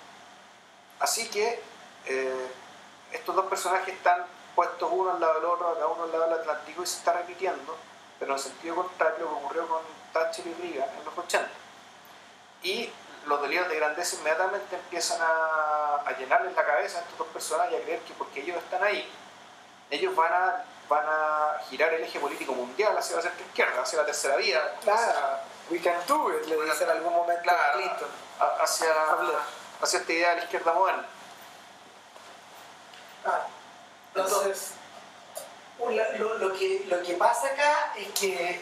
Así 0.99 1.29
que 1.29 1.61
eh, 2.05 2.47
estos 3.11 3.35
dos 3.35 3.45
personajes 3.47 3.93
están 3.93 4.25
puestos 4.55 4.89
uno 4.91 5.11
al 5.11 5.19
lado 5.19 5.35
del 5.35 5.45
otro, 5.45 5.73
cada 5.73 5.87
uno 5.87 6.03
al 6.03 6.11
lado 6.11 6.29
del 6.29 6.39
Atlántico, 6.39 6.83
y 6.83 6.87
se 6.87 6.97
está 6.97 7.13
repitiendo, 7.13 7.75
pero 8.19 8.31
en 8.31 8.37
el 8.37 8.43
sentido 8.43 8.75
contrario 8.75 9.25
lo 9.25 9.29
que 9.29 9.45
ocurrió 9.45 9.67
con 9.67 9.81
Thatcher 10.13 10.47
y 10.47 10.53
Reagan 10.53 10.89
en 10.97 11.05
los 11.05 11.17
80. 11.17 11.49
Y 12.63 12.91
los 13.27 13.41
delirios 13.41 13.67
de 13.67 13.75
grandeza 13.75 14.15
inmediatamente 14.15 14.75
empiezan 14.75 15.21
a, 15.21 16.01
a, 16.05 16.17
llenarles 16.17 16.55
la 16.55 16.65
cabeza 16.65 16.99
a 16.99 17.01
estos 17.01 17.17
dos 17.17 17.27
personas 17.27 17.71
y 17.71 17.75
a 17.75 17.81
creer 17.81 17.99
que 18.01 18.13
porque 18.13 18.41
ellos 18.41 18.57
están 18.57 18.83
ahí, 18.83 19.07
ellos 19.89 20.15
van 20.15 20.33
a, 20.33 20.63
van 20.89 21.05
a 21.07 21.59
girar 21.69 21.93
el 21.93 22.03
eje 22.03 22.19
político 22.19 22.53
mundial 22.53 22.97
hacia 22.97 23.17
la 23.17 23.21
centro 23.21 23.45
izquierda, 23.45 23.81
hacia 23.81 23.99
la 23.99 24.05
tercera 24.05 24.35
vía. 24.37 24.75
Claro, 24.83 25.39
we 25.69 25.79
can 25.79 25.95
do 26.07 26.31
it, 26.31 26.45
le 26.47 26.55
dice 26.63 26.83
en 26.83 26.89
algún 26.89 27.13
momento 27.13 27.41
claro, 27.43 27.77
Clinton. 27.77 28.09
Hacia, 28.61 28.93
hacia 29.81 29.99
esta 29.99 30.13
idea 30.13 30.29
de 30.31 30.35
la 30.37 30.43
izquierda 30.43 30.73
moderna. 30.73 31.05
Ah, 33.25 33.47
entonces, 34.15 34.73
lo, 35.79 36.37
lo, 36.37 36.53
que, 36.53 36.85
lo 36.87 37.01
que 37.03 37.13
pasa 37.13 37.47
acá 37.47 37.93
es 37.97 38.07
que 38.19 38.59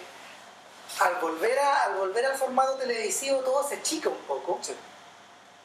al 0.99 1.15
volver, 1.15 1.57
a, 1.59 1.83
al 1.83 1.95
volver 1.95 2.25
al 2.25 2.37
formato 2.37 2.75
televisivo 2.75 3.39
todo 3.39 3.67
se 3.67 3.81
chica 3.81 4.09
un 4.09 4.17
poco. 4.19 4.59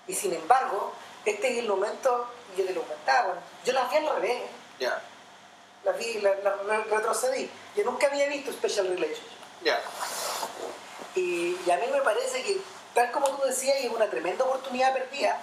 Y 0.07 0.15
sin 0.15 0.33
embargo, 0.33 0.93
este 1.25 1.53
es 1.53 1.59
el 1.59 1.69
momento, 1.69 2.27
yo 2.57 2.65
te 2.65 2.73
lo 2.73 2.83
comentaba, 2.83 3.35
yo 3.65 3.73
las 3.73 3.91
vi 3.91 3.97
al 3.97 4.15
revés. 4.17 4.43
Ya. 4.79 5.03
Las 5.85 5.99
vi, 5.99 6.21
las, 6.21 6.37
retrocedí. 6.89 7.51
Yo 7.77 7.85
nunca 7.85 8.07
había 8.07 8.27
visto 8.29 8.53
Special 8.53 8.89
Relationship. 8.89 9.39
Ya. 9.63 9.81
Y, 11.15 11.57
y, 11.67 11.71
a 11.71 11.77
mí 11.77 11.87
me 11.93 12.01
parece 12.03 12.43
que, 12.43 12.61
tal 12.95 13.11
como 13.13 13.29
tú 13.31 13.47
decías, 13.47 13.77
es 13.79 13.91
una 13.91 14.09
tremenda 14.09 14.45
oportunidad 14.45 14.93
perdida, 14.93 15.41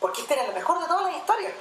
porque 0.00 0.22
esta 0.22 0.34
era 0.34 0.46
la 0.46 0.52
mejor 0.52 0.80
de 0.80 0.86
todas 0.86 1.04
las 1.04 1.16
historias. 1.16 1.52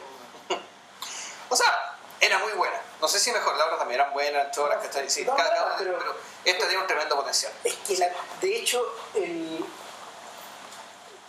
o 1.50 1.56
sea, 1.56 1.97
era 2.20 2.40
muy 2.40 2.52
buena. 2.54 2.80
No 3.02 3.08
sé 3.08 3.20
si 3.20 3.32
mejor, 3.32 3.56
la 3.58 3.66
otra 3.66 3.78
también 3.78 4.00
eran 4.02 4.14
buenas, 4.14 4.52
choras, 4.52 4.84
¿cachai? 4.84 5.10
Sí, 5.10 5.26
cada, 5.26 5.76
pero, 5.78 5.98
esta 6.46 6.66
tiene 6.68 6.82
un 6.82 6.88
tremendo 6.88 7.16
potencial. 7.16 7.52
Es 7.64 7.76
que, 7.88 7.96
de 8.42 8.56
hecho, 8.58 8.84
el, 9.16 9.66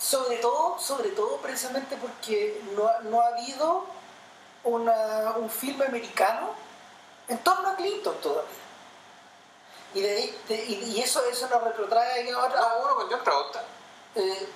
Sobre 0.00 0.36
todo, 0.36 0.78
sobre 0.78 1.10
todo 1.10 1.38
precisamente 1.38 1.96
porque 1.96 2.62
no, 2.76 2.86
ha- 2.86 3.00
no 3.00 3.20
ha 3.20 3.26
habido 3.28 3.84
una- 4.62 5.32
un 5.36 5.50
filme 5.50 5.84
americano 5.86 6.54
en 7.28 7.36
torno 7.38 7.68
a 7.70 7.74
Clinton 7.76 8.16
todavía. 8.22 8.50
Y, 9.94 10.00
de, 10.00 10.38
de- 10.48 10.64
y, 10.64 10.74
y 10.96 11.02
eso, 11.02 11.24
eso 11.26 11.48
nos 11.48 11.62
retrotrae 11.64 12.30
a 12.30 12.38
otra... 12.38 12.60
Ah, 12.60 12.76
uno 12.84 12.94
con 12.94 13.10
John 13.10 13.24
Travolta. 13.24 13.64
eh, 14.14 14.48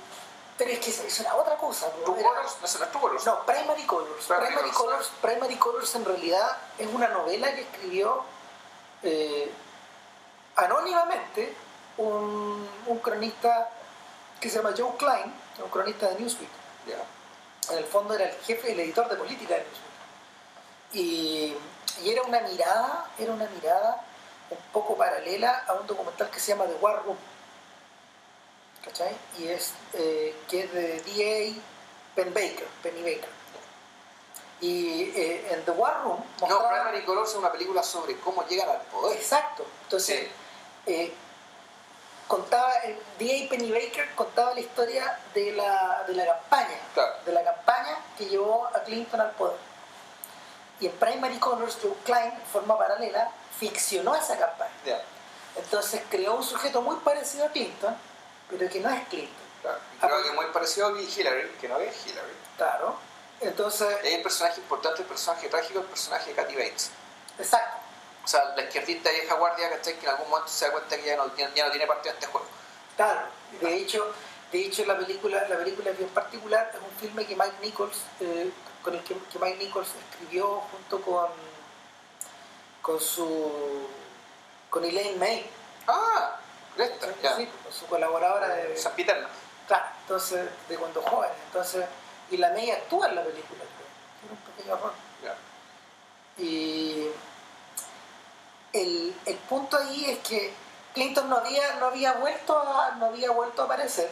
pero 0.65 0.71
es 0.79 0.85
que 0.85 0.91
eso 1.09 1.23
era 1.23 1.35
otra 1.35 1.57
cosa. 1.57 1.87
¿no? 2.07 2.17
Era- 2.17 2.29
Colors, 2.29 2.57
no, 2.81 3.01
Colors. 3.01 3.27
No, 3.27 3.47
Primary 3.47 3.83
Colors. 3.85 4.25
Primary 4.27 4.47
Primary, 4.47 4.71
Colors. 4.71 5.09
Colors. 5.09 5.11
Primary 5.21 5.57
Colors 5.57 5.95
en 5.95 6.05
realidad 6.05 6.57
es 6.79 6.87
una 6.93 7.09
novela 7.09 7.53
que 7.55 7.63
escribió 7.63 8.23
eh, 9.03 9.51
anónimamente 10.57 11.55
un, 11.99 12.69
un 12.87 12.99
cronista 12.99 13.71
que 14.41 14.49
se 14.51 14.57
llama 14.59 14.75
Joe 14.77 14.97
Klein, 14.97 15.33
un 15.63 15.71
cronista 15.71 16.09
de 16.09 16.21
Newsweek. 16.21 16.51
En 17.71 17.79
el 17.79 17.85
fondo 17.85 18.15
era 18.15 18.25
el 18.25 18.35
jefe, 18.43 18.73
el 18.73 18.81
editor 18.81 19.09
de 19.09 19.17
política 19.17 19.55
de 19.55 19.61
Newsweek. 19.61 19.93
Y, 20.95 21.57
y 22.03 22.11
era 22.11 22.23
una 22.23 22.41
mirada, 22.41 23.07
era 23.19 23.33
una 23.33 23.47
mirada 23.49 24.05
un 24.51 24.59
poco 24.73 24.97
paralela 24.97 25.65
a 25.67 25.75
un 25.75 25.87
documental 25.87 26.29
que 26.31 26.41
se 26.41 26.49
llama 26.53 26.67
The 26.67 26.75
War 26.75 27.03
Room. 27.05 27.17
¿Cachai? 28.85 29.15
Y 29.39 29.49
es 29.49 29.73
eh, 29.95 30.35
que 30.49 30.61
es 30.65 30.73
de 30.73 31.01
D.A. 31.03 31.63
Penn 32.15 32.35
Baker, 32.35 32.67
Penny 32.83 33.01
Baker. 33.03 33.29
Y 34.61 35.03
eh, 35.17 35.49
en 35.53 35.65
The 35.65 35.71
War 35.73 36.03
Room 36.05 36.23
No, 36.49 36.59
Primary 36.69 37.03
Colors 37.05 37.31
es 37.31 37.37
una 37.37 37.51
película 37.51 37.83
sobre 37.83 38.17
cómo 38.19 38.47
llegan 38.47 38.69
al 38.69 38.81
poder. 38.83 39.17
Exacto. 39.19 39.65
Entonces, 39.85 40.21
Sí. 40.21 40.29
eh, 40.87 41.13
contaba, 42.29 42.73
D.A. 43.19 43.49
Penny 43.49 43.71
Baker 43.71 44.15
contaba 44.15 44.55
la 44.55 44.61
historia 44.61 45.19
de 45.35 45.53
la, 45.53 46.05
de 46.07 46.15
la 46.15 46.27
campaña, 46.27 46.79
Claro. 46.95 47.13
de 47.25 47.33
la 47.33 47.45
campaña 47.45 47.99
que 48.19 48.27
llevó 48.27 48.67
a 48.67 48.81
Clinton 48.83 49.21
al 49.21 49.31
poder. 49.33 49.57
Y 50.81 50.87
en 50.87 50.93
Primary 50.93 51.39
Colors, 51.39 51.79
Joe 51.81 51.95
Klein, 52.05 52.33
en 52.33 52.43
forma 52.53 52.77
paralela, 52.77 53.31
ficcionó 53.59 54.15
esa 54.17 54.37
campaña. 54.39 55.01
Entonces 55.57 56.03
creó 56.11 56.35
un 56.37 56.43
sujeto 56.45 56.83
muy 56.83 56.97
parecido 56.97 57.47
a 57.47 57.49
Clinton, 57.51 57.97
pero 58.59 58.71
que 58.71 58.81
no 58.81 58.91
es 58.91 59.09
Clinton. 59.09 59.35
claro. 59.63 59.79
Y 59.79 59.97
Ah, 59.97 60.07
creo 60.07 60.17
pues- 60.19 60.31
que 60.31 60.37
muy 60.37 60.47
parecido 60.47 60.87
a 60.89 61.01
Hillary, 61.01 61.49
que 61.61 61.69
no 61.69 61.79
es 61.79 62.07
Hillary. 62.07 62.33
Claro. 62.57 62.97
Entonces, 63.41 63.89
hay 64.05 64.15
un 64.17 64.23
personaje 64.23 64.61
importante, 64.61 65.03
el 65.03 65.09
personaje 65.09 65.49
trágico, 65.49 65.81
el 65.81 65.87
personaje 65.87 66.31
de 66.31 66.37
Kathy 66.37 66.55
Bates. 66.55 66.91
exacto. 67.39 67.77
O 68.25 68.29
sea, 68.29 68.45
la 68.55 68.63
izquierdista 68.63 69.11
vieja 69.11 69.35
guardia, 69.35 69.69
¿cachai? 69.69 69.95
Que 69.99 70.05
en 70.07 70.11
algún 70.13 70.29
momento 70.31 70.49
se 70.49 70.67
da 70.67 70.71
cuenta 70.73 70.97
que 70.97 71.03
ya 71.05 71.17
no, 71.17 71.35
ya, 71.37 71.53
ya 71.55 71.65
no 71.65 71.71
tiene 71.73 71.89
partido 71.89 72.11
en 72.13 72.19
este 72.19 72.27
juego. 72.31 72.47
Claro, 72.97 73.27
de 73.61 73.75
hecho, 73.77 74.15
de 74.53 74.61
hecho 74.65 74.85
la 74.85 74.97
película, 74.97 75.49
la 75.49 75.57
película 75.57 75.91
es 75.91 75.99
bien 75.99 76.11
particular, 76.11 76.71
es 76.73 76.81
un 76.81 76.97
filme 77.01 77.27
que 77.27 77.35
Mike 77.35 77.57
Nichols, 77.63 77.97
eh, 78.21 78.53
con 78.85 78.95
el 78.95 79.03
que, 79.03 79.17
que 79.33 79.39
Mike 79.41 79.57
Nichols 79.65 79.89
escribió 80.13 80.61
junto 80.71 81.01
con 81.03 81.31
con 82.81 83.01
su 83.01 83.89
con 84.71 84.85
Elaine 84.85 85.19
May, 85.19 85.51
Ah, 85.89 86.37
ya. 87.23 87.37
sí, 87.37 87.47
con 87.63 87.73
su 87.73 87.87
colaboradora 87.87 88.49
de 88.49 88.77
San 88.77 88.93
Peterno. 88.93 89.29
claro, 89.69 89.85
entonces 90.03 90.49
de 90.69 90.77
cuando 90.77 91.03
joven, 91.03 91.31
entonces 91.47 91.85
y 92.31 92.37
la 92.39 92.51
May 92.51 92.71
actúa 92.71 93.09
en 93.09 93.17
la 93.17 93.23
película, 93.23 93.61
creo, 93.61 93.89
tiene 94.21 94.73
un 94.73 94.79
pequeño. 94.79 94.93
Ya. 95.23 96.43
Y 96.43 97.09
el, 98.73 99.15
el 99.27 99.37
punto 99.37 99.77
ahí 99.77 100.11
es 100.11 100.19
que 100.21 100.53
Clinton 100.95 101.29
no 101.29 101.37
había, 101.39 101.75
no 101.77 101.87
había 101.87 102.15
vuelto 102.15 102.59
a, 102.59 102.93
no 102.93 103.07
había 103.07 103.31
vuelto 103.31 103.63
a 103.63 103.65
aparecer, 103.67 104.11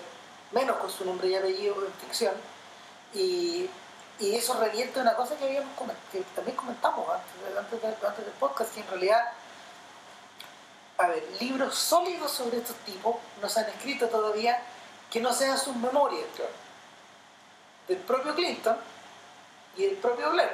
menos 0.52 0.76
con 0.76 0.90
su 0.90 1.04
nombre 1.04 1.28
y 1.28 1.34
apellido 1.36 1.74
en 1.86 1.92
ficción, 1.94 2.34
y, 3.14 3.68
y 4.18 4.34
eso 4.36 4.54
revierte 4.60 5.00
una 5.00 5.14
cosa 5.14 5.36
que 5.36 5.44
habíamos 5.44 5.72
que 6.12 6.20
también 6.34 6.56
comentamos 6.56 7.08
antes, 7.08 7.56
antes, 7.58 7.80
de- 7.82 8.06
antes 8.06 8.24
del 8.24 8.34
podcast, 8.34 8.74
que 8.74 8.80
en 8.80 8.88
realidad 8.88 9.32
a 11.00 11.08
ver, 11.08 11.24
libros 11.40 11.74
sólidos 11.74 12.30
sobre 12.30 12.58
estos 12.58 12.76
tipos 12.76 13.16
no 13.40 13.48
se 13.48 13.60
han 13.60 13.66
escrito 13.66 14.08
todavía 14.08 14.62
que 15.10 15.20
no 15.20 15.32
sean 15.32 15.58
sus 15.58 15.74
memorias 15.76 16.26
Claro. 16.36 16.50
del 17.88 17.98
propio 17.98 18.34
Clinton 18.34 18.76
y 19.76 19.86
del 19.86 19.96
propio 19.96 20.30
Blair. 20.30 20.52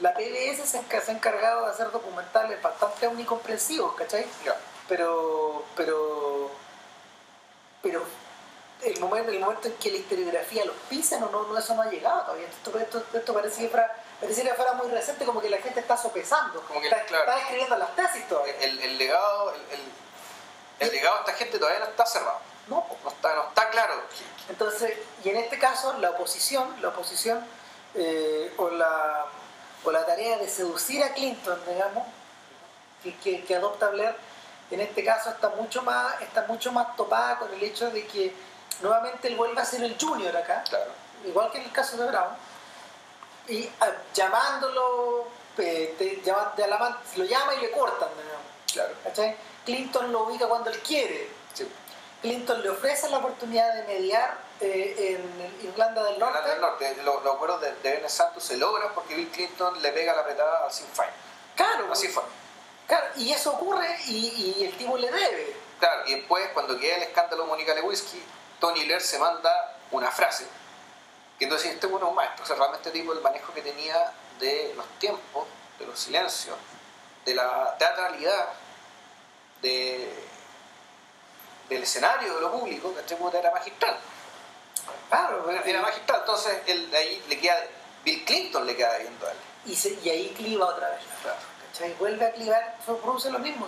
La 0.00 0.12
PBS 0.12 0.66
se, 0.68 0.78
ha 0.78 1.12
encargado 1.12 1.64
de 1.64 1.70
hacer 1.70 1.90
documentales 1.90 2.60
bastante 2.60 3.06
omnicomprensivos, 3.06 3.94
¿cachai? 3.94 4.26
Pero, 4.88 5.64
pero, 5.76 6.50
pero 7.80 8.04
el 8.82 9.00
momento, 9.00 9.30
el 9.30 9.40
momento 9.40 9.68
en 9.68 9.74
que 9.74 9.90
la 9.90 9.98
historiografía 9.98 10.64
los 10.64 10.76
pisa, 10.88 11.18
no, 11.18 11.30
no, 11.30 11.44
no, 11.44 11.56
eso 11.56 11.74
no 11.74 11.82
ha 11.82 11.90
llegado 11.90 12.22
todavía. 12.22 12.48
Esto, 12.48 12.78
esto, 12.78 13.04
esto 13.12 13.34
parece 13.34 13.70
pareciera 14.24 14.50
que 14.50 14.56
fuera 14.56 14.72
muy 14.74 14.88
reciente, 14.88 15.24
como 15.24 15.40
que 15.40 15.48
la 15.50 15.58
gente 15.58 15.80
está 15.80 15.96
sopesando, 15.96 16.60
Como 16.62 16.80
que, 16.80 16.88
está, 16.88 17.02
claro. 17.04 17.24
está 17.24 17.40
escribiendo 17.40 17.76
las 17.76 17.94
tesis 17.96 18.28
todavía. 18.28 18.54
El, 18.60 18.78
el 18.80 18.98
legado, 18.98 19.52
el, 19.54 19.60
el, 19.78 19.92
el 20.80 20.90
legado 20.92 21.14
de 21.16 21.20
esta 21.20 21.32
gente 21.34 21.58
todavía 21.58 21.80
no 21.80 21.86
está 21.86 22.06
cerrado. 22.06 22.38
No. 22.68 22.86
No 23.02 23.10
está, 23.10 23.34
no 23.34 23.48
está 23.48 23.68
claro. 23.70 23.94
Entonces, 24.48 24.94
y 25.22 25.28
en 25.30 25.36
este 25.36 25.58
caso, 25.58 25.94
la 25.98 26.10
oposición, 26.10 26.74
la 26.82 26.88
oposición 26.88 27.44
eh, 27.94 28.52
o, 28.56 28.70
la, 28.70 29.26
o 29.84 29.90
la 29.90 30.04
tarea 30.06 30.38
de 30.38 30.48
seducir 30.48 31.02
a 31.04 31.12
Clinton, 31.14 31.60
digamos, 31.68 32.04
que, 33.02 33.16
que, 33.18 33.44
que 33.44 33.56
adopta 33.56 33.88
Blair, 33.88 34.16
en 34.70 34.80
este 34.80 35.04
caso 35.04 35.30
está 35.30 35.50
mucho 35.50 35.82
más, 35.82 36.20
está 36.22 36.46
mucho 36.48 36.72
más 36.72 36.96
topada 36.96 37.38
con 37.38 37.52
el 37.52 37.62
hecho 37.62 37.90
de 37.90 38.06
que 38.06 38.34
nuevamente 38.80 39.28
él 39.28 39.36
vuelve 39.36 39.60
a 39.60 39.64
ser 39.64 39.82
el 39.84 39.96
junior 40.00 40.34
acá, 40.36 40.64
Claro. 40.68 40.90
igual 41.24 41.50
que 41.52 41.58
en 41.58 41.64
el 41.64 41.72
caso 41.72 41.96
de 41.98 42.06
Brown, 42.06 42.34
y 43.48 43.70
ah, 43.80 43.90
llamándolo, 44.14 45.26
eh, 45.58 45.94
te- 45.98 46.20
llama- 46.24 46.52
lo 47.16 47.24
llama 47.24 47.54
y 47.54 47.60
le 47.60 47.70
cortan, 47.70 48.08
digamos, 48.16 48.44
Claro. 48.72 48.94
¿cachai? 49.04 49.36
Clinton 49.64 50.12
lo 50.12 50.24
ubica 50.24 50.46
cuando 50.46 50.70
él 50.70 50.78
quiere, 50.80 51.28
Sí. 51.54 51.68
Clinton 52.22 52.62
le 52.62 52.70
ofrece 52.70 53.08
la 53.10 53.18
oportunidad 53.18 53.72
de 53.74 53.82
mediar 53.84 54.38
eh, 54.60 55.18
en 55.18 55.68
Irlanda 55.68 56.02
del 56.04 56.14
Irlanda 56.14 56.40
Norte. 56.40 56.50
del 56.50 56.60
Norte, 56.60 56.96
los, 57.02 57.22
los 57.24 57.34
acuerdos 57.34 57.60
de, 57.60 57.72
de 57.82 58.08
Santos 58.08 58.42
se 58.44 58.56
logran 58.56 58.94
porque 58.94 59.14
Bill 59.14 59.28
Clinton 59.30 59.80
le 59.82 59.92
pega 59.92 60.14
la 60.14 60.20
apretada 60.22 60.64
al 60.64 60.72
Sinn 60.72 60.86
Féin. 60.94 61.10
Claro, 61.56 61.88
Así 61.92 62.08
fue. 62.08 62.22
claro, 62.86 63.06
y 63.16 63.32
eso 63.32 63.52
ocurre 63.52 63.96
y, 64.06 64.54
y 64.58 64.64
el 64.64 64.76
tipo 64.76 64.96
le 64.96 65.10
debe. 65.10 65.56
Claro, 65.80 66.06
y 66.06 66.14
después, 66.14 66.48
cuando 66.54 66.78
queda 66.78 66.96
el 66.96 67.02
escándalo 67.02 67.46
Mónica 67.46 67.74
Lewinsky, 67.74 68.22
Tony 68.60 68.84
Blair 68.84 69.02
se 69.02 69.18
manda 69.18 69.76
una 69.90 70.10
frase. 70.10 70.46
Que 71.38 71.44
entonces 71.44 71.72
este 71.72 71.86
bueno 71.86 72.06
es 72.06 72.10
un 72.10 72.16
maestro. 72.16 72.44
O 72.44 72.46
sea, 72.46 72.56
realmente 72.56 72.90
tipo 72.90 73.12
el 73.12 73.20
manejo 73.20 73.52
que 73.52 73.62
tenía 73.62 74.12
de 74.38 74.72
los 74.76 74.86
tiempos, 74.98 75.46
de 75.78 75.86
los 75.86 75.98
silencios, 75.98 76.56
de 77.24 77.34
la 77.34 77.76
teatralidad, 77.78 78.48
de, 79.62 80.12
del 81.68 81.82
escenario, 81.82 82.34
de 82.34 82.40
lo 82.40 82.52
público, 82.52 82.92
que 82.94 83.00
este 83.00 83.16
era 83.38 83.50
magistral. 83.50 83.96
Claro, 85.08 85.50
Era, 85.50 85.62
era 85.62 85.80
magistral. 85.80 86.20
Entonces, 86.20 86.58
él, 86.66 86.90
de 86.90 86.96
ahí 86.96 87.24
le 87.28 87.38
queda, 87.40 87.56
Bill 88.04 88.24
Clinton 88.24 88.66
le 88.66 88.76
queda 88.76 88.98
viendo 88.98 89.26
a 89.26 89.30
él. 89.30 89.36
y, 89.66 89.74
se- 89.74 89.98
y 90.02 90.10
ahí 90.10 90.34
cliva 90.36 90.66
otra 90.66 90.90
vez. 90.90 91.00
¿cachai? 91.72 91.94
Vuelve 91.94 92.26
a 92.26 92.32
clivar, 92.32 92.76
produce 92.84 93.30
lo 93.30 93.38
mismo. 93.38 93.66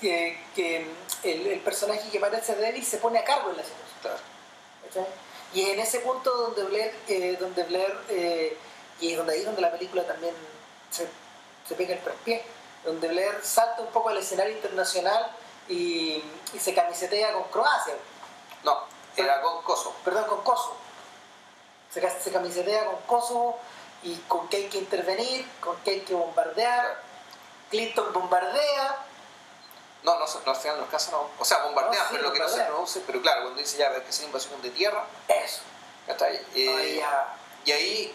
Que, 0.00 0.38
que, 0.54 0.90
que 1.22 1.32
el, 1.32 1.46
el 1.46 1.60
personaje 1.60 2.10
que 2.10 2.18
parece 2.18 2.54
débil 2.56 2.84
se 2.84 2.98
pone 2.98 3.18
a 3.20 3.24
cargo 3.24 3.50
en 3.50 3.56
la 3.58 3.62
situación. 3.62 3.98
Claro. 4.02 4.18
¿cachai? 4.88 5.06
Y 5.54 5.62
es 5.62 5.68
en 5.70 5.80
ese 5.80 6.00
punto 6.00 6.30
donde 6.36 6.64
Blair, 6.64 6.94
eh, 7.08 7.36
donde 7.38 7.62
Blair 7.64 7.96
eh, 8.08 8.56
y 9.00 9.12
es 9.12 9.16
donde 9.16 9.34
ahí 9.34 9.44
donde 9.44 9.60
la 9.62 9.70
película 9.72 10.04
también 10.04 10.34
se, 10.90 11.08
se 11.66 11.74
pega 11.74 11.94
el 11.94 12.02
traspié, 12.02 12.44
donde 12.84 13.08
Blair 13.08 13.40
salta 13.42 13.82
un 13.82 13.88
poco 13.88 14.08
al 14.08 14.18
escenario 14.18 14.52
internacional 14.54 15.30
y, 15.68 16.22
y 16.52 16.58
se 16.58 16.74
camisetea 16.74 17.32
con 17.32 17.44
Croacia, 17.44 17.94
No, 18.64 18.80
era 19.16 19.40
con 19.40 19.62
Coso. 19.62 19.94
perdón, 20.04 20.24
con 20.26 20.42
Kosovo. 20.42 20.76
Se, 21.92 22.00
se 22.20 22.32
camisetea 22.32 22.86
con 22.86 22.96
Kosovo 23.06 23.58
y 24.02 24.16
con 24.28 24.48
que 24.48 24.56
hay 24.58 24.68
que 24.68 24.78
intervenir, 24.78 25.46
con 25.60 25.76
que 25.78 25.90
hay 25.92 26.00
que 26.00 26.14
bombardear. 26.14 27.02
Clinton 27.70 28.12
bombardea, 28.12 28.98
No, 30.04 30.18
no, 30.18 30.26
no, 30.26 30.50
al 30.50 30.56
final 30.56 30.76
no 30.78 30.84
alcanza, 30.84 31.10
no. 31.12 31.30
O 31.38 31.44
sea, 31.44 31.58
bombardean, 31.64 31.94
No, 32.04 32.08
sí, 32.08 32.08
pero 32.12 32.22
lo 32.24 32.32
que 32.32 32.38
no 32.38 32.48
se 32.48 32.60
produce, 32.64 33.00
pero 33.06 33.22
claro, 33.22 33.42
cuando 33.42 33.60
dice 33.60 33.78
ya, 33.78 33.90
que 34.02 34.10
es 34.10 34.20
invasión 34.22 34.60
de 34.62 34.70
tierra, 34.70 35.04
eso. 35.28 35.62
ya 36.06 36.12
está 36.12 36.26
ahí. 36.26 36.46
Eh, 36.54 36.76
Ahí 36.76 36.96
ya- 36.96 37.34
Y 37.64 37.72
ahí, 37.72 38.14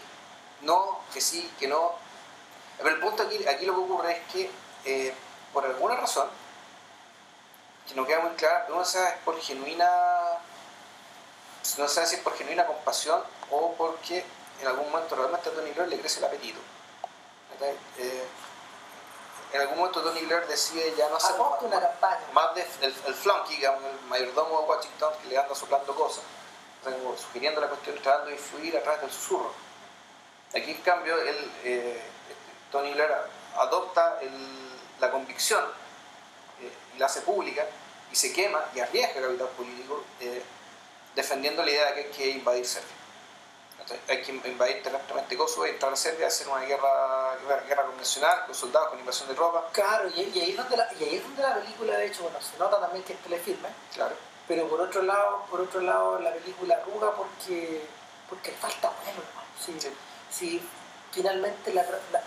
no, 0.62 1.00
que 1.12 1.20
sí, 1.20 1.52
que 1.58 1.66
no. 1.66 1.92
Pero 2.78 2.90
el 2.90 3.00
punto 3.00 3.24
aquí, 3.24 3.44
aquí 3.46 3.66
lo 3.66 3.74
que 3.74 3.80
ocurre 3.80 4.12
es 4.12 4.32
que, 4.32 4.50
eh, 4.84 5.14
por 5.52 5.64
alguna 5.66 5.96
razón, 5.96 6.28
que 7.88 7.94
no 7.96 8.06
queda 8.06 8.20
muy 8.20 8.36
clara, 8.36 8.64
pero 8.66 8.78
no 8.78 8.84
sabe 8.84 9.08
es 9.08 9.14
por 9.24 9.40
genuina. 9.40 9.90
No 11.76 11.88
sabe 11.88 12.06
si 12.06 12.14
es 12.16 12.20
por 12.22 12.36
genuina 12.36 12.66
compasión 12.66 13.22
o 13.50 13.74
porque 13.74 14.24
en 14.60 14.66
algún 14.68 14.90
momento 14.90 15.16
realmente 15.16 15.48
a 15.48 15.52
Tony 15.52 15.70
Blair 15.72 15.88
le 15.88 15.98
crece 16.00 16.18
el 16.20 16.24
apetito. 16.26 16.60
Eh, 17.98 18.24
en 19.52 19.60
algún 19.60 19.78
momento 19.78 20.02
Tony 20.02 20.20
Blair 20.20 20.46
decide 20.46 20.94
ya 20.96 21.08
no 21.08 21.16
hacer 21.16 21.36
más 22.32 22.54
de 22.54 22.66
el, 22.82 22.94
el 23.06 23.14
flunky, 23.14 23.56
digamos, 23.56 23.82
el 23.84 24.06
mayordomo 24.08 24.60
de 24.60 24.66
Washington 24.66 25.12
que 25.22 25.28
le 25.28 25.38
anda 25.38 25.54
soplando 25.54 25.94
cosas 25.94 26.22
sugiriendo 27.16 27.60
la 27.60 27.68
cuestión, 27.68 27.96
tratando 27.96 28.26
de 28.26 28.32
influir 28.32 28.76
a 28.76 28.82
través 28.82 29.02
del 29.02 29.10
susurro. 29.10 29.52
Aquí, 30.50 30.70
en 30.70 30.82
cambio, 30.82 31.20
él, 31.20 31.52
eh, 31.64 32.00
Tony 32.72 32.92
Blair 32.92 33.10
adopta 33.56 34.18
la 34.98 35.10
convicción 35.10 35.64
eh, 36.60 36.72
y 36.94 36.98
la 36.98 37.06
hace 37.06 37.20
pública 37.22 37.66
y 38.10 38.16
se 38.16 38.32
quema 38.32 38.64
y 38.74 38.80
arriesga 38.80 39.20
capital 39.22 39.48
político 39.48 40.04
eh, 40.20 40.42
defendiendo 41.14 41.64
la 41.64 41.70
idea 41.70 41.86
de 41.86 41.94
que 41.94 42.00
hay 42.00 42.10
que 42.10 42.30
invadir 42.30 42.66
Serbia. 42.66 42.99
Hay 44.08 44.22
que 44.22 44.32
invadir 44.32 44.82
terrestres 44.82 45.38
Kosovo 45.38 45.66
y 45.66 45.70
entrar 45.70 45.92
a 45.92 45.96
Serbia, 45.96 46.26
hacer 46.26 46.48
una 46.48 46.62
guerra, 46.62 47.36
guerra 47.68 47.84
convencional 47.86 48.46
con 48.46 48.54
soldados, 48.54 48.90
con 48.90 48.98
invasión 48.98 49.28
de 49.28 49.34
tropas. 49.34 49.64
Claro, 49.72 50.08
y, 50.08 50.20
ahí 50.20 50.50
es 50.50 50.56
donde 50.56 50.76
la, 50.76 50.88
y 50.98 51.04
ahí 51.04 51.16
es 51.16 51.22
donde 51.22 51.42
la 51.42 51.54
película, 51.54 51.96
de 51.96 52.06
hecho, 52.06 52.22
bueno, 52.22 52.38
se 52.40 52.58
nota 52.58 52.80
también 52.80 53.04
que 53.04 53.12
es 53.14 53.18
telefilme. 53.20 53.68
Claro. 53.94 54.14
Pero 54.48 54.68
por 54.68 54.80
otro 54.80 55.02
lado, 55.02 55.44
por 55.50 55.60
otro 55.60 55.80
lado 55.80 56.18
la 56.18 56.32
película 56.32 56.76
arruga 56.76 57.14
porque, 57.14 57.86
porque 58.28 58.50
falta 58.52 58.90
bueno, 59.04 59.20
sí. 59.64 59.76
sí. 60.30 60.62
finalmente 61.12 61.72
la, 61.72 61.84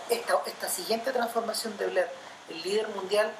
esta, 0.08 0.40
esta 0.46 0.68
siguiente 0.68 1.12
transformación 1.12 1.76
de 1.76 1.86
Blair, 1.86 2.08
el 2.48 2.62
líder 2.62 2.88
mundial, 2.88 3.32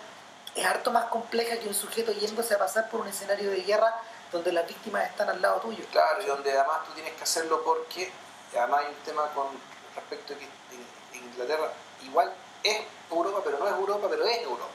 es 0.54 0.64
harto 0.64 0.92
más 0.92 1.06
compleja 1.06 1.58
que 1.58 1.68
un 1.68 1.74
sujeto 1.74 2.12
yéndose 2.12 2.54
a 2.54 2.58
pasar 2.58 2.88
por 2.90 3.00
un 3.00 3.08
escenario 3.08 3.50
de 3.50 3.62
guerra 3.62 3.94
donde 4.34 4.52
las 4.52 4.66
víctimas 4.66 5.08
están 5.08 5.28
al 5.28 5.40
lado 5.40 5.60
tuyo. 5.60 5.84
Claro, 5.92 6.20
y 6.20 6.26
donde 6.26 6.50
además 6.52 6.84
tú 6.86 6.92
tienes 6.92 7.12
que 7.14 7.22
hacerlo 7.22 7.62
porque 7.64 8.10
además 8.56 8.80
hay 8.80 8.88
un 8.88 9.00
tema 9.04 9.30
con 9.32 9.46
respecto 9.94 10.34
a 10.34 10.36
que 10.36 11.16
Inglaterra 11.16 11.72
igual 12.02 12.34
es 12.62 12.82
Europa, 13.10 13.40
pero 13.44 13.58
no 13.58 13.66
es 13.68 13.72
Europa, 13.74 14.06
pero 14.10 14.24
es 14.26 14.42
Europa. 14.42 14.74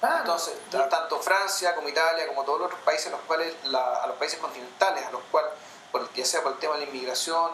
Entonces, 0.00 0.54
tanto 0.70 1.18
Francia 1.20 1.74
como 1.74 1.88
Italia, 1.88 2.28
como 2.28 2.44
todos 2.44 2.60
los 2.60 2.66
otros 2.66 2.80
países, 2.82 3.10
los 3.10 3.20
cuales, 3.22 3.52
a 3.74 4.06
los 4.06 4.16
países 4.16 4.38
continentales, 4.38 5.04
a 5.06 5.10
los 5.10 5.22
cuales, 5.30 5.50
ya 6.14 6.24
sea 6.24 6.42
por 6.42 6.52
el 6.52 6.58
tema 6.58 6.74
de 6.74 6.84
la 6.84 6.86
inmigración, 6.86 7.50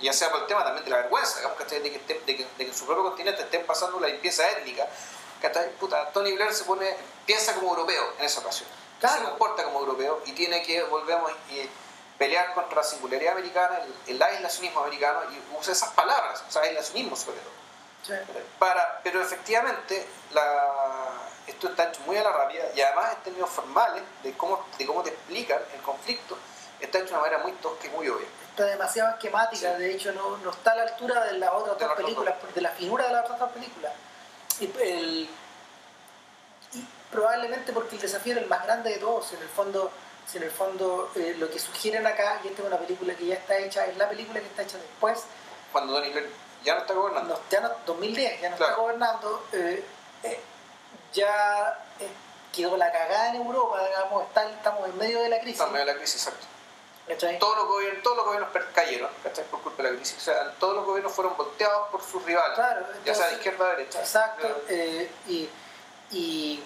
ya 0.00 0.12
sea 0.12 0.30
por 0.30 0.42
el 0.42 0.46
tema 0.46 0.64
también 0.64 0.84
de 0.84 0.90
la 0.90 0.98
vergüenza, 0.98 1.38
digamos, 1.38 1.58
De, 1.58 1.82
que, 1.82 2.20
de, 2.26 2.36
que, 2.36 2.48
en 2.58 2.74
su 2.74 2.86
propio 2.86 3.02
continente 3.02 3.42
estén 3.42 3.66
pasando 3.66 3.98
la 4.00 4.06
limpieza 4.06 4.48
étnica, 4.52 4.86
Puta, 5.78 6.10
Tony 6.10 6.32
Blair 6.32 6.54
se 6.54 6.64
pone, 6.64 6.96
piensa 7.26 7.54
como 7.54 7.68
europeo 7.68 8.14
en 8.18 8.24
esa 8.24 8.40
ocasión. 8.40 8.66
Se 9.08 9.24
comporta 9.24 9.64
como 9.64 9.80
europeo 9.80 10.22
y 10.26 10.32
tiene 10.32 10.62
que, 10.62 10.82
volvemos, 10.84 11.30
y 11.50 11.68
pelear 12.18 12.54
contra 12.54 12.76
la 12.76 12.84
singularidad 12.84 13.32
americana, 13.32 13.80
el, 14.06 14.22
aislacionismo 14.22 14.80
americano, 14.80 15.20
y 15.30 15.58
usa 15.58 15.72
esas 15.72 15.90
palabras, 15.90 16.44
o 16.48 16.50
sea, 16.50 16.62
aislacionismo 16.62 17.16
sobre 17.16 17.38
todo. 17.38 17.54
Para, 18.58 19.00
pero 19.02 19.22
efectivamente, 19.22 20.06
la, 20.32 21.14
esto 21.46 21.68
está 21.68 21.88
hecho 21.88 22.00
muy 22.06 22.16
a 22.16 22.22
la 22.22 22.32
rápida 22.32 22.64
y 22.74 22.80
además 22.80 23.14
en 23.16 23.22
términos 23.22 23.50
formales 23.50 24.02
de 24.22 24.32
cómo, 24.34 24.64
de 24.78 24.86
cómo 24.86 25.02
te 25.02 25.10
explican 25.10 25.58
el 25.74 25.80
conflicto, 25.80 26.36
está 26.80 26.98
hecho 26.98 27.08
de 27.08 27.12
una 27.14 27.22
manera 27.22 27.38
muy 27.42 27.52
tosca 27.52 27.86
y 27.86 27.90
muy 27.90 28.08
obvia. 28.08 28.26
Está 28.50 28.66
demasiado 28.66 29.10
esquemática, 29.10 29.74
de 29.78 29.94
hecho 29.94 30.12
no, 30.12 30.36
no, 30.38 30.50
está 30.50 30.72
a 30.72 30.76
la 30.76 30.82
altura 30.82 31.24
de 31.24 31.38
las 31.38 31.50
otras 31.52 31.78
dos 31.78 31.92
películas, 31.96 32.34
de 32.54 32.60
la 32.60 32.70
figura 32.70 33.06
de 33.06 33.12
las 33.12 33.24
otras 33.24 33.40
dos 33.40 33.50
películas. 33.52 33.92
El, 34.60 35.28
probablemente 37.14 37.72
porque 37.72 37.96
el 37.96 38.02
desafío 38.02 38.32
era 38.32 38.42
el 38.42 38.48
más 38.48 38.64
grande 38.64 38.90
de 38.90 38.98
todos, 38.98 39.32
en 39.32 39.40
el 39.40 39.48
fondo, 39.48 39.90
si 40.26 40.36
en 40.36 40.42
el 40.42 40.50
fondo 40.50 41.10
eh, 41.14 41.34
lo 41.38 41.48
que 41.48 41.58
sugieren 41.58 42.06
acá, 42.06 42.40
y 42.44 42.48
esta 42.48 42.62
es 42.62 42.68
una 42.68 42.78
película 42.78 43.14
que 43.14 43.26
ya 43.26 43.36
está 43.36 43.56
hecha, 43.56 43.86
es 43.86 43.96
la 43.96 44.08
película 44.08 44.40
que 44.40 44.46
está 44.46 44.62
hecha 44.62 44.76
después. 44.76 45.24
Cuando 45.72 45.94
Donnie 45.94 46.12
ya 46.64 46.74
no 46.74 46.80
está 46.80 46.94
gobernando. 46.94 47.40
ya 47.50 47.60
no, 47.60 47.70
2010, 47.86 48.40
ya 48.40 48.48
no 48.50 48.56
está 48.56 48.74
gobernando. 48.74 49.46
Eh, 49.52 49.84
eh, 50.24 50.40
ya 51.12 51.86
quedó 52.52 52.76
la 52.76 52.90
cagada 52.90 53.30
en 53.30 53.36
Europa, 53.36 53.86
digamos, 53.86 54.24
estamos 54.56 54.88
en 54.88 54.98
medio 54.98 55.22
de 55.22 55.28
la 55.28 55.40
crisis. 55.40 55.54
Estamos 55.54 55.70
en 55.70 55.72
medio 55.74 55.86
de 55.86 55.92
la 55.92 55.98
crisis, 55.98 56.26
exacto. 56.26 56.46
Todos 57.38 57.56
los, 57.56 57.66
gobiernos, 57.66 58.02
todos 58.02 58.16
los 58.16 58.26
gobiernos 58.26 58.50
cayeron 58.74 59.10
por 59.50 59.60
culpa 59.60 59.82
de 59.82 59.90
la 59.90 59.96
crisis. 59.96 60.16
O 60.16 60.20
sea, 60.20 60.52
todos 60.52 60.76
los 60.76 60.86
gobiernos 60.86 61.12
fueron 61.12 61.36
volteados 61.36 61.88
por 61.90 62.02
sus 62.02 62.24
rivales, 62.24 62.58
ya 63.04 63.14
sea 63.14 63.26
de 63.26 63.34
izquierda 63.34 63.66
o 63.66 63.68
derecha. 63.68 64.00
Exacto. 64.00 64.62
Y, 65.28 65.50
y, 66.10 66.62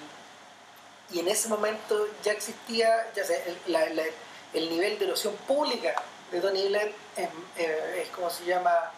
y, 1.10 1.20
en 1.20 1.28
ese 1.28 1.48
momento 1.48 2.06
ya 2.22 2.32
existía 2.32 3.10
ya 3.14 3.24
sea, 3.24 3.38
el, 3.66 4.12
el, 4.52 4.70
nivel 4.70 4.98
de 4.98 5.06
erosión 5.06 5.34
pública 5.46 5.94
de 6.30 6.40
Tony 6.40 6.68
Blair 6.68 6.94
eh, 7.16 8.02
es 8.02 8.08
como 8.10 8.30
se 8.30 8.44
llama. 8.44 8.92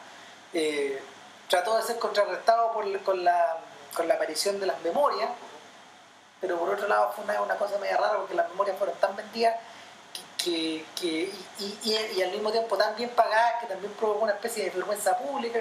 Eh, 0.53 1.01
trató 1.49 1.77
de 1.77 1.83
ser 1.83 1.99
contrarrestado 1.99 2.73
por, 2.73 3.01
con, 3.03 3.25
la, 3.25 3.59
con 3.95 4.07
la 4.07 4.15
aparición 4.15 4.61
de 4.61 4.67
las 4.67 4.81
memorias, 4.83 5.31
pero 6.41 6.59
por 6.59 6.71
otro 6.71 6.87
lado 6.87 7.13
fue 7.15 7.25
una, 7.25 7.43
una 7.43 7.57
cosa 7.57 7.77
media 7.79 7.97
rara 7.97 8.19
porque 8.19 8.35
las 8.35 8.49
memorias 8.49 8.79
fueron 8.79 8.97
tan 8.99 9.17
vendidas 9.17 9.57
que, 10.43 10.85
que 10.99 11.33
y, 11.59 11.79
y, 12.17 12.23
al 12.23 12.31
mismo 12.31 12.51
tiempo 12.51 12.77
tan 12.77 12.97
bien 12.97 13.11
pagadas 13.11 13.61
que 13.61 13.67
también 13.67 13.93
provocó 13.95 14.25
una 14.25 14.33
especie 14.33 14.65
de 14.65 14.71
vergüenza 14.71 15.19
pública, 15.19 15.59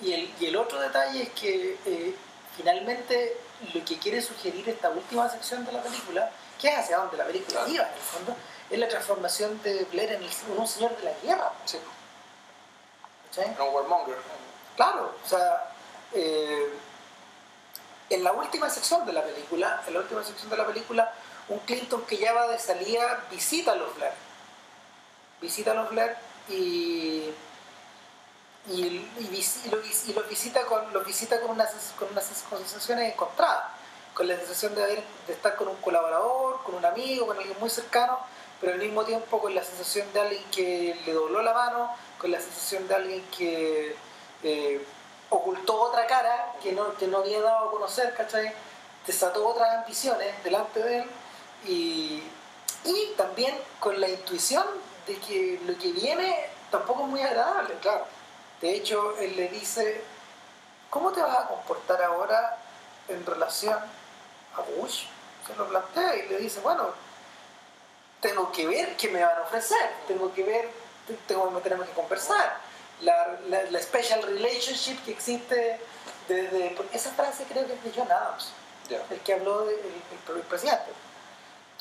Y, 0.00 0.12
el, 0.12 0.34
y 0.40 0.46
el 0.46 0.56
otro 0.56 0.80
detalle 0.80 1.22
es 1.24 1.28
que 1.30 1.76
eh, 1.84 2.14
finalmente 2.56 3.36
lo 3.74 3.84
que 3.84 3.98
quiere 3.98 4.22
sugerir 4.22 4.68
esta 4.68 4.90
última 4.90 5.28
sección 5.28 5.64
de 5.64 5.72
la 5.72 5.82
película, 5.82 6.30
que 6.60 6.68
es 6.68 6.78
hacia 6.78 6.98
donde 6.98 7.16
la 7.16 7.26
película 7.26 7.60
iba 7.68 7.84
en 7.84 7.92
el 7.92 8.00
fondo, 8.00 8.36
es 8.70 8.78
la 8.78 8.88
transformación 8.88 9.62
de 9.62 9.84
Blair 9.84 10.12
en, 10.12 10.22
un 10.56 10.66
señor 10.68 10.96
de 10.96 11.04
la 11.04 11.12
guerra. 11.22 11.52
Sí. 11.64 11.78
Un 13.36 13.74
warmonger. 13.74 14.16
Claro, 14.76 15.14
o 15.24 15.28
sea, 15.28 15.72
eh, 16.12 16.72
en 18.08 18.24
la 18.24 18.32
última 18.32 18.68
sección 18.68 19.06
de 19.06 19.12
la 19.12 19.22
película, 19.22 19.82
en 19.86 19.94
la 19.94 20.00
última 20.00 20.24
sección 20.24 20.50
de 20.50 20.56
la 20.56 20.66
película, 20.66 21.12
un 21.48 21.58
Clinton 21.60 22.02
que 22.06 22.16
ya 22.16 22.32
va 22.32 22.48
de 22.48 22.58
salida 22.58 23.24
visita 23.30 23.72
a 23.72 23.76
los 23.76 23.94
Blair. 23.96 24.12
Visita 25.40 25.72
a 25.72 25.74
los 25.74 25.90
Blair 25.90 26.16
y, 26.48 27.30
y, 28.70 29.08
y, 29.18 29.70
los 30.14 30.28
visita 30.28 30.64
con, 30.66 30.92
los 30.92 31.04
visita 31.04 31.40
con 31.40 31.50
unas, 31.50 31.70
con 31.98 32.08
unas 32.10 32.24
sensaciones 32.24 33.12
encontradas. 33.12 33.64
Con 34.14 34.26
la 34.26 34.36
sensación 34.36 34.74
de, 34.74 34.82
de 35.26 35.32
estar 35.32 35.56
con 35.56 35.68
un 35.68 35.76
colaborador, 35.76 36.62
con 36.64 36.74
un 36.74 36.84
amigo, 36.84 37.26
con 37.26 37.38
alguien 37.38 37.56
muy 37.60 37.70
cercano, 37.70 38.18
pero 38.60 38.74
al 38.74 38.78
mismo 38.78 39.04
tiempo 39.04 39.40
con 39.40 39.54
la 39.54 39.62
sensación 39.64 40.12
de 40.12 40.20
alguien 40.20 40.44
que 40.50 41.00
le 41.06 41.12
dobló 41.12 41.42
la 41.42 41.54
mano, 41.54 41.90
con 42.18 42.30
la 42.30 42.40
sensación 42.40 42.86
de 42.88 42.94
alguien 42.94 43.24
que 43.36 43.96
eh, 44.42 44.84
ocultó 45.30 45.80
otra 45.80 46.06
cara 46.06 46.54
que 46.62 46.72
no, 46.72 46.94
que 46.96 47.06
no 47.06 47.18
había 47.18 47.40
dado 47.40 47.68
a 47.68 47.70
conocer, 47.70 48.14
¿cachai? 48.14 48.52
Desató 49.06 49.48
otras 49.48 49.78
ambiciones 49.78 50.42
delante 50.44 50.82
de 50.82 50.98
él 50.98 51.10
y, 51.66 52.22
también 53.16 53.54
con 53.78 54.00
la 54.00 54.08
intuición 54.08 54.64
de 55.06 55.16
que 55.18 55.60
lo 55.66 55.76
que 55.78 55.92
viene 55.92 56.46
tampoco 56.70 57.02
es 57.02 57.08
muy 57.08 57.20
agradable, 57.20 57.74
claro. 57.80 58.04
De 58.60 58.74
hecho, 58.74 59.16
él 59.18 59.36
le 59.36 59.48
dice, 59.48 60.02
¿cómo 60.90 61.12
te 61.12 61.22
vas 61.22 61.38
a 61.38 61.48
comportar 61.48 62.02
ahora 62.02 62.58
en 63.08 63.24
relación 63.24 63.74
a 63.74 64.60
Bush? 64.76 65.04
Se 65.46 65.54
lo 65.56 65.68
plantea 65.68 66.16
y 66.16 66.28
le 66.28 66.38
dice, 66.38 66.60
bueno, 66.60 66.88
tengo 68.20 68.52
que 68.52 68.66
ver 68.66 68.96
qué 68.96 69.08
me 69.08 69.24
van 69.24 69.38
a 69.38 69.42
ofrecer, 69.42 69.90
tengo 70.06 70.32
que 70.34 70.44
ver, 70.44 70.68
tengo, 71.26 71.48
tenemos 71.62 71.86
que 71.88 71.94
conversar. 71.94 72.58
La, 73.00 73.38
la, 73.48 73.80
special 73.80 74.22
relationship 74.22 75.02
que 75.04 75.12
existe 75.12 75.80
desde... 76.28 76.76
Esa 76.92 77.10
frase 77.12 77.44
creo 77.44 77.66
que 77.66 77.72
es 77.72 77.82
de 77.82 77.92
John 77.96 78.12
Adams, 78.12 78.52
el 79.10 79.20
que 79.20 79.32
habló 79.32 79.64
del 79.64 79.78
el 79.78 80.42
presidente 80.42 80.90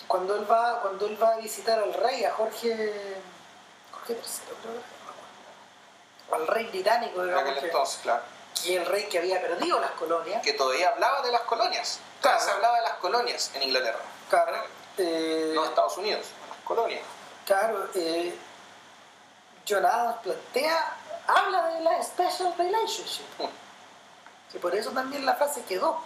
cuando 0.08 0.36
él 0.36 0.50
va 0.50 0.82
cuando 0.82 1.06
él 1.06 1.22
va 1.22 1.36
a 1.36 1.38
visitar 1.38 1.80
al 1.80 1.94
rey 1.94 2.24
a 2.24 2.32
Jorge 2.34 2.94
Jorge 3.92 4.14
III 4.14 4.20
creo 4.62 4.99
al 6.32 6.48
rey 6.48 6.66
británico 6.66 7.24
digamos 7.24 7.54
que, 7.60 7.66
entonces, 7.66 8.00
claro. 8.02 8.22
y 8.66 8.76
el 8.76 8.86
rey 8.86 9.06
que 9.06 9.20
había 9.20 9.42
perdido 9.42 9.80
las 9.80 9.92
colonias 9.92 10.42
que 10.44 10.54
todavía 10.54 10.90
hablaba 10.90 11.22
de 11.22 11.32
las 11.32 11.42
colonias 11.42 12.00
claro. 12.22 12.40
se 12.40 12.52
hablaba 12.52 12.78
de 12.78 12.84
las 12.84 12.94
colonias 12.94 13.52
en 13.56 13.64
Inglaterra 13.64 14.00
claro 14.30 14.64
eh, 14.98 15.52
no 15.54 15.66
Estados 15.66 15.98
Unidos 15.98 16.26
las 16.50 16.58
colonias 16.64 17.04
claro 17.46 17.88
eh, 17.96 18.36
John 19.68 19.86
plantea 20.24 20.98
habla 21.28 21.68
de 21.68 21.82
la 21.82 22.04
special 22.04 22.54
relationship 22.58 23.26
que 24.52 24.60
por 24.60 24.76
eso 24.76 24.92
también 24.92 25.26
la 25.26 25.36
frase 25.36 25.64
quedó 25.64 26.02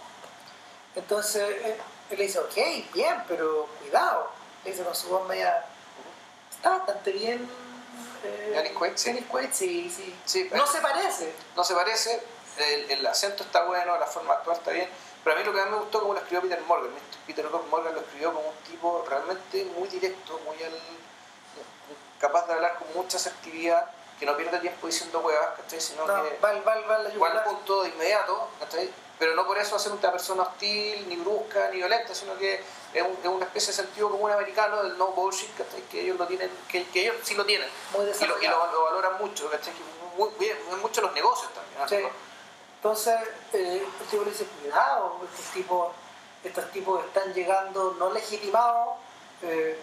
entonces 0.94 1.42
eh, 1.42 1.80
él 2.10 2.18
le 2.18 2.24
dice, 2.24 2.38
ok, 2.38 2.92
bien, 2.92 3.22
pero 3.26 3.66
cuidado. 3.80 4.30
Le 4.64 4.70
dice 4.70 4.84
con 4.84 4.94
su 4.94 5.08
voz 5.08 5.26
media. 5.26 5.64
Está 6.50 6.78
bastante 6.78 7.12
bien. 7.12 7.48
Eh, 8.24 8.74
Quaid, 8.74 8.96
sí. 9.52 9.90
sí, 9.90 10.16
sí. 10.24 10.50
no 10.52 10.66
se 10.66 10.80
parece. 10.80 11.34
No 11.56 11.64
se 11.64 11.74
parece. 11.74 12.22
El, 12.88 13.04
acento 13.06 13.42
está 13.42 13.64
bueno, 13.64 13.98
la 13.98 14.06
forma 14.06 14.32
de 14.32 14.38
actuar 14.38 14.56
está 14.56 14.70
bien. 14.70 14.88
Pero 15.22 15.36
a 15.36 15.38
mí 15.38 15.44
lo 15.44 15.52
que 15.52 15.58
más 15.58 15.70
me 15.70 15.76
gustó 15.78 16.00
como 16.00 16.14
lo 16.14 16.20
escribió 16.20 16.42
Peter 16.42 16.60
Morgan. 16.62 16.90
Peter 17.26 17.48
Morgan 17.70 17.94
lo 17.94 18.00
escribió 18.00 18.32
como 18.32 18.48
un 18.48 18.56
tipo 18.70 19.04
realmente 19.08 19.64
muy 19.76 19.88
directo, 19.88 20.40
muy 20.44 20.56
capaz 22.18 22.46
de 22.46 22.54
hablar 22.54 22.78
con 22.78 22.92
mucha 22.94 23.16
asertividad 23.16 23.90
que 24.18 24.26
no 24.26 24.36
pierde 24.36 24.58
tiempo 24.60 24.86
diciendo 24.86 25.20
huevas, 25.20 25.48
¿cachai? 25.56 25.80
Sino 25.80 26.06
No, 26.06 26.22
que 26.22 26.38
va, 26.38 26.52
va, 26.52 26.74
va 26.80 26.98
va 26.98 27.28
al 27.28 27.44
punto 27.44 27.82
de 27.82 27.88
inmediato, 27.90 28.48
¿cachai? 28.60 28.90
Pero 29.18 29.34
no 29.34 29.46
por 29.46 29.58
eso 29.58 29.76
hacer 29.76 29.92
una 29.92 30.12
persona 30.12 30.42
hostil, 30.42 31.08
ni 31.08 31.16
brusca, 31.16 31.68
ni 31.70 31.78
violenta, 31.78 32.14
sino 32.14 32.36
que 32.36 32.62
es, 32.94 33.02
un- 33.02 33.18
es 33.22 33.26
una 33.28 33.44
especie 33.44 33.68
de 33.72 33.74
sentido 33.82 34.10
común 34.10 34.30
americano 34.30 34.82
del 34.82 34.96
no 34.96 35.08
bullshit, 35.08 35.54
¿cachai? 35.56 35.82
Que 35.82 36.02
ellos 36.02 36.18
lo 36.18 36.26
tienen, 36.26 36.50
que, 36.68 36.86
que 36.88 37.02
ellos 37.02 37.16
sí 37.22 37.34
lo 37.34 37.44
tienen. 37.44 37.68
Muy 37.92 38.02
Y 38.02 38.04
lo, 38.06 38.10
y 38.10 38.12
desarrollado. 38.12 38.66
lo, 38.66 38.72
lo 38.72 38.84
valoran 38.84 39.18
mucho, 39.18 39.50
¿cachai? 39.50 39.72
Muy, 40.16 40.30
bien, 40.38 40.56
mucho 40.80 41.00
los 41.00 41.12
negocios 41.12 41.50
también. 41.52 42.10
Entonces, 42.76 43.14
eh, 43.52 43.86
el 44.00 44.06
tipo 44.08 44.22
le 44.24 44.30
dice, 44.30 44.44
cuidado, 44.60 45.16
estos 45.32 45.52
tipos, 45.52 45.92
estos 46.44 46.70
tipos 46.70 47.02
están 47.04 47.32
llegando 47.32 47.96
no 47.98 48.12
legitimados, 48.12 48.96
eh, 49.42 49.80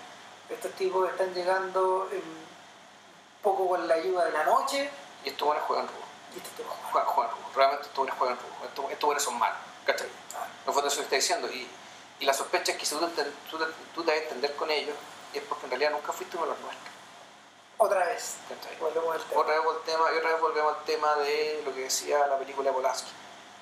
estos 0.50 0.72
tipos 0.74 1.10
están 1.10 1.34
llegando 1.34 2.08
un 2.12 2.42
poco 3.42 3.68
con 3.70 3.88
la 3.88 3.96
ayuda 3.96 4.26
de 4.26 4.32
la 4.32 4.44
noche, 4.44 4.90
Y 5.26 5.30
estos 5.30 5.48
buenos 5.48 5.66
juegan 5.66 5.88
rubo. 5.88 5.98
y 6.34 6.38
estos 6.38 6.54
tipos 6.54 6.74
juegan. 6.92 7.32
Rubo. 7.32 7.50
Realmente 7.56 7.82
estos 7.84 7.98
buenos 7.98 8.18
juegan 8.18 8.38
rubo. 8.38 8.66
Estos, 8.68 8.92
estos 8.92 9.08
buenos 9.08 9.24
son 9.24 9.40
malos, 9.40 9.58
¿cachai? 9.86 10.08
Fondo 10.66 10.88
eso 10.88 10.98
que 10.98 11.04
está 11.04 11.16
diciendo. 11.16 11.48
Y, 11.52 11.68
y 12.22 12.26
la 12.26 12.34
sospecha 12.34 12.72
es 12.72 12.78
que 12.78 12.86
si 12.86 12.96
tú 12.96 13.06
te, 13.10 13.24
tú, 13.50 13.58
tú 13.94 14.04
te 14.04 14.18
entender 14.18 14.56
con 14.56 14.72
ellos, 14.72 14.96
es 15.34 15.44
porque 15.44 15.66
en 15.66 15.72
realidad 15.72 15.92
nunca 15.92 16.14
fuiste 16.14 16.38
uno 16.38 16.46
de 16.46 16.52
los 16.54 16.60
nuestros. 16.62 16.88
Otra 17.78 18.06
vez, 18.06 18.36
volvemos 18.80 19.16
al 19.16 19.24
tema. 19.24 19.42
Otra 19.42 19.54
vez, 19.60 19.64
tema, 19.86 20.04
y 20.14 20.18
otra 20.18 20.30
vez 20.32 20.40
volvemos 20.40 20.78
al 20.78 20.84
tema 20.86 21.16
de 21.16 21.62
lo 21.66 21.74
que 21.74 21.82
decía 21.82 22.28
la 22.28 22.38
película 22.38 22.70
de 22.70 22.76
Polanski. 22.76 23.12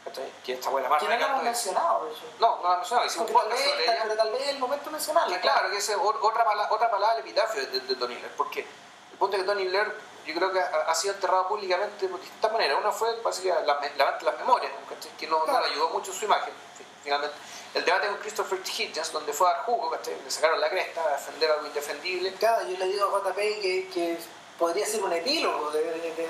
¿cachai? 0.04 0.32
Que 0.44 0.54
esta 0.54 0.70
buena 0.70 0.90
más 0.90 1.00
Que 1.02 1.08
no 1.08 1.14
hemos 1.14 1.38
es- 1.38 1.44
mencionado, 1.44 2.06
de 2.06 2.12
hecho. 2.12 2.24
No, 2.40 2.58
no 2.62 2.70
la 2.70 2.76
mencionaba, 2.78 3.06
hicimos 3.08 3.30
un 3.32 3.36
tal 3.38 3.50
vez, 3.50 3.64
sobre 3.64 3.84
ella. 3.84 4.00
pero 4.04 4.16
tal 4.16 4.32
vez 4.32 4.42
es 4.42 4.48
el 4.50 4.60
momento 4.60 4.92
mencionarla. 4.92 5.36
Que 5.36 5.42
claro, 5.42 5.70
que 5.70 5.78
esa 5.78 5.92
es 5.94 5.98
otra, 6.02 6.44
pala- 6.44 6.68
otra 6.72 6.90
palabra 6.92 7.16
del 7.16 7.26
epitafio 7.26 7.66
de, 7.66 7.80
de 7.82 7.96
Tony 7.96 8.16
Blair, 8.16 8.32
porque 8.36 8.62
el 8.62 9.18
punto 9.18 9.38
es 9.38 9.44
que 9.44 9.48
Tony 9.48 9.68
Blair 9.68 9.94
yo 10.26 10.36
creo 10.36 10.52
que 10.52 10.60
ha, 10.60 10.66
ha 10.88 10.96
sido 10.96 11.14
enterrado 11.14 11.48
públicamente 11.48 12.08
por 12.10 12.20
distintas 12.20 12.52
maneras. 12.52 12.78
Una 12.80 12.92
fue 12.92 13.16
básicamente 13.22 13.66
la, 13.68 13.80
la, 13.80 14.12
la- 14.12 14.22
las 14.22 14.38
memorias, 14.38 14.72
que 15.18 15.28
no, 15.28 15.40
no 15.40 15.46
Claro. 15.46 15.66
le 15.66 15.72
ayudó 15.72 15.90
mucho 15.90 16.12
su 16.14 16.26
imagen, 16.26 16.54
fi- 16.78 16.86
finalmente. 17.04 17.36
El 17.74 17.86
debate 17.86 18.08
con 18.08 18.18
Christopher 18.18 18.60
Hitchens, 18.66 19.12
donde 19.12 19.32
fue 19.32 19.48
a 19.48 19.54
dar 19.54 19.64
jugo, 19.66 19.96
le 20.26 20.32
sacaron 20.32 20.60
la 20.60 20.70
cresta 20.70 21.04
a 21.04 21.12
defender 21.12 21.52
algo 21.52 21.68
indefendible. 21.68 22.34
Claro, 22.34 22.68
yo 22.68 22.78
le 22.78 22.86
digo 22.88 23.16
a 23.16 23.20
JP 23.30 23.36
que, 23.38 23.90
que 23.94 24.18
podría 24.58 24.86
ser 24.88 25.04
un 25.04 25.14
epílogo 25.14 25.70
de, 25.72 25.82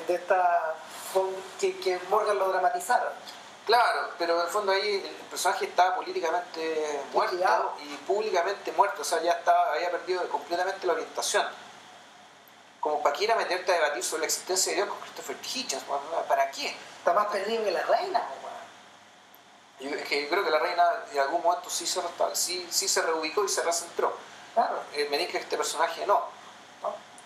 de- 0.08 0.14
esta. 0.16 0.76
que, 1.60 1.80
que 1.80 1.98
Morgan 2.10 2.38
lo 2.38 2.50
dramatizara. 2.50 3.14
Claro, 3.66 4.10
pero 4.18 4.36
en 4.36 4.42
el 4.48 4.52
fondo 4.52 4.72
ahí 4.72 4.96
el 4.96 5.16
personaje 5.30 5.66
estaba 5.66 5.96
políticamente 5.96 7.02
muerto 7.14 7.34
Liquidado. 7.36 7.74
y 7.84 7.96
públicamente 7.98 8.72
muerto, 8.74 9.04
o 9.04 9.06
sea, 9.06 9.22
ya 9.22 9.34
estaba, 9.34 9.74
había 9.74 9.92
perdido 9.92 10.28
completamente 10.30 10.88
la 10.88 10.94
orientación. 10.94 11.46
Como 12.80 13.04
para 13.04 13.16
que 13.16 13.26
ir 13.26 13.32
a 13.32 13.36
meterte 13.36 13.72
a 13.72 13.76
debatir 13.76 14.04
sobre 14.04 14.22
la 14.22 14.26
existencia 14.28 14.72
de 14.72 14.78
Dios 14.78 14.88
con 14.90 14.98
Christopher 15.00 15.38
Hitchens, 15.54 15.84
¿para 16.28 16.50
qué? 16.50 16.76
Está 16.98 17.14
más 17.14 17.28
perdido 17.28 17.64
que 17.64 17.72
la 17.72 17.84
reina, 17.84 18.24
weón. 19.80 19.98
Yo, 19.98 20.04
que 20.08 20.24
yo 20.24 20.30
creo 20.30 20.44
que 20.44 20.50
la 20.50 20.60
reina 20.60 20.84
en 21.12 21.20
algún 21.20 21.42
momento 21.42 21.70
sí 21.70 21.86
se, 21.86 22.02
sí, 22.34 22.68
sí 22.70 22.88
se 22.88 23.02
reubicó 23.02 23.44
y 23.44 23.50
se 23.50 23.62
recentró. 23.62 24.16
Claro. 24.54 24.82
Eh, 24.94 25.28
que 25.32 25.38
este 25.38 25.58
personaje 25.58 26.06
no. 26.06 26.40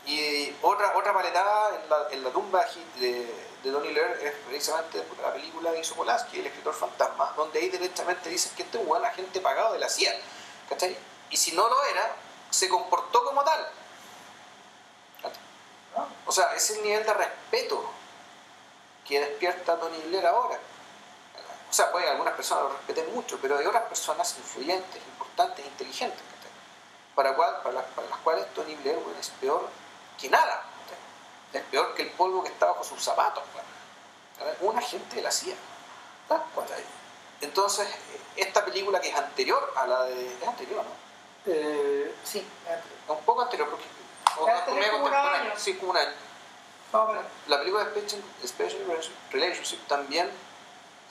Y 0.06 0.54
otra, 0.62 0.98
otra 0.98 1.14
paletada 1.14 1.80
en 1.82 1.90
la, 1.90 2.08
en 2.12 2.24
la 2.26 2.30
tumba 2.32 2.66
de, 3.00 3.34
de 3.64 3.72
Donnie 3.72 3.92
Blair 3.92 4.20
es 4.22 4.34
precisamente 4.48 5.02
la 5.22 5.32
película 5.32 5.72
que 5.72 5.80
hizo 5.80 5.96
Polanski, 5.96 6.40
El 6.40 6.48
escritor 6.48 6.74
fantasma, 6.74 7.34
donde 7.38 7.60
ahí 7.60 7.70
directamente 7.70 8.30
dicen 8.30 8.54
que 8.56 8.64
este 8.64 8.82
es 8.82 8.86
un 8.86 9.06
agente 9.06 9.40
pagado 9.40 9.74
de 9.74 9.80
la 9.80 9.88
CIA. 9.88 10.14
¿cachai? 10.68 10.98
Y 11.30 11.38
si 11.38 11.54
no 11.54 11.70
lo 11.70 11.86
era, 11.86 12.16
se 12.50 12.68
comportó 12.68 13.24
como 13.24 13.44
tal. 13.44 13.68
¿no? 15.96 16.08
O 16.26 16.32
sea, 16.32 16.54
es 16.54 16.70
el 16.72 16.84
nivel 16.84 17.06
de 17.06 17.14
respeto 17.14 17.90
que 19.08 19.20
despierta 19.22 19.80
Tony 19.80 19.98
Blair 20.08 20.26
ahora. 20.26 20.60
O 21.74 21.76
sea, 21.76 21.92
puede 21.92 22.06
que 22.06 22.12
algunas 22.12 22.36
personas 22.36 22.66
lo 22.66 22.70
respeten 22.70 23.12
mucho, 23.16 23.40
pero 23.42 23.58
hay 23.58 23.66
otras 23.66 23.82
personas 23.86 24.38
influyentes, 24.38 25.02
importantes, 25.08 25.66
inteligentes, 25.66 26.20
¿cachai? 26.22 26.52
para, 27.16 27.36
cual- 27.36 27.62
para, 27.64 27.74
las, 27.74 27.86
para 27.96 28.08
las 28.10 28.20
cuales 28.20 28.54
Tony 28.54 28.76
Blair 28.76 29.00
bueno, 29.00 29.20
es 29.20 29.30
peor 29.42 29.68
que 30.22 30.30
nada. 30.30 30.66
Es 31.52 31.64
peor 31.64 31.96
que 31.96 32.04
el 32.04 32.12
polvo 32.12 32.44
que 32.44 32.50
está 32.50 32.68
bajo 32.68 32.84
sus 32.84 33.02
zapatos. 33.04 33.44
bueno. 33.54 34.72
Un 34.72 34.78
agente 34.78 35.16
de 35.16 35.24
la 35.24 35.32
CIA. 35.32 35.56
Entonces, 37.42 37.88
esta 38.36 38.64
película 38.64 39.02
que 39.02 39.10
es 39.10 39.16
anterior 39.16 39.74
a 39.76 39.88
la 39.88 40.04
de... 40.04 40.28
Es 40.28 40.48
anterior, 40.48 40.84
¿no? 40.84 41.52
Eh, 41.52 42.14
sí, 42.24 42.46
Un 43.08 43.20
poco 43.26 43.42
anterior, 43.42 43.68
porque... 43.68 43.86
o 44.40 44.46
como 44.92 45.06
un 45.06 45.14
año. 45.14 45.54
Sí, 45.58 45.76
como 45.78 45.90
un 45.90 45.98
año. 45.98 46.12
La 47.48 47.58
película 47.58 47.84
de 47.86 48.02
Special, 48.02 48.22
Special 48.46 49.02
Relationship 49.32 49.80
también 49.88 50.30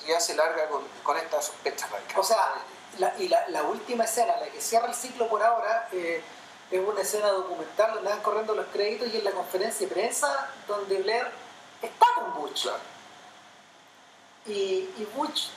ya 0.06 0.20
se 0.20 0.34
larga 0.34 0.68
con, 0.68 0.82
con 1.02 1.16
esta 1.16 1.40
sospecha 1.40 1.86
radical. 1.88 2.20
O 2.20 2.24
sea, 2.24 2.54
la, 2.98 3.14
y 3.18 3.28
la, 3.28 3.48
la 3.48 3.62
última 3.64 4.04
escena, 4.04 4.36
la 4.36 4.46
que 4.46 4.60
cierra 4.60 4.88
el 4.88 4.94
ciclo 4.94 5.28
por 5.28 5.42
ahora, 5.42 5.88
eh, 5.92 6.22
es 6.70 6.80
una 6.80 7.02
escena 7.02 7.28
documental 7.28 7.94
donde 7.94 8.10
van 8.10 8.20
corriendo 8.20 8.54
los 8.54 8.66
créditos 8.66 9.08
y 9.12 9.18
en 9.18 9.24
la 9.24 9.32
conferencia 9.32 9.86
de 9.86 9.94
prensa 9.94 10.48
donde 10.66 11.02
Blair 11.02 11.30
está 11.82 12.06
con 12.14 12.34
Butch. 12.34 12.62
Claro. 12.62 12.78
Y, 14.46 14.90
y 14.96 15.08
Butch, 15.14 15.50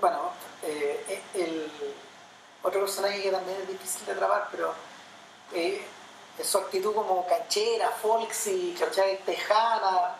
bueno, 0.00 0.32
eh, 0.62 1.04
eh, 1.08 1.22
el 1.34 1.72
otro 2.62 2.80
personaje 2.80 3.22
que 3.22 3.30
también 3.30 3.60
es 3.60 3.68
difícil 3.68 4.04
de 4.06 4.12
atrapar, 4.12 4.48
pero 4.50 4.74
eh, 5.52 5.86
su 6.42 6.58
actitud 6.58 6.94
como 6.94 7.26
canchera, 7.26 7.90
folksy, 7.90 8.76
¿cachai? 8.78 9.18
tejana, 9.24 10.16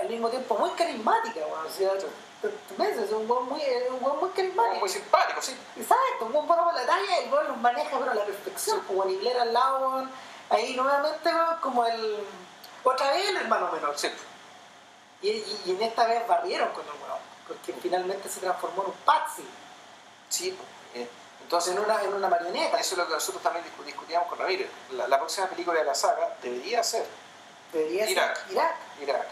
al 0.00 0.08
mismo 0.08 0.28
tiempo 0.28 0.56
muy 0.56 0.70
carismática, 0.70 1.40
o 1.46 1.70
sea, 1.70 1.92
es 1.94 3.12
un 3.12 3.28
buen 3.28 3.44
muy, 3.44 3.60
un 3.90 4.02
weón 4.04 4.18
muy 4.20 4.30
carismático. 4.30 4.80
muy 4.80 4.88
simpático, 4.88 5.42
sí. 5.42 5.54
Exacto, 5.76 6.26
un 6.26 6.32
buen 6.32 6.46
bueno 6.46 6.64
para 6.64 6.80
la 6.80 6.86
talla 6.86 7.20
y 7.24 7.28
bueno, 7.28 7.48
los 7.50 7.56
maneja 7.58 7.98
pero 7.98 8.10
a 8.10 8.14
la 8.14 8.24
perfección, 8.24 8.80
como 8.86 9.04
Nibler 9.04 9.38
al 9.38 9.52
lado, 9.52 9.88
weón, 9.90 10.10
ahí 10.48 10.74
nuevamente 10.74 11.28
weón, 11.32 11.56
como 11.60 11.84
el 11.86 12.18
otra 12.82 13.10
vez 13.12 13.28
el 13.28 13.36
hermano 13.36 13.70
menor. 13.72 13.98
sí. 13.98 14.10
Y, 15.22 15.28
y- 15.28 15.62
y 15.66 15.70
en 15.72 15.82
esta 15.82 16.06
vez 16.06 16.26
barrieron 16.26 16.70
con 16.70 16.82
el 16.84 16.92
weón, 17.02 17.18
porque 17.46 17.74
finalmente 17.74 18.28
se 18.28 18.40
transformó 18.40 18.82
en 18.84 18.88
un 18.88 18.94
patsy, 19.04 19.46
Sí, 20.30 20.56
eh, 20.94 21.08
entonces 21.42 21.74
en 21.74 21.80
una, 21.80 22.00
en 22.02 22.14
una 22.14 22.28
marioneta. 22.28 22.78
eso 22.78 22.94
es 22.94 22.98
lo 22.98 23.06
que 23.06 23.14
nosotros 23.14 23.42
también 23.42 23.64
discu- 23.66 23.84
discutíamos 23.84 24.28
con 24.28 24.38
Ramírez. 24.38 24.70
La, 24.92 25.08
la 25.08 25.18
próxima 25.18 25.46
película 25.48 25.78
de 25.80 25.84
la 25.84 25.94
saga 25.94 26.36
debería 26.40 26.82
ser 26.84 27.04
Debería 27.72 28.04
ser 28.04 28.12
Irak. 28.12 28.40
Irak. 29.02 29.26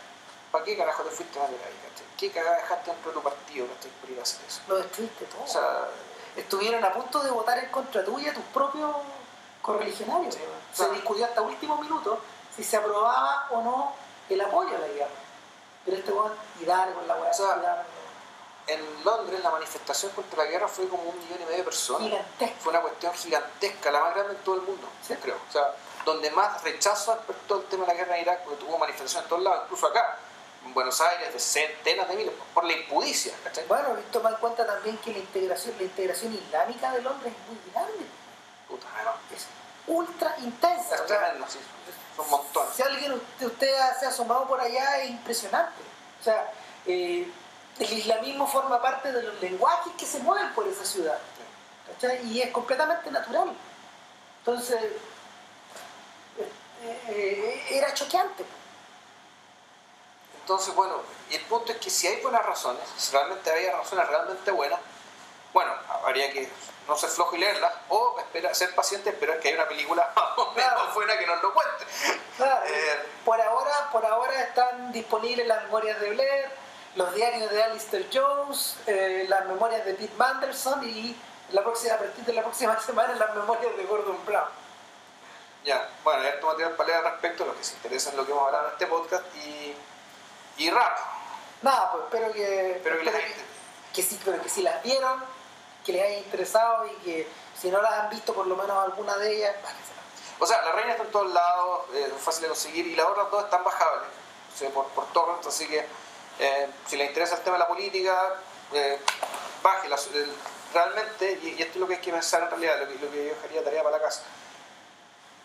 ¿Para 0.52 0.64
qué 0.64 0.76
carajo 0.76 1.02
te 1.02 1.10
fuiste 1.10 1.38
a 1.38 1.42
meter 1.42 1.66
ahí, 1.66 1.88
cachai? 1.90 2.06
¿Qué 2.16 2.30
cagada 2.30 2.56
dejaste 2.56 2.90
dentro 2.90 3.10
de 3.10 3.14
tu 3.16 3.22
partido, 3.22 3.66
cachai, 3.66 3.90
por 4.00 4.10
ir 4.10 4.18
a 4.18 4.22
hacer 4.22 4.40
eso? 4.46 4.60
Lo 4.68 4.76
destruiste 4.76 5.24
todo. 5.26 5.42
O 5.44 5.46
sea, 5.48 5.88
Estuvieron 6.36 6.84
a 6.84 6.92
punto 6.92 7.18
de 7.20 7.32
votar 7.32 7.58
en 7.58 7.68
contra 7.70 8.04
tuya 8.04 8.32
tus 8.32 8.44
propios 8.54 8.94
correligionarios. 9.60 10.34
Sí. 10.34 10.40
Se 10.72 10.88
discutió 10.90 11.24
hasta 11.24 11.42
último 11.42 11.76
minuto 11.78 12.20
si 12.54 12.62
se 12.62 12.76
aprobaba 12.76 13.48
o 13.50 13.60
no 13.62 13.92
el 14.28 14.40
apoyo 14.40 14.76
a 14.76 14.78
la 14.78 14.86
guerra. 14.86 15.10
Pero 15.84 15.96
este 15.96 16.12
weón, 16.12 16.32
y 16.60 16.64
dale 16.64 16.92
con 16.92 17.08
la 17.08 17.16
weá, 17.16 17.30
O 17.30 17.34
sea, 17.34 17.56
la 17.56 17.84
en 18.68 19.04
Londres 19.04 19.42
la 19.42 19.50
manifestación 19.50 20.12
contra 20.12 20.44
la 20.44 20.50
guerra 20.50 20.68
fue 20.68 20.86
como 20.88 21.02
un 21.04 21.18
millón 21.18 21.40
y 21.40 21.44
medio 21.44 21.56
de 21.58 21.64
personas. 21.64 22.02
Gigantesco. 22.08 22.56
Fue 22.60 22.70
una 22.70 22.82
cuestión 22.82 23.14
gigantesca, 23.14 23.90
la 23.90 24.00
más 24.00 24.14
grande 24.14 24.34
en 24.34 24.44
todo 24.44 24.54
el 24.56 24.60
mundo, 24.62 24.86
Sí. 25.02 25.14
creo. 25.20 25.36
O 25.48 25.52
sea, 25.52 25.74
donde 26.04 26.30
más 26.30 26.62
rechazo 26.62 27.14
despertó 27.16 27.56
el 27.56 27.64
tema 27.64 27.84
de 27.86 27.92
la 27.94 27.98
guerra 27.98 28.16
en 28.16 28.22
Irak, 28.22 28.44
porque 28.44 28.64
tuvo 28.64 28.76
manifestaciones 28.78 29.24
en 29.24 29.28
todos 29.30 29.42
lados, 29.42 29.62
incluso 29.64 29.86
acá, 29.86 30.18
en 30.68 30.74
Buenos 30.74 31.00
Aires, 31.00 31.32
de 31.32 31.40
centenas 31.40 32.08
de 32.08 32.16
miles, 32.16 32.32
por 32.54 32.64
la 32.64 32.72
impudicia, 32.72 33.32
¿cachai? 33.42 33.66
Bueno, 33.66 33.96
y 33.98 34.12
toma 34.12 34.30
en 34.30 34.36
cuenta 34.36 34.66
también 34.66 34.98
que 34.98 35.12
la 35.12 35.18
integración, 35.18 35.74
la 35.78 35.84
integración 35.84 36.34
islámica 36.34 36.92
de 36.92 37.02
Londres 37.02 37.32
es 37.32 37.48
muy 37.48 37.72
grande. 37.72 38.06
Puta, 38.68 38.86
no, 39.04 39.36
Es 39.36 39.46
ultra 39.86 40.36
intensa. 40.38 40.94
es 40.94 41.00
o 41.00 41.08
sea, 41.08 41.18
tremendo, 41.18 41.46
sí, 41.48 41.58
son 42.16 42.30
montones. 42.30 42.74
Si 42.74 42.82
alguien 42.82 43.20
de 43.38 43.46
usted 43.46 43.74
se 43.98 44.06
ha 44.06 44.08
asomado 44.10 44.46
por 44.46 44.60
allá 44.60 44.98
es 44.98 45.10
impresionante. 45.10 45.82
O 46.20 46.24
sea, 46.24 46.52
eh, 46.86 47.30
el 47.78 47.92
islamismo 47.92 48.46
forma 48.46 48.82
parte 48.82 49.12
de 49.12 49.22
los 49.22 49.40
lenguajes 49.40 49.92
que 49.96 50.04
se 50.04 50.18
mueven 50.20 50.52
por 50.54 50.66
esa 50.68 50.84
ciudad. 50.84 51.18
¿cachai? 51.86 52.26
Y 52.26 52.42
es 52.42 52.50
completamente 52.50 53.10
natural. 53.10 53.52
Entonces, 54.40 54.82
eh, 56.38 57.00
eh, 57.08 57.66
era 57.70 57.94
choqueante. 57.94 58.44
Entonces, 60.48 60.74
bueno, 60.74 60.94
y 61.28 61.34
el 61.34 61.42
punto 61.42 61.72
es 61.72 61.78
que 61.78 61.90
si 61.90 62.06
hay 62.06 62.22
buenas 62.22 62.42
razones, 62.42 62.80
si 62.96 63.12
realmente 63.12 63.50
había 63.50 63.70
razones 63.76 64.08
realmente 64.08 64.50
buenas, 64.50 64.80
bueno, 65.52 65.70
habría 66.02 66.32
que 66.32 66.48
no 66.88 66.96
ser 66.96 67.10
flojo 67.10 67.36
y 67.36 67.40
leerlas, 67.40 67.70
o 67.90 68.18
esperar, 68.18 68.54
ser 68.54 68.74
paciente 68.74 69.10
esperar 69.10 69.40
que 69.40 69.48
haya 69.48 69.58
una 69.58 69.68
película 69.68 70.10
más 70.16 70.48
Claro. 70.54 70.94
buena 70.94 71.18
que 71.18 71.26
nos 71.26 71.42
lo 71.42 71.52
cuente. 71.52 71.84
Claro, 72.38 72.64
Eh, 72.66 72.98
por, 73.26 73.38
ahora, 73.38 73.90
por 73.92 74.06
ahora 74.06 74.40
están 74.40 74.90
disponibles 74.90 75.46
las 75.46 75.64
memorias 75.64 76.00
de 76.00 76.10
Blair, 76.12 76.48
los 76.96 77.14
diarios 77.14 77.50
de 77.50 77.62
Alistair 77.64 78.08
Jones, 78.10 78.76
eh, 78.86 79.26
las 79.28 79.44
memorias 79.44 79.84
de 79.84 79.92
Pete 79.92 80.14
Mandelson 80.16 80.82
y 80.88 81.14
la 81.50 81.62
próxima, 81.62 81.92
a 81.92 81.98
partir 81.98 82.24
de 82.24 82.32
la 82.32 82.40
próxima 82.40 82.80
semana 82.86 83.14
las 83.16 83.34
memorias 83.36 83.76
de 83.76 83.84
Gordon 83.84 84.24
Brown. 84.24 84.48
Ya, 85.66 85.90
bueno, 86.02 86.22
hay 86.22 86.28
harto 86.28 86.46
material 86.46 86.72
para 86.72 86.86
leer 86.88 87.04
al 87.04 87.12
respecto, 87.12 87.44
los 87.44 87.54
que 87.54 87.64
se 87.64 87.74
interesan 87.74 88.12
en 88.14 88.16
lo 88.20 88.24
que 88.24 88.32
hemos 88.32 88.46
hablado 88.46 88.68
en 88.68 88.72
este 88.72 88.86
podcast. 88.86 89.24
Y, 89.36 89.74
y 90.58 90.70
rap. 90.70 90.98
Nada, 91.62 91.92
pues 91.92 92.04
espero 92.04 92.32
que. 92.32 92.72
Espero 92.72 92.98
que 92.98 93.04
les 93.04 93.14
haya 93.14 93.26
que 93.94 94.02
sí, 94.02 94.20
pero 94.24 94.40
que 94.42 94.48
si 94.48 94.62
las 94.62 94.82
vieron, 94.82 95.22
que 95.84 95.92
les 95.92 96.02
haya 96.02 96.18
interesado 96.18 96.86
y 96.86 96.90
que 97.04 97.28
si 97.60 97.70
no 97.70 97.80
las 97.82 97.92
han 97.92 98.10
visto, 98.10 98.32
por 98.34 98.46
lo 98.46 98.54
menos 98.56 98.84
alguna 98.84 99.16
de 99.16 99.36
ellas, 99.36 99.54
bájensela. 99.62 99.98
O 100.38 100.46
sea, 100.46 100.62
la 100.62 100.72
reina 100.72 100.92
está 100.92 101.02
en 101.04 101.10
todos 101.10 101.32
lados, 101.32 101.86
eh, 101.94 102.12
es 102.16 102.22
fácil 102.22 102.42
de 102.42 102.48
conseguir 102.48 102.86
y 102.86 102.94
las 102.94 103.06
otras 103.06 103.30
dos 103.30 103.44
están 103.44 103.64
bajables 103.64 104.08
o 104.54 104.58
sea, 104.58 104.70
por, 104.70 104.86
por 104.88 105.06
torrent, 105.12 105.44
así 105.46 105.66
que 105.66 105.84
eh, 106.38 106.68
si 106.86 106.96
les 106.96 107.08
interesa 107.08 107.36
el 107.36 107.40
tema 107.42 107.54
de 107.54 107.60
la 107.60 107.68
política, 107.68 108.34
eh. 108.72 108.98
El- 110.14 110.32
Realmente, 110.72 111.40
y, 111.42 111.48
y 111.58 111.62
esto 111.62 111.74
es 111.74 111.76
lo 111.76 111.88
que 111.88 111.94
hay 111.94 112.00
que 112.00 112.12
pensar 112.12 112.42
en 112.42 112.50
realidad, 112.50 112.78
lo 112.80 112.88
que, 112.88 112.94
lo 113.04 113.10
que 113.10 113.24
yo 113.24 113.34
dejaría 113.34 113.64
tarea 113.64 113.82
para 113.82 113.96
la 113.96 114.02
casa. 114.02 114.22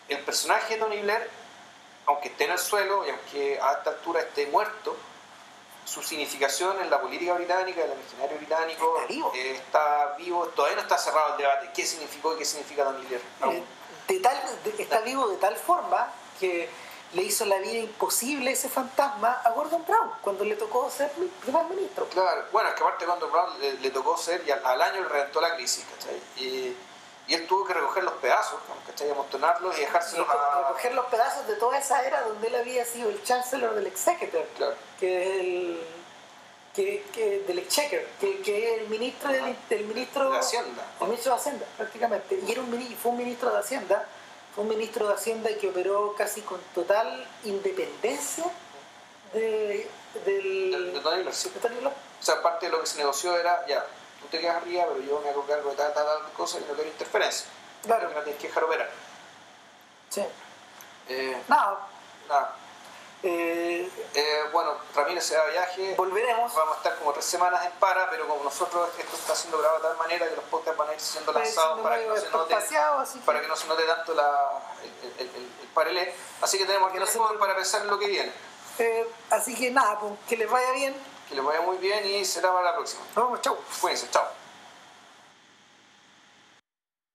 El 0.06 0.20
personaje 0.20 0.74
de 0.74 0.80
Tony 0.80 1.00
Blair, 1.00 1.30
aunque 2.06 2.28
esté 2.28 2.44
en 2.44 2.52
el 2.52 2.58
suelo 2.58 3.06
y 3.06 3.10
aunque 3.10 3.58
a 3.60 3.72
esta 3.72 3.90
altura 3.90 4.20
esté 4.20 4.46
muerto, 4.46 4.96
su 5.84 6.02
significación 6.02 6.80
en 6.80 6.88
la 6.90 7.00
política 7.00 7.34
británica, 7.34 7.82
en 7.84 7.90
el 7.90 7.98
imaginario 7.98 8.36
británico, 8.38 8.94
Está 9.00 9.06
vivo. 9.12 9.32
eh, 9.34 9.50
está 9.56 10.14
vivo, 10.16 10.46
todavía 10.48 10.76
no 10.76 10.82
está 10.82 10.96
cerrado 10.98 11.32
el 11.32 11.38
debate. 11.38 11.70
¿Qué 11.74 11.84
significó 11.86 12.34
y 12.34 12.38
qué 12.38 12.44
significa 12.44 12.84
Blair? 12.84 13.20
Aún. 13.42 13.56
Eh, 13.56 13.64
de 14.08 14.20
tal, 14.20 14.40
de- 14.64 14.82
está 14.82 15.00
vivo 15.00 15.28
de 15.28 15.36
tal 15.36 15.56
forma 15.56 16.10
que 16.40 16.68
le 17.12 17.22
hizo 17.22 17.44
la 17.44 17.58
vida 17.58 17.74
imposible 17.78 18.50
ese 18.50 18.68
fantasma 18.68 19.40
a 19.44 19.50
Gordon 19.50 19.84
Brown 19.86 20.10
cuando 20.22 20.44
le 20.44 20.56
tocó 20.56 20.90
ser 20.90 21.10
primer 21.42 21.64
ministro. 21.66 22.06
Claro, 22.08 22.44
bueno, 22.50 22.70
es 22.70 22.74
que 22.74 22.82
aparte 22.82 23.04
cuando 23.06 23.28
Brown 23.28 23.60
le, 23.60 23.74
le 23.74 23.90
tocó 23.90 24.16
ser 24.16 24.42
y 24.46 24.50
al, 24.50 24.64
al 24.66 24.80
año 24.82 25.02
le 25.02 25.08
reventó 25.08 25.40
la 25.40 25.54
crisis, 25.54 25.84
¿cachai? 25.94 26.20
Y, 26.36 26.76
y 27.26 27.34
él 27.34 27.46
tuvo 27.46 27.64
que 27.66 27.74
recoger 27.74 28.04
los 28.04 28.14
pedazos. 28.14 28.58
¿cachai? 28.86 29.10
Amontonarlos 29.10 29.76
y 29.78 29.80
dejárselos 29.80 30.28
a... 30.28 30.68
Recoger 30.68 30.94
los 30.94 31.06
pedazos 31.06 31.46
de 31.46 31.54
toda 31.56 31.78
esa 31.78 32.04
era 32.04 32.20
donde 32.22 32.48
él 32.48 32.54
había 32.56 32.84
sido 32.84 33.08
el 33.10 33.22
chancellor 33.24 33.74
del 33.74 33.86
Executive, 33.86 34.46
Claro. 34.56 34.74
que 35.00 35.22
es 35.22 35.40
el. 35.40 35.80
Que, 36.74 37.04
que- 37.12 37.44
del 37.46 37.60
Exchequer, 37.60 38.04
que, 38.20 38.40
que 38.40 38.74
es 38.74 38.80
el 38.82 38.88
ministro 38.88 39.30
del, 39.30 39.56
del 39.70 39.84
ministro 39.84 40.28
De 40.28 40.38
Hacienda. 40.38 40.82
el 41.00 41.06
ministro 41.06 41.32
de 41.34 41.38
Hacienda, 41.40 41.66
prácticamente. 41.76 42.40
Y 42.44 42.50
era 42.50 42.60
un, 42.62 42.96
fue 43.00 43.12
un 43.12 43.18
ministro 43.18 43.52
de 43.52 43.60
Hacienda, 43.60 44.04
fue 44.54 44.64
un 44.64 44.70
ministro 44.70 45.06
de 45.06 45.14
Hacienda 45.14 45.50
que 45.60 45.68
operó 45.68 46.16
casi 46.18 46.40
con 46.40 46.60
total 46.74 47.24
independencia 47.44 48.44
de, 49.32 49.88
del, 50.24 50.70
De, 50.72 50.92
de 50.94 51.00
Tony 51.00 51.20
Blair, 51.22 51.32
sí. 51.34 51.48
de 51.50 51.60
Tony 51.60 51.76
Blair. 51.76 51.94
O 52.20 52.24
sea, 52.24 52.42
parte 52.42 52.66
de 52.66 52.72
lo 52.72 52.80
que 52.80 52.86
se 52.86 52.98
negoció 52.98 53.36
era, 53.38 53.64
ya, 53.68 53.86
tú 54.24 54.28
te 54.30 54.40
quedas 54.40 54.56
arriba, 54.56 54.84
pero 54.88 55.00
yo 55.00 55.20
me 55.20 55.30
hago 55.30 55.44
cargo 55.46 55.70
de 55.70 55.76
tal, 55.76 55.94
tal, 55.94 56.04
tal 56.06 56.32
cosa 56.32 56.58
y 56.58 56.62
no 56.62 56.74
quiero 56.74 56.88
interferencia. 56.90 57.46
Claro. 57.84 58.08
Que 58.08 58.14
no 58.14 58.20
tienes 58.22 58.40
que 58.40 58.48
dejar 58.48 58.64
operar. 58.64 58.90
Sí. 60.10 60.24
Eh, 61.08 61.42
Nada, 61.48 61.78
nada. 62.28 62.54
eh, 63.22 63.90
Eh, 64.14 64.40
bueno, 64.52 64.76
Ramírez 64.94 65.24
se 65.24 65.36
va 65.36 65.44
de 65.46 65.50
viaje. 65.52 65.94
volveremos. 65.96 66.54
Vamos 66.54 66.74
a 66.74 66.76
estar 66.78 66.96
como 66.98 67.12
tres 67.12 67.24
semanas 67.26 67.64
en 67.66 67.72
para, 67.72 68.08
pero 68.10 68.26
como 68.28 68.44
nosotros 68.44 68.88
esto 68.98 69.16
está 69.16 69.34
siendo 69.34 69.58
grabado 69.58 69.82
de 69.82 69.88
tal 69.88 69.96
manera 69.98 70.28
que 70.28 70.36
los 70.36 70.44
podcasts 70.46 70.78
van 70.78 70.88
a 70.90 70.94
ir 70.94 71.00
siendo 71.00 71.32
lanzados 71.32 71.80
para 71.80 71.98
que 71.98 72.06
no 72.06 72.16
se 72.16 72.30
note 72.30 72.54
que- 72.56 73.18
para 73.24 73.40
que 73.40 73.48
no 73.48 73.56
se 73.56 73.66
note 73.66 73.82
tanto 73.84 74.14
la, 74.14 74.50
el, 74.82 75.20
el, 75.20 75.28
el, 75.28 75.34
el. 75.36 76.14
Así 76.40 76.58
que 76.58 76.66
tenemos 76.66 76.92
que 76.92 77.00
no 77.00 77.06
para 77.38 77.54
pensar 77.54 77.82
en 77.82 77.88
lo 77.88 77.98
que 77.98 78.06
viene. 78.06 78.32
Eh, 78.78 79.06
así 79.30 79.54
que 79.54 79.70
nada, 79.70 79.98
pues, 80.00 80.12
que 80.28 80.36
les 80.36 80.50
vaya 80.50 80.70
bien. 80.72 80.94
Que 81.28 81.34
les 81.34 81.44
vaya 81.44 81.60
muy 81.62 81.78
bien 81.78 82.04
y 82.06 82.24
será 82.24 82.52
para 82.52 82.70
la 82.70 82.74
próxima. 82.74 83.02
Chau. 83.40 83.56
Cuídense, 83.80 84.08
chao. 84.10 84.43